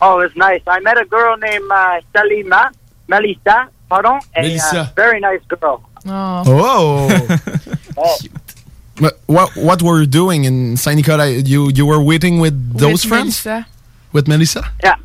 Oh, 0.00 0.20
it's 0.20 0.36
nice. 0.36 0.62
I 0.66 0.80
met 0.80 0.98
a 1.00 1.04
girl 1.04 1.36
named 1.36 1.70
uh, 1.70 2.00
Salima, 2.14 2.72
Melissa, 3.08 3.68
pardon, 3.88 4.20
a 4.36 4.42
Melissa. 4.42 4.80
uh, 4.80 4.88
very 4.94 5.20
nice 5.20 5.40
girl. 5.48 5.82
Oh. 6.06 6.42
Oh! 6.46 7.38
Oh. 8.00 8.16
What, 9.00 9.18
what 9.26 9.56
what 9.56 9.82
were 9.82 10.00
you 10.00 10.06
doing 10.06 10.44
in 10.44 10.76
Saint 10.76 10.96
Nicolas? 10.96 11.48
You 11.48 11.70
you 11.70 11.86
were 11.86 12.02
waiting 12.02 12.40
with 12.40 12.54
those 12.76 13.04
With 13.04 13.10
friends? 13.10 13.44
Melissa. 13.46 13.66
With 14.12 14.26
Melissa? 14.26 14.62
Yeah, 14.82 14.96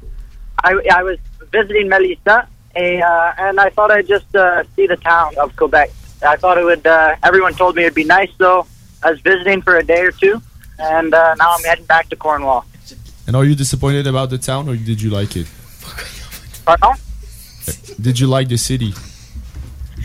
I, 0.63 0.71
I 0.91 1.03
was 1.03 1.19
visiting 1.51 1.89
Melissa, 1.89 2.47
and, 2.75 3.03
uh, 3.03 3.33
and 3.37 3.59
I 3.59 3.69
thought 3.69 3.91
I'd 3.91 4.07
just 4.07 4.35
uh, 4.35 4.63
see 4.75 4.87
the 4.87 4.95
town 4.97 5.37
of 5.37 5.55
Quebec. 5.55 5.91
I 6.25 6.37
thought 6.37 6.57
it 6.57 6.63
would. 6.65 6.85
Uh, 6.87 7.15
everyone 7.21 7.53
told 7.53 7.75
me 7.75 7.83
it'd 7.83 7.93
be 7.93 8.03
nice, 8.03 8.31
so 8.39 8.65
I 9.03 9.11
was 9.11 9.21
visiting 9.21 9.61
for 9.61 9.77
a 9.77 9.83
day 9.83 10.01
or 10.01 10.11
two, 10.11 10.41
and 10.79 11.13
uh, 11.13 11.35
now 11.35 11.53
I'm 11.55 11.63
heading 11.63 11.85
back 11.85 12.09
to 12.09 12.15
Cornwall. 12.15 12.65
And 13.27 13.35
are 13.35 13.45
you 13.45 13.55
disappointed 13.55 14.07
about 14.07 14.29
the 14.29 14.37
town 14.37 14.67
or 14.67 14.75
did 14.75 15.01
you 15.01 15.09
like 15.09 15.35
it? 15.37 15.47
Pardon? 16.65 16.93
Did 17.99 18.19
you 18.19 18.27
like 18.27 18.49
the 18.49 18.57
city? 18.57 18.93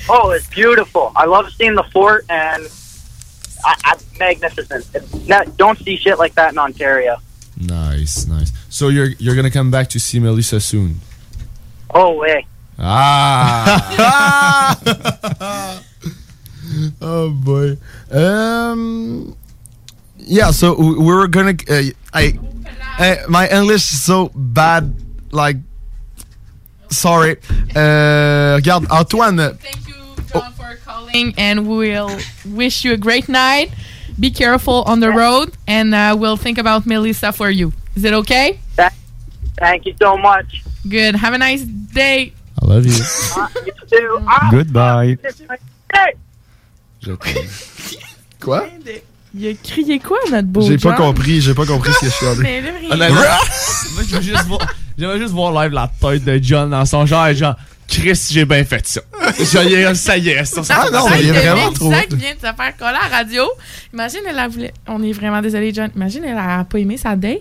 Oh, 0.08 0.30
it's 0.30 0.48
beautiful. 0.48 1.12
I 1.16 1.26
love 1.26 1.50
seeing 1.52 1.74
the 1.74 1.82
fort, 1.92 2.24
and 2.30 2.62
I, 3.64 3.74
I, 3.84 3.96
magnificent. 4.18 4.86
It's 4.94 5.28
not, 5.28 5.56
don't 5.56 5.78
see 5.78 5.96
shit 5.96 6.18
like 6.18 6.34
that 6.34 6.52
in 6.52 6.58
Ontario. 6.58 7.16
Nice, 7.60 8.26
nice. 8.26 8.52
So 8.68 8.88
you're 8.88 9.08
you're 9.18 9.34
gonna 9.34 9.50
come 9.50 9.72
back 9.72 9.88
to 9.88 9.98
see 9.98 10.20
Melissa 10.20 10.60
soon. 10.60 11.00
Oh, 11.92 12.14
way. 12.14 12.46
Ah. 12.78 13.82
oh 17.00 17.30
boy. 17.30 17.76
Um. 18.10 19.36
Yeah. 20.18 20.50
So 20.50 20.74
we 20.78 20.94
we 20.98 21.14
were 21.14 21.28
gonna. 21.28 21.54
Uh, 21.68 21.82
I. 22.12 22.38
Uh, 22.98 23.16
my 23.28 23.48
English 23.48 23.92
is 23.92 24.02
so 24.02 24.30
bad. 24.34 24.94
Like. 25.30 25.56
Sorry. 26.90 27.36
Uh, 27.76 28.56
regarde, 28.56 28.86
Antoine. 28.90 29.36
Thank 29.36 29.86
you, 29.88 29.94
John, 30.32 30.52
for 30.54 30.76
calling, 30.84 31.34
and 31.36 31.68
we'll 31.68 32.10
wish 32.46 32.84
you 32.84 32.92
a 32.94 32.96
great 32.96 33.28
night. 33.28 33.70
Be 34.18 34.30
careful 34.30 34.82
on 34.86 35.00
the 35.00 35.10
road, 35.10 35.52
and 35.66 35.94
uh, 35.94 36.16
we'll 36.18 36.36
think 36.38 36.58
about 36.58 36.86
Melissa 36.86 37.30
for 37.32 37.50
you. 37.50 37.72
Is 37.94 38.04
it 38.04 38.14
okay? 38.14 38.58
Thank 39.58 39.86
you 39.86 39.94
so 40.00 40.16
much. 40.16 40.64
Good. 40.88 41.14
Have 41.16 41.34
a 41.34 41.38
nice 41.38 41.62
day. 41.62 42.32
I 42.62 42.66
love 42.66 42.86
you. 42.86 43.04
Uh, 43.36 43.48
you 43.66 43.72
too. 43.86 44.18
Ah, 44.26 44.48
Goodbye. 44.50 45.18
T'aime. 47.16 47.42
Quoi? 48.40 48.66
Il 49.34 49.46
a 49.48 49.52
crié 49.62 49.98
quoi, 49.98 50.16
notre 50.30 50.48
beau 50.48 50.62
J'ai 50.62 50.78
pas 50.78 50.94
compris. 50.94 51.40
J'ai 51.40 51.54
pas 51.54 51.66
compris 51.66 51.92
ce 51.92 51.98
que 52.00 52.06
je 52.06 52.10
suis 52.10 52.26
allé. 52.26 52.40
Mais 52.42 52.60
là, 52.62 52.70
rien. 52.80 52.90
Honnêtement, 52.90 53.20
moi, 53.20 54.02
je 54.08 54.16
veux 54.16 54.22
juste 54.22 54.44
voir, 54.46 54.60
j'aimerais 54.96 55.18
juste 55.18 55.32
voir 55.32 55.52
live 55.64 55.72
la 55.72 55.90
tête 56.00 56.24
de 56.24 56.40
John 56.42 56.70
dans 56.70 56.84
son 56.86 57.04
genre, 57.04 57.26
et 57.26 57.34
genre, 57.34 57.54
Chris, 57.86 58.28
j'ai 58.30 58.44
bien 58.44 58.64
fait 58.64 58.86
ça. 58.86 59.00
Genre, 59.38 59.62
il 59.64 59.72
est- 59.74 59.94
ça 59.94 60.16
y 60.16 60.28
est, 60.30 60.44
ça, 60.44 60.62
ça- 60.62 60.82
Ah 60.86 60.90
non, 60.90 61.04
ça 61.06 61.10
mais 61.16 61.22
y 61.22 61.26
il 61.26 61.28
est 61.34 61.40
vraiment 61.40 61.72
trop. 61.72 61.90
Ça 61.92 62.02
qui 62.04 62.16
vient 62.16 62.34
de 62.34 62.36
se 62.36 62.40
faire 62.40 62.76
coller 62.78 62.90
à 63.04 63.08
la 63.10 63.16
radio. 63.18 63.42
Imagine, 63.92 64.20
elle 64.28 64.38
a 64.38 64.48
voulu. 64.48 64.68
On 64.86 65.02
est 65.02 65.12
vraiment 65.12 65.40
désolé, 65.42 65.72
John. 65.74 65.90
Imagine, 65.94 66.24
elle 66.24 66.38
a 66.38 66.64
pas 66.64 66.78
aimé 66.78 66.96
sa 66.96 67.14
date. 67.16 67.38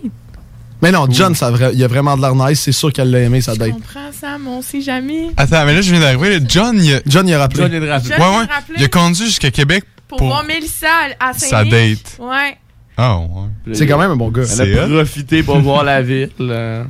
Mais 0.80 0.92
non, 0.92 1.06
John, 1.10 1.34
ça 1.34 1.50
il 1.72 1.82
a 1.82 1.88
vraiment 1.88 2.16
de 2.16 2.22
l'air 2.22 2.34
nice. 2.34 2.60
C'est 2.60 2.72
sûr 2.72 2.92
qu'elle 2.92 3.10
l'a 3.10 3.20
aimé, 3.20 3.40
sa 3.40 3.54
date. 3.56 3.72
Comprends 3.72 4.12
ça, 4.12 4.38
mais 4.38 4.48
on 4.48 4.62
sait 4.62 4.80
jamais. 4.80 5.28
Attends, 5.36 5.64
mais 5.66 5.74
là, 5.74 5.80
je 5.80 5.90
viens 5.90 6.00
d'arriver. 6.00 6.38
John, 6.48 6.80
il 6.80 6.94
a... 6.94 7.00
John, 7.06 7.26
il 7.26 7.34
a 7.34 7.38
rappelé. 7.40 7.62
John, 7.62 7.72
il 7.72 7.88
a 7.88 7.94
rappelé. 7.94 8.14
John, 8.16 8.20
ouais, 8.20 8.26
il 8.30 8.36
a 8.36 8.40
ouais. 8.40 8.46
rappelé. 8.54 8.74
Il 8.78 8.84
a 8.84 8.88
conduit 8.88 9.26
jusqu'à 9.26 9.50
Québec 9.50 9.84
Pour, 10.06 10.18
pour... 10.18 10.26
voir 10.28 10.44
Mélissa 10.44 10.86
à 11.18 11.32
saint 11.32 11.46
Sa 11.48 11.64
date. 11.64 12.16
Ouais. 12.20 12.56
Ah, 12.96 13.18
ouais. 13.18 13.74
C'est 13.74 13.86
quand 13.86 13.98
même 13.98 14.10
un 14.12 14.16
bon 14.16 14.30
gars. 14.30 14.42
Elle 14.60 14.78
a 14.78 14.86
hot. 14.86 14.88
profité 14.90 15.42
pour 15.42 15.58
voir 15.60 15.84
la 15.84 16.02
ville. 16.02 16.30
euh. 16.40 16.84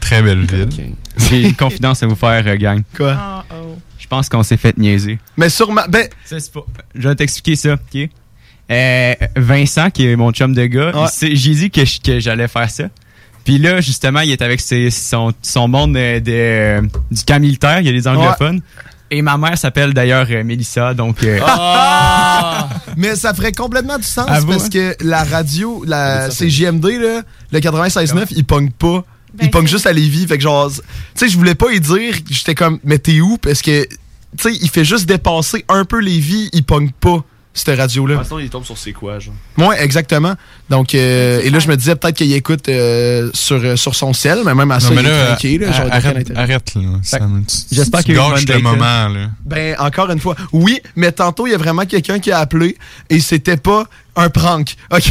Très 0.00 0.22
belle 0.22 0.44
ville. 0.46 0.68
J'ai 1.16 1.42
une 1.42 1.54
confidence 1.54 2.02
à 2.02 2.06
vous 2.06 2.14
faire, 2.16 2.42
euh, 2.46 2.56
gang. 2.56 2.82
Quoi? 2.96 3.44
Je 3.98 4.06
pense 4.06 4.28
qu'on 4.28 4.42
s'est 4.42 4.56
fait 4.56 4.76
niaiser. 4.76 5.18
Mais 5.36 5.48
sûrement. 5.48 5.82
Ben. 5.88 6.08
Ça, 6.24 6.36
pas. 6.52 6.64
Je 6.94 7.08
vais 7.08 7.14
t'expliquer 7.14 7.54
ça, 7.56 7.74
ok? 7.74 8.08
Euh, 8.70 9.14
Vincent, 9.36 9.90
qui 9.90 10.06
est 10.06 10.16
mon 10.16 10.30
chum 10.32 10.54
de 10.54 10.64
gars, 10.66 10.92
Ouais. 10.96 11.08
j'ai 11.20 11.54
dit 11.54 11.70
je- 11.74 12.00
que 12.00 12.18
j'allais 12.20 12.48
faire 12.48 12.70
ça. 12.70 12.84
Puis 13.50 13.58
là, 13.58 13.80
justement, 13.80 14.20
il 14.20 14.30
est 14.30 14.42
avec 14.42 14.60
ses- 14.60 14.90
son, 14.90 15.32
son 15.42 15.66
monde 15.66 15.96
euh, 15.96 16.20
de, 16.20 16.30
euh, 16.30 16.80
du 17.10 17.24
camp 17.24 17.40
militaire, 17.40 17.80
il 17.80 17.86
y 17.86 17.88
a 17.88 17.92
des 17.92 18.06
anglophones. 18.06 18.60
Et 19.10 19.22
ma 19.22 19.36
mère 19.38 19.58
s'appelle 19.58 19.92
d'ailleurs 19.92 20.28
euh, 20.30 20.44
Mélissa, 20.44 20.94
donc... 20.94 21.24
euh, 21.24 21.40
Mais 22.96 23.16
ça 23.16 23.34
ferait 23.34 23.50
complètement 23.50 23.98
du 23.98 24.04
sens 24.04 24.26
À 24.28 24.40
parce 24.40 24.66
hein? 24.66 24.68
que 24.72 24.96
la 25.00 25.24
radio, 25.24 25.82
la 25.84 26.28
CJMD, 26.28 26.84
là, 27.00 27.22
le 27.50 27.58
96.9, 27.58 28.26
il 28.36 28.44
pogne 28.44 28.70
pas. 28.70 29.04
Ben, 29.34 29.46
il 29.46 29.50
pogne 29.50 29.66
juste 29.66 29.86
à 29.88 29.92
Lévis. 29.92 30.28
Fait 30.28 30.36
que 30.36 30.44
genre, 30.44 30.70
tu 30.70 30.80
sais, 31.16 31.28
je 31.28 31.36
voulais 31.36 31.56
pas 31.56 31.72
y 31.72 31.80
dire, 31.80 32.14
j'étais 32.30 32.54
comme, 32.54 32.78
mais 32.84 32.98
t'es 33.00 33.20
où? 33.20 33.36
Parce 33.36 33.62
que, 33.62 33.82
tu 33.84 33.96
sais, 34.38 34.52
il 34.62 34.70
fait 34.70 34.84
juste 34.84 35.06
dépasser 35.06 35.64
un 35.68 35.84
peu 35.84 35.98
Lévis, 35.98 36.50
il 36.52 36.62
pogne 36.62 36.90
pas 37.00 37.24
cette 37.60 37.78
radio-là. 37.78 38.14
De 38.14 38.18
toute 38.20 38.28
façon, 38.28 38.38
il 38.38 38.50
tombe 38.50 38.64
sur 38.64 38.78
c'est 38.78 38.92
quoi, 38.92 39.18
genre? 39.18 39.34
Ouais, 39.58 39.82
exactement. 39.82 40.34
Donc, 40.68 40.94
euh, 40.94 41.40
et 41.42 41.50
là, 41.50 41.58
je 41.58 41.68
me 41.68 41.76
disais 41.76 41.94
peut-être 41.96 42.16
qu'il 42.16 42.32
écoute 42.32 42.68
euh, 42.68 43.30
sur, 43.34 43.56
euh, 43.56 43.76
sur 43.76 43.94
son 43.94 44.12
ciel, 44.12 44.40
mais 44.44 44.54
même 44.54 44.70
à 44.70 44.80
ça, 44.80 44.90
Non, 44.90 44.96
mais 44.96 45.02
il 45.42 45.54
est 45.54 45.58
là, 45.58 45.72
genre, 45.72 45.86
arrête, 45.90 46.32
arrête, 46.34 46.74
là. 46.74 46.80
Ça 47.02 47.18
j'espère 47.70 48.02
qu'il 48.02 48.14
y 48.14 48.18
a 48.18 48.22
eu 48.22 48.24
une 48.24 48.32
gâches 48.32 48.46
bonne 48.46 48.56
le 48.56 48.62
moment, 48.62 49.08
là. 49.08 49.26
Ben, 49.44 49.76
encore 49.78 50.10
une 50.10 50.20
fois. 50.20 50.36
Oui, 50.52 50.80
mais 50.96 51.12
tantôt, 51.12 51.46
il 51.46 51.50
y 51.50 51.54
a 51.54 51.58
vraiment 51.58 51.84
quelqu'un 51.86 52.18
qui 52.18 52.32
a 52.32 52.38
appelé 52.38 52.76
et 53.08 53.20
c'était 53.20 53.56
pas 53.56 53.84
un 54.16 54.28
prank. 54.28 54.74
OK? 54.92 55.10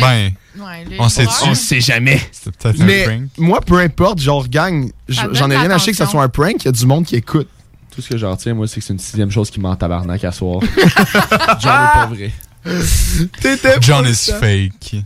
Ben, 0.00 0.32
on 0.98 1.08
sait 1.08 1.26
On 1.44 1.54
sait 1.54 1.80
jamais. 1.80 2.20
C'était 2.32 2.56
peut-être 2.56 2.80
un 2.80 2.84
Mais 2.84 3.04
prank. 3.04 3.20
moi, 3.38 3.60
peu 3.60 3.78
importe, 3.78 4.20
genre, 4.20 4.48
gang, 4.48 4.90
Ça 5.08 5.28
j'en 5.32 5.50
ai 5.50 5.56
rien 5.56 5.70
acheté 5.70 5.90
que 5.90 5.96
ça 5.96 6.06
soit 6.06 6.22
un 6.22 6.28
prank, 6.28 6.54
il 6.60 6.64
y 6.64 6.68
a 6.68 6.72
du 6.72 6.86
monde 6.86 7.04
qui 7.04 7.16
écoute. 7.16 7.48
Tout 7.96 8.02
ce 8.02 8.10
que 8.10 8.18
j'en 8.18 8.32
retiens, 8.32 8.52
moi, 8.52 8.68
c'est 8.68 8.78
que 8.78 8.84
c'est 8.84 8.92
une 8.92 8.98
sixième 8.98 9.30
chose 9.30 9.50
qui 9.50 9.58
m'en 9.58 9.74
tabarnak 9.74 10.22
à 10.22 10.30
soir. 10.30 10.60
John 11.60 11.72
est 11.72 11.94
pas 11.94 12.10
vrai. 12.12 12.30
John 13.80 14.06
is 14.06 14.30
fake. 14.38 15.02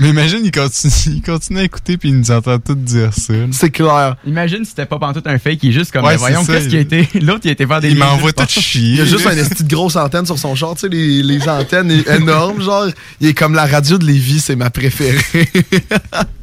Mais 0.00 0.10
imagine, 0.10 0.40
il 0.44 0.50
continue, 0.50 0.92
il 1.06 1.22
continue 1.22 1.60
à 1.60 1.62
écouter 1.62 1.96
puis 1.96 2.10
il 2.10 2.18
nous 2.18 2.30
entend 2.30 2.58
tout 2.58 2.74
dire 2.74 3.14
ça. 3.14 3.32
C'est 3.52 3.70
clair. 3.70 4.16
Imagine 4.26 4.64
si 4.64 4.70
c'était 4.70 4.84
pas 4.84 4.98
pantoute 4.98 5.26
un 5.26 5.38
fake, 5.38 5.60
il 5.62 5.70
est 5.70 5.72
juste 5.72 5.92
comme, 5.92 6.04
Ouais, 6.04 6.16
voyons, 6.16 6.44
qu'est-ce 6.44 6.68
qui 6.68 6.76
a 6.76 6.80
été... 6.80 7.08
L'autre, 7.22 7.40
il 7.44 7.48
a 7.48 7.52
été 7.52 7.66
faire 7.66 7.80
des... 7.80 7.90
Il 7.90 7.96
m'envoie 7.96 8.34
tout 8.34 8.46
chier. 8.46 8.96
Il 8.96 9.00
a 9.00 9.04
juste 9.06 9.26
une 9.26 9.48
petite 9.48 9.68
grosse 9.68 9.96
antenne 9.96 10.26
sur 10.26 10.38
son 10.38 10.54
char, 10.54 10.74
tu 10.74 10.80
sais, 10.80 10.88
les, 10.90 11.22
les 11.22 11.48
antennes 11.48 11.90
énormes, 12.06 12.60
genre. 12.60 12.86
Il 13.20 13.28
est 13.28 13.34
comme 13.34 13.54
la 13.54 13.64
radio 13.64 13.96
de 13.96 14.04
Lévis, 14.04 14.40
c'est 14.40 14.56
ma 14.56 14.68
préférée. 14.68 15.48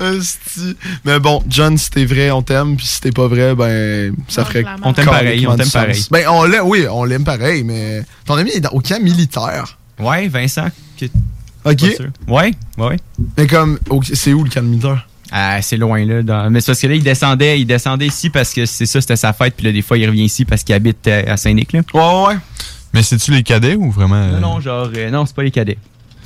Mais 1.04 1.18
bon, 1.20 1.42
John, 1.48 1.76
si 1.78 1.90
t'es 1.90 2.04
vrai, 2.04 2.30
on 2.30 2.42
t'aime, 2.42 2.76
puis 2.76 2.86
si 2.86 3.00
t'es 3.00 3.10
pas 3.12 3.26
vrai, 3.26 3.54
ben, 3.54 4.14
ça 4.28 4.44
ferait. 4.44 4.64
On 4.82 4.92
t'aime 4.92 5.04
pareil, 5.06 5.46
on 5.46 5.56
t'aime 5.56 5.70
pareil. 5.70 6.04
Ben, 6.10 6.24
on 6.28 6.44
l'aime, 6.44 6.64
oui, 6.64 6.86
on 6.90 7.04
l'aime 7.04 7.24
pareil, 7.24 7.64
mais 7.64 8.02
ton 8.24 8.34
ami 8.34 8.50
est 8.52 8.60
dans- 8.60 8.70
au 8.70 8.80
camp 8.80 9.02
militaire. 9.02 9.78
Ouais, 9.98 10.28
Vincent. 10.28 10.68
qui- 10.96 11.10
Ok. 11.64 11.80
Ouais, 12.28 12.52
ouais. 12.78 12.96
Mais 13.38 13.46
comme, 13.46 13.78
c'est 14.14 14.32
où 14.32 14.42
le 14.44 14.50
camp 14.50 14.62
militaire? 14.62 15.06
Ah, 15.30 15.62
c'est 15.62 15.76
loin, 15.76 16.04
là. 16.04 16.22
dans- 16.22 16.50
Mais 16.50 16.60
c'est 16.60 16.66
parce 16.72 16.80
que 16.80 16.86
là, 16.88 16.94
il 16.94 17.02
descendait, 17.02 17.60
il 17.60 17.64
descendait 17.66 18.06
ici 18.06 18.28
parce 18.30 18.52
que 18.52 18.66
c'est 18.66 18.84
ça, 18.86 19.00
c'était 19.00 19.16
sa 19.16 19.32
fête. 19.32 19.54
Puis 19.56 19.64
là, 19.66 19.72
des 19.72 19.80
fois, 19.80 19.96
il 19.96 20.06
revient 20.06 20.24
ici 20.24 20.44
parce 20.44 20.62
qu'il 20.62 20.74
habite 20.74 21.06
euh, 21.08 21.22
à 21.26 21.36
Saint-Nic, 21.36 21.72
là. 21.72 21.80
Ouais, 21.94 22.28
ouais. 22.34 22.38
Mais 22.92 23.02
c'est-tu 23.02 23.30
les 23.30 23.42
cadets 23.42 23.74
ou 23.76 23.90
vraiment. 23.90 24.26
Non, 24.26 24.34
euh, 24.34 24.40
non, 24.40 24.60
genre, 24.60 24.90
euh, 24.94 25.10
non, 25.10 25.24
c'est 25.24 25.34
pas 25.34 25.42
les 25.44 25.50
cadets. 25.50 25.78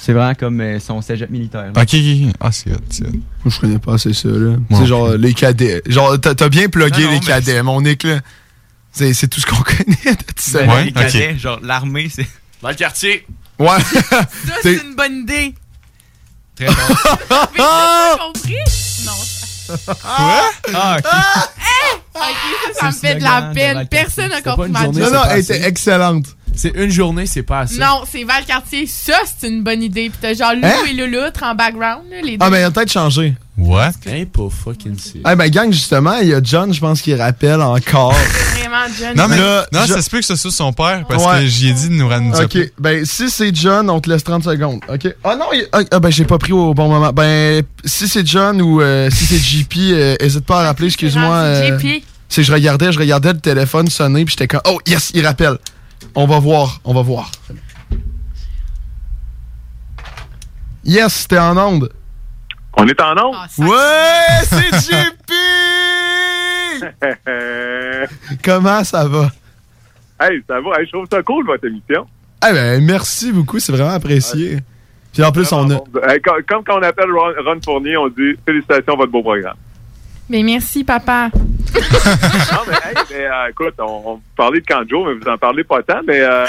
C'est 0.06 0.12
vraiment 0.12 0.34
comme 0.36 0.60
euh, 0.60 0.78
son 0.78 1.02
cégep 1.02 1.28
militaire. 1.30 1.64
là. 1.64 1.82
Ok, 1.82 1.88
ok, 1.94 2.28
ok. 2.28 2.34
Ah, 2.38 2.52
c'est 2.52 2.70
hot, 2.70 2.76
c'est 2.90 3.08
hot. 3.08 3.10
Moi, 3.10 3.52
je 3.52 3.58
connais 3.58 3.78
pas 3.80 3.94
assez 3.94 4.14
ça, 4.14 4.28
là. 4.28 4.56
Moi 4.70 4.78
C'est 4.80 4.86
genre 4.86 5.08
les 5.10 5.34
cadets. 5.34 5.82
Genre, 5.84 6.16
t'as 6.20 6.48
bien 6.48 6.68
plugué 6.68 7.02
Non, 7.02 7.08
non, 7.08 7.14
les 7.14 7.20
cadets, 7.26 7.60
mon 7.64 7.80
Nick, 7.80 8.04
là. 8.04 8.20
C'est 8.92 9.12
c'est 9.14 9.26
tout 9.26 9.40
ce 9.40 9.46
qu'on 9.46 9.56
connaît 9.64 10.14
de 10.14 10.22
ça. 10.36 10.62
Ben, 10.62 10.84
les 10.84 10.92
cadets, 10.92 11.36
genre, 11.36 11.58
l'armée, 11.60 12.08
c'est. 12.08 12.24
Dans 12.62 12.68
le 12.68 12.76
quartier. 12.76 13.26
Ouais. 13.58 13.80
Ça, 14.10 14.28
c'est 14.62 14.74
une 14.74 14.94
bonne 14.94 15.22
idée. 15.22 15.54
Très 16.54 16.66
bon. 16.66 16.72
Mais 17.30 17.58
t'as 17.58 18.16
compris? 18.18 18.54
Non. 19.04 19.12
Quoi? 19.66 20.50
Ah, 20.72 20.98
ok. 20.98 21.04
Hey! 21.58 21.98
Ok, 22.14 22.74
ça, 22.74 22.80
ça 22.80 22.86
me 22.86 22.92
fait 22.92 23.14
de 23.16 23.24
la 23.24 23.42
peine. 23.52 23.86
Personne 23.88 24.28
n'a 24.28 24.40
compris 24.40 24.70
ma 24.70 24.84
journée, 24.84 25.00
Non, 25.00 25.10
non, 25.10 25.22
elle 25.28 25.40
était 25.40 25.66
excellente. 25.66 26.26
C'est 26.56 26.72
une 26.74 26.90
journée, 26.90 27.26
c'est 27.26 27.42
pas 27.42 27.60
assez. 27.60 27.78
Non, 27.78 28.02
c'est 28.10 28.24
Valcartier. 28.24 28.86
Ça, 28.86 29.18
c'est 29.38 29.48
une 29.48 29.62
bonne 29.62 29.82
idée. 29.82 30.10
Puis 30.10 30.18
t'as 30.20 30.34
genre 30.34 30.54
Lou 30.54 30.60
Hein? 30.66 30.86
et 30.88 30.92
Louloutre 30.94 31.42
en 31.44 31.54
background, 31.54 32.02
là, 32.10 32.16
les 32.22 32.32
deux. 32.32 32.38
Ah, 32.40 32.50
mais 32.50 32.60
il 32.60 32.64
a 32.64 32.70
peut-être 32.70 32.90
changé. 32.92 33.34
What? 33.58 33.92
Hein, 34.06 34.24
pas 34.30 34.48
fucking 34.50 34.96
c'est. 34.98 35.20
Ah, 35.24 35.34
ben, 35.34 35.48
gang, 35.50 35.72
justement, 35.72 36.16
il 36.20 36.28
y 36.28 36.34
a 36.34 36.40
John, 36.42 36.72
je 36.74 36.80
pense, 36.80 37.00
qui 37.00 37.14
rappelle 37.14 37.62
encore. 37.62 38.12
Vraiment, 38.52 38.84
John. 38.98 39.16
Non, 39.16 39.28
mais 39.28 39.38
Là, 39.38 39.66
non, 39.72 39.80
je- 39.86 39.92
ça 39.94 40.02
se 40.02 40.10
peut 40.10 40.18
que 40.20 40.26
ce 40.26 40.36
soit 40.36 40.50
son 40.50 40.72
père 40.74 41.04
parce 41.08 41.24
Ouais. 41.24 41.40
que 41.40 41.46
j'y 41.46 41.68
ai 41.68 41.72
dit 41.72 41.88
de 41.88 41.94
nous 41.94 42.06
ramener 42.08 42.38
Ok, 42.38 42.58
ben 42.78 43.04
si 43.06 43.30
c'est 43.30 43.54
John, 43.56 43.88
on 43.88 43.98
te 44.00 44.10
laisse 44.10 44.24
30 44.24 44.44
secondes. 44.44 44.80
Ok? 44.92 45.08
Ah 45.24 45.36
non, 45.36 45.46
il- 45.54 45.66
ah, 45.72 45.80
ah, 45.90 46.00
ben 46.00 46.10
j'ai 46.10 46.24
pas 46.26 46.36
pris 46.38 46.52
au 46.52 46.74
bon 46.74 46.88
moment. 46.88 47.12
Ben 47.14 47.62
si 47.84 48.08
c'est 48.08 48.26
John 48.26 48.60
ou 48.60 48.82
euh, 48.82 49.08
si 49.10 49.24
c'est 49.24 49.38
JP, 49.38 49.74
euh, 49.92 50.16
hésite 50.20 50.44
pas 50.44 50.60
à 50.60 50.64
rappeler, 50.66 50.88
excuse-moi. 50.88 51.34
euh, 51.34 51.78
JP. 51.78 52.02
C'est 52.28 52.42
je 52.42 52.52
regardais, 52.52 52.90
je 52.92 52.98
regardais 52.98 53.32
le 53.32 53.38
téléphone 53.40 53.88
sonner 53.88 54.24
puis 54.24 54.32
j'étais 54.36 54.48
comme 54.48 54.60
oh 54.68 54.78
yes, 54.86 55.12
il 55.14 55.24
rappelle. 55.24 55.56
On 56.18 56.26
va 56.26 56.38
voir, 56.38 56.80
on 56.84 56.94
va 56.94 57.02
voir. 57.02 57.30
Yes, 60.82 61.28
t'es 61.28 61.38
en 61.38 61.56
onde. 61.58 61.92
On 62.78 62.86
est 62.88 63.00
en 63.00 63.12
onde? 63.12 63.34
Ah, 63.36 63.46
Ouais, 63.58 64.44
c'est 64.44 64.94
JP. 64.94 65.32
Comment 68.44 68.82
ça 68.82 69.06
va? 69.06 69.30
Hey, 70.20 70.42
ça 70.48 70.58
va. 70.60 70.78
Hey, 70.80 70.86
je 70.86 70.92
trouve 70.92 71.06
ça 71.10 71.22
cool, 71.22 71.44
votre 71.44 71.66
émission. 71.66 72.06
Eh 72.48 72.52
ben, 72.52 72.82
merci 72.82 73.30
beaucoup, 73.32 73.58
c'est 73.58 73.72
vraiment 73.72 73.90
apprécié. 73.92 74.60
Puis 75.12 75.22
en 75.22 75.32
plus, 75.32 75.52
on 75.52 75.70
a. 75.70 75.74
Hey, 76.08 76.20
comme 76.22 76.42
quand 76.64 76.78
on 76.78 76.82
appelle 76.82 77.10
Ron, 77.10 77.32
Ron 77.44 77.60
Fournier, 77.62 77.96
on 77.98 78.08
dit 78.08 78.34
félicitations, 78.46 78.96
votre 78.96 79.12
beau 79.12 79.22
programme. 79.22 79.56
Mais 80.30 80.42
merci, 80.42 80.82
papa. 80.82 81.30
Non, 81.80 82.62
mais, 82.68 82.74
hey, 82.74 82.96
mais, 83.10 83.24
euh, 83.26 83.50
écoute, 83.50 83.74
on, 83.78 84.02
on 84.12 84.20
parlait 84.36 84.60
de 84.60 84.66
Kanjo, 84.66 85.04
mais 85.06 85.14
vous 85.14 85.28
en 85.30 85.38
parlez 85.38 85.64
pas 85.64 85.82
tant, 85.82 86.00
mais 86.06 86.20
euh, 86.20 86.44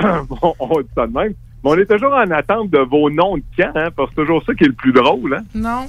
on, 0.00 0.04
est 0.04 0.04
on, 0.42 0.54
on 0.58 0.80
dit 0.80 0.88
ça 0.94 1.06
de 1.06 1.12
même. 1.12 1.34
Mais 1.64 1.70
on 1.70 1.76
est 1.78 1.86
toujours 1.86 2.12
en 2.12 2.30
attente 2.30 2.70
de 2.70 2.78
vos 2.78 3.10
noms 3.10 3.36
de 3.36 3.42
camp, 3.56 3.72
hein, 3.74 3.88
parce 3.96 4.10
que 4.10 4.14
c'est 4.16 4.22
toujours 4.22 4.42
ça 4.46 4.54
qui 4.54 4.64
est 4.64 4.68
le 4.68 4.72
plus 4.74 4.92
drôle. 4.92 5.34
Hein? 5.34 5.44
Non. 5.54 5.86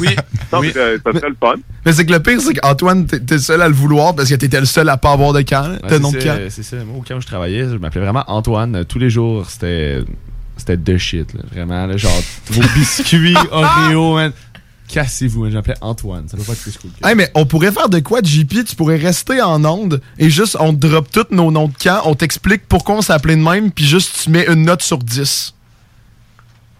Oui. 0.00 0.14
Non, 0.52 0.60
mais, 0.60 0.76
euh, 0.76 0.96
ça 1.04 1.12
serait 1.12 1.28
le 1.28 1.36
fun. 1.40 1.56
Mais 1.84 1.92
c'est 1.92 2.06
que 2.06 2.12
le 2.12 2.20
pire, 2.20 2.40
c'est 2.40 2.54
qu'Antoine, 2.54 3.06
t'es 3.06 3.20
le 3.28 3.38
seul 3.38 3.60
à 3.60 3.68
le 3.68 3.74
vouloir 3.74 4.14
parce 4.14 4.28
que 4.28 4.34
t'étais 4.36 4.60
le 4.60 4.66
seul 4.66 4.88
à 4.88 4.96
pas 4.96 5.12
avoir 5.12 5.32
de 5.32 5.42
camp, 5.42 5.76
Ouais, 5.82 5.90
de 5.90 5.98
nom 5.98 6.12
de 6.12 6.18
camp. 6.18 6.38
C'est 6.48 6.62
ça. 6.62 6.76
Moi, 6.84 6.98
au 6.98 7.02
camp 7.02 7.16
où 7.16 7.20
je 7.20 7.26
travaillais, 7.26 7.64
je 7.64 7.76
m'appelais 7.76 8.00
vraiment 8.02 8.24
Antoine. 8.28 8.84
Tous 8.84 8.98
les 9.00 9.10
jours, 9.10 9.50
c'était 9.50 10.02
c'était 10.56 10.76
de 10.76 10.96
shit. 10.96 11.34
là. 11.34 11.40
Vraiment, 11.52 11.86
là, 11.86 11.96
genre, 11.96 12.12
vos 12.50 12.62
biscuits, 12.74 13.36
Oreo, 13.50 14.14
man. 14.14 14.32
Cassez-vous, 14.88 15.42
man. 15.42 15.50
Je 15.50 15.56
m'appelais 15.56 15.74
Antoine. 15.80 16.28
Ça 16.28 16.36
doit 16.36 16.46
pas 16.46 16.52
être 16.52 16.62
plus 16.62 16.76
cool. 16.78 16.90
que- 17.00 17.06
Hey, 17.08 17.14
mais 17.14 17.30
on 17.34 17.44
pourrait 17.46 17.72
faire 17.72 17.88
de 17.88 17.98
quoi, 18.00 18.20
JP? 18.22 18.64
Tu 18.64 18.76
pourrais 18.76 18.96
rester 18.96 19.42
en 19.42 19.64
onde 19.64 20.00
et 20.18 20.30
juste, 20.30 20.56
on 20.60 20.72
te 20.74 20.86
drop 20.86 21.10
tous 21.10 21.26
nos 21.34 21.50
noms 21.50 21.68
de 21.68 21.76
camp, 21.76 22.02
on 22.04 22.14
t'explique 22.14 22.66
pourquoi 22.68 22.96
on 22.96 23.02
s'appelait 23.02 23.36
de 23.36 23.42
même, 23.42 23.70
puis 23.72 23.84
juste, 23.84 24.20
tu 24.24 24.30
mets 24.30 24.46
une 24.46 24.62
note 24.64 24.82
sur 24.82 24.98
10. 24.98 25.54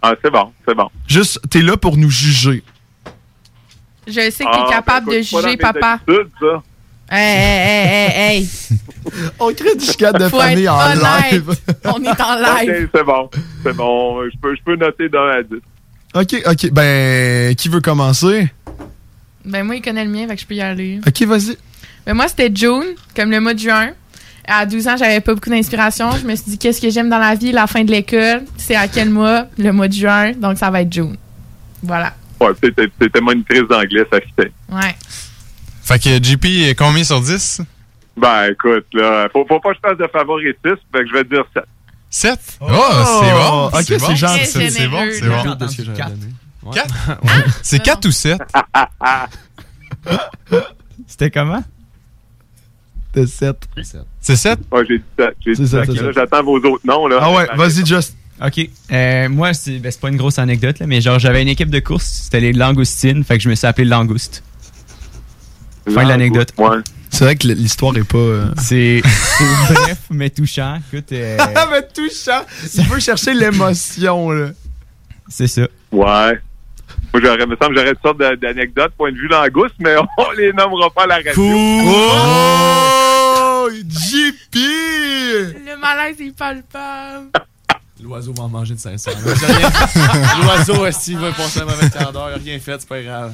Ah, 0.02 0.14
c'est 0.22 0.30
bon, 0.30 0.52
c'est 0.66 0.74
bon. 0.74 0.88
Juste, 1.08 1.40
t'es 1.50 1.62
là 1.62 1.76
pour 1.76 1.96
nous 1.96 2.10
juger. 2.10 2.62
Je 4.06 4.30
sais 4.30 4.44
que 4.44 4.50
Ah, 4.52 4.64
t'es 4.68 4.72
capable 4.74 5.06
ben, 5.10 5.20
de 5.22 5.30
pas 5.30 5.42
dans 5.42 5.48
juger, 5.48 5.56
papa. 5.56 6.00
ça. 6.06 6.62
Hey, 7.08 7.36
hey, 7.36 7.86
hey, 7.88 8.36
hey, 8.36 8.38
hey. 8.42 8.48
On 9.40 9.52
crée 9.52 9.74
du 9.76 9.84
chicane 9.84 10.12
de 10.14 10.28
Faut 10.28 10.40
famille 10.40 10.68
en 10.68 10.76
honnête. 10.78 11.32
live. 11.32 11.50
On 11.84 12.02
est 12.02 12.20
en 12.20 12.34
live. 12.36 12.84
Ok, 12.84 12.90
c'est 12.94 13.04
bon. 13.04 13.30
C'est 13.64 13.72
bon. 13.72 14.22
Je 14.24 14.36
peux, 14.40 14.54
je 14.56 14.62
peux 14.64 14.76
noter 14.76 15.08
d'un 15.08 15.28
à 15.28 15.42
10. 15.42 15.56
Ok, 16.16 16.34
ok. 16.46 16.70
Ben, 16.72 17.54
qui 17.54 17.68
veut 17.68 17.82
commencer? 17.82 18.48
Ben, 19.44 19.64
moi, 19.64 19.76
il 19.76 19.82
connaît 19.82 20.04
le 20.04 20.10
mien, 20.10 20.26
fait 20.26 20.34
que 20.34 20.40
je 20.40 20.46
peux 20.46 20.54
y 20.54 20.62
aller. 20.62 20.98
Ok, 21.06 21.22
vas-y. 21.22 21.58
Ben, 22.06 22.14
moi, 22.14 22.26
c'était 22.26 22.50
June, 22.54 22.94
comme 23.14 23.30
le 23.30 23.38
mois 23.38 23.52
de 23.52 23.58
juin. 23.58 23.90
À 24.48 24.64
12 24.64 24.88
ans, 24.88 24.96
j'avais 24.96 25.20
pas 25.20 25.34
beaucoup 25.34 25.50
d'inspiration. 25.50 26.12
Je 26.12 26.26
me 26.26 26.34
suis 26.34 26.52
dit, 26.52 26.58
qu'est-ce 26.58 26.80
que 26.80 26.88
j'aime 26.88 27.10
dans 27.10 27.18
la 27.18 27.34
vie? 27.34 27.52
La 27.52 27.66
fin 27.66 27.84
de 27.84 27.90
l'école. 27.90 28.44
C'est 28.56 28.76
à 28.76 28.88
quel 28.88 29.10
mois? 29.10 29.46
Le 29.58 29.72
mois 29.72 29.88
de 29.88 29.92
juin. 29.92 30.32
Donc, 30.32 30.56
ça 30.56 30.70
va 30.70 30.80
être 30.80 30.92
June. 30.92 31.16
Voilà. 31.82 32.14
Ouais, 32.40 32.52
c'était 32.62 33.20
monitrice 33.20 33.64
d'anglais, 33.68 34.06
ça 34.10 34.18
fitait. 34.20 34.52
Ouais. 34.70 34.94
Fait 35.82 36.02
que 36.02 36.22
JP, 36.22 36.44
est 36.44 36.78
combien 36.78 37.04
sur 37.04 37.20
10? 37.20 37.60
Ben, 38.16 38.52
écoute, 38.52 38.86
là, 38.94 39.28
faut, 39.30 39.44
faut 39.46 39.60
pas 39.60 39.70
que 39.70 39.76
je 39.76 39.88
fasse 39.88 39.98
de 39.98 40.06
favoritisme, 40.10 40.80
fait 40.94 41.02
que 41.02 41.08
je 41.08 41.12
vais 41.12 41.24
te 41.24 41.34
dire 41.34 41.44
7. 41.52 41.64
7? 42.10 42.38
Oh, 42.60 42.66
c'est 42.66 43.32
bon. 43.32 43.66
ok, 43.66 43.82
c'est 43.84 43.98
bon. 43.98 44.06
c'est 44.06 44.16
gentil. 44.16 44.46
C'est 44.46 44.70
c'est 44.70 44.88
bon, 44.88 45.06
c'est 45.12 45.28
bon. 45.28 45.68
ce 45.68 45.76
que 45.76 45.84
j'aurais 45.84 46.02
donné. 46.02 46.32
Ouais. 46.62 46.74
4? 46.74 46.94
C'est 47.62 47.78
4 47.82 48.08
ou 48.08 48.10
7? 48.10 48.38
C'était 51.06 51.30
comment? 51.30 51.62
C'était 53.14 53.26
7. 53.26 53.68
C'est 54.20 54.36
7? 54.36 54.58
Ouais, 54.72 54.84
j'ai 54.88 54.98
dit 54.98 55.04
7. 55.18 55.36
J'ai 55.44 55.54
C'est 55.54 55.62
dit 55.62 55.68
ça, 55.68 55.84
7. 55.84 55.94
c'est 55.94 56.02
Là, 56.02 56.12
ça. 56.12 56.20
j'attends 56.20 56.42
vos 56.42 56.56
autres 56.56 56.84
noms, 56.84 57.06
là. 57.06 57.18
Ah 57.20 57.32
ouais, 57.32 57.46
vas-y, 57.54 57.86
Just. 57.86 58.16
OK. 58.44 58.68
Euh, 58.92 59.28
moi, 59.30 59.54
c'est 59.54 59.78
ben, 59.78 59.90
pas 60.00 60.08
une 60.08 60.16
grosse 60.16 60.38
anecdote, 60.38 60.78
là, 60.78 60.86
mais 60.86 61.00
genre, 61.00 61.18
j'avais 61.18 61.40
une 61.42 61.48
équipe 61.48 61.70
de 61.70 61.80
course, 61.80 62.04
c'était 62.24 62.40
les 62.40 62.52
langoustines, 62.52 63.24
fait 63.24 63.38
que 63.38 63.42
je 63.44 63.48
me 63.48 63.54
suis 63.54 63.66
appelé 63.66 63.86
Langouste. 63.86 64.42
Fin 65.88 66.04
de 66.04 66.08
l'anecdote. 66.08 66.52
Ouais. 66.58 66.78
C'est 67.10 67.24
vrai 67.24 67.36
que 67.36 67.46
l'histoire 67.48 67.96
est 67.96 68.04
pas. 68.04 68.18
euh, 68.18 68.46
C'est 68.58 69.02
bref, 69.72 69.98
mais 70.10 70.30
touchant. 70.30 70.78
Écoute, 70.92 71.12
euh, 71.12 71.36
Ah, 71.56 71.68
mais 71.70 71.82
touchant! 71.82 72.44
Il 72.74 72.84
veut 72.84 73.00
chercher 73.00 73.34
l'émotion, 73.34 74.30
là. 74.30 74.48
c'est 75.28 75.46
ça. 75.46 75.62
Ouais. 75.92 76.38
Moi, 77.12 77.22
j'aurais, 77.22 77.46
me 77.46 77.56
semble, 77.56 77.74
que 77.74 77.80
j'aurais 77.80 77.90
une 77.90 78.00
sorte 78.02 78.18
de- 78.18 78.34
d'anecdote, 78.36 78.92
point 78.98 79.10
de 79.10 79.16
vue 79.16 79.28
langouste, 79.28 79.74
mais 79.78 79.94
on 80.18 80.30
les 80.32 80.52
nommera 80.52 80.90
pas 80.90 81.04
à 81.04 81.06
la 81.06 81.14
radio. 81.16 81.32
Oh! 81.36 83.68
JP! 83.72 84.54
Le 84.54 85.80
malaise 85.80 86.20
est 86.20 86.36
palpable. 86.36 87.26
L'oiseau 88.02 88.32
va 88.34 88.44
en 88.44 88.48
manger 88.48 88.74
de 88.74 88.78
500. 88.78 89.10
là. 89.24 89.34
J'ai 89.40 89.46
rien- 89.46 89.70
L'oiseau, 90.44 90.90
s'il 90.92 91.18
va 91.18 91.32
passer 91.32 91.60
un 91.60 91.64
mauvais 91.64 91.88
quart 91.90 92.12
d'heure, 92.12 92.30
il 92.36 92.40
a 92.40 92.44
rien 92.44 92.58
fait, 92.60 92.76
c'est 92.78 92.88
pas 92.88 93.02
grave. 93.02 93.32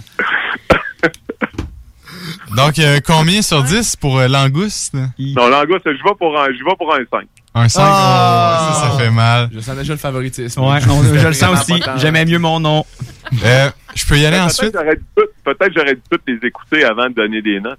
Donc, 2.56 2.78
euh, 2.78 3.00
combien 3.04 3.42
sur 3.42 3.62
10 3.62 3.96
pour 3.96 4.18
euh, 4.18 4.28
Langouste? 4.28 4.94
Non, 5.18 5.48
langouste, 5.48 5.84
je 5.86 5.90
vais 6.04 6.14
pour 6.18 6.38
un, 6.38 6.46
je 6.46 6.64
vais 6.64 6.76
pour 6.78 6.94
un 6.94 6.98
5. 7.10 7.26
Un 7.54 7.68
5? 7.68 7.82
Ah! 7.84 8.72
ça, 8.82 8.90
ça 8.90 8.98
fait 8.98 9.10
mal. 9.10 9.50
Je 9.52 9.60
sens 9.60 9.76
déjà 9.76 9.92
le 9.92 9.98
favoritisme. 9.98 10.60
Ouais, 10.62 10.80
je 10.80 11.26
le 11.26 11.32
sens 11.32 11.60
aussi. 11.60 11.82
J'aimais 11.96 12.24
mieux 12.24 12.38
mon 12.38 12.60
nom. 12.60 12.84
Euh, 13.44 13.70
je 13.94 14.06
peux 14.06 14.18
y 14.18 14.24
aller 14.26 14.36
Peut-être 14.36 14.46
ensuite? 14.46 14.72
j'aurais 14.74 14.96
dû 14.96 15.02
tout- 15.16 15.22
Peut-être 15.44 15.72
j'aurais 15.76 15.94
dû 15.94 16.02
toutes 16.10 16.22
les 16.26 16.38
écouter 16.46 16.84
avant 16.84 17.08
de 17.08 17.14
donner 17.14 17.42
des 17.42 17.60
notes. 17.60 17.78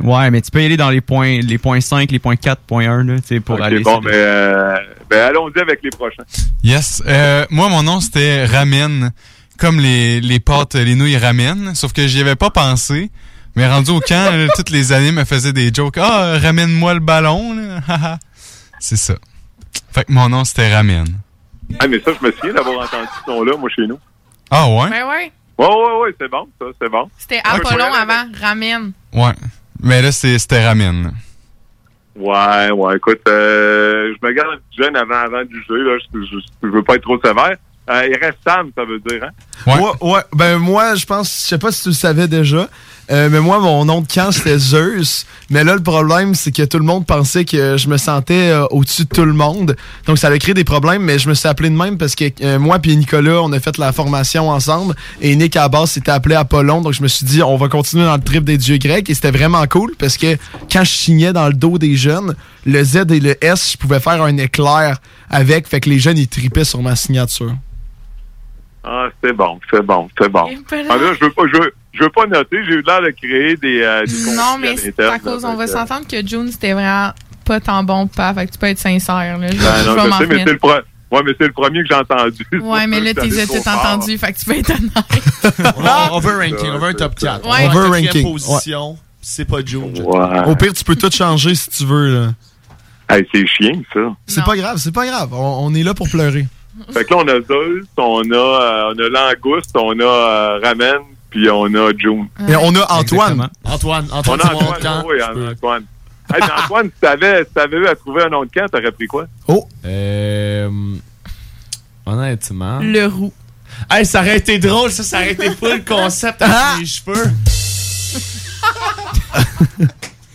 Ouais, 0.00 0.30
mais 0.30 0.40
tu 0.40 0.50
peux 0.50 0.62
y 0.62 0.66
aller 0.66 0.76
dans 0.76 0.90
les 0.90 1.00
points, 1.00 1.40
les 1.40 1.58
points 1.58 1.80
5, 1.80 2.10
les 2.10 2.18
points 2.18 2.36
4, 2.36 2.60
point 2.62 2.88
1, 2.88 3.04
là, 3.04 3.16
tu 3.20 3.26
sais, 3.26 3.40
pour 3.40 3.60
aller. 3.62 3.80
bon, 3.80 4.00
mais 4.04 4.10
euh, 4.12 4.76
ben, 5.10 5.28
allons-y 5.30 5.58
avec 5.60 5.80
les 5.82 5.90
prochains. 5.90 6.24
Yes. 6.62 7.02
Euh, 7.06 7.44
moi, 7.50 7.68
mon 7.68 7.82
nom, 7.82 8.00
c'était 8.00 8.44
Ramen. 8.44 9.10
Comme 9.58 9.80
les, 9.80 10.20
les 10.20 10.38
pâtes, 10.38 10.76
les 10.76 10.94
nouilles 10.94 11.16
ramen. 11.16 11.74
Sauf 11.74 11.92
que 11.92 12.06
j'y 12.06 12.20
avais 12.20 12.36
pas 12.36 12.50
pensé. 12.50 13.10
Mais 13.58 13.66
rendu 13.66 13.90
au 13.90 13.98
camp, 13.98 14.30
là, 14.36 14.46
toutes 14.54 14.70
les 14.70 14.92
années 14.92 15.10
me 15.10 15.24
faisaient 15.24 15.52
des 15.52 15.74
jokes. 15.74 15.98
Ah, 15.98 16.38
ramène-moi 16.40 16.94
le 16.94 17.00
ballon. 17.00 17.56
C'est 18.78 18.94
ça. 18.94 19.14
Fait 19.90 20.04
que 20.04 20.12
mon 20.12 20.28
nom, 20.28 20.44
c'était 20.44 20.72
Ramen. 20.72 21.04
Ah, 21.80 21.88
mais 21.88 21.98
ça, 21.98 22.12
je 22.20 22.24
me 22.24 22.30
souviens 22.30 22.54
d'avoir 22.54 22.84
entendu 22.86 23.08
ce 23.26 23.28
nom-là, 23.28 23.56
moi, 23.56 23.68
chez 23.74 23.84
nous. 23.88 23.98
Ah 24.48 24.68
ouais? 24.68 24.88
Ouais, 24.90 25.02
ouais. 25.02 25.32
Ouais, 25.58 25.66
ouais, 25.66 26.00
ouais, 26.02 26.14
c'est 26.20 26.30
bon, 26.30 26.46
ça, 26.60 26.66
c'est 26.80 26.88
bon. 26.88 27.10
C'était 27.18 27.40
Apollon 27.42 27.90
ouais. 27.90 27.98
avant. 27.98 28.30
Ramène. 28.40 28.92
Ouais. 29.12 29.32
Mais 29.82 30.02
là, 30.02 30.12
c'est- 30.12 30.38
c'était 30.38 30.64
Ramen. 30.64 31.02
là. 31.02 31.10
Ouais, 32.14 32.70
ouais, 32.70 32.96
écoute, 32.96 33.20
euh, 33.26 34.14
je 34.22 34.24
me 34.24 34.32
garde 34.34 34.60
jeune 34.78 34.94
avant, 34.94 35.18
avant 35.18 35.44
du 35.44 35.60
jeu, 35.68 35.82
là, 35.82 35.98
je, 36.14 36.20
je, 36.20 36.36
je 36.62 36.68
veux 36.68 36.84
pas 36.84 36.94
être 36.94 37.02
trop 37.02 37.18
sévère. 37.24 37.56
Euh, 37.90 38.06
il 38.06 38.16
reste 38.24 38.38
Sam, 38.46 38.70
ça 38.76 38.84
veut 38.84 39.00
dire, 39.00 39.24
hein? 39.24 39.30
Ouais. 39.66 40.10
ouais, 40.12 40.20
ben 40.32 40.58
moi, 40.58 40.94
je 40.94 41.04
pense, 41.06 41.42
je 41.42 41.48
sais 41.48 41.58
pas 41.58 41.72
si 41.72 41.82
tu 41.82 41.88
le 41.88 41.94
savais 41.94 42.28
déjà, 42.28 42.68
euh, 43.10 43.28
mais 43.30 43.40
moi, 43.40 43.58
mon 43.58 43.84
nom 43.86 44.02
de 44.02 44.06
camp, 44.06 44.30
c'était 44.32 44.58
Zeus. 44.58 45.26
Mais 45.50 45.64
là, 45.64 45.74
le 45.74 45.82
problème, 45.82 46.34
c'est 46.34 46.52
que 46.52 46.62
tout 46.62 46.78
le 46.78 46.84
monde 46.84 47.06
pensait 47.06 47.44
que 47.44 47.76
je 47.78 47.88
me 47.88 47.96
sentais 47.96 48.50
euh, 48.50 48.66
au-dessus 48.70 49.04
de 49.04 49.08
tout 49.08 49.24
le 49.24 49.32
monde. 49.32 49.76
Donc, 50.06 50.18
ça 50.18 50.28
a 50.28 50.38
créé 50.38 50.52
des 50.52 50.64
problèmes, 50.64 51.02
mais 51.02 51.18
je 51.18 51.28
me 51.28 51.34
suis 51.34 51.48
appelé 51.48 51.70
de 51.70 51.74
même 51.74 51.96
parce 51.96 52.14
que 52.14 52.24
euh, 52.42 52.58
moi 52.58 52.78
puis 52.78 52.96
Nicolas, 52.96 53.40
on 53.42 53.52
a 53.52 53.60
fait 53.60 53.78
la 53.78 53.92
formation 53.92 54.50
ensemble. 54.50 54.94
Et 55.22 55.34
Nick, 55.36 55.56
à 55.56 55.62
la 55.62 55.68
base, 55.68 55.92
s'était 55.92 56.10
appelé 56.10 56.34
Apollon. 56.34 56.82
Donc, 56.82 56.92
je 56.92 57.02
me 57.02 57.08
suis 57.08 57.24
dit, 57.24 57.42
on 57.42 57.56
va 57.56 57.68
continuer 57.68 58.04
dans 58.04 58.16
le 58.16 58.22
trip 58.22 58.44
des 58.44 58.58
dieux 58.58 58.78
grecs. 58.78 59.08
Et 59.08 59.14
c'était 59.14 59.30
vraiment 59.30 59.66
cool 59.66 59.94
parce 59.98 60.18
que 60.18 60.36
quand 60.70 60.84
je 60.84 60.92
signais 60.92 61.32
dans 61.32 61.46
le 61.46 61.54
dos 61.54 61.78
des 61.78 61.96
jeunes, 61.96 62.34
le 62.66 62.84
Z 62.84 63.06
et 63.10 63.20
le 63.20 63.42
S, 63.42 63.72
je 63.72 63.78
pouvais 63.78 64.00
faire 64.00 64.22
un 64.22 64.36
éclair 64.36 64.98
avec. 65.30 65.66
Fait 65.66 65.80
que 65.80 65.88
les 65.88 65.98
jeunes, 65.98 66.18
ils 66.18 66.28
tripaient 66.28 66.64
sur 66.64 66.82
ma 66.82 66.94
signature. 66.94 67.54
Ah, 68.84 69.08
c'est 69.22 69.32
bon, 69.32 69.58
c'est 69.70 69.84
bon, 69.84 70.08
c'est 70.18 70.28
bon. 70.30 70.46
Ah, 70.72 70.96
là, 70.96 71.12
je 71.18 71.24
veux 71.24 71.32
pas, 71.32 71.42
je 71.52 71.60
veux, 71.60 71.74
je 71.98 72.04
veux 72.04 72.10
pas 72.10 72.26
noter, 72.26 72.58
j'ai 72.64 72.74
eu 72.74 72.82
l'air 72.82 73.00
de 73.02 73.10
créer 73.10 73.56
des, 73.56 73.82
euh, 73.82 74.04
des 74.04 74.34
Non, 74.34 74.56
mais 74.60 74.70
à 74.70 74.76
c'est 74.76 75.00
à 75.00 75.18
cause, 75.18 75.44
on 75.44 75.54
va 75.54 75.66
s'entendre 75.66 76.06
que 76.06 76.24
June, 76.26 76.48
c'était 76.50 76.72
vraiment 76.72 77.10
pas 77.44 77.60
tant 77.60 77.82
bon 77.82 78.06
pas. 78.06 78.32
Fait 78.34 78.46
que 78.46 78.52
tu 78.52 78.58
peux 78.58 78.66
être 78.66 78.78
sincère, 78.78 79.38
là. 79.38 79.48
Je, 79.50 79.56
Ben, 79.56 79.74
je 79.84 79.90
non, 79.90 80.04
je 80.12 80.18
sais, 80.18 80.26
mais 80.26 80.44
c'est 80.44 80.52
le, 80.52 80.58
pro- 80.58 80.70
ouais, 80.70 81.22
mais 81.24 81.32
c'est 81.38 81.46
le 81.46 81.52
premier 81.52 81.82
que 81.82 81.88
j'ai 81.88 81.94
entendu. 81.94 82.46
Ouais, 82.62 82.86
mais 82.86 83.00
là, 83.00 83.14
t'es 83.14 83.28
tout 83.46 83.68
entendu, 83.68 84.18
fait 84.18 84.32
que 84.32 84.38
tu 84.38 84.44
peux 84.44 84.56
être 84.58 84.70
honnête. 84.70 85.74
on, 86.10 86.16
on 86.16 86.18
veut 86.20 86.36
ranking, 86.36 86.70
on 86.70 86.78
veut 86.78 86.88
un 86.88 86.92
top 86.94 87.14
4. 87.14 87.44
Ouais. 87.48 87.66
On 87.66 87.70
veut 87.70 87.86
ranking. 87.88 88.22
position, 88.32 88.96
c'est 89.20 89.46
pas 89.46 89.64
June. 89.64 89.94
Au 90.46 90.56
pire, 90.56 90.72
tu 90.72 90.84
peux 90.84 90.96
tout 90.96 91.10
changer 91.10 91.54
si 91.54 91.70
tu 91.70 91.84
veux. 91.84 92.14
Là. 92.14 92.28
Hey, 93.10 93.26
c'est 93.32 93.46
chiant, 93.46 93.80
ça. 93.94 94.00
C'est 94.26 94.44
pas 94.44 94.56
grave, 94.56 94.76
c'est 94.76 94.92
pas 94.94 95.06
grave. 95.06 95.30
On, 95.32 95.66
on 95.66 95.74
est 95.74 95.82
là 95.82 95.94
pour 95.94 96.08
pleurer. 96.10 96.46
Fait 96.92 97.04
que 97.04 97.12
là, 97.14 97.20
on 97.24 97.28
a 97.28 97.40
Zeus, 97.40 97.86
on 97.96 98.30
a, 98.30 98.34
euh, 98.36 98.94
on 98.94 98.98
a 99.02 99.08
Langouste, 99.08 99.70
on 99.74 99.98
a 99.98 100.04
euh, 100.04 100.60
Ramen, 100.62 100.98
puis 101.30 101.48
on 101.50 101.66
a 101.74 101.90
June. 101.96 102.28
Et 102.48 102.56
on 102.56 102.74
a 102.74 102.92
Antoine. 102.92 103.48
Antoine, 103.64 104.06
On 104.12 104.16
Antoine, 104.18 104.40
a 104.40 104.44
c'est 104.44 104.52
mon 104.52 104.58
Antoine, 104.60 104.82
camp. 104.82 105.04
oui, 105.06 105.22
Antoine. 105.50 105.84
Hey, 106.32 106.40
mais 106.42 106.62
Antoine, 106.64 106.86
si 106.86 107.00
t'avais, 107.00 107.44
si 107.44 107.50
t'avais 107.54 107.76
eu 107.78 107.86
à 107.86 107.94
trouver 107.96 108.24
un 108.24 108.28
nom 108.28 108.44
de 108.44 108.50
camp, 108.50 108.66
t'aurais 108.70 108.92
pris 108.92 109.06
quoi? 109.06 109.26
Oh! 109.46 109.66
Euh, 109.84 110.68
honnêtement. 112.04 112.80
Le 112.80 113.06
roux. 113.06 113.32
Hey, 113.90 114.04
ça 114.04 114.20
aurait 114.20 114.38
été 114.38 114.58
drôle, 114.58 114.90
ça, 114.90 115.02
ça 115.02 115.18
aurait 115.18 115.32
été 115.32 115.50
full 115.54 115.76
le 115.76 115.84
concept 115.84 116.42
avec 116.42 116.80
les 116.80 116.86
cheveux. 116.86 117.30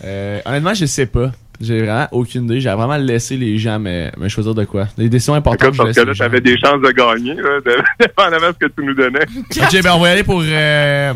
euh, 0.04 0.40
honnêtement, 0.44 0.74
je 0.74 0.86
sais 0.86 1.06
pas. 1.06 1.32
J'ai 1.60 1.82
vraiment 1.82 2.08
aucune 2.12 2.44
idée. 2.44 2.60
J'ai 2.60 2.70
vraiment 2.72 2.96
laissé 2.96 3.36
les 3.36 3.58
gens 3.58 3.78
me, 3.78 4.10
me 4.18 4.28
choisir 4.28 4.54
de 4.54 4.64
quoi. 4.64 4.88
Les 4.98 5.08
décisions 5.08 5.34
importantes. 5.34 5.62
Écoute, 5.74 5.76
parce 5.78 5.96
que 5.96 6.00
là, 6.02 6.14
t'avais 6.14 6.40
des 6.40 6.58
chances 6.58 6.80
de 6.82 6.90
gagner, 6.90 7.34
là, 7.34 7.60
de- 7.64 7.82
dépendamment 8.00 8.48
de 8.48 8.54
ce 8.60 8.66
que 8.66 8.72
tu 8.72 8.84
nous 8.84 8.94
donnais. 8.94 9.24
ok, 9.50 9.82
ben 9.82 9.92
on 9.94 10.00
va 10.00 10.08
y 10.08 10.12
aller 10.12 10.24
pour 10.24 10.42
euh, 10.44 11.14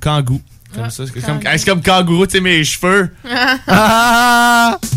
Kangoo. 0.00 0.40
Comme 0.74 0.90
ça, 0.90 1.04
c'est 1.06 1.12
Ah, 1.22 1.26
comme, 1.26 1.40
c'est 1.56 1.64
comme 1.68 1.82
kangourou, 1.82 2.26
tu 2.26 2.32
sais, 2.32 2.40
mes 2.40 2.62
cheveux? 2.64 3.08
Ah! 3.66 4.78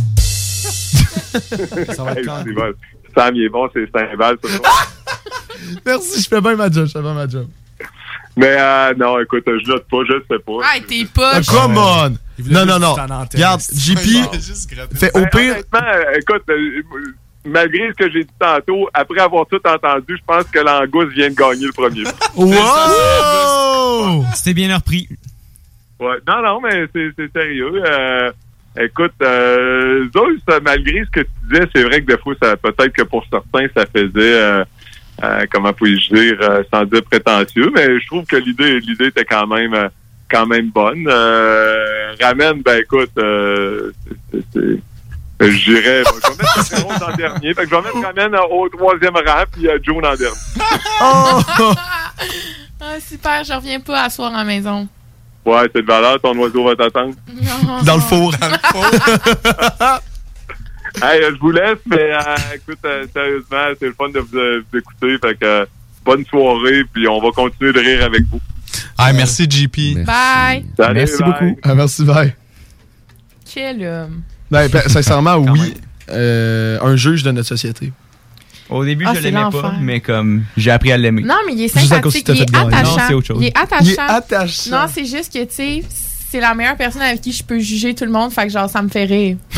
Ça 1.94 2.04
va 2.04 2.12
être 2.12 2.18
Hey. 2.48 2.74
Sam, 3.16 3.36
il 3.36 3.44
est 3.44 3.50
bon, 3.50 3.70
c'est 3.74 3.90
Saint-Val, 3.92 4.38
ça. 4.44 4.50
Merci, 5.86 6.22
je 6.22 6.28
fais 6.28 6.40
bien 6.42 6.56
ma 6.56 6.70
job, 6.72 6.86
je 6.88 6.92
fais 6.92 7.02
bien 7.02 7.14
ma 7.14 7.28
job. 7.28 7.48
Mais 8.38 8.56
euh, 8.58 8.94
non, 8.98 9.20
écoute, 9.20 9.44
je 9.46 9.70
note 9.70 9.86
pas, 9.90 9.98
je 10.08 10.14
sais 10.30 10.40
pas. 10.40 10.54
Ah, 10.64 10.78
t'es 10.88 11.06
pas. 11.06 11.32
Ah, 11.36 11.42
come 11.48 11.78
on! 11.78 12.18
Non, 12.50 12.66
non, 12.66 12.80
non. 12.80 12.94
Regarde, 13.34 13.62
JP, 13.62 14.00
fait 14.96 15.12
au 15.16 15.20
Ben, 15.22 15.30
pire. 15.30 15.54
honnêtement, 15.54 15.80
euh, 15.84 16.20
écoute, 16.20 16.44
euh, 16.50 16.82
malgré 17.46 17.90
ce 17.90 17.94
que 18.06 18.12
j'ai 18.12 18.24
dit 18.24 18.30
tantôt, 18.40 18.88
après 18.94 19.20
avoir 19.20 19.46
tout 19.48 19.60
entendu, 19.68 20.18
je 20.18 20.24
pense 20.26 20.46
que 20.46 20.60
l'angouste 20.60 21.12
vient 21.14 21.30
de 21.30 21.36
gagner 21.36 21.66
le 21.66 21.74
premier. 21.74 22.04
Wow! 22.36 24.26
C'était 24.34 24.54
bien 24.54 24.76
repris. 24.76 25.08
Ouais. 26.00 26.18
Non, 26.28 26.42
non, 26.42 26.62
mais 26.62 26.86
c'est 26.94 27.32
sérieux. 27.32 27.84
Euh, 27.86 28.32
écoute, 28.80 29.14
euh, 29.22 30.08
Zeus, 30.14 30.42
malgré 30.64 31.04
ce 31.06 31.12
que 31.12 31.20
tu 31.22 31.30
disais, 31.52 31.68
c'est 31.76 31.84
vrai 31.84 32.02
que 32.02 32.08
des 32.14 32.18
fois, 32.18 32.34
ça 32.42 32.56
peut-être 32.58 32.94
que 32.94 33.04
pour 33.04 33.24
certains, 33.32 33.68
ça 33.76 33.86
faisait, 33.86 34.10
euh, 34.18 34.64
euh, 35.24 35.46
comment 35.52 35.74
puis-je 35.74 36.14
dire, 36.14 36.38
euh, 36.42 36.64
sans 36.74 36.84
dire 36.86 37.04
prétentieux, 37.04 37.72
mais 37.74 38.00
je 38.00 38.06
trouve 38.08 38.26
que 38.26 38.38
l'idée 38.38 38.80
l'idée 38.80 39.08
était 39.08 39.26
quand 39.26 39.48
même 39.48 39.74
euh, 39.74 39.90
quand 40.30 40.46
même 40.48 40.70
bonne. 40.70 41.06
Euh, 41.08 42.14
ramène, 42.22 42.62
ben 42.62 42.80
écoute, 42.80 43.12
euh, 43.18 43.92
je 44.34 44.38
dirais, 45.40 46.04
je 46.04 46.30
vais 46.30 46.38
mettre 46.38 46.72
le 46.72 46.84
Rose 46.84 47.04
en 47.04 47.16
dernier. 47.16 47.54
Fait 47.54 47.64
que 47.64 47.70
je 47.70 47.76
vais 47.76 47.82
mettre 47.82 48.02
Ramène 48.02 48.36
au 48.50 48.70
troisième 48.70 49.16
rang, 49.16 49.44
puis 49.52 49.68
Joe 49.84 49.98
en 49.98 50.16
dernier. 50.16 50.26
Oh! 51.02 51.42
Ah, 52.84 53.00
super, 53.00 53.44
je 53.44 53.54
reviens 53.54 53.80
pas 53.80 54.06
à 54.06 54.10
soir 54.10 54.34
à 54.34 54.40
la 54.40 54.44
maison. 54.44 54.88
Ouais, 55.46 55.70
c'est 55.74 55.84
de 55.84 55.88
valeur, 55.88 56.20
ton 56.20 56.36
oiseau 56.40 56.64
va 56.64 56.76
t'attendre. 56.76 57.14
Dans 57.86 57.96
le 57.96 58.02
four. 58.02 58.34
Hey, 61.02 61.22
je 61.22 61.40
vous 61.40 61.52
laisse, 61.52 61.78
mais 61.86 61.98
euh, 62.14 62.20
écoute, 62.56 62.80
euh, 62.86 63.06
sérieusement, 63.14 63.76
c'est 63.80 63.86
le 63.88 63.94
fun 63.94 64.10
de 64.10 64.20
vous, 64.20 64.38
euh, 64.38 64.64
vous 64.72 64.78
écouter. 64.80 65.18
Fait 65.22 65.36
que 65.36 65.46
euh, 65.46 65.66
bonne 66.06 66.26
soirée, 66.26 66.84
puis 66.92 67.08
on 67.08 67.22
va 67.22 67.30
continuer 67.32 67.72
de 67.74 67.80
rire 67.80 68.04
avec 68.06 68.24
vous. 68.32 68.40
Ah, 68.98 69.14
merci, 69.14 69.46
JP. 69.50 70.04
Bye. 70.06 70.66
Salut, 70.78 70.94
Merci 70.96 71.24
bye. 71.24 71.32
beaucoup. 71.32 71.60
Ah, 71.64 71.76
merci, 71.76 72.04
bye. 72.04 72.34
Quel 73.54 73.84
homme. 73.86 74.22
Ben, 74.50 74.68
ben, 74.70 74.82
sincèrement, 74.88 75.36
oui. 75.38 75.74
Euh, 76.10 76.78
un 76.82 76.96
juge 76.96 77.24
de 77.24 77.32
notre 77.32 77.48
société. 77.48 77.92
Au 78.70 78.86
début, 78.86 79.06
Ah, 79.08 79.14
je 79.14 79.20
l'aimais 79.22 79.44
pas, 79.52 79.74
mais 79.82 80.00
comme 80.02 80.44
j'ai 80.56 80.72
appris 80.72 80.92
à 80.92 80.98
l'aimer. 80.98 81.22
Non, 81.24 81.36
mais 81.46 81.54
il 81.54 81.64
est 81.64 81.68
sympathique, 81.68 82.26
que 82.26 82.32
il 82.32 82.42
est 82.42 82.56
attachant. 82.56 82.96
Non, 82.98 83.04
c'est 83.08 83.14
autre 83.14 83.28
chose. 83.28 83.38
Il 83.42 83.48
est 83.48 83.58
attachant. 83.58 83.84
Il 83.86 83.92
est 83.92 84.00
attachant. 84.00 84.72
Non, 84.72 84.86
c'est 84.94 85.06
juste 85.06 85.34
que, 85.34 85.44
tu 85.44 85.54
sais, 85.56 85.84
c'est 86.30 86.40
la 86.40 86.54
meilleure 86.54 86.78
personne 86.78 87.02
avec 87.02 87.20
qui 87.22 87.32
je 87.34 87.44
peux 87.44 87.60
juger 87.60 87.94
tout 87.96 88.06
le 88.06 88.12
monde, 88.12 88.32
fait 88.32 88.44
que 88.48 88.54
genre, 88.54 88.70
ça 88.70 88.82
me 88.82 88.88
fait 88.90 89.06
rire. 89.06 89.38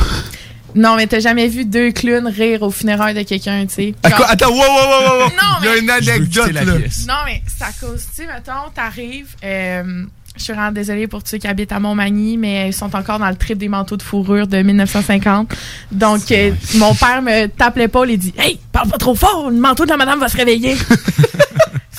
non, 0.75 0.95
mais 0.95 1.07
t'as 1.07 1.19
jamais 1.19 1.47
vu 1.47 1.65
deux 1.65 1.91
clowns 1.91 2.27
rire 2.27 2.61
au 2.63 2.71
funérailles 2.71 3.15
de 3.15 3.23
quelqu'un, 3.23 3.65
tu 3.65 3.73
sais. 3.73 3.95
Genre-? 4.07 4.25
Attends, 4.29 4.49
wow, 4.51 4.57
wow, 4.57 4.65
wow, 4.65 5.19
wow. 5.19 5.29
Non, 5.29 5.59
Il 5.61 5.65
y 5.65 5.67
a 5.67 5.71
mais- 5.73 5.79
une 5.79 5.89
anecdote, 5.89 6.51
là. 6.51 6.63
Non, 6.63 7.13
mais 7.25 7.41
c'est 7.47 7.63
à 7.63 7.71
cause, 7.79 8.05
tu 8.09 8.15
sais, 8.23 8.27
mettons, 8.27 8.69
t'arrives, 8.73 9.35
euh, 9.43 10.03
je 10.35 10.43
suis 10.43 10.53
vraiment 10.53 10.71
désolée 10.71 11.07
pour 11.07 11.21
tous 11.23 11.29
ceux 11.29 11.37
qui 11.37 11.47
habitent 11.47 11.71
à 11.71 11.79
Montmagny, 11.79 12.37
mais 12.37 12.69
ils 12.69 12.73
sont 12.73 12.95
encore 12.95 13.19
dans 13.19 13.29
le 13.29 13.35
trip 13.35 13.57
des 13.57 13.69
manteaux 13.69 13.97
de 13.97 14.01
fourrure 14.01 14.47
de 14.47 14.57
1950. 14.63 15.53
Donc, 15.91 16.31
euh, 16.31 16.51
mon 16.75 16.95
père 16.95 17.21
me 17.21 17.45
tape 17.47 17.77
l'épaule 17.77 18.09
et 18.09 18.17
dit 18.17 18.33
Hey, 18.37 18.59
parle 18.71 18.89
pas 18.89 18.97
trop 18.97 19.13
fort, 19.13 19.51
le 19.51 19.57
manteau 19.57 19.85
de 19.85 19.89
la 19.91 19.97
madame 19.97 20.19
va 20.19 20.27
se 20.29 20.37
réveiller. 20.37 20.75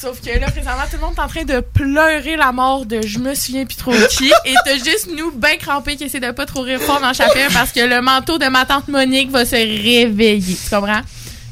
Sauf 0.05 0.20
que 0.20 0.39
là, 0.39 0.51
présentement, 0.51 0.82
tout 0.90 0.97
le 0.97 1.01
monde 1.01 1.14
est 1.16 1.20
en 1.22 1.28
train 1.28 1.44
de 1.44 1.60
pleurer 1.60 2.36
la 2.36 2.52
mort 2.52 2.85
de 2.85 3.01
je 3.01 3.18
me 3.18 3.35
souviens 3.35 3.64
plus 3.64 3.76
trop 3.76 3.90
qui. 4.10 4.26
Et 4.44 4.52
t'as 4.62 4.74
juste 4.74 5.09
nous, 5.16 5.31
ben 5.31 5.56
crampés, 5.56 5.97
qui 5.97 6.05
essaient 6.05 6.20
de 6.20 6.31
pas 6.31 6.44
trop 6.44 6.60
rire 6.60 6.78
fort 6.78 7.01
dans 7.01 7.14
chapelle 7.14 7.51
parce 7.55 7.72
que 7.72 7.81
le 7.81 8.02
manteau 8.02 8.36
de 8.36 8.44
ma 8.48 8.66
tante 8.66 8.89
Monique 8.89 9.31
va 9.31 9.47
se 9.47 9.55
réveiller. 9.55 10.40
Tu 10.62 10.68
comprends? 10.68 11.01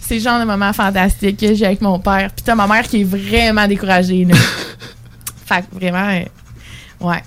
C'est 0.03 0.17
le 0.17 0.21
genre 0.21 0.39
de 0.39 0.45
moment 0.45 0.71
fantastique 0.75 1.41
que 1.41 1.55
j'ai 1.55 1.65
avec 1.65 1.81
mon 1.81 1.99
père. 1.99 2.31
Puis 2.37 2.45
t'as 2.45 2.55
ma 2.55 2.67
mère 2.67 2.87
qui 2.87 3.01
est 3.01 3.05
vraiment 3.05 3.67
découragée, 3.67 4.27
là. 4.27 4.35
fait 5.47 5.63
que 5.63 5.75
vraiment, 5.75 6.11
euh, 6.11 7.07
ouais. 7.09 7.23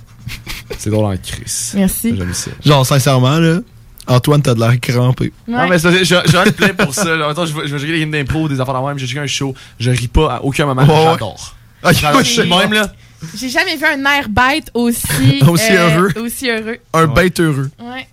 C'est 0.77 0.91
drôle 0.91 1.05
en 1.05 1.17
crise. 1.17 1.71
Merci. 1.73 2.15
J'aime 2.15 2.35
ça. 2.35 2.51
Genre, 2.63 2.85
sincèrement, 2.85 3.39
là, 3.39 3.61
Antoine, 4.07 4.41
t'as 4.41 4.53
de 4.53 4.59
l'air 4.59 4.79
crampé. 4.79 5.33
Non, 5.47 5.67
mais 5.67 5.79
je, 5.79 5.89
je 6.03 6.49
plein 6.51 6.73
pour 6.73 6.93
ça. 6.93 7.15
là. 7.15 7.29
Attends, 7.29 7.45
je 7.45 7.53
vais, 7.53 7.67
je 7.67 7.73
vais 7.75 7.79
jouer 7.79 7.91
les 7.93 7.99
games 8.01 8.11
d'impro, 8.11 8.47
des 8.47 8.59
affaires 8.61 8.79
de 8.81 8.87
même. 8.87 8.97
J'ai 8.99 9.07
joué 9.07 9.19
un 9.19 9.27
show. 9.27 9.53
Je 9.79 9.89
ris 9.91 10.07
pas 10.07 10.35
à 10.35 10.41
aucun 10.41 10.65
moment. 10.65 10.83
Ouais, 10.83 10.89
ouais. 10.89 11.11
J'adore. 11.13 11.55
Ok, 11.83 11.93
J'adore. 11.93 12.23
je 12.23 12.33
sais. 12.33 12.45
Même, 12.45 12.73
là. 12.73 12.93
J'ai 13.35 13.49
jamais 13.49 13.75
vu 13.75 13.85
un 13.85 14.03
air 14.05 14.29
bête 14.29 14.69
aussi, 14.73 15.41
Aussi 15.47 15.71
euh, 15.71 15.89
heureux. 15.97 16.13
Aussi 16.23 16.49
heureux. 16.49 16.77
Un 16.93 17.07
bête 17.07 17.39
heureux. 17.39 17.69
Ouais. 17.79 18.07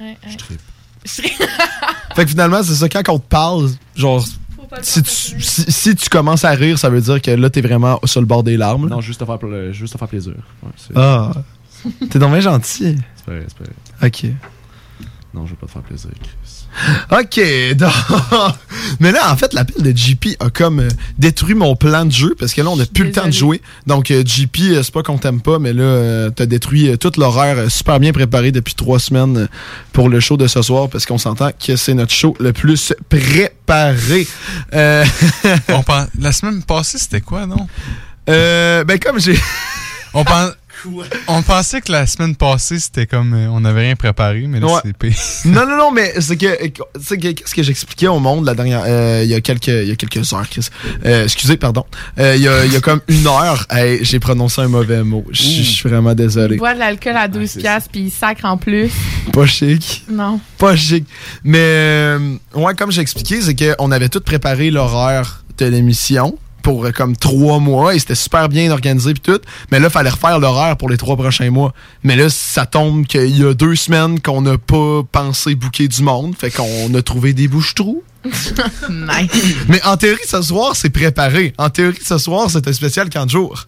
ouais, 0.00 0.16
ouais. 0.26 0.36
Je 1.04 1.22
Fait 2.16 2.24
que 2.24 2.30
finalement, 2.30 2.62
c'est 2.62 2.74
ça, 2.74 2.88
quand 2.88 3.02
on 3.08 3.18
te 3.18 3.28
parle, 3.28 3.70
genre, 3.94 4.24
si 4.82 5.02
tu, 5.02 5.10
si, 5.40 5.64
si 5.72 5.94
tu 5.96 6.08
commences 6.08 6.44
à 6.44 6.50
rire, 6.50 6.78
ça 6.78 6.90
veut 6.90 7.00
dire 7.00 7.22
que 7.22 7.30
là, 7.30 7.48
t'es 7.50 7.60
vraiment 7.60 8.00
sur 8.04 8.20
le 8.20 8.26
bord 8.26 8.42
des 8.42 8.56
larmes. 8.56 8.88
là. 8.88 8.96
Non, 8.96 9.00
juste 9.00 9.22
à 9.22 9.26
faire, 9.26 9.38
juste 9.72 9.94
à 9.94 9.98
faire 9.98 10.08
plaisir. 10.08 10.32
Ouais, 10.62 10.70
Ah. 10.96 11.30
T'es 12.10 12.18
donc 12.18 12.32
bien 12.32 12.40
gentil. 12.40 12.98
C'est 13.16 13.24
pas 13.24 13.32
vrai, 13.32 13.44
c'est 13.46 13.56
pas 13.58 13.64
vrai. 14.00 14.08
Ok. 14.08 14.24
Non, 15.38 15.46
je 15.46 15.50
veux 15.50 15.56
pas 15.56 15.66
te 15.66 15.72
faire 15.72 15.82
plaisir, 15.82 16.10
Chris. 16.20 16.64
Ok, 17.12 17.76
donc- 17.76 18.54
mais 18.98 19.12
là, 19.12 19.32
en 19.32 19.36
fait, 19.36 19.52
l'appel 19.54 19.82
de 19.84 19.96
JP 19.96 20.36
a 20.40 20.50
comme 20.50 20.80
euh, 20.80 20.88
détruit 21.16 21.54
mon 21.54 21.76
plan 21.76 22.04
de 22.04 22.10
jeu 22.10 22.34
parce 22.36 22.52
que 22.52 22.60
là, 22.60 22.70
on 22.70 22.76
n'a 22.76 22.86
plus 22.86 23.04
le 23.04 23.12
temps 23.12 23.26
de 23.26 23.30
jouer. 23.32 23.62
Donc, 23.86 24.10
euh, 24.10 24.24
JP, 24.26 24.56
euh, 24.62 24.82
c'est 24.82 24.92
pas 24.92 25.04
qu'on 25.04 25.16
t'aime 25.16 25.40
pas, 25.40 25.60
mais 25.60 25.72
là, 25.72 26.30
t'as 26.34 26.46
détruit 26.46 26.98
toute 26.98 27.16
l'horaire 27.18 27.70
super 27.70 28.00
bien 28.00 28.12
préparé 28.12 28.50
depuis 28.50 28.74
trois 28.74 28.98
semaines 28.98 29.48
pour 29.92 30.08
le 30.08 30.18
show 30.18 30.36
de 30.36 30.48
ce 30.48 30.60
soir 30.60 30.88
parce 30.88 31.06
qu'on 31.06 31.18
s'entend 31.18 31.50
que 31.52 31.76
c'est 31.76 31.94
notre 31.94 32.12
show 32.12 32.36
le 32.40 32.52
plus 32.52 32.92
préparé. 33.08 34.26
Euh, 34.74 35.04
On 35.68 35.82
pen- 35.84 36.08
La 36.20 36.32
semaine 36.32 36.64
passée, 36.64 36.98
c'était 36.98 37.20
quoi, 37.20 37.46
non? 37.46 37.68
Euh, 38.28 38.82
ben, 38.82 38.98
comme 38.98 39.20
j'ai. 39.20 39.38
On, 40.14 40.24
on 41.28 41.42
pensait 41.42 41.80
que 41.80 41.90
la 41.92 42.06
semaine 42.06 42.36
passée, 42.36 42.78
c'était 42.78 43.06
comme. 43.06 43.34
euh, 43.34 43.48
on 43.50 43.60
n'avait 43.60 43.82
rien 43.82 43.96
préparé, 43.96 44.46
mais 44.46 44.60
là, 44.60 44.66
Ouais. 44.66 44.80
c'est 44.84 44.96
pire. 44.96 45.14
non, 45.46 45.66
non, 45.66 45.76
non, 45.76 45.90
mais 45.92 46.12
c'est 46.20 46.36
que, 46.36 46.46
c'est 47.02 47.18
que 47.18 47.32
qu'est-ce 47.32 47.54
que 47.54 47.62
j'expliquais 47.62 48.08
au 48.08 48.18
monde 48.18 48.44
la 48.46 48.54
dernière, 48.54 48.82
euh, 48.86 49.20
il 49.24 49.30
y 49.30 49.34
a 49.34 49.40
quelques, 49.40 49.66
il 49.68 49.88
y 49.88 49.90
a 49.90 49.96
quelques 49.96 50.32
heures, 50.32 50.48
Chris. 50.48 50.68
Euh, 51.04 51.24
excusez, 51.24 51.56
pardon. 51.56 51.84
Euh, 52.18 52.34
Il 52.36 52.42
y, 52.42 52.48
a, 52.48 52.64
il 52.64 52.72
y 52.72 52.76
a 52.76 52.80
comme 52.80 53.00
une 53.08 53.26
heure, 53.26 53.66
hey, 53.70 53.98
j'ai 54.04 54.18
prononcé 54.20 54.60
un 54.60 54.68
mauvais 54.68 55.02
mot. 55.02 55.24
Je 55.30 55.42
suis 55.42 55.88
vraiment 55.88 56.10
Il 56.10 56.16
désolé. 56.16 56.56
boit 56.56 56.74
de 56.74 56.78
l'alcool 56.78 57.16
à 57.16 57.28
12 57.28 57.54
piastres 57.56 57.90
puis 57.90 58.00
il 58.02 58.10
sacre 58.10 58.44
en 58.44 58.56
plus. 58.56 58.90
Pas 59.32 59.46
chic. 59.46 60.04
Non. 60.10 60.40
Pas 60.58 60.76
chic. 60.76 61.04
Mais, 61.44 61.58
euh, 61.60 62.34
ouais, 62.54 62.74
comme 62.74 62.90
j'ai 62.92 63.00
expliqué, 63.00 63.40
c'est 63.40 63.54
qu'on 63.54 63.90
avait 63.90 64.08
tout 64.08 64.20
préparé 64.20 64.70
l'horaire 64.70 65.44
de 65.58 65.66
l'émission 65.66 66.38
pour 66.68 66.84
euh, 66.84 66.92
comme 66.92 67.16
trois 67.16 67.60
mois 67.60 67.94
et 67.94 67.98
c'était 67.98 68.14
super 68.14 68.50
bien 68.50 68.70
organisé 68.70 69.14
puis 69.14 69.22
tout. 69.22 69.40
Mais 69.72 69.80
là, 69.80 69.88
fallait 69.88 70.10
refaire 70.10 70.38
l'horaire 70.38 70.76
pour 70.76 70.90
les 70.90 70.98
trois 70.98 71.16
prochains 71.16 71.50
mois. 71.50 71.72
Mais 72.02 72.14
là, 72.14 72.28
ça 72.28 72.66
tombe 72.66 73.06
qu'il 73.06 73.34
y 73.34 73.42
a 73.42 73.54
deux 73.54 73.74
semaines 73.74 74.20
qu'on 74.20 74.42
n'a 74.42 74.58
pas 74.58 75.00
pensé 75.10 75.54
bouquer 75.54 75.88
du 75.88 76.02
monde. 76.02 76.34
Fait 76.36 76.50
qu'on 76.50 76.92
a 76.92 77.00
trouvé 77.00 77.32
des 77.32 77.48
bouches-trous. 77.48 78.02
nice. 78.90 79.30
Mais 79.68 79.82
en 79.82 79.96
théorie, 79.96 80.20
ce 80.28 80.42
soir, 80.42 80.76
c'est 80.76 80.90
préparé. 80.90 81.54
En 81.56 81.70
théorie, 81.70 81.96
ce 82.04 82.18
soir, 82.18 82.50
un 82.54 82.72
spécial 82.74 83.08
40 83.08 83.30
jours. 83.30 83.66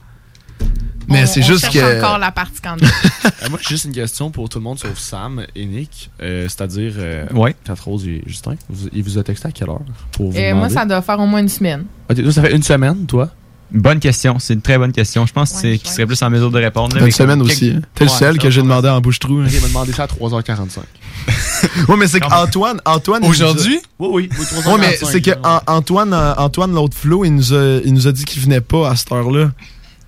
Mais 1.10 1.26
c'est 1.26 1.42
juste 1.42 1.70
cherche 1.70 1.74
que. 1.74 1.98
encore 1.98 2.18
la 2.18 2.30
partie 2.30 2.60
candidat. 2.60 2.88
Euh, 3.42 3.48
moi, 3.48 3.58
j'ai 3.62 3.70
juste 3.70 3.84
une 3.86 3.92
question 3.92 4.30
pour 4.30 4.48
tout 4.50 4.58
le 4.58 4.64
monde 4.64 4.78
sauf 4.78 4.98
Sam 4.98 5.44
et 5.54 5.64
Nick. 5.64 6.10
Euh, 6.22 6.44
C'est-à-dire, 6.48 6.92
euh, 6.98 7.26
Ouais. 7.32 7.54
Rose 7.84 8.06
et 8.06 8.22
Justin. 8.26 8.54
Vous- 8.68 8.88
il 8.92 9.02
vous 9.02 9.16
a 9.18 9.22
texté 9.22 9.48
à 9.48 9.50
quelle 9.50 9.68
heure 9.70 9.80
pour 10.12 10.30
vous 10.30 10.36
Et 10.38 10.52
Euh, 10.52 10.54
moi, 10.54 10.68
ça 10.68 10.84
doit 10.84 11.00
faire 11.00 11.18
au 11.20 11.26
moins 11.26 11.40
une 11.40 11.48
semaine. 11.48 11.84
Toi, 12.14 12.32
ça 12.32 12.42
fait 12.42 12.54
une 12.54 12.62
semaine, 12.62 13.06
toi? 13.06 13.30
Bonne 13.72 13.98
question, 14.00 14.38
c'est 14.38 14.52
une 14.54 14.60
très 14.62 14.76
bonne 14.78 14.92
question. 14.92 15.24
Je 15.26 15.32
pense 15.32 15.52
qu'il 15.60 15.78
serait 15.86 16.04
plus 16.06 16.20
en 16.22 16.28
mesure 16.28 16.50
de 16.50 16.58
répondre. 16.58 16.96
là, 16.98 17.04
Une 17.06 17.10
semaine 17.12 17.38
comme 17.38 17.46
aussi. 17.48 17.70
quelques-. 17.70 17.84
T'es 17.94 18.04
le 18.04 18.10
Ouais, 18.10 18.16
seul 18.16 18.38
que 18.38 18.50
j'ai 18.50 18.62
demandé 18.62 18.88
en 18.88 19.00
bouche-trou. 19.00 19.38
hein. 19.40 19.46
Il 19.50 19.60
m'a 19.60 19.68
demandé 19.68 19.92
ça 19.92 20.02
à 20.02 20.06
3h45. 20.06 20.80
Ouais, 21.88 21.96
mais 21.96 22.06
c'est 22.08 22.20
qu'Antoine. 22.20 22.80
Antoine 22.84 23.24
Aujourd'hui? 23.24 23.78
Oui, 23.98 24.08
oui, 24.12 24.28
oui, 24.38 24.44
3h45. 24.44 24.72
Ouais, 24.72 24.78
mais 24.80 24.96
c'est 24.96 25.20
que 25.22 25.30
Antoine, 25.66 26.12
euh, 26.12 26.34
Antoine 26.36 26.72
l'autre 26.72 26.96
Flo, 26.96 27.24
il 27.24 27.34
nous, 27.34 27.52
a, 27.54 27.80
il 27.84 27.92
nous 27.94 28.06
a 28.08 28.12
dit 28.12 28.24
qu'il 28.24 28.42
venait 28.42 28.60
pas 28.62 28.90
à 28.90 28.96
cette 28.96 29.12
heure-là. 29.12 29.50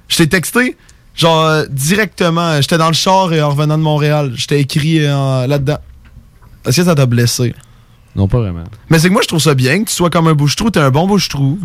Je 0.08 0.16
t'ai 0.16 0.26
texté, 0.26 0.76
genre, 1.14 1.44
euh, 1.44 1.64
directement. 1.70 2.60
J'étais 2.60 2.78
dans 2.78 2.88
le 2.88 2.92
char 2.94 3.32
et 3.32 3.42
en 3.42 3.50
revenant 3.50 3.78
de 3.78 3.82
Montréal. 3.82 4.32
Je 4.36 4.46
t'ai 4.46 4.60
écrit 4.60 5.04
euh, 5.04 5.46
là-dedans. 5.46 5.78
Est-ce 6.64 6.76
que 6.78 6.84
ça 6.84 6.94
t'a 6.94 7.06
blessé? 7.06 7.54
Non, 8.14 8.28
pas 8.28 8.38
vraiment. 8.38 8.64
Mais 8.90 8.98
c'est 8.98 9.08
que 9.08 9.12
moi, 9.12 9.22
je 9.22 9.28
trouve 9.28 9.40
ça 9.40 9.54
bien 9.54 9.82
que 9.82 9.88
tu 9.88 9.94
sois 9.94 10.10
comme 10.10 10.28
un 10.28 10.34
bouche-trou. 10.34 10.70
T'es 10.70 10.80
un 10.80 10.90
bon 10.90 11.06
bouche-trou. 11.06 11.58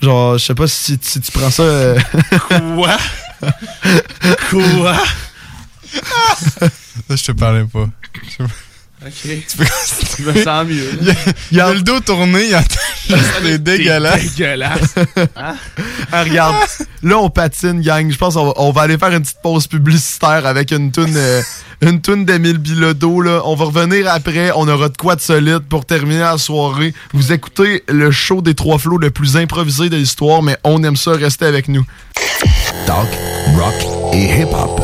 Genre, 0.00 0.38
je 0.38 0.44
sais 0.44 0.54
pas 0.54 0.66
si, 0.66 0.98
si 1.00 1.20
tu 1.20 1.32
prends 1.32 1.50
ça. 1.50 1.62
euh, 1.62 1.98
Quoi? 2.74 2.96
Quoi? 4.50 4.92
Là, 4.92 6.68
je 7.16 7.24
te 7.24 7.32
parlais 7.32 7.64
pas. 7.64 7.86
Ok. 9.04 9.12
Tu 9.22 9.56
peux 9.56 9.64
Je 10.18 10.22
me 10.24 10.42
sens 10.42 10.66
mieux. 10.66 10.90
Il 11.00 11.06
y 11.06 11.10
a, 11.10 11.14
il 11.52 11.60
a 11.60 11.72
le 11.72 11.82
dos 11.82 12.00
tourné, 12.00 12.44
il 12.44 12.50
y 12.50 12.54
a 12.54 12.62
juste 13.08 13.42
des 13.42 13.58
dégueulasses. 13.58 14.34
dégueulasse. 14.34 14.94
Hein? 15.36 15.54
Ah, 16.12 16.24
regarde, 16.24 16.56
là 17.02 17.18
on 17.18 17.30
patine, 17.30 17.80
gang. 17.80 18.10
Je 18.10 18.16
pense 18.18 18.34
qu'on 18.34 18.46
va, 18.46 18.52
on 18.56 18.72
va 18.72 18.82
aller 18.82 18.98
faire 18.98 19.12
une 19.12 19.22
petite 19.22 19.40
pause 19.42 19.66
publicitaire 19.68 20.44
avec 20.46 20.72
une 20.72 20.90
toune, 20.90 21.14
euh, 21.16 21.40
une 21.80 22.00
toune 22.00 22.24
d'Émile 22.24 22.58
Bilodeau. 22.58 23.20
Là. 23.20 23.42
On 23.44 23.54
va 23.54 23.66
revenir 23.66 24.12
après. 24.12 24.50
On 24.56 24.66
aura 24.68 24.88
de 24.88 24.96
quoi 24.96 25.14
de 25.14 25.20
solide 25.20 25.60
pour 25.68 25.84
terminer 25.86 26.20
la 26.20 26.36
soirée. 26.38 26.92
Vous 27.14 27.32
écoutez 27.32 27.84
le 27.88 28.10
show 28.10 28.42
des 28.42 28.54
trois 28.54 28.78
flots 28.78 28.98
le 28.98 29.10
plus 29.10 29.36
improvisé 29.36 29.88
de 29.90 29.96
l'histoire, 29.96 30.42
mais 30.42 30.56
on 30.64 30.82
aime 30.82 30.96
ça. 30.96 31.12
Restez 31.12 31.46
avec 31.46 31.68
nous. 31.68 31.84
Talk, 32.86 33.08
rock 33.56 33.74
et 34.12 34.40
hip-hop. 34.40 34.80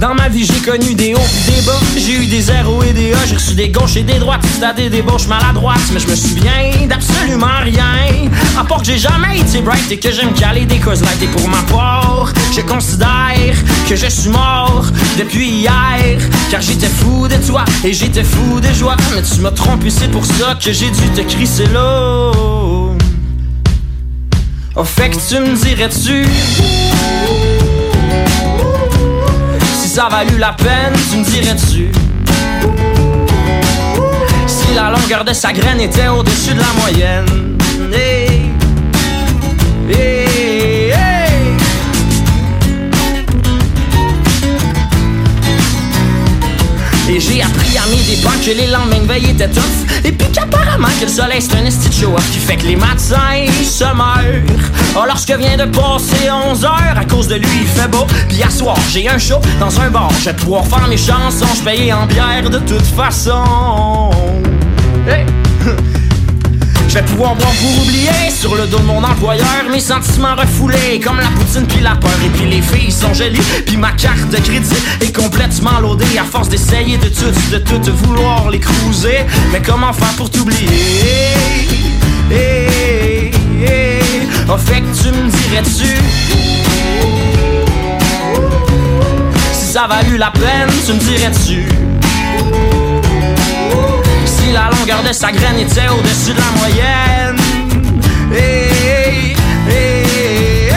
Dans 0.00 0.14
ma 0.14 0.30
vie, 0.30 0.46
j'ai 0.46 0.60
connu 0.60 0.94
des 0.94 1.12
hauts 1.12 1.30
des 1.46 1.60
bas. 1.66 1.78
J'ai 1.94 2.14
eu 2.14 2.24
des 2.24 2.40
zéros 2.40 2.82
et 2.82 2.94
des 2.94 3.12
A. 3.12 3.18
J'ai 3.26 3.34
reçu 3.34 3.52
des 3.52 3.68
gauches 3.68 3.96
et 3.96 4.02
des 4.02 4.18
droites. 4.18 4.40
C'était 4.54 4.72
des 4.72 4.88
débauches 4.88 5.26
maladroites. 5.26 5.78
Mais 5.92 6.00
je 6.00 6.08
me 6.08 6.16
souviens 6.16 6.86
d'absolument 6.88 7.60
rien. 7.62 8.30
À 8.58 8.64
part 8.64 8.78
que 8.78 8.86
j'ai 8.86 8.96
jamais 8.96 9.40
été 9.40 9.60
bright 9.60 9.92
et 9.92 9.98
que 9.98 10.10
j'aime 10.10 10.32
caler 10.32 10.64
des 10.64 10.78
causes 10.78 11.02
light. 11.02 11.22
Et 11.22 11.26
pour 11.26 11.46
ma 11.48 11.60
part, 11.64 12.32
je 12.56 12.62
considère 12.62 13.54
que 13.86 13.94
je 13.94 14.06
suis 14.06 14.30
mort 14.30 14.86
depuis 15.18 15.50
hier. 15.50 16.18
Car 16.50 16.62
j'étais 16.62 16.88
fou 16.88 17.28
de 17.28 17.36
toi 17.46 17.66
et 17.84 17.92
j'étais 17.92 18.24
fou 18.24 18.58
de 18.58 18.72
joie. 18.72 18.96
Mais 19.14 19.20
tu 19.22 19.42
m'as 19.42 19.50
trompé, 19.50 19.90
c'est 19.90 20.10
pour 20.10 20.24
ça 20.24 20.56
que 20.58 20.72
j'ai 20.72 20.88
dû 20.88 21.10
te 21.14 21.20
crisser 21.20 21.66
l'eau. 21.66 22.96
Oh, 24.76 24.84
fait 24.84 25.10
que 25.10 25.16
tu 25.28 25.40
me 25.40 25.54
dirais-tu? 25.62 26.24
Ça 30.00 30.08
valut 30.08 30.38
la 30.38 30.54
peine, 30.54 30.94
tu 31.10 31.18
me 31.18 31.24
dirais-tu? 31.24 31.92
Si 34.46 34.74
la 34.74 34.90
longueur 34.90 35.26
de 35.26 35.34
sa 35.34 35.52
graine 35.52 35.78
était 35.78 36.08
au-dessus 36.08 36.54
de 36.54 36.60
la 36.60 36.72
moyenne. 36.80 37.58
Hey, 37.92 38.50
hey, 39.90 40.19
que 48.44 48.50
les 48.50 48.66
lendemains 48.66 49.00
de 49.00 49.06
veille 49.06 49.30
étaient 49.30 49.48
tough. 49.48 49.62
Et 50.04 50.12
puis 50.12 50.30
qu'apparemment 50.32 50.88
que 50.98 51.06
le 51.06 51.10
soleil 51.10 51.40
c'est 51.40 51.56
un 51.56 51.64
esti 51.64 51.88
de 51.88 51.94
show 51.94 52.14
Qui 52.32 52.38
fait 52.38 52.56
que 52.56 52.66
les 52.66 52.76
matins 52.76 53.46
se 53.62 53.84
meurent. 53.84 54.70
Oh 54.96 55.04
lorsque 55.06 55.32
vient 55.32 55.56
de 55.56 55.64
passer 55.64 56.30
11 56.30 56.64
heures 56.64 56.96
À 56.96 57.04
cause 57.04 57.28
de 57.28 57.36
lui 57.36 57.48
il 57.62 57.66
fait 57.66 57.88
beau. 57.88 58.06
Puis 58.28 58.42
à 58.42 58.50
soir 58.50 58.76
j'ai 58.92 59.08
un 59.08 59.18
show 59.18 59.40
dans 59.58 59.80
un 59.80 59.90
bar. 59.90 60.10
Je 60.20 60.26
vais 60.26 60.36
pouvoir 60.36 60.66
faire 60.66 60.86
mes 60.88 60.96
chansons 60.96 61.46
Je 61.56 61.62
paye 61.62 61.92
en 61.92 62.06
bière 62.06 62.48
de 62.48 62.58
toute 62.58 62.86
façon 62.86 64.10
je 66.90 66.94
vais 66.94 67.04
pouvoir 67.04 67.36
boire 67.36 67.52
pour 67.52 67.82
oublier. 67.82 68.30
Sur 68.30 68.56
le 68.56 68.66
dos 68.66 68.78
de 68.78 68.84
mon 68.84 69.02
employeur 69.04 69.46
mes 69.70 69.80
sentiments 69.80 70.34
refoulés. 70.34 71.00
Comme 71.02 71.18
la 71.18 71.28
poutine 71.28 71.66
puis 71.66 71.80
la 71.80 71.94
peur. 71.94 72.10
Et 72.24 72.28
puis 72.30 72.46
les 72.50 72.62
filles 72.62 72.90
sont 72.90 73.14
jolies 73.14 73.40
puis 73.64 73.76
ma 73.76 73.92
carte 73.92 74.28
de 74.30 74.38
crédit 74.38 74.74
est 75.00 75.14
complètement 75.14 75.78
loadée. 75.80 76.18
À 76.18 76.24
force 76.24 76.48
d'essayer 76.48 76.98
de 76.98 77.08
tout 77.08 77.32
de 77.52 77.58
tout 77.58 77.92
vouloir 78.04 78.50
les 78.50 78.58
cruiser. 78.58 79.24
Mais 79.52 79.62
comment 79.62 79.92
faire 79.92 80.14
pour 80.16 80.30
t'oublier? 80.30 80.66
Hey, 82.30 83.30
hey. 83.64 84.28
Oh, 84.48 84.58
fait 84.58 84.82
tu 85.00 85.08
me 85.10 85.30
dirais-tu? 85.30 85.96
Si 89.52 89.72
ça 89.72 89.86
valut 89.86 90.16
la 90.16 90.32
peine 90.32 90.68
tu 90.84 90.92
me 90.92 90.98
dirais-tu? 90.98 91.89
La 94.52 94.70
longueur 94.70 95.02
de 95.02 95.12
sa 95.12 95.30
graine 95.30 95.58
était 95.58 95.88
au-dessus 95.88 96.32
de 96.32 96.38
la 96.38 96.50
moyenne. 96.58 97.36
Hey, 98.32 99.36
hey, 99.68 100.04
hey. 100.06 100.74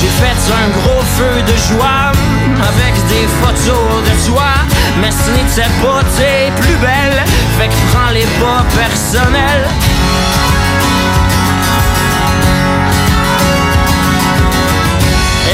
J'ai 0.00 0.08
fait 0.08 0.52
un 0.52 0.68
gros 0.70 1.02
feu 1.02 1.42
de 1.42 1.56
joie 1.56 2.15
avec 2.60 2.94
des 3.08 3.26
photos 3.40 4.02
de 4.04 4.30
toi. 4.30 4.52
Mais 5.00 5.10
ce 5.10 5.30
n'était 5.30 5.70
pas 5.82 6.02
tes 6.16 6.50
plus 6.60 6.76
belles, 6.76 7.22
fait 7.58 7.68
que 7.68 7.74
prends 7.92 8.10
les 8.12 8.26
pas 8.40 8.64
personnels. 8.76 9.68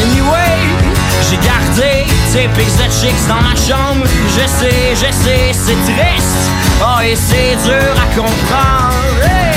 Anyway, 0.02 0.58
j'ai 1.28 1.36
gardé 1.36 2.06
tes 2.32 2.48
de 2.48 2.92
chicks 2.92 3.28
dans 3.28 3.42
ma 3.42 3.54
chambre. 3.56 4.06
Je 4.28 4.46
sais, 4.46 4.94
je 4.94 5.12
sais, 5.12 5.52
c'est 5.52 5.92
triste. 5.92 6.50
Oh, 6.80 7.00
et 7.02 7.16
c'est 7.16 7.56
dur 7.64 7.94
à 7.96 8.06
comprendre. 8.14 9.51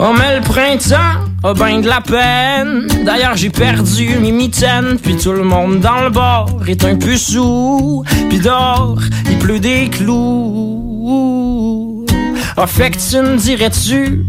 Oh 0.00 0.12
mais 0.16 0.36
le 0.36 0.42
printemps 0.42 1.24
a 1.42 1.54
ben 1.54 1.80
de 1.80 1.88
la 1.88 2.00
peine. 2.00 2.86
D'ailleurs 3.04 3.36
j'ai 3.36 3.50
perdu 3.50 4.16
mes 4.20 4.30
mitaines. 4.30 4.96
Puis 5.02 5.16
tout 5.16 5.32
le 5.32 5.42
monde 5.42 5.80
dans 5.80 6.02
le 6.02 6.10
bar 6.10 6.46
est 6.68 6.84
un 6.84 6.94
peu 6.94 7.16
sous. 7.16 8.04
Puis 8.28 8.38
dehors 8.38 9.00
il 9.28 9.38
pleut 9.38 9.58
des 9.58 9.88
clous. 9.90 10.86
Oh 12.56 12.66
fait 12.66 12.92
que 12.92 12.98
tu 12.98 13.16
me 13.16 13.36
dirais-tu 13.36 14.24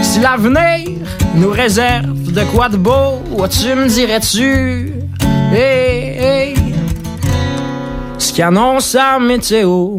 Si 0.00 0.20
l'avenir 0.20 0.88
nous 1.34 1.50
réserve 1.50 2.32
de 2.32 2.44
quoi 2.44 2.70
de 2.70 2.78
beau? 2.78 3.22
Oh 3.36 3.46
tu 3.48 3.74
me 3.74 3.88
dirais-tu? 3.88 4.94
Hey 5.52 6.16
hey. 6.18 6.54
Ce 8.16 8.32
qui 8.32 8.40
annonce 8.40 8.94
la 8.94 9.18
météo 9.18 9.98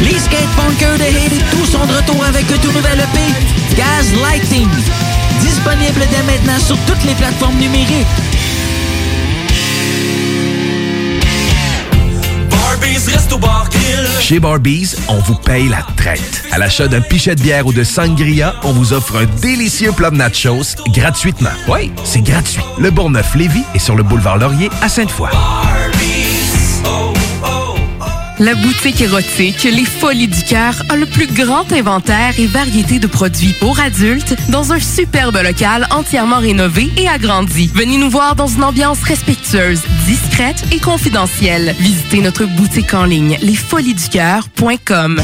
Les 0.00 0.18
skatepunkers 0.18 0.98
de 0.98 1.04
Haiti 1.04 1.42
tous 1.50 1.66
sont 1.66 1.86
de 1.86 1.92
retour 1.92 2.24
avec 2.24 2.50
un 2.50 2.58
tout 2.58 2.72
nouvel 2.72 2.98
EP, 2.98 3.76
Gaz 3.76 4.12
Lighting. 4.22 4.68
Disponible 5.40 6.02
dès 6.10 6.22
maintenant 6.24 6.58
sur 6.58 6.76
toutes 6.86 7.04
les 7.04 7.14
plateformes 7.14 7.56
numériques. 7.56 8.06
Chez 14.20 14.40
Barbies, 14.40 14.94
on 15.08 15.18
vous 15.18 15.34
paye 15.34 15.68
la 15.68 15.86
traite. 15.96 16.44
À 16.50 16.58
l'achat 16.58 16.88
d'un 16.88 17.00
pichet 17.00 17.34
de 17.34 17.42
bière 17.42 17.66
ou 17.66 17.72
de 17.72 17.84
sangria, 17.84 18.54
on 18.62 18.72
vous 18.72 18.92
offre 18.92 19.16
un 19.16 19.26
délicieux 19.40 19.92
plat 19.92 20.10
de 20.10 20.16
nachos 20.16 20.76
gratuitement. 20.88 21.50
Oui, 21.68 21.92
c'est 22.04 22.22
gratuit. 22.22 22.62
Le 22.78 22.90
Bourgneuf-Lévis 22.90 23.64
est 23.74 23.78
sur 23.78 23.96
le 23.96 24.02
boulevard 24.02 24.38
Laurier 24.38 24.70
à 24.82 24.88
Sainte-Foy. 24.88 25.30
La 28.40 28.54
boutique 28.56 29.00
érotique 29.00 29.62
Les 29.62 29.84
Folies 29.84 30.26
du 30.26 30.42
Cœur 30.42 30.74
a 30.88 30.96
le 30.96 31.06
plus 31.06 31.28
grand 31.28 31.72
inventaire 31.72 32.32
et 32.36 32.46
variété 32.46 32.98
de 32.98 33.06
produits 33.06 33.54
pour 33.60 33.78
adultes 33.78 34.34
dans 34.48 34.72
un 34.72 34.80
superbe 34.80 35.36
local 35.36 35.86
entièrement 35.92 36.38
rénové 36.38 36.90
et 36.96 37.08
agrandi. 37.08 37.70
Venez 37.74 37.96
nous 37.96 38.10
voir 38.10 38.34
dans 38.34 38.48
une 38.48 38.64
ambiance 38.64 39.02
respectueuse, 39.04 39.82
discrète 40.06 40.64
et 40.72 40.80
confidentielle. 40.80 41.76
Visitez 41.78 42.22
notre 42.22 42.44
boutique 42.44 42.92
en 42.92 43.04
ligne 43.04 43.38
lesfoliesducoeur.com. 43.40 45.22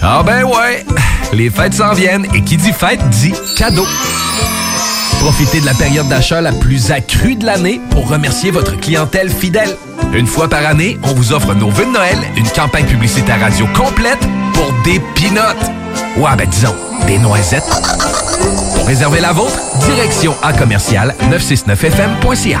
Ah 0.00 0.22
ben 0.24 0.44
ouais, 0.44 0.86
les 1.34 1.50
fêtes 1.50 1.74
s'en 1.74 1.92
viennent 1.92 2.26
et 2.32 2.42
qui 2.42 2.56
dit 2.56 2.72
fête 2.72 3.06
dit 3.10 3.34
cadeau. 3.56 3.86
Profitez 5.26 5.60
de 5.60 5.66
la 5.66 5.74
période 5.74 6.06
d'achat 6.06 6.40
la 6.40 6.52
plus 6.52 6.92
accrue 6.92 7.34
de 7.34 7.44
l'année 7.44 7.80
pour 7.90 8.08
remercier 8.08 8.52
votre 8.52 8.78
clientèle 8.78 9.28
fidèle. 9.28 9.76
Une 10.12 10.28
fois 10.28 10.48
par 10.48 10.64
année, 10.64 10.98
on 11.02 11.14
vous 11.14 11.32
offre 11.32 11.52
nos 11.52 11.68
vœux 11.68 11.84
de 11.84 11.90
Noël, 11.90 12.16
une 12.36 12.48
campagne 12.48 12.86
publicitaire 12.86 13.40
radio 13.40 13.66
complète 13.74 14.20
pour 14.54 14.72
des 14.84 15.00
pinottes. 15.16 15.68
Ouais, 16.16 16.30
ben 16.38 16.48
disons, 16.48 16.76
des 17.08 17.18
noisettes. 17.18 17.68
Pour 18.76 18.86
réserver 18.86 19.18
la 19.18 19.32
vôtre, 19.32 19.58
direction 19.80 20.32
à 20.44 20.52
commercial 20.52 21.12
969fm.ca. 21.28 22.60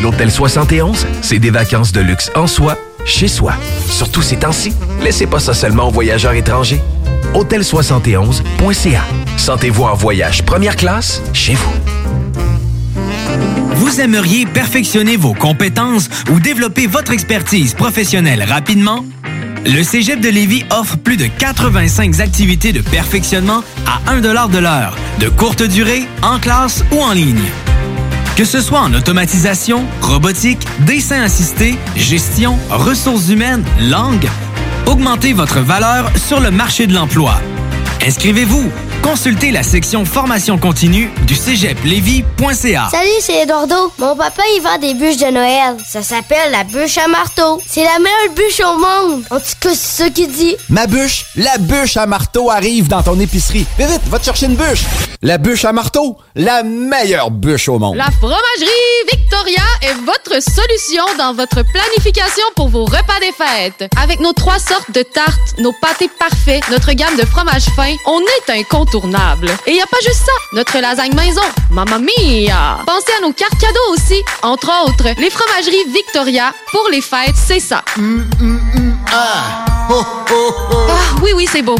L'Hôtel 0.00 0.30
71, 0.30 1.06
c'est 1.20 1.38
des 1.38 1.50
vacances 1.50 1.92
de 1.92 2.00
luxe 2.00 2.30
en 2.34 2.46
soi, 2.46 2.76
chez 3.04 3.28
soi. 3.28 3.54
Surtout 3.88 4.22
ces 4.22 4.36
temps-ci, 4.36 4.72
laissez 5.02 5.26
pas 5.26 5.40
ça 5.40 5.54
seulement 5.54 5.88
aux 5.88 5.92
voyageurs 5.92 6.32
étrangers. 6.32 6.80
Hôtel71.ca. 7.34 9.02
Sentez-vous 9.36 9.84
en 9.84 9.94
voyage 9.94 10.42
première 10.42 10.76
classe 10.76 11.22
chez 11.32 11.54
vous. 11.54 11.72
Vous 13.74 14.00
aimeriez 14.00 14.46
perfectionner 14.46 15.16
vos 15.16 15.34
compétences 15.34 16.08
ou 16.30 16.40
développer 16.40 16.86
votre 16.86 17.12
expertise 17.12 17.74
professionnelle 17.74 18.42
rapidement? 18.42 19.04
Le 19.64 19.82
Cégep 19.82 20.20
de 20.20 20.28
Lévis 20.28 20.64
offre 20.70 20.96
plus 20.96 21.16
de 21.16 21.26
85 21.26 22.20
activités 22.20 22.72
de 22.72 22.80
perfectionnement 22.80 23.62
à 23.86 24.10
1 24.10 24.20
de 24.20 24.28
l'heure, 24.58 24.96
de 25.20 25.28
courte 25.28 25.62
durée, 25.62 26.02
en 26.22 26.38
classe 26.38 26.84
ou 26.90 27.00
en 27.00 27.12
ligne. 27.12 27.42
Que 28.36 28.44
ce 28.46 28.62
soit 28.62 28.80
en 28.80 28.94
automatisation, 28.94 29.84
robotique, 30.00 30.66
dessin 30.86 31.22
assisté, 31.22 31.76
gestion, 31.96 32.58
ressources 32.70 33.28
humaines, 33.28 33.62
langue, 33.78 34.26
augmentez 34.86 35.34
votre 35.34 35.60
valeur 35.60 36.10
sur 36.16 36.40
le 36.40 36.50
marché 36.50 36.86
de 36.86 36.94
l'emploi. 36.94 37.34
Inscrivez-vous. 38.06 38.70
Consultez 39.02 39.50
la 39.50 39.64
section 39.64 40.04
formation 40.04 40.58
continue 40.58 41.10
du 41.26 41.34
cégeplevy.ca. 41.34 42.88
Salut, 42.88 43.08
c'est 43.20 43.42
Eduardo. 43.42 43.92
Mon 43.98 44.14
papa, 44.16 44.42
il 44.56 44.62
vend 44.62 44.78
des 44.78 44.94
bûches 44.94 45.16
de 45.16 45.30
Noël. 45.30 45.76
Ça 45.84 46.02
s'appelle 46.02 46.52
la 46.52 46.62
bûche 46.62 46.98
à 46.98 47.08
marteau. 47.08 47.60
C'est 47.66 47.82
la 47.82 47.98
meilleure 47.98 48.34
bûche 48.36 48.60
au 48.60 48.78
monde. 48.78 49.24
En 49.30 49.38
tout 49.38 49.56
cas, 49.60 49.70
c'est 49.74 50.04
ça 50.04 50.10
qu'il 50.10 50.30
dit. 50.30 50.54
Ma 50.68 50.86
bûche, 50.86 51.26
la 51.36 51.58
bûche 51.58 51.96
à 51.96 52.06
marteau 52.06 52.48
arrive 52.48 52.86
dans 52.86 53.02
ton 53.02 53.18
épicerie. 53.18 53.66
Vite, 53.76 53.88
vite, 53.90 54.08
va 54.08 54.20
te 54.20 54.24
chercher 54.24 54.46
une 54.46 54.54
bûche. 54.54 54.84
La 55.20 55.38
bûche 55.38 55.64
à 55.64 55.72
marteau, 55.72 56.16
la 56.36 56.62
meilleure 56.62 57.30
bûche 57.30 57.68
au 57.68 57.78
monde. 57.78 57.96
La 57.96 58.10
fromagerie 58.10 58.72
Victoria 59.12 59.62
est 59.82 59.94
votre 60.04 60.42
solution 60.42 61.04
dans 61.18 61.34
votre 61.34 61.62
planification 61.62 62.44
pour 62.56 62.68
vos 62.68 62.84
repas 62.84 63.20
des 63.20 63.32
fêtes. 63.32 63.90
Avec 64.00 64.20
nos 64.20 64.32
trois 64.32 64.58
sortes 64.58 64.90
de 64.92 65.02
tartes, 65.02 65.58
nos 65.58 65.72
pâtés 65.80 66.10
parfaits, 66.18 66.62
notre 66.70 66.92
gamme 66.92 67.16
de 67.16 67.26
fromages 67.26 67.66
fins, 67.76 67.94
on 68.06 68.20
est 68.20 68.52
incontournable. 68.92 69.48
Et 69.66 69.70
il 69.70 69.74
n'y 69.74 69.80
a 69.80 69.86
pas 69.86 69.98
juste 70.02 70.24
ça, 70.24 70.32
notre 70.52 70.78
lasagne 70.78 71.14
maison, 71.14 71.42
mamma 71.70 71.98
mia! 71.98 72.78
Pensez 72.86 73.12
à 73.18 73.26
nos 73.26 73.32
cartes 73.32 73.58
cadeaux 73.58 73.92
aussi. 73.92 74.20
Entre 74.42 74.70
autres, 74.84 75.08
les 75.18 75.30
fromageries 75.30 75.92
Victoria, 75.92 76.52
pour 76.70 76.88
les 76.90 77.00
fêtes, 77.00 77.36
c'est 77.36 77.60
ça. 77.60 77.82
Ah, 79.12 79.64
oui, 81.22 81.30
oui, 81.34 81.46
c'est 81.50 81.62
beau. 81.62 81.76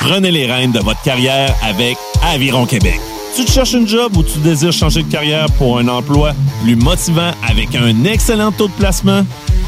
Prenez 0.00 0.30
les 0.30 0.46
rênes 0.46 0.72
de 0.72 0.80
votre 0.80 1.02
carrière 1.02 1.54
avec 1.62 1.96
Aviron 2.22 2.66
Québec. 2.66 3.00
Tu 3.36 3.44
te 3.44 3.50
cherches 3.50 3.74
une 3.74 3.86
job 3.86 4.16
ou 4.16 4.22
tu 4.22 4.38
désires 4.38 4.72
changer 4.72 5.02
de 5.02 5.12
carrière 5.12 5.46
pour 5.58 5.78
un 5.78 5.86
emploi 5.88 6.32
plus 6.62 6.76
motivant 6.76 7.30
avec 7.48 7.74
un 7.74 8.04
excellent 8.04 8.52
taux 8.52 8.68
de 8.68 8.72
placement? 8.72 9.24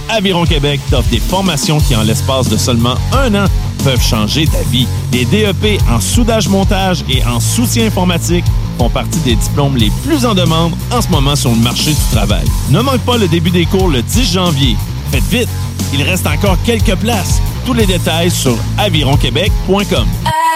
Aviron 0.09 0.44
Québec 0.44 0.81
t'offre 0.90 1.09
des 1.11 1.20
formations 1.20 1.78
qui, 1.78 1.94
en 1.94 2.02
l'espace 2.02 2.48
de 2.48 2.57
seulement 2.57 2.94
un 3.12 3.35
an, 3.35 3.47
peuvent 3.85 4.02
changer 4.02 4.47
ta 4.47 4.62
vie. 4.70 4.86
Des 5.11 5.24
DEP 5.24 5.81
en 5.90 6.01
soudage-montage 6.01 7.05
et 7.09 7.24
en 7.24 7.40
soutien 7.40 7.86
informatique 7.86 8.44
font 8.78 8.90
partie 8.90 9.19
des 9.20 9.35
diplômes 9.35 9.77
les 9.77 9.90
plus 10.05 10.24
en 10.24 10.35
demande 10.35 10.73
en 10.90 11.01
ce 11.01 11.09
moment 11.09 11.36
sur 11.36 11.51
le 11.51 11.59
marché 11.59 11.90
du 11.90 12.16
travail. 12.16 12.44
Ne 12.70 12.81
manque 12.81 13.01
pas 13.01 13.19
le 13.19 13.28
début 13.28 13.51
des 13.51 13.66
cours 13.66 13.89
le 13.89 14.02
10 14.02 14.32
janvier. 14.32 14.77
Faites 15.11 15.24
vite, 15.24 15.48
il 15.93 16.02
reste 16.02 16.27
encore 16.27 16.57
quelques 16.65 16.97
places. 16.97 17.40
Tous 17.66 17.74
les 17.74 17.86
détails 17.86 18.31
sur 18.31 18.57
avironquebec.com. 18.78 20.07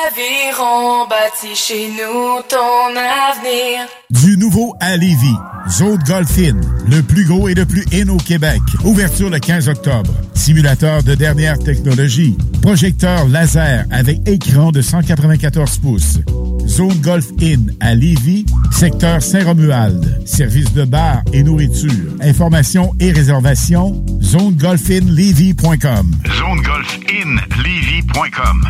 Aviron 0.06 1.06
bâti 1.08 1.54
chez 1.54 1.88
nous 1.88 2.40
ton 2.48 2.90
avenir. 2.96 3.86
Du 4.10 4.36
nouveau 4.36 4.74
à 4.80 4.96
Lévis. 4.96 5.36
Zone 5.68 5.98
Golf 6.06 6.38
In, 6.38 6.60
le 6.88 7.02
plus 7.02 7.24
gros 7.24 7.48
et 7.48 7.54
le 7.54 7.66
plus 7.66 7.84
in 7.92 8.08
au 8.08 8.16
Québec. 8.18 8.60
Ouverture 8.84 9.30
le 9.30 9.38
15 9.38 9.68
octobre. 9.68 10.10
Simulateur 10.34 11.02
de 11.02 11.14
dernière 11.14 11.58
technologie. 11.58 12.36
Projecteur 12.64 13.28
laser 13.28 13.84
avec 13.90 14.26
écran 14.26 14.72
de 14.72 14.80
194 14.80 15.76
pouces. 15.78 16.18
Zone 16.66 16.98
Golf 17.02 17.26
In 17.42 17.66
à 17.78 17.94
Lévis, 17.94 18.46
secteur 18.72 19.22
Saint-Romuald. 19.22 20.22
Service 20.24 20.72
de 20.72 20.86
bar 20.86 21.20
et 21.34 21.42
nourriture. 21.42 22.14
Informations 22.22 22.94
et 23.00 23.12
réservations, 23.12 24.02
zonegolfinlevy.com. 24.22 26.10
ZoneGolfInLevy.com 26.24 28.64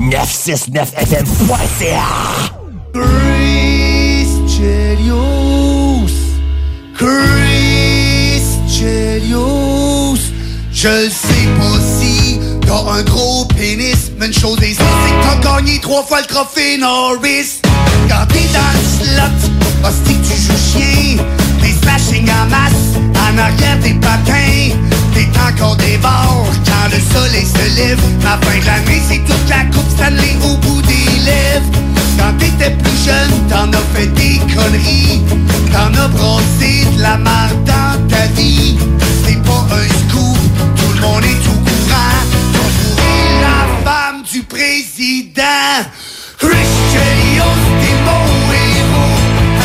969fm.ca 0.00 2.02
Chris 2.92 4.28
Chelios 4.46 6.10
Chris 6.94 8.42
Chelios 8.68 9.89
Je 10.82 11.10
sais 11.10 11.46
pas 11.58 11.78
si 11.78 12.40
t'as 12.66 12.90
un 12.90 13.02
gros 13.02 13.44
pénis 13.44 14.10
Mais 14.18 14.28
une 14.28 14.32
chose 14.32 14.56
est 14.62 14.72
sûre 14.72 14.86
c'est 15.04 15.12
que 15.12 15.42
t'as 15.42 15.56
gagné 15.56 15.78
trois 15.78 16.02
fois 16.02 16.22
le 16.22 16.26
trophée 16.26 16.78
Norris. 16.78 17.60
Quand 18.08 18.24
t'es 18.30 18.48
dans 18.54 18.72
le 18.72 19.04
slot 19.04 19.86
Hostie 19.86 20.16
que 20.16 20.26
tu 20.26 20.40
joues 20.40 20.78
chien. 20.78 21.22
Des 21.60 21.74
smashing 21.82 22.26
en 22.30 22.46
masse 22.48 22.96
En 23.14 23.36
arrière 23.36 23.78
des 23.82 23.92
patins. 23.92 24.74
T'es 25.12 25.28
encore 25.46 25.76
des 25.76 25.98
bords 25.98 26.48
Quand 26.64 26.88
le 26.90 26.98
soleil 27.12 27.44
se 27.44 27.76
lève. 27.76 28.00
La 28.24 28.38
fin 28.38 28.58
de 28.58 28.64
l'année 28.64 29.02
c'est 29.06 29.18
toute 29.18 29.50
la 29.50 29.64
coupe 29.64 29.90
Stanley 29.90 30.38
au 30.42 30.56
bout 30.56 30.80
des 30.80 31.20
lèvres. 31.26 31.66
Quand 32.18 32.32
t'étais 32.38 32.70
plus 32.70 33.04
jeune, 33.04 33.48
t'en 33.50 33.70
as 33.70 33.84
fait 33.94 34.06
des 34.06 34.38
conneries. 34.54 35.20
T'en 35.72 35.92
as 36.02 36.08
brossé 36.08 36.86
de 36.96 37.02
la 37.02 37.18
marde 37.18 37.64
dans 37.66 38.08
ta 38.08 38.24
vie 38.34 38.78
président. 44.60 45.42
Richelieu, 46.38 47.48
c'était 47.64 47.96
mon 48.04 48.24
héros. 48.52 49.16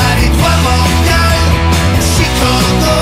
Allez, 0.07 0.31
toi, 0.37 0.53
Chicago. 2.15 2.95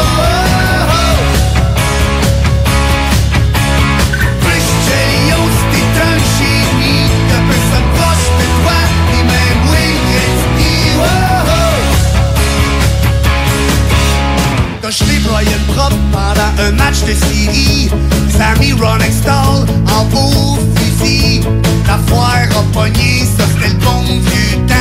Toi, 14.81 14.89
ni 14.89 14.91
je 14.91 15.03
déployais 15.03 15.49
le 15.51 15.73
propre 15.73 15.95
pendant 16.11 16.63
un 16.63 16.71
match 16.71 16.99
de 17.01 17.13
série, 17.13 17.89
Sammy 18.35 18.73
Ron 18.73 18.99
Stall 19.11 19.67
en 19.95 20.05
pauvre 20.05 20.82
fusil. 21.03 21.41
La 21.87 21.97
foire 22.07 22.47
a 22.51 22.63
pogné, 22.73 23.25
ça 23.37 23.43
c'était 23.53 23.69
le 23.69 23.79
bon 23.79 24.03
vieux 24.03 24.57
temps. 24.67 24.73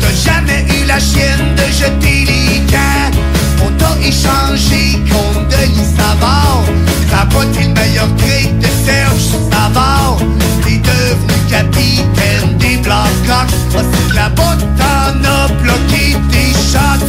T'as 0.00 0.32
jamais 0.32 0.64
eu 0.68 0.86
la 0.86 0.98
chienne 0.98 1.54
de 1.56 1.64
jeter 1.72 2.24
les 2.24 2.60
camps. 2.70 3.10
On 3.64 3.70
t'a 3.76 3.96
échangé 4.00 5.00
contre 5.10 5.46
Denis 5.48 5.88
Savard. 5.96 6.64
T'as 7.10 7.26
été 7.44 7.68
le 7.68 7.74
meilleur 7.74 8.08
grade 8.16 8.58
de 8.58 8.68
Serge 8.84 9.28
Savard. 9.50 10.18
T'es 10.64 10.78
devenu 10.78 11.38
capitaine 11.50 12.56
des 12.58 12.76
Blackhawks. 12.78 13.54
Ah, 13.76 13.82
c'est 13.92 14.10
que 14.10 14.14
la 14.14 14.28
botte 14.30 14.64
t'en 14.76 15.24
a 15.24 15.48
bloqué 15.62 16.16
tes 16.30 16.52
shots. 16.70 17.06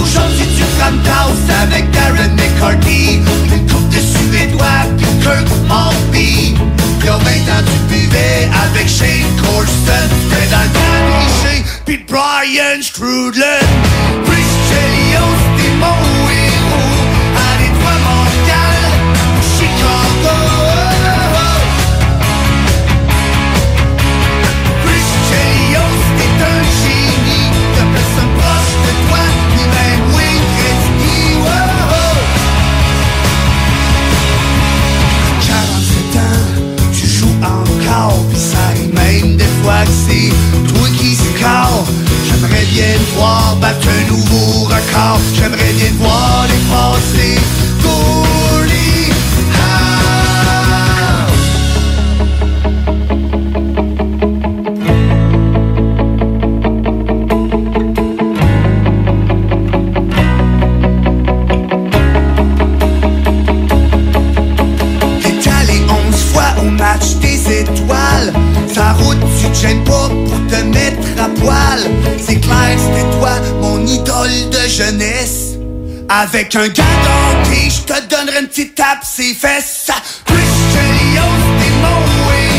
Aujourd'hui 0.00 0.46
tu 0.56 0.64
flammes 0.76 1.00
house 1.06 1.48
avec 1.62 1.90
Darren 1.90 2.34
McCarthy. 2.36 3.20
Une 3.52 3.66
coupe 3.66 3.88
de 3.88 3.98
Suédois 3.98 4.84
puis 4.96 5.06
Kirk 5.22 5.48
Maltby. 5.68 6.54
Y'a 7.46 7.54
20 7.54 7.58
ans 7.58 7.64
tu 7.64 7.94
buvais 7.94 8.48
avec 8.64 8.88
Shane 8.88 9.36
Corson. 9.42 10.08
T'es 10.30 10.46
dans 10.50 10.66
puis 11.84 12.04
Brian 12.08 12.82
Strudlin. 12.82 13.60
Fois 39.66 39.84
que 39.84 39.90
c'est 39.90 40.30
toi. 41.40 41.84
J'aimerais 42.24 42.64
bien 42.66 42.94
voir 43.16 43.56
battre 43.56 43.88
un 43.88 44.08
nouveau 44.08 44.64
record. 44.64 45.20
J'aimerais 45.34 45.72
bien 45.72 45.88
te 45.88 46.02
voir 46.02 46.46
dépasser 46.48 47.40
pas 69.74 70.08
pour 70.08 70.46
te 70.48 70.62
mettre 70.64 71.22
à 71.22 71.28
poil. 71.28 71.90
C'est 72.18 72.40
clair, 72.40 72.76
c'était 72.78 73.18
toi, 73.18 73.30
mon 73.60 73.86
idole 73.86 74.50
de 74.50 74.68
jeunesse. 74.68 75.56
Avec 76.08 76.54
un 76.54 76.68
gars 76.68 76.84
d'hockey, 77.04 77.68
je 77.68 77.82
te 77.82 78.00
donnerai 78.08 78.40
une 78.40 78.46
petite 78.46 78.74
tape 78.74 79.04
ses 79.04 79.34
fesses. 79.34 79.90
Christian 80.24 80.88
Leos, 81.14 81.42
t'es 81.58 81.70
mon 81.82 82.55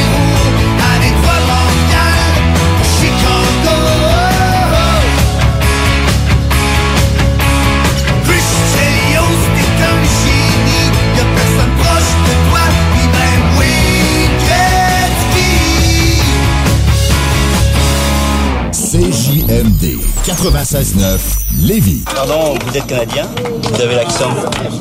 96.9 20.37 21.19
Lévis. 21.61 22.03
Pardon, 22.13 22.53
vous 22.63 22.77
êtes 22.77 22.85
Canadien? 22.85 23.27
Vous 23.63 23.81
avez 23.81 23.95
l'accent? 23.95 24.29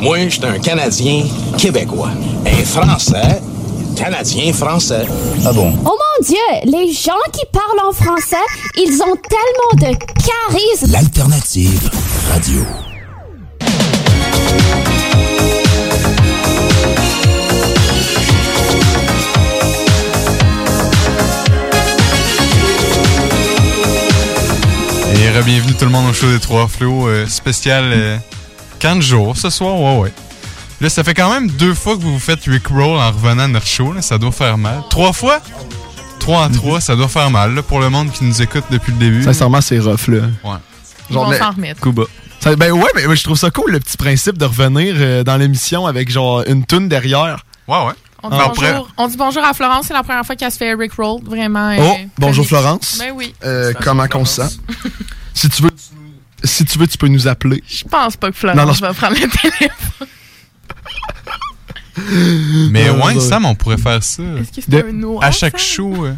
Moi, 0.01 0.19
je 0.25 0.29
suis 0.35 0.45
un 0.45 0.59
Canadien 0.59 1.25
québécois. 1.57 2.11
Un 2.45 2.65
Français, 2.65 3.41
Canadien-Français. 3.97 5.07
Ah 5.47 5.53
bon? 5.53 5.73
Oh 5.85 5.97
mon 5.99 6.25
Dieu, 6.25 6.37
les 6.65 6.93
gens 6.93 7.13
qui 7.33 7.45
parlent 7.51 7.89
en 7.89 7.93
français, 7.93 8.37
ils 8.77 9.01
ont 9.03 9.17
tellement 9.17 9.91
de 9.91 9.97
charisme. 9.97 10.93
L'alternative 10.93 11.91
radio. 12.31 12.61
Et 25.27 25.43
bienvenue 25.43 25.75
tout 25.75 25.85
le 25.85 25.91
monde 25.91 26.09
au 26.09 26.13
show 26.13 26.31
des 26.31 26.39
Trois 26.39 26.69
Flots, 26.69 27.09
euh, 27.09 27.27
spécial 27.27 27.85
euh, 27.93 28.17
15 28.79 29.05
jours 29.05 29.37
ce 29.37 29.51
soir, 29.51 29.75
ouais 29.77 29.99
ouais. 29.99 30.13
Là, 30.81 30.89
ça 30.89 31.03
fait 31.03 31.15
quand 31.15 31.31
même 31.33 31.51
deux 31.51 31.75
fois 31.75 31.97
que 31.97 32.03
vous 32.03 32.13
vous 32.13 32.19
faites 32.21 32.45
Rick 32.45 32.69
Roll 32.69 32.99
en 32.99 33.11
revenant 33.11 33.43
à 33.45 33.49
notre 33.49 33.67
show, 33.67 33.93
là, 33.93 34.03
ça 34.03 34.19
doit 34.19 34.31
faire 34.31 34.57
mal. 34.57 34.83
Trois 34.89 35.13
fois? 35.13 35.41
Trois 36.21 36.45
en 36.45 36.51
trois, 36.51 36.81
ça 36.81 36.95
doit 36.95 37.09
faire 37.09 37.31
mal 37.31 37.55
là, 37.55 37.63
pour 37.63 37.81
le 37.81 37.91
monde 37.91 38.13
qui 38.13 38.25
nous 38.25 38.41
écoute 38.41 38.65
depuis 38.71 38.93
le 38.93 38.99
début. 38.99 39.23
Sincèrement, 39.25 39.61
c'est 39.61 39.79
rough, 39.81 40.07
là. 40.09 40.19
Ouais. 40.45 40.57
Ils 41.11 41.17
vont 41.17 41.33
s'en 41.33 41.51
remettre. 41.51 41.81
Ça- 42.41 42.55
ben 42.55 42.71
ouais, 42.71 42.91
mais 42.95 43.17
je 43.17 43.25
trouve 43.25 43.37
ça 43.39 43.51
cool, 43.51 43.73
le 43.73 43.81
petit 43.81 43.97
principe 43.97 44.39
de 44.39 44.45
revenir 44.45 44.95
euh, 44.99 45.25
dans 45.25 45.37
l'émission 45.37 45.87
avec 45.87 46.09
genre 46.11 46.45
une 46.47 46.65
toune 46.65 46.89
derrière. 46.89 47.45
Ouais, 47.67 47.79
ouais. 47.85 47.93
On 48.23 48.31
dit, 48.31 48.37
Ah, 48.41 48.53
bonjour, 48.55 48.89
on 48.97 49.09
dit 49.09 49.17
bonjour 49.17 49.45
à 49.45 49.53
Florence, 49.55 49.87
c'est 49.89 49.95
la 49.95 50.03
première 50.03 50.25
fois 50.25 50.35
qu'elle 50.37 50.51
se 50.51 50.57
fait 50.57 50.75
Rick 50.75 50.95
Roll, 50.95 51.23
vraiment. 51.23 51.71
euh, 51.71 51.77
Oh, 51.81 51.97
bonjour 52.19 52.45
très- 52.47 52.57
Florence. 52.57 52.97
Ben 52.99 53.13
oui. 53.15 53.35
Euh, 53.45 53.73
comment 53.83 54.07
qu'on 54.09 54.25
se 54.25 54.43
sent? 54.43 54.57
si 55.35 55.49
tu 55.49 55.63
veux, 55.63 55.71
si 56.43 56.65
tu 56.65 56.79
veux, 56.79 56.87
tu 56.87 56.97
peux 56.99 57.09
nous 57.09 57.29
appeler. 57.29 57.63
Je 57.69 57.85
pense 57.85 58.17
pas 58.17 58.31
que 58.31 58.37
Florence 58.37 58.59
Non, 58.59 58.67
non, 58.67 58.73
va 58.73 58.95
prendre 58.95 59.15
le 59.21 59.29
téléphone. 59.29 60.09
Mais 62.71 62.91
Ouais, 62.91 63.05
ouais. 63.15 63.21
Sam, 63.21 63.47
on 63.47 63.55
pourrait 63.55 63.79
faire 63.79 64.03
ça. 64.03 64.23
Est-ce 64.23 64.53
que 64.53 64.61
c'est 64.69 64.89
un 64.89 64.93
no 64.93 65.19
À 65.23 65.31
chaque 65.31 65.59
show, 65.59 66.05
euh, 66.07 66.15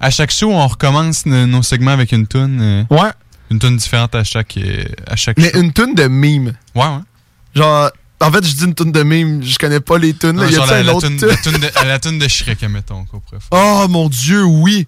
à 0.00 0.10
chaque 0.10 0.30
show, 0.32 0.50
on 0.50 0.66
recommence 0.66 1.26
nos, 1.26 1.46
nos 1.46 1.62
segments 1.62 1.92
avec 1.92 2.12
une 2.12 2.26
tune. 2.26 2.58
euh, 2.60 2.84
Ouais. 2.90 3.10
Une 3.50 3.60
tune 3.60 3.76
différente 3.76 4.14
à 4.16 4.24
chaque, 4.24 4.56
euh, 4.56 4.84
à 5.06 5.14
chaque 5.14 5.38
Mais 5.38 5.50
show. 5.52 5.60
une 5.60 5.72
toune 5.72 5.94
de 5.94 6.08
mime. 6.08 6.54
Ouais, 6.74 6.82
ouais. 6.86 6.98
Genre, 7.54 7.90
en 8.20 8.30
fait, 8.32 8.46
je 8.46 8.54
dis 8.54 8.64
une 8.64 8.74
toune 8.74 8.92
de 8.92 9.02
mime, 9.02 9.42
je 9.42 9.58
connais 9.58 9.80
pas 9.80 9.98
les 9.98 10.14
tounes. 10.14 10.36
là. 10.38 10.44
Non, 10.44 10.50
Y 10.50 10.56
a-t-il 10.56 10.70
la, 10.70 10.80
une 10.80 10.86
la 10.86 10.94
autre 10.94 11.06
tune, 11.08 11.16
toune? 11.18 11.28
la 11.28 11.36
tune 11.36 11.58
de, 11.58 11.70
à 11.74 11.84
la 11.84 11.98
tune 11.98 12.18
de 12.18 12.28
Shrek, 12.28 12.62
admettons, 12.62 13.04
qu'on 13.04 13.20
pourrait 13.20 13.40
faire. 13.40 13.48
Oh 13.52 13.86
mon 13.88 14.08
dieu, 14.08 14.42
oui. 14.44 14.86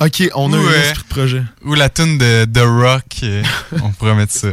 Ok, 0.00 0.22
on 0.34 0.52
a 0.52 0.56
Ou, 0.56 0.60
un 0.60 0.70
euh, 0.70 0.82
esprit 0.82 1.02
de 1.02 1.08
projet. 1.08 1.42
Ou 1.64 1.74
la 1.74 1.88
tune 1.88 2.18
de 2.18 2.44
The 2.44 2.60
Rock, 2.64 3.04
euh, 3.24 3.42
on 3.82 3.90
pourrait 3.90 4.14
mettre 4.14 4.32
ça. 4.32 4.48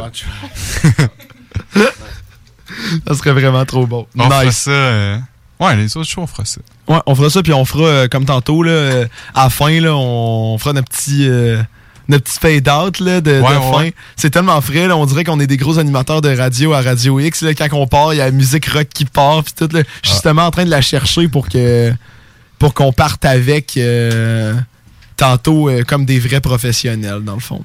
Ça 3.08 3.14
serait 3.16 3.32
vraiment 3.34 3.66
trop 3.66 3.86
bon. 3.86 4.08
On 4.18 4.24
fera 4.24 4.46
nice. 4.46 4.58
ça. 4.58 4.72
euh, 4.72 5.18
Ouais, 5.60 5.76
les 5.78 5.96
autres 5.96 6.10
shows, 6.10 6.22
on 6.22 6.28
fera 6.28 6.44
ça. 6.44 6.60
Ouais, 6.88 7.00
on 7.06 7.16
fera 7.16 7.30
ça, 7.30 7.42
puis 7.42 7.54
on 7.54 7.64
fera, 7.64 7.84
euh, 7.86 8.08
comme 8.10 8.26
tantôt, 8.26 8.62
là, 8.62 8.72
euh, 8.72 9.08
à 9.34 9.46
la 9.46 9.50
fin, 9.50 9.80
là, 9.80 9.96
on 9.96 10.58
fera 10.58 10.74
notre 10.74 10.90
petit, 10.90 11.30
euh, 11.30 11.62
notre 12.08 12.24
petit 12.26 12.40
fade-out 12.40 13.00
là, 13.00 13.22
de, 13.22 13.32
de 13.32 13.42
Ouais, 13.42 13.54
fin. 13.54 13.78
ouais. 13.80 13.94
C'est 14.16 14.30
tellement 14.30 14.60
frais, 14.62 14.88
là, 14.88 14.96
on 14.98 15.06
dirait 15.06 15.24
qu'on 15.24 15.40
est 15.40 15.48
des 15.48 15.58
gros 15.58 15.80
animateurs 15.80 16.22
de 16.22 16.36
radio 16.36 16.74
à 16.74 16.82
Radio 16.82 17.20
X. 17.20 17.42
Là, 17.42 17.54
quand 17.54 17.68
on 17.74 17.88
part, 17.88 18.14
il 18.14 18.18
y 18.18 18.22
a 18.22 18.26
la 18.26 18.32
musique 18.32 18.66
rock 18.68 18.88
qui 18.94 19.06
part, 19.06 19.44
puis 19.44 19.54
tout. 19.58 19.70
Là. 19.74 19.82
Je 20.04 20.08
suis 20.10 20.16
justement 20.16 20.46
en 20.46 20.52
train 20.52 20.66
de 20.66 20.70
la 20.70 20.82
chercher 20.82 21.28
pour 21.28 21.50
que 21.50 21.92
pour 22.60 22.74
qu'on 22.74 22.94
parte 22.94 23.26
avec 23.26 23.76
euh, 23.78 24.54
tantôt 25.18 25.70
euh, 25.70 25.84
comme 25.84 26.06
des 26.06 26.20
vrais 26.20 26.42
professionnels, 26.42 27.22
dans 27.24 27.34
le 27.36 27.40
fond. 27.42 27.64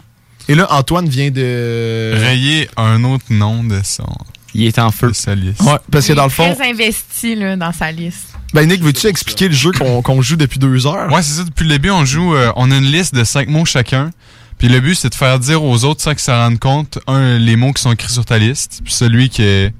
Et 0.48 0.54
là, 0.56 0.66
Antoine 0.72 1.08
vient 1.08 1.30
de... 1.30 2.12
Rayer 2.16 2.68
un 2.76 3.04
autre 3.04 3.26
nom 3.30 3.62
de 3.62 3.80
son. 3.84 4.08
Il 4.52 4.64
est 4.64 4.80
en 4.80 4.90
feu. 4.90 5.12
sa 5.12 5.36
liste. 5.36 5.60
Ouais, 5.62 5.76
parce 5.92 6.08
que 6.08 6.12
dans 6.12 6.24
le 6.24 6.30
fond... 6.30 6.52
Très 6.56 6.70
investi 6.70 7.36
là, 7.36 7.54
dans 7.56 7.72
sa 7.72 7.92
liste. 7.92 8.29
Ben 8.52 8.66
Nick, 8.68 8.82
veux-tu 8.82 9.06
expliquer 9.06 9.48
le 9.48 9.54
jeu 9.54 9.70
qu'on 9.72 10.02
qu'on 10.02 10.20
joue 10.22 10.36
depuis 10.36 10.58
deux 10.58 10.86
heures? 10.86 11.12
Ouais, 11.12 11.22
c'est 11.22 11.34
ça. 11.38 11.44
Depuis 11.44 11.64
le 11.64 11.70
début, 11.70 11.90
on 11.90 12.04
joue. 12.04 12.34
euh, 12.34 12.52
on 12.56 12.70
a 12.70 12.76
une 12.76 12.84
liste 12.90 13.14
de 13.14 13.22
cinq 13.24 13.48
mots 13.48 13.64
chacun. 13.64 14.10
Puis 14.58 14.68
le 14.68 14.80
but, 14.80 14.94
c'est 14.94 15.08
de 15.08 15.14
faire 15.14 15.38
dire 15.38 15.62
aux 15.64 15.84
autres 15.84 16.02
sans 16.02 16.10
qu'ils 16.10 16.20
s'en 16.20 16.36
rendent 16.36 16.58
compte, 16.58 16.98
un, 17.06 17.38
les 17.38 17.56
mots 17.56 17.72
qui 17.72 17.80
sont 17.82 17.92
écrits 17.92 18.12
sur 18.12 18.24
ta 18.24 18.38
liste. 18.38 18.80
Puis 18.84 18.92
celui 18.92 19.28
qui, 19.30 19.42
est- 19.42 19.72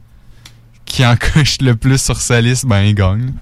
qui 0.87 1.05
en 1.05 1.17
coche 1.35 1.59
le 1.61 1.75
plus 1.77 2.01
sur 2.01 2.17
sa 2.17 2.41
liste, 2.41 2.65
ben, 2.67 2.83
il 2.83 2.95
gagne. 2.95 3.33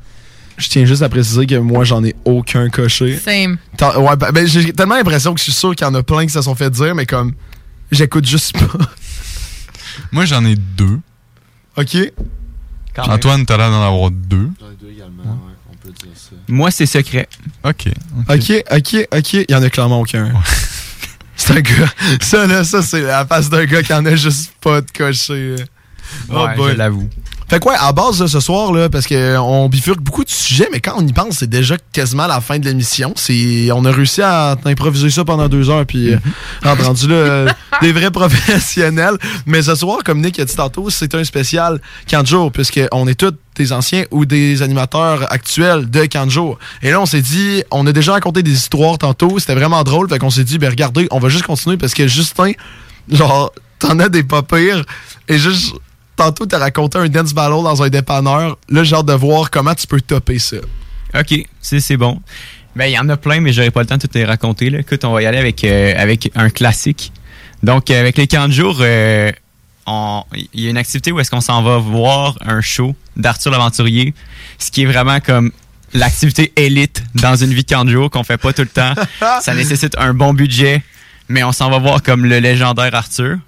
Je 0.56 0.68
tiens 0.68 0.84
juste 0.86 1.02
à 1.02 1.08
préciser 1.08 1.46
que 1.46 1.54
moi, 1.56 1.84
j'en 1.84 2.02
ai 2.04 2.16
aucun 2.24 2.68
coché. 2.70 3.16
Same. 3.18 3.58
Tant- 3.76 4.00
ouais, 4.00 4.16
ben, 4.16 4.32
ben, 4.32 4.46
j'ai 4.46 4.72
tellement 4.72 4.96
l'impression 4.96 5.32
que 5.32 5.38
je 5.38 5.44
suis 5.44 5.52
sûr 5.52 5.76
qu'il 5.76 5.86
y 5.86 5.90
en 5.90 5.94
a 5.94 6.02
plein 6.02 6.24
qui 6.26 6.32
se 6.32 6.42
sont 6.42 6.54
fait 6.56 6.70
dire, 6.70 6.94
mais 6.96 7.06
comme, 7.06 7.34
j'écoute 7.92 8.26
juste 8.26 8.54
pas. 8.58 8.78
Moi, 10.10 10.24
j'en 10.24 10.44
ai 10.44 10.56
deux. 10.56 10.98
OK. 11.76 11.96
Antoine, 13.06 13.46
t'as 13.46 13.56
l'air 13.56 13.70
d'en 13.70 13.82
avoir 13.82 14.10
deux. 14.10 14.50
Moi, 16.48 16.70
c'est 16.70 16.86
secret. 16.86 17.28
OK. 17.64 17.88
OK, 18.28 18.64
OK, 18.70 19.08
OK. 19.12 19.32
Il 19.34 19.46
y 19.50 19.54
en 19.54 19.62
a 19.62 19.70
clairement 19.70 20.00
aucun. 20.00 20.32
C'est 21.36 21.56
un 21.56 21.60
gars. 21.60 21.92
Ça, 22.20 22.46
là, 22.48 22.64
ça, 22.64 22.82
c'est 22.82 23.00
la 23.00 23.24
face 23.24 23.48
d'un 23.48 23.64
gars 23.64 23.80
qui 23.84 23.94
en 23.94 24.04
a 24.04 24.16
juste 24.16 24.52
pas 24.60 24.80
de 24.80 24.90
coché. 24.90 25.54
Oh 26.28 26.34
Ouais, 26.46 26.56
boy. 26.56 26.72
je 26.72 26.76
l'avoue. 26.78 27.08
Fait 27.48 27.60
quoi, 27.60 27.76
à 27.80 27.92
base 27.92 28.18
de 28.18 28.26
ce 28.26 28.40
soir, 28.40 28.74
là, 28.74 28.90
parce 28.90 29.06
qu'on 29.06 29.70
bifurque 29.70 30.00
beaucoup 30.00 30.22
de 30.22 30.28
sujets, 30.28 30.68
mais 30.70 30.80
quand 30.80 30.92
on 30.96 31.06
y 31.06 31.14
pense, 31.14 31.38
c'est 31.38 31.48
déjà 31.48 31.76
quasiment 31.92 32.26
la 32.26 32.42
fin 32.42 32.58
de 32.58 32.66
l'émission. 32.66 33.14
C'est, 33.16 33.70
on 33.72 33.86
a 33.86 33.90
réussi 33.90 34.20
à 34.20 34.54
improviser 34.66 35.08
ça 35.08 35.24
pendant 35.24 35.48
deux 35.48 35.70
heures, 35.70 35.86
puis 35.86 36.12
euh, 36.12 36.18
on 36.62 36.68
a 36.68 36.74
rendu 36.74 37.08
là 37.08 37.14
euh, 37.14 37.48
des 37.80 37.92
vrais 37.92 38.10
professionnels. 38.10 39.16
Mais 39.46 39.62
ce 39.62 39.74
soir, 39.76 40.00
comme 40.04 40.20
Nick 40.20 40.38
a 40.38 40.44
dit 40.44 40.54
tantôt, 40.54 40.90
c'est 40.90 41.14
un 41.14 41.24
spécial 41.24 41.80
15 42.08 42.26
jours, 42.26 42.52
puisqu'on 42.52 43.08
est 43.08 43.14
tous 43.14 43.32
des 43.56 43.72
anciens 43.72 44.04
ou 44.10 44.26
des 44.26 44.60
animateurs 44.60 45.32
actuels 45.32 45.88
de 45.88 46.04
15 46.04 46.28
jours. 46.28 46.58
Et 46.82 46.90
là, 46.90 47.00
on 47.00 47.06
s'est 47.06 47.22
dit, 47.22 47.64
on 47.70 47.86
a 47.86 47.92
déjà 47.92 48.12
raconté 48.12 48.42
des 48.42 48.52
histoires 48.52 48.98
tantôt, 48.98 49.38
c'était 49.38 49.54
vraiment 49.54 49.82
drôle, 49.84 50.06
fait 50.10 50.18
qu'on 50.18 50.28
s'est 50.28 50.44
dit, 50.44 50.58
ben 50.58 50.68
regardez, 50.68 51.08
on 51.10 51.18
va 51.18 51.30
juste 51.30 51.46
continuer, 51.46 51.78
parce 51.78 51.94
que 51.94 52.06
Justin, 52.08 52.52
genre, 53.10 53.52
t'en 53.78 53.98
as 54.00 54.10
des 54.10 54.22
pas 54.22 54.42
pires, 54.42 54.84
et 55.28 55.38
juste 55.38 55.72
tantôt, 56.18 56.44
t'as 56.46 56.58
raconté 56.58 56.98
un 56.98 57.08
dance 57.08 57.32
battle 57.32 57.62
dans 57.62 57.82
un 57.82 57.88
dépanneur. 57.88 58.58
Là, 58.68 58.84
j'ai 58.84 58.96
hâte 58.96 59.06
de 59.06 59.14
voir 59.14 59.50
comment 59.50 59.74
tu 59.74 59.86
peux 59.86 60.00
topper 60.00 60.38
ça. 60.38 60.56
OK, 61.18 61.46
c'est 61.60 61.80
c'est 61.80 61.96
bon. 61.96 62.20
Ben, 62.76 62.86
il 62.86 62.92
y 62.92 62.98
en 62.98 63.08
a 63.08 63.16
plein, 63.16 63.40
mais 63.40 63.52
j'aurais 63.52 63.70
pas 63.70 63.80
le 63.80 63.86
temps 63.86 63.96
de 63.96 64.02
tout 64.02 64.10
les 64.14 64.24
raconter. 64.24 64.68
Là. 64.68 64.80
Écoute, 64.80 65.04
on 65.04 65.12
va 65.12 65.22
y 65.22 65.26
aller 65.26 65.38
avec, 65.38 65.64
euh, 65.64 65.94
avec 65.96 66.30
un 66.34 66.50
classique. 66.50 67.12
Donc, 67.62 67.90
euh, 67.90 67.98
avec 67.98 68.18
les 68.18 68.26
40 68.26 68.52
jours, 68.52 68.78
euh, 68.80 69.32
il 70.34 70.60
y 70.60 70.66
a 70.66 70.70
une 70.70 70.76
activité 70.76 71.12
où 71.12 71.18
est-ce 71.18 71.30
qu'on 71.30 71.40
s'en 71.40 71.62
va 71.62 71.78
voir 71.78 72.36
un 72.44 72.60
show 72.60 72.94
d'Arthur 73.16 73.50
l'Aventurier, 73.50 74.12
ce 74.58 74.70
qui 74.70 74.82
est 74.82 74.86
vraiment 74.86 75.18
comme 75.20 75.50
l'activité 75.94 76.52
élite 76.56 77.02
dans 77.14 77.34
une 77.36 77.54
vie 77.54 77.62
de 77.62 77.68
40 77.68 77.88
jours 77.88 78.10
qu'on 78.10 78.22
fait 78.22 78.36
pas 78.36 78.52
tout 78.52 78.62
le 78.62 78.68
temps. 78.68 78.92
Ça 79.40 79.54
nécessite 79.54 79.96
un 79.98 80.12
bon 80.12 80.34
budget, 80.34 80.82
mais 81.28 81.42
on 81.42 81.52
s'en 81.52 81.70
va 81.70 81.78
voir 81.78 82.02
comme 82.02 82.26
le 82.26 82.38
légendaire 82.38 82.94
Arthur, 82.94 83.38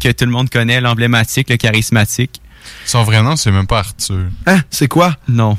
que 0.00 0.10
tout 0.12 0.24
le 0.24 0.30
monde 0.30 0.50
connaît, 0.50 0.80
l'emblématique, 0.80 1.50
le 1.50 1.56
charismatique. 1.56 2.40
Son 2.84 3.04
vrai 3.04 3.22
nom, 3.22 3.36
c'est 3.36 3.52
même 3.52 3.66
pas 3.66 3.80
Arthur. 3.80 4.24
Hein? 4.46 4.60
C'est 4.70 4.88
quoi? 4.88 5.16
Non. 5.28 5.56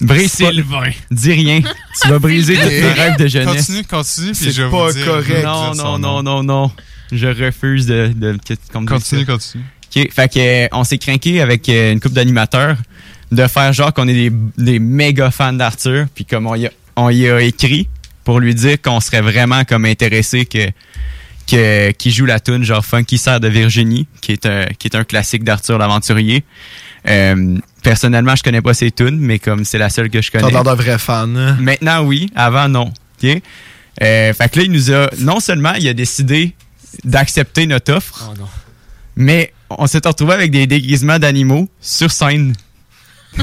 Brise 0.00 0.32
Sylvain. 0.32 0.90
Dis 1.10 1.32
rien. 1.32 1.60
Tu 2.02 2.08
vas 2.08 2.18
briser 2.18 2.56
tous 2.56 2.68
tes 2.68 2.92
rêves 2.92 3.16
de 3.16 3.26
jeunesse. 3.26 3.66
Continue, 3.66 3.84
continue, 3.84 4.32
puis 4.32 4.44
C'est 4.44 4.50
je 4.52 4.62
vais 4.62 4.70
pas 4.70 4.86
vous 4.88 4.92
dire. 4.92 5.06
correct. 5.06 5.44
Non, 5.44 5.74
non, 5.74 5.98
non, 5.98 6.22
non, 6.22 6.42
non. 6.42 6.70
Je 7.12 7.26
refuse 7.28 7.86
de, 7.86 8.12
Continue, 8.72 9.24
continue. 9.24 9.64
OK. 9.96 10.12
Fait 10.12 10.32
que, 10.32 10.38
euh, 10.38 10.68
on 10.72 10.82
s'est 10.84 10.98
craqué 10.98 11.40
avec 11.40 11.68
euh, 11.68 11.92
une 11.92 12.00
couple 12.00 12.14
d'animateurs 12.16 12.76
de 13.30 13.46
faire 13.46 13.72
genre 13.72 13.94
qu'on 13.94 14.08
est 14.08 14.28
des, 14.30 14.32
des 14.58 14.78
méga 14.80 15.30
fans 15.30 15.52
d'Arthur. 15.52 16.06
Puis 16.14 16.24
comme 16.24 16.46
on 16.48 16.56
y, 16.56 16.66
a, 16.66 16.70
on 16.96 17.08
y 17.10 17.28
a 17.28 17.40
écrit 17.40 17.88
pour 18.24 18.40
lui 18.40 18.54
dire 18.54 18.80
qu'on 18.82 19.00
serait 19.00 19.20
vraiment 19.20 19.64
comme 19.64 19.84
intéressé 19.84 20.44
que 20.46 20.68
que 21.46 21.90
qui 21.92 22.10
joue 22.10 22.26
la 22.26 22.40
tune 22.40 22.62
genre 22.64 22.84
Funky 22.84 23.18
Serre 23.18 23.40
de 23.40 23.48
Virginie, 23.48 24.06
qui 24.20 24.32
est 24.32 24.46
un 24.46 24.66
qui 24.78 24.88
est 24.88 24.96
un 24.96 25.04
classique 25.04 25.44
d'Arthur 25.44 25.78
l'aventurier. 25.78 26.44
Euh, 27.06 27.58
personnellement, 27.82 28.34
je 28.34 28.42
connais 28.42 28.62
pas 28.62 28.72
ces 28.74 28.90
tunes, 28.90 29.18
mais 29.18 29.38
comme 29.38 29.64
c'est 29.64 29.76
la 29.78 29.90
seule 29.90 30.08
que 30.10 30.22
je 30.22 30.30
T'as 30.30 30.40
connais. 30.40 30.52
l'air 30.52 30.64
d'un 30.64 30.74
vrai 30.74 30.98
fan. 30.98 31.36
hein? 31.36 31.56
Maintenant, 31.60 32.02
oui. 32.02 32.30
Avant, 32.34 32.68
non. 32.68 32.92
OK? 33.22 33.42
Euh, 34.02 34.32
fait 34.32 34.48
que 34.50 34.58
là, 34.58 34.64
il 34.64 34.72
nous 34.72 34.90
a. 34.92 35.08
Non 35.18 35.38
seulement 35.40 35.74
il 35.74 35.86
a 35.88 35.92
décidé 35.92 36.54
d'accepter 37.04 37.66
notre 37.66 37.92
offre, 37.94 38.30
Oh 38.30 38.34
non. 38.38 38.46
mais 39.16 39.52
on 39.68 39.86
s'est 39.86 40.00
retrouvé 40.04 40.32
avec 40.34 40.50
des 40.50 40.66
déguisements 40.66 41.18
d'animaux 41.18 41.68
sur 41.80 42.10
scène. 42.10 42.54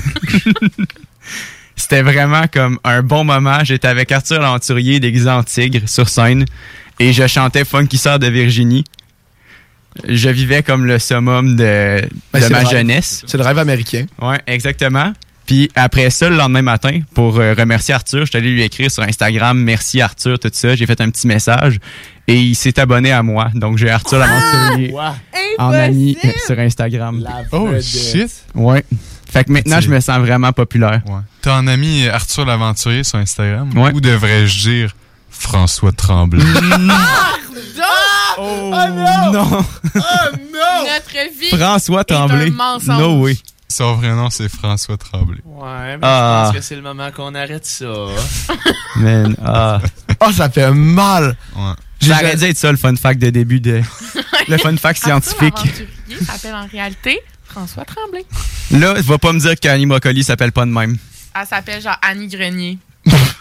C'était 1.76 2.02
vraiment 2.02 2.44
comme 2.52 2.80
un 2.84 3.02
bon 3.02 3.24
moment. 3.24 3.64
J'étais 3.64 3.88
avec 3.88 4.12
Arthur 4.12 4.40
l'Aventurier 4.42 5.00
déguisé 5.00 5.30
en 5.30 5.44
tigre 5.44 5.82
sur 5.88 6.08
scène 6.10 6.46
et 7.02 7.14
je 7.14 7.26
chantais 7.26 7.66
Funky 7.66 7.98
Sœur 7.98 8.20
de 8.20 8.28
Virginie. 8.28 8.84
Je 10.08 10.30
vivais 10.30 10.62
comme 10.62 10.86
le 10.86 11.00
summum 11.00 11.56
de, 11.56 12.00
Ben, 12.32 12.42
de 12.42 12.48
ma 12.50 12.64
jeunesse. 12.64 13.24
C'est 13.26 13.40
le 13.40 13.44
rêve 13.44 13.58
américain. 13.58 14.06
Ouais, 14.22 14.40
exactement. 14.46 15.12
Puis 15.48 15.72
après 15.74 16.12
ça, 16.12 16.30
le 16.30 16.36
lendemain 16.38 16.62
matin, 16.62 17.00
pour 17.16 17.40
euh, 17.40 17.56
remercier 17.58 17.96
Arthur, 17.96 18.22
je 18.22 18.30
suis 18.30 18.38
allé 18.38 18.52
lui 18.52 18.62
écrire 18.62 18.92
sur 18.92 19.02
Instagram 19.02 19.60
merci 19.60 20.00
Arthur, 20.00 20.38
tout 20.38 20.52
ça. 20.54 20.76
J'ai 20.76 20.86
fait 20.86 21.02
un 21.02 21.10
petit 21.10 21.26
message 21.26 21.80
et 22.28 22.36
il 22.36 22.56
s'est 22.56 22.80
abonné 22.80 23.12
à 23.12 23.24
moi. 23.24 23.50
Donc 23.56 23.80
j'ai 23.80 23.90
Arthur 23.90 24.20
l'aventurier 24.20 24.94
en 25.58 25.72
ami 25.74 26.16
euh, 26.24 26.30
sur 26.46 26.60
Instagram. 26.60 27.28
Oh, 27.52 27.70
shit. 27.82 28.32
Ouais. 28.54 28.86
Fait 29.28 29.44
que 29.46 29.52
maintenant, 29.52 29.82
je 29.82 29.90
me 29.90 30.00
sens 30.00 30.20
vraiment 30.20 30.54
populaire. 30.54 31.02
Ouais. 31.08 31.22
T'as 31.42 31.56
un 31.56 31.66
ami 31.68 32.08
Arthur 32.08 32.46
l'Aventurier 32.46 33.04
sur 33.04 33.18
Instagram? 33.18 33.76
Ouais. 33.76 33.92
Ou 33.92 34.02
devrais-je 34.02 34.70
dire 34.70 34.96
François 35.42 35.92
Tremblay? 35.92 36.44
Oh, 38.38 38.72
non! 39.34 39.50
Notre 39.94 41.40
vie. 41.40 41.50
François 41.58 42.04
Tremblay. 42.04 42.48
un 42.48 42.52
mensonge. 42.52 42.98
No 43.00 43.22
way. 43.22 43.38
Son 43.68 43.96
vrai 43.96 44.10
nom, 44.14 44.30
c'est 44.30 44.50
François 44.50 44.98
Tremblay. 44.98 45.40
Ouais, 45.46 45.98
mais 45.98 46.00
Ah. 46.04 46.44
je 46.46 46.50
pense 46.52 46.56
que 46.58 46.62
c'est 46.66 46.76
le 46.76 46.82
moment 46.82 47.10
qu'on 47.12 47.34
arrête 47.36 47.66
ça. 47.66 47.86
Man, 48.98 49.36
ah. 49.44 49.80
Ah, 50.20 50.32
ça 50.34 50.50
fait 50.50 50.72
mal. 50.72 51.36
Ouais. 51.56 51.74
Ça 52.02 52.14
aurait 52.16 52.36
dû 52.36 52.44
être 52.46 52.58
ça, 52.58 52.72
le 52.72 52.78
fun 52.78 52.96
fact 52.96 53.22
de 53.22 53.30
début 53.30 53.60
de. 53.60 53.82
le 54.48 54.58
fun 54.58 54.76
fact 54.78 55.04
scientifique. 55.04 55.58
S'appelle 56.26 56.56
en 56.56 56.68
réalité 56.68 57.20
François 57.46 57.86
Tremblay. 57.86 58.26
Là, 58.72 58.94
va 59.02 59.18
pas 59.18 59.34
me 59.34 59.40
dire 59.40 59.60
qu'Annie 59.60 59.86
Brocoli 59.86 60.24
s'appelle 60.24 60.52
pas 60.52 60.66
de 60.66 60.72
même. 60.72 60.98
Elle 61.40 61.48
s'appelle 61.48 61.82
genre 61.82 61.98
Annie 62.02 62.28
Grenier. 62.28 62.78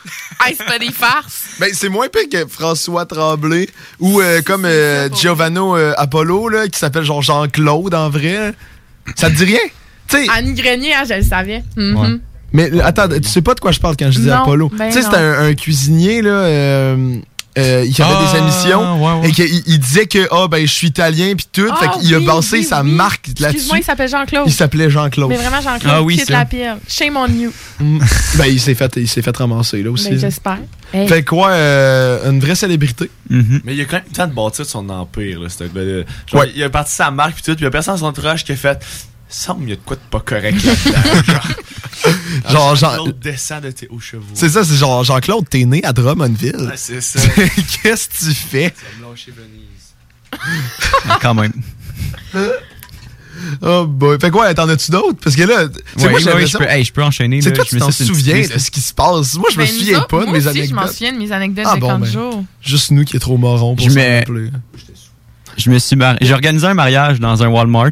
hey, 0.47 0.55
c'est 0.57 0.65
pas 0.67 0.79
des 0.79 0.91
farces. 0.93 1.45
Ben, 1.59 1.71
c'est 1.73 1.89
moins 1.89 2.09
pire 2.09 2.29
que 2.31 2.49
François 2.49 3.07
Tremblay 3.07 3.69
ou 3.99 4.21
euh, 4.21 4.41
comme 4.43 4.65
euh, 4.65 5.09
Giovanni 5.15 5.59
euh, 5.59 5.93
Apollo, 5.97 6.49
là, 6.49 6.69
qui 6.69 6.79
s'appelle 6.79 7.05
genre 7.05 7.23
Jean-Claude 7.23 7.95
en 7.95 8.09
vrai. 8.11 8.55
Ça 9.17 9.29
te 9.31 9.37
dit 9.37 9.45
rien? 9.45 10.29
Annie 10.33 10.55
Grenier, 10.55 10.95
hein, 10.95 11.05
je 11.09 11.15
le 11.15 11.23
savais. 11.23 11.63
Mhm. 11.77 12.21
Mais 12.53 12.81
attends, 12.81 13.09
tu 13.09 13.23
sais 13.29 13.43
pas 13.43 13.55
de 13.55 13.61
quoi 13.61 13.71
je 13.71 13.79
parle 13.79 13.97
quand 13.97 14.11
je 14.11 14.19
dis 14.19 14.27
Non, 14.27 14.43
Apollo. 14.43 14.71
ben 14.75 14.89
tu 14.89 14.95
sais, 14.95 15.03
c'était 15.03 15.17
un, 15.19 15.47
un 15.47 15.55
cuisinier, 15.55 16.21
là. 16.21 16.31
euh, 16.31 17.17
euh, 17.59 17.85
il 17.87 18.03
avait 18.03 18.15
Ah, 18.17 18.33
des 18.33 18.39
émissions 18.39 19.05
ouais, 19.05 19.21
ouais. 19.23 19.29
et 19.29 19.33
qu'il 19.33 19.63
il 19.67 19.79
disait 19.81 20.07
que 20.07 20.29
ah 20.31 20.47
ben 20.49 20.65
je 20.67 20.73
suis 20.73 20.89
italien 20.89 21.35
puis 21.37 21.47
tout, 21.53 21.67
Ah, 21.71 21.77
fait 21.77 21.99
qu'il 21.99 22.15
a 22.15 22.19
oui, 22.19 22.25
basé 22.25 22.59
oui, 22.59 22.65
sa 22.65 22.83
oui. 22.83 22.91
marque 22.93 23.27
là-dessus. 23.27 23.45
Excuse-moi, 23.57 23.79
il 23.79 23.85
s'appelle 23.85 24.09
Jean-Claude. 24.09 24.45
Il 24.47 24.53
s'appelait 24.53 24.91
Jean-Claude. 24.91 25.29
Mais 25.31 25.37
vraiment 25.37 25.61
Jean-Claude. 25.61 25.93
Ah 25.95 26.03
oui, 26.03 26.19
ça. 26.19 26.33
la 26.33 26.45
pire. 26.45 26.77
Shame 26.89 27.17
on 27.17 27.27
you. 27.27 27.53
Mm. 27.81 27.99
ben 28.37 28.47
il 28.47 28.61
s'est 28.61 28.75
fait 28.75 28.93
il 28.97 29.09
s'est 29.09 29.23
fait 29.23 29.37
ramasser 29.37 29.83
là 29.83 29.91
aussi. 29.91 30.11
Ben, 30.11 30.19
j'espère. 30.19 30.59
Hey. 30.93 31.07
Fait 31.07 31.23
quoi 31.25 31.51
euh, 31.51 32.31
une 32.31 32.41
vraie 32.41 32.57
célébrité. 32.57 33.11
Mais 33.29 33.75
il 33.75 33.81
a 33.81 33.85
quand 33.85 33.97
même 33.99 34.05
le 34.09 34.15
temps 34.17 34.27
de 34.27 34.35
bâtir 34.35 34.67
son 34.67 34.89
empire, 34.89 35.41
là, 35.41 35.49
Ouais. 36.33 36.53
Il 36.57 36.63
a 36.65 36.71
parti 36.71 36.93
sa 36.93 37.11
marque, 37.13 37.35
puis 37.35 37.43
tout, 37.45 37.53
puis 37.55 37.63
il 37.63 37.65
y 37.65 37.67
a 37.69 37.71
personne 37.71 37.95
dans 37.95 38.01
son 38.01 38.07
entourage 38.07 38.45
qui 38.45 38.53
a 38.53 38.57
fait. 38.57 38.79
Semble 39.31 39.61
qu'il 39.61 39.71
y 39.71 39.73
a 39.73 39.77
de 39.77 39.81
quoi 39.83 39.97
de 39.97 40.01
pas 40.11 40.21
correct 40.21 40.57
là-dedans. 40.65 41.41
genre, 42.51 42.75
genre- 42.77 43.09
descend 43.13 43.63
de 43.63 43.71
tes 43.71 43.87
hauts 43.89 44.01
chevaux. 44.01 44.25
C'est 44.35 44.49
ça, 44.49 44.65
c'est 44.65 44.75
genre 44.77 45.05
Jean-Claude, 45.05 45.49
t'es 45.49 45.65
né 45.65 45.85
à 45.85 45.93
Drummondville. 45.93 46.57
Ouais, 46.57 46.73
c'est 46.77 47.01
ça. 47.01 47.21
Qu'est-ce 47.83 48.09
que 48.09 48.19
tu 48.31 48.35
fais? 48.35 48.75
Ça 48.77 48.83
me 49.01 49.09
lâcher 49.11 49.31
Venise. 49.33 51.19
Quand 51.23 51.35
même. 51.35 51.53
Oh 53.63 53.87
boy. 53.87 54.19
Fait 54.21 54.31
quoi, 54.31 54.53
t'en 54.53 54.69
as-tu 54.69 54.91
d'autres? 54.91 55.19
Parce 55.23 55.35
que 55.37 55.43
là, 55.43 55.67
c'est 55.97 56.05
Ouais, 56.07 56.11
moi 56.11 56.35
ouais, 56.35 56.47
je 56.47 56.59
peux- 56.59 56.69
hey, 56.69 56.85
je 56.85 56.93
peux 56.93 57.03
enchaîner, 57.03 57.41
C'est 57.41 57.53
toi, 57.53 57.65
tu 57.65 57.79
t'en 57.79 57.91
ça 57.91 58.05
souviens 58.05 58.41
de 58.47 58.59
ce 58.59 58.71
qui 58.71 58.81
se 58.81 58.93
passe? 58.93 59.35
Moi, 59.37 59.49
je 59.53 59.59
me 59.59 59.65
Ben, 59.65 59.73
nous 59.73 59.79
souviens 59.79 59.99
autres, 59.99 60.07
pas 60.09 60.21
de 60.21 60.25
moi 60.25 60.33
mes 60.33 60.39
aussi, 60.41 60.49
anecdotes. 60.49 60.69
je 60.71 60.75
m'en 60.75 60.87
souviens 60.87 61.13
de 61.13 61.19
mes 61.19 61.33
anecdotes 61.33 61.67
Ah 61.69 61.75
de 61.77 61.81
bon, 61.81 61.87
40 61.89 62.03
ben, 62.03 62.11
jours. 62.11 62.45
Juste 62.61 62.91
nous 62.91 63.05
qui 63.05 63.17
est 63.17 63.21
trop 63.21 63.39
marrons 63.39 63.77
pour 63.77 63.89
Je 63.89 63.95
mets- 63.95 64.19
rappeler. 64.21 64.51
Je 65.57 65.71
me 65.71 65.79
suis 65.79 65.97
marié. 65.97 66.19
J'ai 66.21 66.33
organisé 66.35 66.67
un 66.67 66.75
mariage 66.75 67.19
dans 67.21 67.43
un 67.43 67.49
Walmart. 67.49 67.91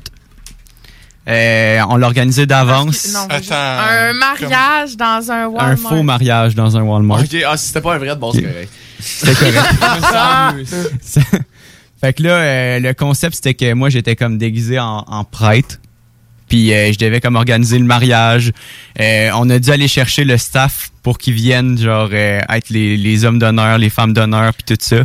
Euh, 1.29 1.81
on 1.91 1.97
l'a 1.97 2.07
organisé 2.07 2.47
d'avance. 2.47 3.13
Non, 3.13 3.37
juste 3.37 3.53
un 3.53 4.13
mariage 4.15 4.97
dans 4.97 5.31
un 5.31 5.47
Walmart. 5.47 5.71
Un 5.71 5.77
faux 5.77 6.03
mariage 6.03 6.55
dans 6.55 6.77
un 6.77 6.83
Walmart. 6.83 7.21
Ok, 7.21 7.37
ah, 7.47 7.57
si 7.57 7.67
c'était 7.69 7.81
pas 7.83 7.95
un 7.95 7.99
vrai 7.99 8.09
de 8.09 8.15
base, 8.15 8.35
c'est 8.35 8.43
correct. 8.43 8.73
C'était 8.99 9.35
correct. 9.53 9.75
Ah! 9.81 10.55
Ça- 11.03 11.21
fait 12.01 12.13
que 12.13 12.23
là, 12.23 12.31
euh, 12.31 12.79
le 12.81 12.95
concept, 12.95 13.35
c'était 13.35 13.55
que 13.55 13.73
moi, 13.75 13.91
j'étais 13.91 14.15
comme 14.17 14.39
déguisé 14.39 14.79
en, 14.79 15.05
en 15.07 15.25
prêtre. 15.25 15.81
Puis 16.49 16.73
euh, 16.73 16.93
je 16.93 16.99
devais 16.99 17.21
comme 17.21 17.37
organiser 17.37 17.79
le 17.79 17.85
mariage. 17.85 18.53
Euh, 19.01 19.31
on 19.35 19.51
a 19.51 19.59
dû 19.59 19.71
aller 19.71 19.89
chercher 19.89 20.25
le 20.25 20.39
staff 20.39 20.91
pour 21.03 21.19
qu'ils 21.19 21.35
viennent, 21.35 21.77
genre, 21.77 22.09
euh, 22.13 22.41
être 22.49 22.71
les, 22.71 22.97
les 22.97 23.25
hommes 23.25 23.39
d'honneur, 23.39 23.77
les 23.79 23.91
femmes 23.91 24.15
d'honneur, 24.15 24.55
puis 24.55 24.75
tout 24.77 24.81
ça. 24.83 25.05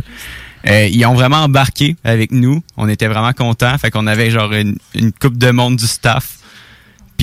Euh, 0.66 0.86
ils 0.86 1.04
ont 1.06 1.14
vraiment 1.14 1.38
embarqué 1.38 1.96
avec 2.04 2.32
nous. 2.32 2.62
On 2.76 2.88
était 2.88 3.06
vraiment 3.06 3.32
contents. 3.32 3.76
Fait 3.78 3.90
qu'on 3.90 4.06
avait 4.06 4.30
genre 4.30 4.52
une, 4.52 4.76
une 4.94 5.12
coupe 5.12 5.36
de 5.36 5.50
monde 5.50 5.76
du 5.76 5.86
staff. 5.86 6.38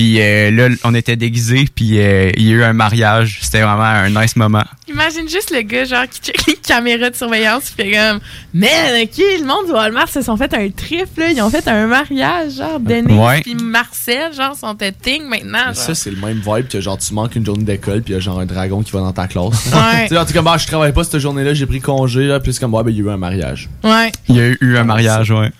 Puis 0.02 0.20
euh, 0.20 0.50
là, 0.50 0.74
on 0.82 0.96
était 0.96 1.14
déguisés, 1.14 1.68
puis 1.72 2.00
euh, 2.00 2.32
il 2.36 2.42
y 2.42 2.50
a 2.50 2.54
eu 2.54 2.62
un 2.64 2.72
mariage. 2.72 3.38
C'était 3.40 3.60
vraiment 3.60 3.84
un 3.84 4.10
nice 4.10 4.34
moment. 4.34 4.64
Imagine 4.88 5.28
juste 5.28 5.52
le 5.54 5.62
gars, 5.62 5.84
genre, 5.84 6.08
qui 6.10 6.20
check 6.20 6.44
les 6.48 6.56
caméras 6.56 7.10
de 7.10 7.14
surveillance, 7.14 7.70
puis 7.70 7.84
fait 7.84 7.96
comme, 7.96 8.18
man, 8.52 9.00
ok, 9.00 9.16
le 9.18 9.46
monde 9.46 9.66
du 9.66 9.72
Walmart 9.72 10.08
se 10.08 10.20
sont 10.22 10.36
fait 10.36 10.52
un 10.54 10.68
trip, 10.70 11.06
là. 11.16 11.30
Ils 11.30 11.40
ont 11.40 11.50
fait 11.50 11.68
un 11.68 11.86
mariage, 11.86 12.54
genre, 12.54 12.80
Denis 12.80 13.16
Ouais. 13.16 13.42
puis 13.42 13.54
Marcel, 13.54 14.34
genre, 14.34 14.56
sont 14.56 14.74
ting 14.74 15.22
maintenant. 15.28 15.66
Genre. 15.66 15.76
ça, 15.76 15.94
c'est 15.94 16.10
le 16.10 16.16
même 16.16 16.40
vibe 16.44 16.66
que 16.66 16.80
genre 16.80 16.98
tu 16.98 17.14
manques 17.14 17.36
une 17.36 17.46
journée 17.46 17.62
d'école 17.62 18.02
puis 18.02 18.12
il 18.12 18.16
y 18.16 18.18
a 18.18 18.20
genre 18.20 18.40
un 18.40 18.46
dragon 18.46 18.82
qui 18.82 18.90
va 18.90 18.98
dans 18.98 19.12
ta 19.12 19.28
classe. 19.28 19.70
Ouais. 19.72 20.08
tu 20.08 20.16
sais, 20.16 20.32
comme, 20.34 20.48
ah, 20.48 20.58
je 20.58 20.66
travaille 20.66 20.92
pas 20.92 21.04
cette 21.04 21.20
journée-là, 21.20 21.54
j'ai 21.54 21.66
pris 21.66 21.80
congé, 21.80 22.26
là, 22.26 22.40
puis 22.40 22.52
c'est 22.52 22.58
comme, 22.58 22.74
ouais, 22.74 22.82
ben, 22.82 22.90
il 22.90 22.96
y 22.96 23.00
a 23.00 23.04
eu 23.04 23.10
un 23.10 23.16
mariage. 23.18 23.68
Ouais. 23.84 24.10
Il 24.28 24.36
y 24.36 24.40
a 24.40 24.48
eu 24.60 24.76
un 24.76 24.84
mariage, 24.84 25.30
ouais. 25.30 25.52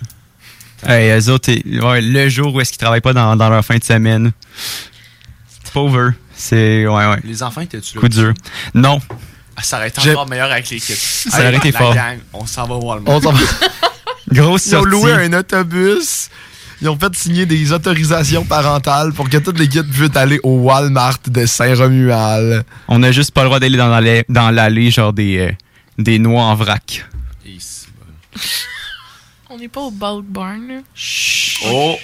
Hey, 0.86 1.10
eux 1.18 1.30
autres, 1.30 1.52
ouais, 1.52 2.00
le 2.00 2.28
jour 2.28 2.54
où 2.54 2.60
est-ce 2.60 2.70
qu'ils 2.70 2.78
travaillent 2.80 3.00
pas 3.00 3.12
dans, 3.12 3.36
dans 3.36 3.48
leur 3.48 3.64
fin 3.64 3.76
de 3.76 3.84
semaine. 3.84 4.32
C'est 5.64 5.72
pas 5.72 5.80
over. 5.80 6.10
C'est, 6.34 6.86
ouais, 6.86 7.06
ouais. 7.06 7.18
Les 7.24 7.42
enfants 7.42 7.60
étaient-tu 7.60 7.94
là? 7.94 8.00
Coup 8.00 8.08
dur. 8.08 8.32
Non. 8.74 9.00
Ah, 9.56 9.62
ça 9.62 9.76
aurait 9.76 9.88
été 9.88 10.10
encore 10.10 10.28
meilleur 10.28 10.50
avec 10.50 10.64
kids. 10.64 10.80
Ça 10.80 11.38
aurait 11.40 11.56
été 11.56 11.72
fort. 11.72 11.94
gang, 11.94 12.18
on 12.32 12.46
s'en 12.46 12.66
va. 12.66 12.74
On 12.74 13.18
va. 13.18 13.32
Grosse 14.32 14.66
Ils 14.66 14.76
ont 14.76 14.84
loué 14.84 15.12
un 15.12 15.32
autobus. 15.34 16.30
Ils 16.80 16.88
ont 16.88 16.98
fait 16.98 17.14
signer 17.14 17.46
des 17.46 17.70
autorisations 17.72 18.44
parentales 18.44 19.12
pour 19.12 19.28
que 19.28 19.36
toutes 19.36 19.58
les 19.58 19.68
kids 19.68 19.84
puissent 19.84 20.16
aller 20.16 20.40
au 20.42 20.56
Walmart 20.62 21.18
de 21.28 21.46
Saint-Romuald. 21.46 22.64
On 22.88 23.02
a 23.04 23.12
juste 23.12 23.30
pas 23.30 23.42
le 23.42 23.48
droit 23.48 23.60
d'aller 23.60 23.76
dans 23.78 23.88
l'allée, 23.88 24.24
dans 24.28 24.50
l'allée 24.50 24.90
genre 24.90 25.12
des, 25.12 25.38
euh, 25.38 25.52
des 25.98 26.18
noix 26.18 26.42
en 26.42 26.56
vrac. 26.56 27.06
On 29.52 29.58
n'est 29.58 29.68
pas 29.68 29.80
au 29.82 29.90
bulk 29.90 30.24
barn, 30.28 30.66
là. 30.68 30.80
Oh! 31.70 31.96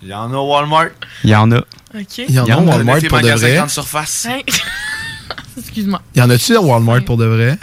Il 0.00 0.08
y 0.08 0.14
en 0.14 0.32
a 0.32 0.36
au 0.36 0.50
Walmart. 0.52 0.88
Il 1.24 1.30
y 1.30 1.34
en 1.34 1.50
a. 1.52 1.58
OK. 1.58 2.18
Il 2.18 2.30
y 2.34 2.38
en 2.40 2.46
a 2.46 2.56
au 2.56 2.62
Walmart 2.64 3.00
pour 3.08 3.20
de 3.20 3.28
vrai. 3.30 3.54
grande 3.56 3.68
surface. 3.70 4.26
Hein? 4.30 4.38
Excuse-moi. 5.58 6.00
Y 6.14 6.20
en 6.22 6.30
a-tu 6.30 6.56
à 6.56 6.60
Walmart 6.60 7.04
pour 7.04 7.16
de 7.16 7.24
vrai? 7.26 7.58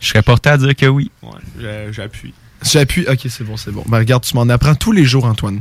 Je 0.00 0.08
serais 0.08 0.22
porté 0.22 0.50
à 0.50 0.56
dire 0.58 0.74
que 0.74 0.86
oui. 0.86 1.10
Ouais, 1.22 1.30
j'ai- 1.60 1.92
j'appuie. 1.92 2.34
J'appuie. 2.62 3.06
Ok, 3.08 3.20
c'est 3.28 3.44
bon, 3.44 3.56
c'est 3.56 3.70
bon. 3.70 3.84
Ben 3.86 3.98
regarde, 3.98 4.24
tu 4.24 4.34
m'en 4.34 4.48
apprends 4.48 4.74
tous 4.74 4.92
les 4.92 5.04
jours, 5.04 5.24
Antoine. 5.24 5.60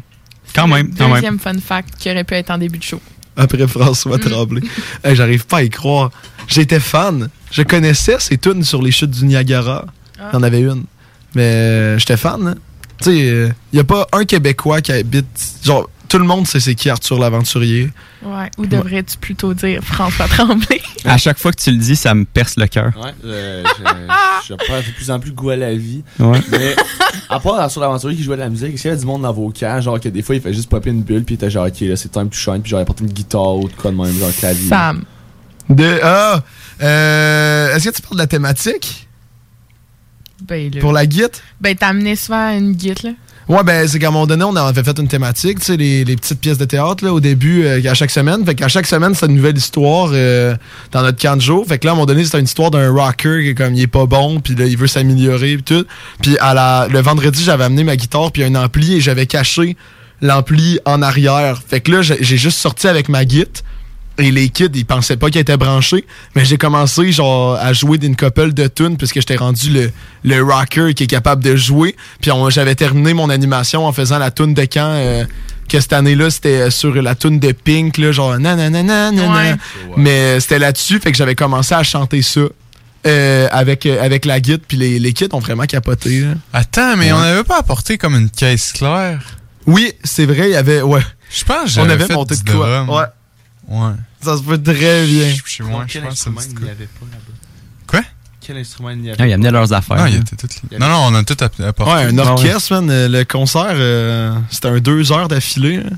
Quand 0.55 0.67
même, 0.67 0.93
quand 0.95 1.05
même. 1.07 1.15
Deuxième 1.15 1.39
fun 1.39 1.59
fact 1.59 1.95
qui 1.97 2.09
aurait 2.09 2.23
pu 2.23 2.33
être 2.35 2.49
en 2.51 2.57
début 2.57 2.77
de 2.77 2.83
show. 2.83 3.01
Après 3.37 3.67
François 3.67 4.17
Tremblay. 4.17 4.61
Hey, 5.03 5.15
J'arrive 5.15 5.45
pas 5.45 5.57
à 5.57 5.63
y 5.63 5.69
croire. 5.69 6.09
J'étais 6.47 6.79
fan. 6.79 7.29
Je 7.51 7.63
connaissais 7.63 8.15
ces 8.19 8.37
tunes 8.37 8.63
sur 8.63 8.81
les 8.81 8.91
chutes 8.91 9.11
du 9.11 9.25
Niagara. 9.25 9.85
Ah. 10.17 10.29
Il 10.31 10.35
y 10.35 10.39
en 10.39 10.43
avait 10.43 10.61
une. 10.61 10.85
Mais 11.35 11.43
euh, 11.43 11.97
j'étais 11.99 12.17
fan. 12.17 12.47
hein. 12.47 12.55
Tu 13.01 13.03
sais, 13.11 13.53
il 13.73 13.77
y 13.77 13.79
a 13.79 13.83
pas 13.83 14.07
un 14.13 14.23
Québécois 14.25 14.81
qui 14.81 14.91
habite. 14.93 15.25
Genre, 15.63 15.89
tout 16.07 16.17
le 16.17 16.23
monde 16.23 16.47
sait 16.47 16.59
c'est 16.61 16.75
qui 16.75 16.89
Arthur 16.89 17.19
l'Aventurier. 17.19 17.89
Ouais. 18.23 18.49
Ou 18.57 18.65
devrais-tu 18.65 19.17
plutôt 19.17 19.53
dire 19.53 19.81
François 19.83 20.27
Tremblay? 20.27 20.81
À 21.05 21.17
chaque 21.17 21.37
fois 21.37 21.51
que 21.51 21.61
tu 21.61 21.71
le 21.71 21.77
dis, 21.77 21.95
ça 21.95 22.15
me 22.15 22.25
perce 22.25 22.55
le 22.57 22.65
cœur. 22.67 22.91
Ouais, 22.99 23.11
euh, 23.25 23.63
je, 23.77 24.47
je 24.49 24.53
prends 24.55 24.77
de 24.77 24.91
plus 24.95 25.11
en 25.11 25.19
plus 25.19 25.31
goût 25.33 25.49
à 25.51 25.55
la 25.55 25.75
vie. 25.75 26.03
Ouais. 26.19 26.39
Mais 26.51 26.75
à 27.29 27.39
part 27.39 27.69
sur 27.69 27.81
l'aventurier 27.81 28.17
qui 28.17 28.23
jouait 28.23 28.37
de 28.37 28.41
la 28.41 28.49
musique, 28.49 28.73
est-ce 28.73 28.81
qu'il 28.81 28.89
y 28.89 28.91
avait 28.91 28.99
du 28.99 29.05
monde 29.05 29.21
dans 29.23 29.33
vos 29.33 29.51
camps, 29.51 29.79
genre 29.81 29.99
que 29.99 30.09
des 30.09 30.21
fois 30.23 30.33
il 30.35 30.41
fait 30.41 30.53
juste 30.53 30.69
popper 30.69 30.89
une 30.89 31.03
bulle, 31.03 31.23
puis 31.23 31.35
il 31.35 31.37
était 31.37 31.51
genre 31.51 31.67
ok 31.67 31.79
là 31.81 31.95
c'est 31.95 32.09
time 32.09 32.29
to 32.29 32.35
shine, 32.35 32.61
puis 32.61 32.71
genre 32.71 32.79
il 32.79 32.83
apporté 32.83 33.03
une 33.03 33.11
guitare 33.11 33.55
ou 33.57 33.67
de 33.67 33.73
quoi 33.73 33.91
de 33.91 33.97
même, 33.97 34.17
genre 34.17 34.31
clavier. 34.35 34.67
Sam. 34.69 35.03
De, 35.69 35.99
ah! 36.01 36.41
euh, 36.81 37.75
Est-ce 37.75 37.89
que 37.89 37.95
tu 37.95 38.01
parles 38.01 38.15
de 38.15 38.21
la 38.21 38.27
thématique? 38.27 39.04
Ben, 40.47 40.71
là. 40.73 40.81
Pour 40.81 40.93
la 40.93 41.05
guide? 41.05 41.31
Ben, 41.61 41.75
t'as 41.75 41.87
amené 41.87 42.15
souvent 42.15 42.49
une 42.49 42.73
guide, 42.73 43.03
là. 43.03 43.11
Ouais, 43.47 43.63
ben, 43.63 43.87
c'est 43.87 43.99
qu'à 43.99 44.07
un 44.07 44.11
moment 44.11 44.25
donné, 44.25 44.43
on 44.43 44.55
avait 44.55 44.83
fait 44.83 44.97
une 44.97 45.07
thématique, 45.07 45.59
tu 45.59 45.65
sais, 45.65 45.77
les, 45.77 46.03
les 46.03 46.15
petites 46.15 46.39
pièces 46.39 46.57
de 46.57 46.65
théâtre, 46.65 47.05
là, 47.05 47.13
au 47.13 47.19
début, 47.19 47.63
euh, 47.63 47.79
à 47.87 47.93
chaque 47.93 48.09
semaine. 48.09 48.43
Fait 48.43 48.55
qu'à 48.55 48.67
chaque 48.67 48.87
semaine, 48.87 49.13
c'est 49.13 49.27
une 49.27 49.35
nouvelle 49.35 49.57
histoire 49.57 50.09
euh, 50.13 50.55
dans 50.91 51.03
notre 51.03 51.21
camp 51.21 51.35
de 51.35 51.41
jour. 51.41 51.63
Fait 51.67 51.77
que 51.77 51.85
là, 51.85 51.91
à 51.91 51.93
un 51.93 51.95
moment 51.95 52.07
donné, 52.07 52.25
c'était 52.25 52.39
une 52.39 52.45
histoire 52.45 52.71
d'un 52.71 52.89
rocker 52.91 53.43
qui 53.43 53.49
est 53.49 53.53
comme, 53.53 53.75
il 53.75 53.81
est 53.83 53.87
pas 53.87 54.07
bon, 54.07 54.39
puis 54.39 54.55
là, 54.55 54.65
il 54.65 54.75
veut 54.75 54.87
s'améliorer, 54.87 55.57
puis 55.57 55.63
tout. 55.63 55.85
Puis 56.23 56.39
à 56.39 56.55
la, 56.55 56.87
le 56.89 56.99
vendredi, 57.01 57.43
j'avais 57.43 57.65
amené 57.65 57.83
ma 57.83 57.95
guitare, 57.95 58.31
puis 58.31 58.43
un 58.43 58.55
ampli, 58.55 58.95
et 58.95 59.01
j'avais 59.01 59.27
caché 59.27 59.77
l'ampli 60.21 60.79
en 60.85 61.03
arrière. 61.03 61.61
Fait 61.67 61.81
que 61.81 61.91
là, 61.91 62.01
j'ai 62.01 62.17
j'ai 62.21 62.37
juste 62.37 62.57
sorti 62.57 62.87
avec 62.87 63.09
ma 63.09 63.25
guitare. 63.25 63.63
Et 64.17 64.31
les 64.31 64.47
kids, 64.49 64.69
ils 64.73 64.85
pensaient 64.85 65.17
pas 65.17 65.29
qu'il 65.29 65.41
était 65.41 65.57
branché. 65.57 66.05
Mais 66.35 66.45
j'ai 66.45 66.57
commencé, 66.57 67.11
genre, 67.11 67.55
à 67.55 67.73
jouer 67.73 67.97
d'une 67.97 68.15
couple 68.15 68.53
de 68.53 68.67
tunes, 68.67 68.95
puisque 68.97 69.15
j'étais 69.15 69.35
rendu 69.35 69.69
le, 69.71 69.91
le 70.23 70.41
rocker 70.41 70.93
qui 70.93 71.03
est 71.03 71.07
capable 71.07 71.43
de 71.43 71.55
jouer. 71.55 71.95
Puis 72.21 72.31
on- 72.31 72.49
j'avais 72.49 72.75
terminé 72.75 73.13
mon 73.13 73.29
animation 73.29 73.85
en 73.85 73.91
faisant 73.91 74.17
la 74.17 74.31
tune 74.31 74.53
de 74.53 74.63
camp, 74.65 74.91
euh, 74.93 75.25
que 75.67 75.79
cette 75.81 75.91
année-là, 75.93 76.29
c'était 76.29 76.69
sur 76.71 76.93
la 77.01 77.15
tune 77.15 77.39
de 77.39 77.51
Pink, 77.51 77.97
là, 77.97 78.11
genre, 78.13 78.37
nanana, 78.39 78.83
nanana. 78.83 79.51
Ouais. 79.51 79.55
Mais 79.97 80.39
c'était 80.39 80.59
là-dessus, 80.59 80.99
fait 80.99 81.11
que 81.11 81.17
j'avais 81.17 81.35
commencé 81.35 81.73
à 81.75 81.83
chanter 81.83 82.21
ça. 82.21 82.41
euh, 83.07 83.47
avec, 83.51 83.85
euh, 83.85 84.01
avec 84.03 84.25
la 84.25 84.39
guide, 84.39 84.61
puis 84.67 84.77
les, 84.77 84.97
les 84.97 85.13
kids 85.13 85.27
ont 85.33 85.39
vraiment 85.39 85.65
capoté. 85.65 86.21
là. 86.21 86.27
Attends, 86.53 86.97
mais 86.97 87.05
Ouais. 87.07 87.11
on 87.11 87.19
n'avait 87.19 87.43
pas 87.43 87.59
apporté 87.59 87.99
comme 87.99 88.15
une 88.15 88.31
caisse 88.31 88.71
claire? 88.73 89.19
Oui, 89.67 89.93
c'est 90.03 90.25
vrai, 90.25 90.49
il 90.49 90.53
y 90.53 90.55
avait. 90.55 90.81
Ouais. 90.81 91.01
Je 91.29 91.43
pense 91.43 91.57
que 91.57 91.61
On 91.63 91.67
j'avais 91.83 91.93
avait 91.93 92.05
fait 92.07 92.13
monté 92.15 92.35
de 92.35 92.49
quoi? 92.49 92.65
drum. 92.85 92.89
Ouais. 92.89 93.03
Ouais. 93.67 93.91
Ça 94.21 94.37
se 94.37 94.43
peut 94.43 94.61
très 94.61 95.05
bien. 95.05 95.33
Chez 95.45 95.63
moi, 95.63 95.85
je 95.87 95.99
pense 95.99 96.23
que 96.25 96.31
c'est 96.35 96.59
n'y 96.59 96.69
avait 96.69 96.85
pas 96.85 97.05
là-bas 97.11 97.33
Quoi? 97.87 98.01
Quel 98.41 98.57
instrument 98.57 98.91
il 98.91 98.99
n'y 98.99 99.09
avait 99.09 99.21
Ah, 99.21 99.27
ils 99.27 99.33
amenaient 99.33 99.51
leurs 99.51 99.73
affaires. 99.73 99.97
Non, 99.97 100.05
il 100.05 100.15
là. 100.15 100.19
était 100.21 100.35
tout 100.35 100.47
là. 100.71 100.77
Non, 100.79 100.87
non, 100.87 101.07
on 101.09 101.15
a 101.15 101.23
tout 101.23 101.37
app- 101.43 101.59
apporté. 101.61 101.93
Ouais, 101.93 102.03
un 102.03 102.17
Ah 102.19 102.31
orchestre, 102.31 102.73
man. 102.75 102.89
euh, 102.91 103.07
Le 103.07 103.23
concert, 103.25 103.65
euh, 103.73 104.37
c'était 104.51 104.67
un 104.67 104.79
deux 104.79 105.11
heures 105.11 105.27
d'affilée. 105.27 105.77
hein. 105.77 105.95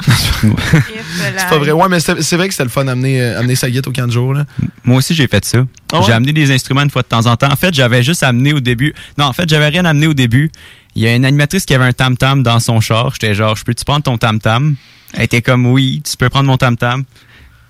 C'est 0.00 1.48
pas 1.48 1.58
vrai. 1.58 1.72
Ouais, 1.72 1.88
mais 1.88 2.00
c'est 2.00 2.36
vrai 2.36 2.48
que 2.48 2.54
c'était 2.54 2.64
le 2.64 2.70
fun 2.70 2.84
d'amener 2.84 3.20
euh, 3.20 3.38
amener 3.40 3.54
sa 3.54 3.70
guitare 3.70 3.90
au 3.90 3.92
camp 3.92 4.06
de 4.06 4.12
jour. 4.12 4.32
Là. 4.34 4.46
Moi 4.84 4.98
aussi, 4.98 5.14
j'ai 5.14 5.26
fait 5.26 5.44
ça. 5.44 5.58
Ah 5.92 5.98
ouais? 6.00 6.06
J'ai 6.06 6.12
amené 6.12 6.32
des 6.32 6.50
instruments 6.52 6.82
une 6.82 6.90
fois 6.90 7.02
de 7.02 7.08
temps 7.08 7.26
en 7.26 7.36
temps. 7.36 7.52
En 7.52 7.56
fait, 7.56 7.74
j'avais 7.74 8.02
juste 8.02 8.22
amené 8.22 8.52
au 8.52 8.60
début. 8.60 8.94
Non, 9.18 9.26
en 9.26 9.32
fait, 9.32 9.48
j'avais 9.48 9.68
rien 9.68 9.84
amené 9.84 10.06
au 10.06 10.14
début. 10.14 10.50
Il 10.94 11.02
y 11.02 11.06
a 11.06 11.14
une 11.14 11.24
animatrice 11.24 11.64
qui 11.66 11.74
avait 11.74 11.84
un 11.84 11.92
tam-tam 11.92 12.42
dans 12.42 12.60
son 12.60 12.80
char. 12.80 13.12
J'étais 13.12 13.34
genre, 13.34 13.56
je 13.56 13.64
peux-tu 13.64 13.84
prendre 13.84 14.02
ton 14.02 14.16
tam-tam? 14.18 14.74
Elle 15.14 15.24
était 15.24 15.42
comme, 15.42 15.66
oui, 15.66 16.02
tu 16.08 16.16
peux 16.16 16.28
prendre 16.28 16.46
mon 16.46 16.56
tam-tam. 16.56 17.04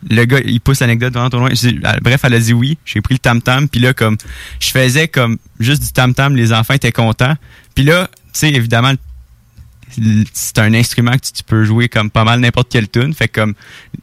Le 0.08 0.24
gars, 0.24 0.38
il 0.44 0.60
pousse 0.60 0.80
l'anecdote 0.80 1.12
devant 1.12 1.28
ton 1.28 1.40
loin. 1.40 1.50
J'ai- 1.52 1.78
Bref, 2.00 2.20
elle 2.24 2.34
a 2.34 2.38
dit 2.38 2.52
oui. 2.54 2.78
J'ai 2.86 3.00
pris 3.02 3.14
le 3.14 3.18
tam-tam. 3.18 3.68
Puis 3.68 3.80
là, 3.80 3.92
comme, 3.92 4.16
je 4.58 4.70
faisais 4.70 5.08
comme 5.08 5.36
juste 5.58 5.82
du 5.82 5.92
tam-tam. 5.92 6.36
Les 6.36 6.52
enfants 6.52 6.74
étaient 6.74 6.92
contents. 6.92 7.34
Puis 7.74 7.84
là, 7.84 8.08
tu 8.14 8.28
sais, 8.32 8.48
évidemment, 8.50 8.92
c'est 10.32 10.58
un 10.58 10.72
instrument 10.74 11.12
que 11.12 11.26
tu, 11.26 11.32
tu 11.32 11.42
peux 11.42 11.64
jouer 11.64 11.88
comme 11.88 12.10
pas 12.10 12.24
mal 12.24 12.40
n'importe 12.40 12.68
quelle 12.70 12.88
tune. 12.88 13.12
Fait 13.14 13.28
que 13.28 13.40
comme 13.40 13.54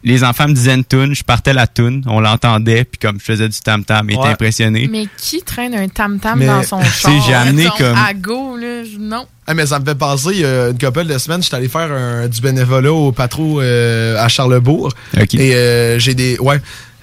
les 0.03 0.23
enfants 0.23 0.47
me 0.47 0.53
disaient 0.53 0.73
une 0.76 0.84
tune, 0.85 1.14
je 1.15 1.23
partais 1.23 1.53
la 1.53 1.68
tune, 1.68 2.03
on 2.07 2.19
l'entendait, 2.19 2.84
puis 2.84 2.99
comme 2.99 3.19
je 3.19 3.26
faisais 3.26 3.47
du 3.49 3.59
tam 3.59 3.84
tam, 3.84 4.09
ils 4.09 4.14
étaient 4.14 4.22
Ouais. 4.23 4.30
impressionnés. 4.30 4.88
Mais 4.91 5.07
qui 5.18 5.41
traîne 5.41 5.73
un 5.76 5.88
tam-tam 5.88 6.39
Mais, 6.39 6.45
dans 6.47 6.64
son 6.64 6.81
char? 6.84 7.11
j'ai 7.26 7.34
amené 7.34 7.68
comme- 7.77 7.95
À 7.97 8.14
go, 8.14 8.57
là. 8.57 8.84
je- 8.84 8.97
Non. 8.99 9.26
Ah, 9.47 9.53
mais 9.53 9.65
ça 9.65 9.80
me 9.80 9.85
fait 9.85 9.95
penser, 9.95 10.30
il 10.34 10.39
y 10.41 10.45
a 10.45 10.69
une 10.69 10.77
couple 10.77 11.05
de 11.05 11.18
semaines, 11.18 11.41
j'étais 11.41 11.55
allé 11.55 11.69
faire 11.69 11.91
un- 11.91 12.27
du 12.27 12.41
bénévolat 12.41 12.91
au 12.91 13.11
patro 13.14 13.61
euh, 13.61 14.18
à 14.23 14.27
Charlebourg. 14.27 14.91
Ok. 15.19 15.34
Et 15.35 15.55
euh, 15.55 15.99
j'ai 15.99 16.14
des. 16.15 16.38
Ouais. 16.39 16.59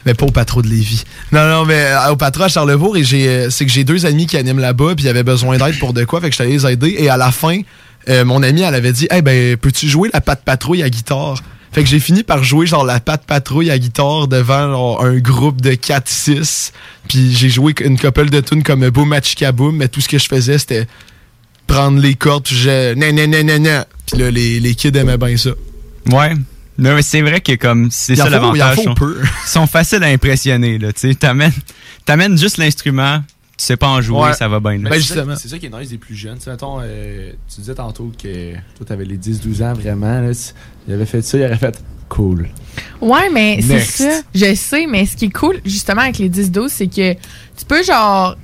Mais 0.06 0.12
pas 0.12 0.26
au 0.26 0.30
patro 0.30 0.60
de 0.60 0.68
Lévis. 0.68 1.04
Non, 1.32 1.48
non, 1.48 1.64
mais 1.64 1.80
euh, 1.80 2.10
au 2.12 2.16
patro 2.16 2.42
à 2.42 2.48
Charlebourg, 2.48 2.94
et 2.98 3.04
j'ai, 3.04 3.48
c'est 3.48 3.64
que 3.64 3.72
j'ai 3.72 3.84
deux 3.84 4.04
amis 4.04 4.26
qui 4.26 4.36
animent 4.36 4.58
là-bas, 4.58 4.94
puis 4.94 5.06
ils 5.06 5.08
avaient 5.08 5.22
besoin 5.22 5.56
d'aide 5.56 5.78
pour 5.78 5.94
de 5.94 6.04
quoi, 6.04 6.20
fait 6.20 6.26
que 6.28 6.32
j'étais 6.32 6.42
allé 6.44 6.52
les 6.58 6.66
aider. 6.66 6.94
Et 6.98 7.08
à 7.08 7.16
la 7.16 7.32
fin, 7.32 7.60
euh, 8.08 8.24
mon 8.24 8.42
ami, 8.42 8.62
elle 8.62 8.74
avait 8.74 8.92
dit, 8.92 9.06
hey, 9.10 9.22
ben, 9.22 9.56
peux-tu 9.56 9.88
jouer 9.88 10.10
la 10.12 10.20
patte 10.20 10.42
patrouille 10.44 10.82
à 10.82 10.90
guitare? 10.90 11.36
Fait 11.72 11.82
que 11.82 11.88
j'ai 11.88 11.98
fini 11.98 12.22
par 12.22 12.44
jouer 12.44 12.66
genre 12.66 12.84
la 12.84 13.00
patte 13.00 13.24
patrouille 13.26 13.70
à 13.70 13.78
guitare 13.78 14.28
devant 14.28 14.70
genre, 14.70 15.04
un 15.04 15.18
groupe 15.18 15.60
de 15.60 15.72
4-6. 15.72 16.70
Puis 17.08 17.34
j'ai 17.34 17.48
joué 17.50 17.74
une 17.80 17.98
couple 17.98 18.30
de 18.30 18.40
tunes 18.40 18.62
comme 18.62 18.88
Boom 18.90 19.08
Machika 19.08 19.50
Boom, 19.50 19.76
mais 19.76 19.88
tout 19.88 20.00
ce 20.00 20.08
que 20.08 20.18
je 20.18 20.26
faisais, 20.28 20.58
c'était 20.58 20.86
prendre 21.66 21.98
les 22.00 22.14
cordes, 22.14 22.44
puis 22.44 22.54
j'ai 22.54 22.94
nan 22.94 23.14
nan 23.16 23.30
nan 23.30 23.62
nan. 23.62 23.84
Puis 24.06 24.20
là, 24.20 24.30
les, 24.30 24.60
les 24.60 24.74
kids 24.74 24.96
aimaient 24.96 25.16
bien 25.18 25.36
ça. 25.36 25.50
Ouais. 26.12 26.34
Non, 26.76 26.94
mais 26.94 27.02
c'est 27.02 27.22
vrai 27.22 27.40
que 27.40 27.52
comme 27.54 27.88
c'est 27.90 28.16
ça 28.16 28.28
l'avantage. 28.28 28.78
Ils 28.78 29.48
sont- 29.48 29.66
faciles 29.66 30.02
à 30.02 30.08
impressionner, 30.08 30.78
là. 30.78 30.92
Tu 30.92 31.08
sais, 31.08 31.14
t'amènes, 31.14 31.52
t'amènes 32.04 32.36
juste 32.38 32.58
l'instrument, 32.58 33.22
tu 33.56 33.64
sais 33.64 33.76
pas 33.76 33.88
en 33.88 34.00
jouer, 34.00 34.18
Ouais. 34.20 34.32
ça 34.34 34.48
va 34.48 34.60
bien. 34.60 34.78
Ben, 34.78 34.84
c'est 34.94 35.00
ça- 35.00 35.14
justement. 35.14 35.36
C'est 35.36 35.48
ça 35.48 35.58
qui 35.58 35.66
est 35.66 35.70
nice 35.80 35.90
des 35.90 35.98
plus 35.98 36.14
jeunes. 36.14 36.38
Tu 36.38 36.44
sais, 36.44 36.50
mettons, 36.50 36.78
euh, 36.82 37.32
tu 37.52 37.60
disais 37.60 37.74
tantôt 37.74 38.10
que 38.20 38.52
toi, 38.54 38.86
t'avais 38.86 39.04
les 39.04 39.16
10-12 39.16 39.62
ans 39.62 39.72
vraiment. 39.74 40.20
Là, 40.20 40.34
tu- 40.34 40.52
il 40.88 40.94
avait 40.94 41.06
fait 41.06 41.22
ça, 41.22 41.38
il 41.38 41.44
aurait 41.44 41.56
fait 41.56 41.82
cool. 42.08 42.48
Ouais, 43.00 43.30
mais 43.32 43.60
c'est 43.62 43.80
ça. 43.80 44.20
Je 44.34 44.54
sais, 44.54 44.86
mais 44.86 45.06
ce 45.06 45.16
qui 45.16 45.26
est 45.26 45.30
cool, 45.32 45.60
justement, 45.64 46.02
avec 46.02 46.18
les 46.18 46.28
10-12, 46.28 46.68
c'est 46.70 46.86
que 46.88 47.12
tu 47.14 47.64
peux, 47.66 47.82
genre, 47.82 48.36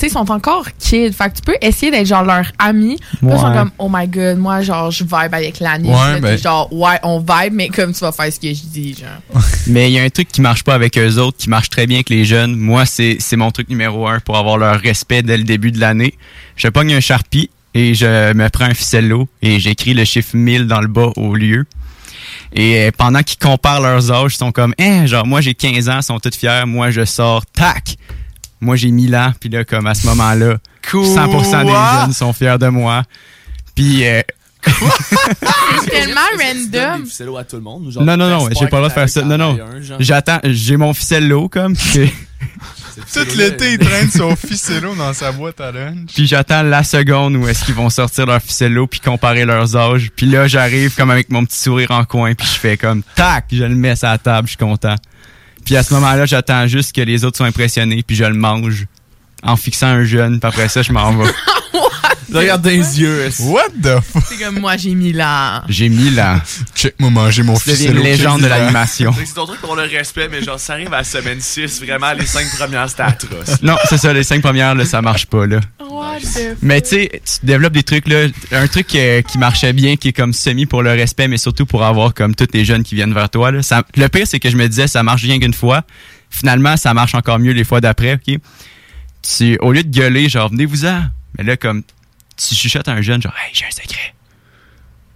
sais, 0.00 0.06
ils 0.08 0.10
sont 0.10 0.30
encore 0.30 0.66
kids. 0.78 1.12
Fait 1.12 1.30
que 1.30 1.36
tu 1.36 1.42
peux 1.42 1.56
essayer 1.60 1.90
d'être, 1.90 2.06
genre, 2.06 2.22
leur 2.24 2.50
ami. 2.58 2.98
Ils 3.22 3.30
sont 3.30 3.52
comme, 3.52 3.70
oh 3.78 3.88
my 3.92 4.06
god, 4.08 4.38
moi, 4.38 4.62
genre, 4.62 4.90
je 4.90 5.04
vibe 5.04 5.32
avec 5.34 5.60
l'année. 5.60 5.88
Ouais, 5.90 6.20
ben- 6.20 6.36
Genre, 6.38 6.72
ouais, 6.72 6.98
on 7.02 7.18
vibe, 7.18 7.52
mais 7.52 7.68
comme 7.68 7.92
tu 7.92 8.00
vas 8.00 8.12
faire 8.12 8.32
ce 8.32 8.38
que 8.40 8.48
je 8.48 8.62
dis, 8.64 8.94
genre. 8.94 9.42
Mais 9.68 9.90
il 9.90 9.94
y 9.94 9.98
a 9.98 10.02
un 10.02 10.08
truc 10.10 10.28
qui 10.28 10.40
marche 10.40 10.62
pas 10.62 10.74
avec 10.74 10.96
eux 10.98 11.16
autres, 11.18 11.36
qui 11.38 11.48
marche 11.50 11.68
très 11.70 11.86
bien 11.86 11.96
avec 11.98 12.10
les 12.10 12.24
jeunes. 12.24 12.54
Moi, 12.56 12.86
c'est 12.86 13.16
c'est 13.20 13.36
mon 13.36 13.50
truc 13.50 13.68
numéro 13.68 14.06
un 14.06 14.20
pour 14.20 14.36
avoir 14.36 14.58
leur 14.58 14.78
respect 14.80 15.22
dès 15.22 15.36
le 15.36 15.42
début 15.44 15.72
de 15.72 15.80
l'année. 15.80 16.14
Je 16.56 16.68
pogne 16.68 16.94
un 16.94 17.00
Sharpie 17.00 17.50
et 17.74 17.94
je 17.94 18.32
me 18.32 18.48
prends 18.48 18.66
un 18.66 18.74
ficello 18.74 19.28
et 19.42 19.58
j'écris 19.58 19.92
le 19.94 20.04
chiffre 20.04 20.36
1000 20.36 20.66
dans 20.66 20.80
le 20.80 20.86
bas 20.88 21.10
au 21.16 21.34
lieu. 21.34 21.66
Et 22.52 22.78
euh, 22.78 22.90
pendant 22.96 23.22
qu'ils 23.22 23.38
comparent 23.38 23.80
leurs 23.80 24.10
âges, 24.12 24.34
ils 24.34 24.38
sont 24.38 24.52
comme, 24.52 24.72
hein, 24.78 25.06
genre, 25.06 25.26
moi 25.26 25.40
j'ai 25.40 25.54
15 25.54 25.88
ans, 25.88 25.98
ils 25.98 26.02
sont 26.04 26.18
tous 26.20 26.36
fiers, 26.36 26.62
moi 26.66 26.90
je 26.90 27.04
sors, 27.04 27.44
tac! 27.46 27.96
Moi 28.60 28.76
j'ai 28.76 28.90
1000 28.90 29.14
ans, 29.16 29.32
puis 29.38 29.48
là, 29.50 29.64
comme 29.64 29.86
à 29.86 29.94
ce 29.94 30.06
moment-là, 30.06 30.56
100% 30.92 31.64
des 31.64 32.00
jeunes 32.02 32.12
sont 32.12 32.32
fiers 32.32 32.58
de 32.58 32.68
moi. 32.68 33.02
Puis, 33.74 34.06
euh, 34.06 34.22
C'est 34.66 35.90
tellement 35.90 36.20
random. 36.38 37.02
des 37.02 37.08
ficellos 37.08 37.36
à 37.36 37.44
tout 37.44 37.56
le 37.56 37.62
monde. 37.62 37.86
ou 37.86 37.90
genre, 37.90 38.02
non, 38.02 38.16
non, 38.16 38.28
non, 38.28 38.48
j'ai 38.48 38.66
pas 38.66 38.78
le 38.80 38.82
droit 38.82 38.88
de 38.88 38.94
faire 38.94 39.08
ça. 39.08 39.22
Non, 39.22 39.38
non. 39.38 39.58
J'attends, 40.00 40.40
j'ai 40.44 40.76
mon 40.76 40.92
ficello, 40.94 41.48
comme, 41.48 41.74
Tout 41.76 43.36
l'été, 43.36 43.74
il 43.74 43.78
traîne 43.78 44.10
son 44.10 44.34
ficello 44.34 44.94
dans 44.94 45.12
sa 45.12 45.30
boîte 45.30 45.60
à 45.60 45.70
lunch. 45.70 46.08
Puis 46.14 46.26
j'attends 46.26 46.62
la 46.62 46.82
seconde 46.82 47.36
où 47.36 47.46
est-ce 47.46 47.64
qu'ils 47.64 47.74
vont 47.74 47.90
sortir 47.90 48.24
leur 48.26 48.40
ficello 48.40 48.86
puis 48.86 49.00
comparer 49.00 49.44
leurs 49.44 49.76
âges. 49.76 50.10
Puis 50.16 50.26
là, 50.26 50.48
j'arrive 50.48 50.94
comme 50.94 51.10
avec 51.10 51.30
mon 51.30 51.44
petit 51.44 51.58
sourire 51.58 51.90
en 51.90 52.04
coin 52.04 52.34
puis 52.34 52.46
je 52.46 52.58
fais 52.58 52.76
comme 52.78 53.02
tac, 53.14 53.46
je 53.52 53.64
le 53.64 53.74
mets 53.74 53.96
sur 53.96 54.08
la 54.08 54.16
table, 54.18 54.46
je 54.48 54.52
suis 54.52 54.56
content. 54.56 54.94
Puis 55.66 55.76
à 55.76 55.82
ce 55.82 55.92
moment-là, 55.94 56.24
j'attends 56.26 56.66
juste 56.68 56.94
que 56.94 57.02
les 57.02 57.24
autres 57.24 57.36
soient 57.36 57.46
impressionnés 57.46 58.02
puis 58.06 58.16
je 58.16 58.24
le 58.24 58.34
mange 58.34 58.86
en 59.42 59.56
fixant 59.56 59.88
un 59.88 60.04
jeune. 60.04 60.40
Puis 60.40 60.48
après 60.48 60.68
ça, 60.68 60.80
je 60.80 60.92
m'en 60.92 61.12
vais. 61.12 61.30
Je 62.30 62.36
regarde 62.36 62.62
dans 62.62 62.70
les 62.70 63.00
yeux. 63.00 63.28
What 63.40 63.68
the 63.82 64.00
fuck? 64.02 64.22
C'est 64.28 64.36
comme 64.42 64.58
moi, 64.58 64.76
j'ai 64.76 64.94
mis 64.94 65.12
là. 65.12 65.62
J'ai 65.68 65.88
mis 65.88 66.10
là. 66.10 66.42
Check-moi 66.74 67.10
manger 67.10 67.42
mon 67.44 67.54
Tu 67.56 67.70
deviens 67.70 67.76
ficello. 67.86 68.00
une 68.00 68.04
légende 68.04 68.40
de 68.42 68.46
l'animation. 68.46 69.14
C'est 69.24 69.34
ton 69.34 69.46
truc 69.46 69.60
pour 69.60 69.76
le 69.76 69.82
respect, 69.82 70.28
mais 70.30 70.42
genre, 70.42 70.58
ça 70.58 70.72
arrive 70.74 70.92
à 70.92 70.98
la 70.98 71.04
semaine 71.04 71.40
6, 71.40 71.82
vraiment, 71.82 72.12
les 72.12 72.26
5 72.26 72.56
premières, 72.56 72.88
c'était 72.90 73.02
atroce. 73.02 73.62
Non, 73.62 73.76
c'est 73.88 73.98
ça, 73.98 74.12
les 74.12 74.24
cinq 74.24 74.42
premières, 74.42 74.74
là, 74.74 74.84
ça 74.84 75.00
marche 75.02 75.26
pas, 75.26 75.46
là. 75.46 75.60
What 75.80 76.18
the 76.20 76.56
Mais 76.62 76.80
tu 76.82 76.88
sais, 76.88 77.22
tu 77.24 77.46
développes 77.46 77.72
des 77.74 77.82
trucs, 77.84 78.08
là. 78.08 78.26
Un 78.52 78.66
truc 78.66 78.92
euh, 78.94 79.22
qui 79.22 79.38
marchait 79.38 79.72
bien, 79.72 79.96
qui 79.96 80.08
est 80.08 80.12
comme 80.12 80.32
semi 80.32 80.66
pour 80.66 80.82
le 80.82 80.90
respect, 80.90 81.28
mais 81.28 81.38
surtout 81.38 81.64
pour 81.66 81.84
avoir 81.84 82.12
comme 82.14 82.34
tous 82.34 82.48
les 82.52 82.64
jeunes 82.64 82.82
qui 82.82 82.94
viennent 82.96 83.14
vers 83.14 83.30
toi, 83.30 83.50
là. 83.52 83.62
Ça- 83.62 83.84
le 83.96 84.08
pire, 84.08 84.26
c'est 84.26 84.40
que 84.40 84.50
je 84.50 84.56
me 84.56 84.68
disais, 84.68 84.88
ça 84.88 85.02
marche 85.02 85.22
rien 85.22 85.38
qu'une 85.38 85.54
fois. 85.54 85.82
Finalement, 86.30 86.76
ça 86.76 86.92
marche 86.92 87.14
encore 87.14 87.38
mieux 87.38 87.52
les 87.52 87.64
fois 87.64 87.80
d'après, 87.80 88.14
OK? 88.14 88.38
Tu, 89.22 89.56
au 89.60 89.72
lieu 89.72 89.82
de 89.84 89.90
gueuler, 89.96 90.28
genre, 90.28 90.50
venez-vous-en. 90.50 91.02
Mais 91.38 91.44
là, 91.44 91.56
comme, 91.56 91.82
tu 92.36 92.54
chuchotes 92.54 92.88
à 92.88 92.92
un 92.92 93.02
jeune, 93.02 93.20
genre, 93.22 93.34
hey, 93.44 93.50
j'ai 93.52 93.64
un 93.66 93.70
secret. 93.70 94.14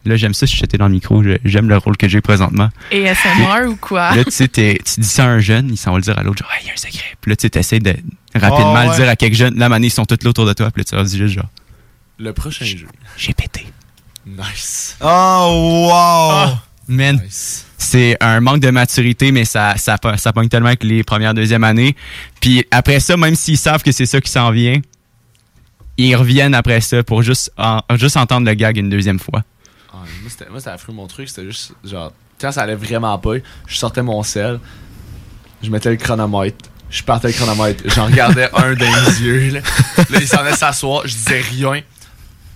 Là, 0.07 0.17
j'aime 0.17 0.33
ça 0.33 0.47
chuchoter 0.47 0.79
dans 0.79 0.87
le 0.87 0.93
micro. 0.95 1.23
J'aime 1.45 1.69
le 1.69 1.77
rôle 1.77 1.97
que 1.99 2.09
j'ai 2.09 2.23
présentement. 2.23 2.71
Et 2.91 3.05
SMR 3.15 3.67
ou 3.69 3.77
quoi? 3.77 4.15
Là, 4.17 4.25
tu 4.25 4.31
sais, 4.31 4.49
tu 4.49 5.01
dis 5.01 5.07
ça 5.07 5.25
à 5.25 5.29
un 5.29 5.41
jeune, 5.41 5.69
il 5.71 5.77
s'en 5.77 5.91
va 5.93 5.99
le 5.99 6.03
dire 6.03 6.19
à 6.19 6.23
l'autre, 6.23 6.43
genre, 6.43 6.51
hey, 6.55 6.61
il 6.65 6.67
y 6.69 6.71
a 6.71 6.73
un 6.73 6.77
secret. 6.77 7.17
Puis 7.21 7.31
là, 7.31 7.37
tu 7.37 7.43
sais, 7.43 7.51
t'essaies 7.51 7.81
de 7.81 7.95
rapidement 8.35 8.83
Oh, 8.87 8.91
le 8.91 8.97
dire 8.97 9.09
à 9.09 9.17
quelques 9.17 9.35
jeunes. 9.35 9.59
Là, 9.59 9.69
mané, 9.69 9.89
ils 9.89 9.91
sont 9.91 10.07
tous 10.07 10.17
là 10.25 10.31
autour 10.31 10.47
de 10.47 10.55
toi. 10.55 10.71
Puis 10.71 10.81
là, 10.81 10.85
tu 10.85 10.95
leur 10.95 11.05
dis 11.05 11.19
juste, 11.19 11.35
genre, 11.35 11.51
Le 12.19 12.33
prochain 12.33 12.65
jeu. 12.65 12.87
j'ai 13.19 13.35
pété. 13.35 13.67
Nice. 14.27 14.97
Oh, 15.03 15.89
wow! 15.91 16.57
Man, 16.89 17.21
c'est 17.29 18.17
un 18.21 18.41
manque 18.41 18.61
de 18.61 18.71
maturité, 18.71 19.33
mais 19.33 19.45
ça, 19.45 19.75
ça, 19.77 19.97
ça 20.17 20.33
pogne 20.33 20.49
tellement 20.49 20.69
avec 20.69 20.83
les 20.83 21.03
premières, 21.05 21.35
deuxième 21.35 21.65
années. 21.65 21.95
Puis 22.41 22.65
après 22.71 23.01
ça, 23.01 23.17
même 23.17 23.35
s'ils 23.35 23.59
savent 23.59 23.83
que 23.83 23.93
c'est 23.93 24.07
ça 24.07 24.21
qui 24.21 24.31
s'en 24.31 24.51
vient, 24.51 24.81
ils 26.09 26.17
reviennent 26.17 26.55
après 26.55 26.81
ça 26.81 27.03
pour 27.03 27.23
juste, 27.23 27.53
en- 27.59 27.81
juste 27.97 28.17
entendre 28.17 28.47
le 28.47 28.55
gag 28.55 28.77
une 28.77 28.91
deuxième 28.91 29.19
fois. 29.19 29.43
Ah, 29.93 29.97
moi, 30.23 30.31
c'était, 30.31 30.49
moi, 30.51 30.59
c'était 30.61 30.71
affreux, 30.71 30.93
mon 30.93 31.07
truc. 31.07 31.29
C'était 31.29 31.45
juste, 31.47 31.73
genre, 31.85 32.13
quand 32.41 32.53
ça 32.53 32.63
allait 32.63 32.75
vraiment 32.75 33.19
pas, 33.19 33.35
je 33.67 33.77
sortais 33.77 34.03
mon 34.03 34.23
sel, 34.23 34.61
je 35.63 35.71
mettais 35.71 35.91
le 35.91 35.97
chronomètre, 35.97 36.69
je 36.91 37.03
partais 37.03 37.29
le 37.29 37.35
chronomètre, 37.35 37.85
j'en 37.95 38.07
regardais 38.07 38.49
un 38.55 38.75
dans 38.75 39.05
les 39.07 39.23
yeux, 39.23 39.51
là. 39.51 39.61
Là, 40.11 40.19
il 40.21 40.27
s'en 40.29 40.39
allait 40.39 40.55
s'asseoir, 40.57 41.03
je 41.07 41.13
disais 41.15 41.41
rien. 41.41 41.83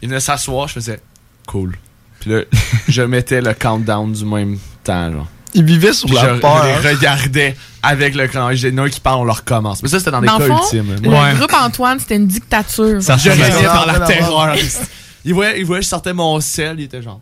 Il 0.02 0.08
venait 0.08 0.20
s'asseoir, 0.20 0.68
je 0.68 0.74
faisais 0.74 1.00
cool. 1.46 1.76
Puis 2.20 2.30
là, 2.30 2.42
je 2.88 3.02
mettais 3.02 3.40
le 3.42 3.52
countdown 3.54 4.12
du 4.12 4.24
même 4.24 4.58
temps, 4.82 5.12
genre. 5.12 5.28
Il 5.54 5.64
vivait 5.64 5.92
sur 5.92 6.06
Puis 6.08 6.16
la 6.16 6.34
je, 6.34 6.40
peur. 6.40 6.64
je 6.82 6.88
les 6.88 6.94
regardais 6.94 7.56
avec 7.82 8.14
le 8.14 8.26
chronomètre. 8.26 8.60
J'ai 8.60 8.76
un 8.76 8.88
qui 8.88 9.00
parle, 9.00 9.20
on 9.20 9.24
le 9.24 9.32
recommence. 9.32 9.82
Mais 9.82 9.88
ça, 9.88 9.98
c'était 9.98 10.10
dans 10.10 10.20
des 10.20 10.26
Dans 10.26 10.38
cas 10.38 10.46
fond, 10.46 10.60
ultimes. 10.62 10.96
le 11.02 11.36
groupe 11.36 11.54
Antoine, 11.54 11.98
c'était 12.00 12.16
une 12.16 12.26
dictature. 12.26 13.00
je 13.00 13.30
régnais 13.30 13.66
par 13.66 13.86
la 13.86 13.94
Ah, 13.94 14.06
terreur. 14.06 14.56
Il 15.26 15.32
voyait, 15.32 15.58
il 15.58 15.64
voyait, 15.64 15.80
je 15.80 15.88
sortais 15.88 16.12
mon 16.12 16.38
sel, 16.40 16.78
il 16.78 16.84
était 16.84 17.00
genre. 17.00 17.18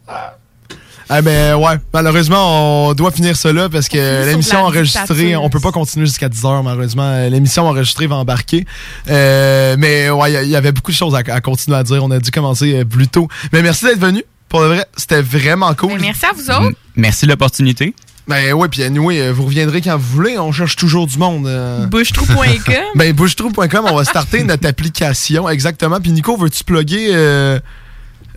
Ah 1.08 1.20
ben 1.22 1.54
ouais, 1.56 1.74
malheureusement, 1.92 2.88
on 2.88 2.94
doit 2.94 3.12
finir 3.12 3.36
cela 3.36 3.68
parce 3.68 3.88
que 3.88 4.26
l'émission 4.28 4.60
enregistrée, 4.64 5.14
dictature. 5.14 5.42
on 5.44 5.50
peut 5.50 5.60
pas 5.60 5.70
continuer 5.72 6.06
jusqu'à 6.06 6.28
10 6.28 6.44
heures 6.44 6.62
malheureusement. 6.64 7.28
L'émission 7.28 7.64
enregistrée 7.68 8.06
va 8.08 8.16
embarquer. 8.16 8.64
Euh, 9.08 9.76
mais 9.78 10.10
ouais, 10.10 10.44
il 10.44 10.50
y 10.50 10.56
avait 10.56 10.72
beaucoup 10.72 10.90
de 10.90 10.96
choses 10.96 11.14
à, 11.14 11.18
à 11.18 11.40
continuer 11.40 11.76
à 11.76 11.82
dire. 11.84 12.02
On 12.02 12.10
a 12.10 12.18
dû 12.18 12.30
commencer 12.32 12.74
euh, 12.80 12.84
plus 12.84 13.06
tôt. 13.08 13.28
Mais 13.52 13.62
merci 13.62 13.84
d'être 13.84 14.00
venu. 14.00 14.24
Pour 14.48 14.60
le 14.62 14.66
vrai, 14.66 14.86
c'était 14.96 15.22
vraiment 15.22 15.72
cool. 15.74 15.92
Ben, 15.92 16.00
merci 16.00 16.26
à 16.26 16.32
vous 16.34 16.50
autres. 16.50 16.76
Merci 16.96 17.26
de 17.26 17.30
l'opportunité. 17.30 17.94
Ben 18.28 18.52
ouais, 18.52 18.68
puis 18.68 18.84
anyway, 18.84 19.20
euh, 19.20 19.32
vous 19.32 19.44
reviendrez 19.46 19.80
quand 19.82 19.96
vous 19.96 20.14
voulez. 20.14 20.38
On 20.38 20.52
cherche 20.52 20.76
toujours 20.76 21.06
du 21.08 21.18
monde. 21.18 21.46
euh. 21.46 21.86
Bouchetrou.com. 21.86 22.74
Ben 22.94 23.12
bouchetrou.com, 23.12 23.86
on 23.90 23.96
va 23.96 24.04
starter 24.04 24.44
notre 24.44 24.66
application 24.68 25.48
exactement. 25.48 26.00
Puis 26.00 26.12
Nico, 26.12 26.36
veux-tu 26.36 26.62
plugger 26.62 27.08
euh, 27.12 27.58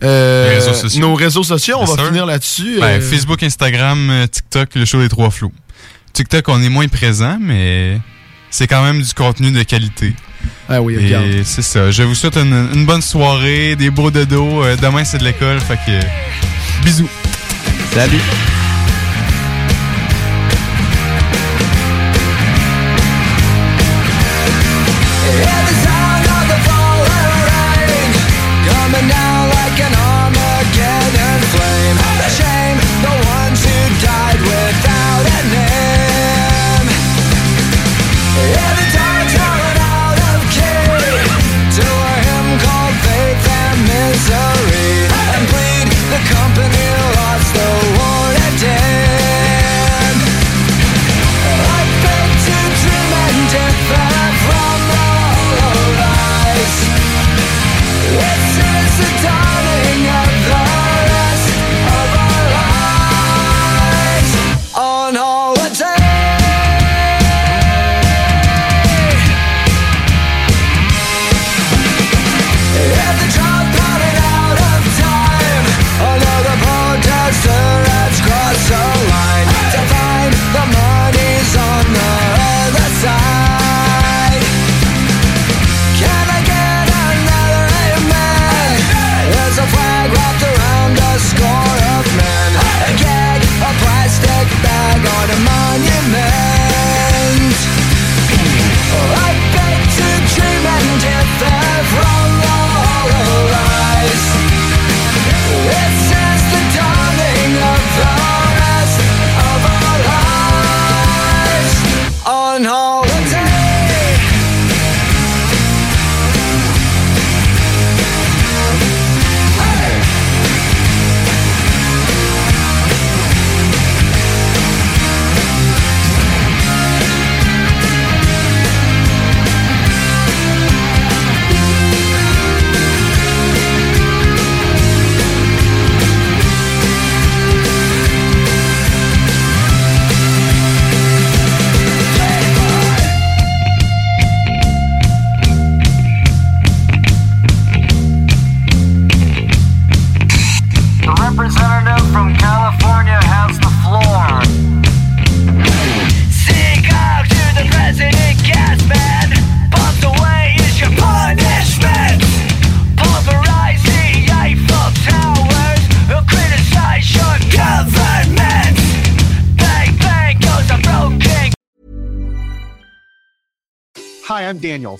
euh, 0.02 0.48
réseaux 0.58 0.98
nos 0.98 1.14
réseaux 1.14 1.44
sociaux? 1.44 1.76
On 1.80 1.84
va 1.84 2.04
finir 2.04 2.26
là-dessus. 2.26 2.78
Ben, 2.80 3.00
euh. 3.00 3.00
Facebook, 3.00 3.42
Instagram, 3.42 4.26
TikTok, 4.30 4.74
le 4.74 4.84
show 4.84 5.00
des 5.00 5.08
trois 5.08 5.30
flots. 5.30 5.52
TikTok, 6.12 6.48
on 6.48 6.60
est 6.62 6.68
moins 6.68 6.88
présent, 6.88 7.38
mais 7.40 8.00
c'est 8.50 8.66
quand 8.66 8.82
même 8.82 9.00
du 9.00 9.14
contenu 9.14 9.52
de 9.52 9.62
qualité. 9.62 10.14
Ah 10.68 10.82
oui, 10.82 10.96
Et 10.96 11.44
c'est 11.44 11.62
ça. 11.62 11.90
Je 11.92 12.02
vous 12.02 12.14
souhaite 12.14 12.36
une, 12.36 12.70
une 12.74 12.86
bonne 12.86 13.02
soirée, 13.02 13.76
des 13.76 13.90
beaux 13.90 14.10
dodos. 14.10 14.64
Demain, 14.82 15.04
c'est 15.04 15.18
de 15.18 15.24
l'école, 15.24 15.60
fait 15.60 15.78
que... 15.86 16.84
bisous. 16.84 17.08
Salut. 17.92 18.20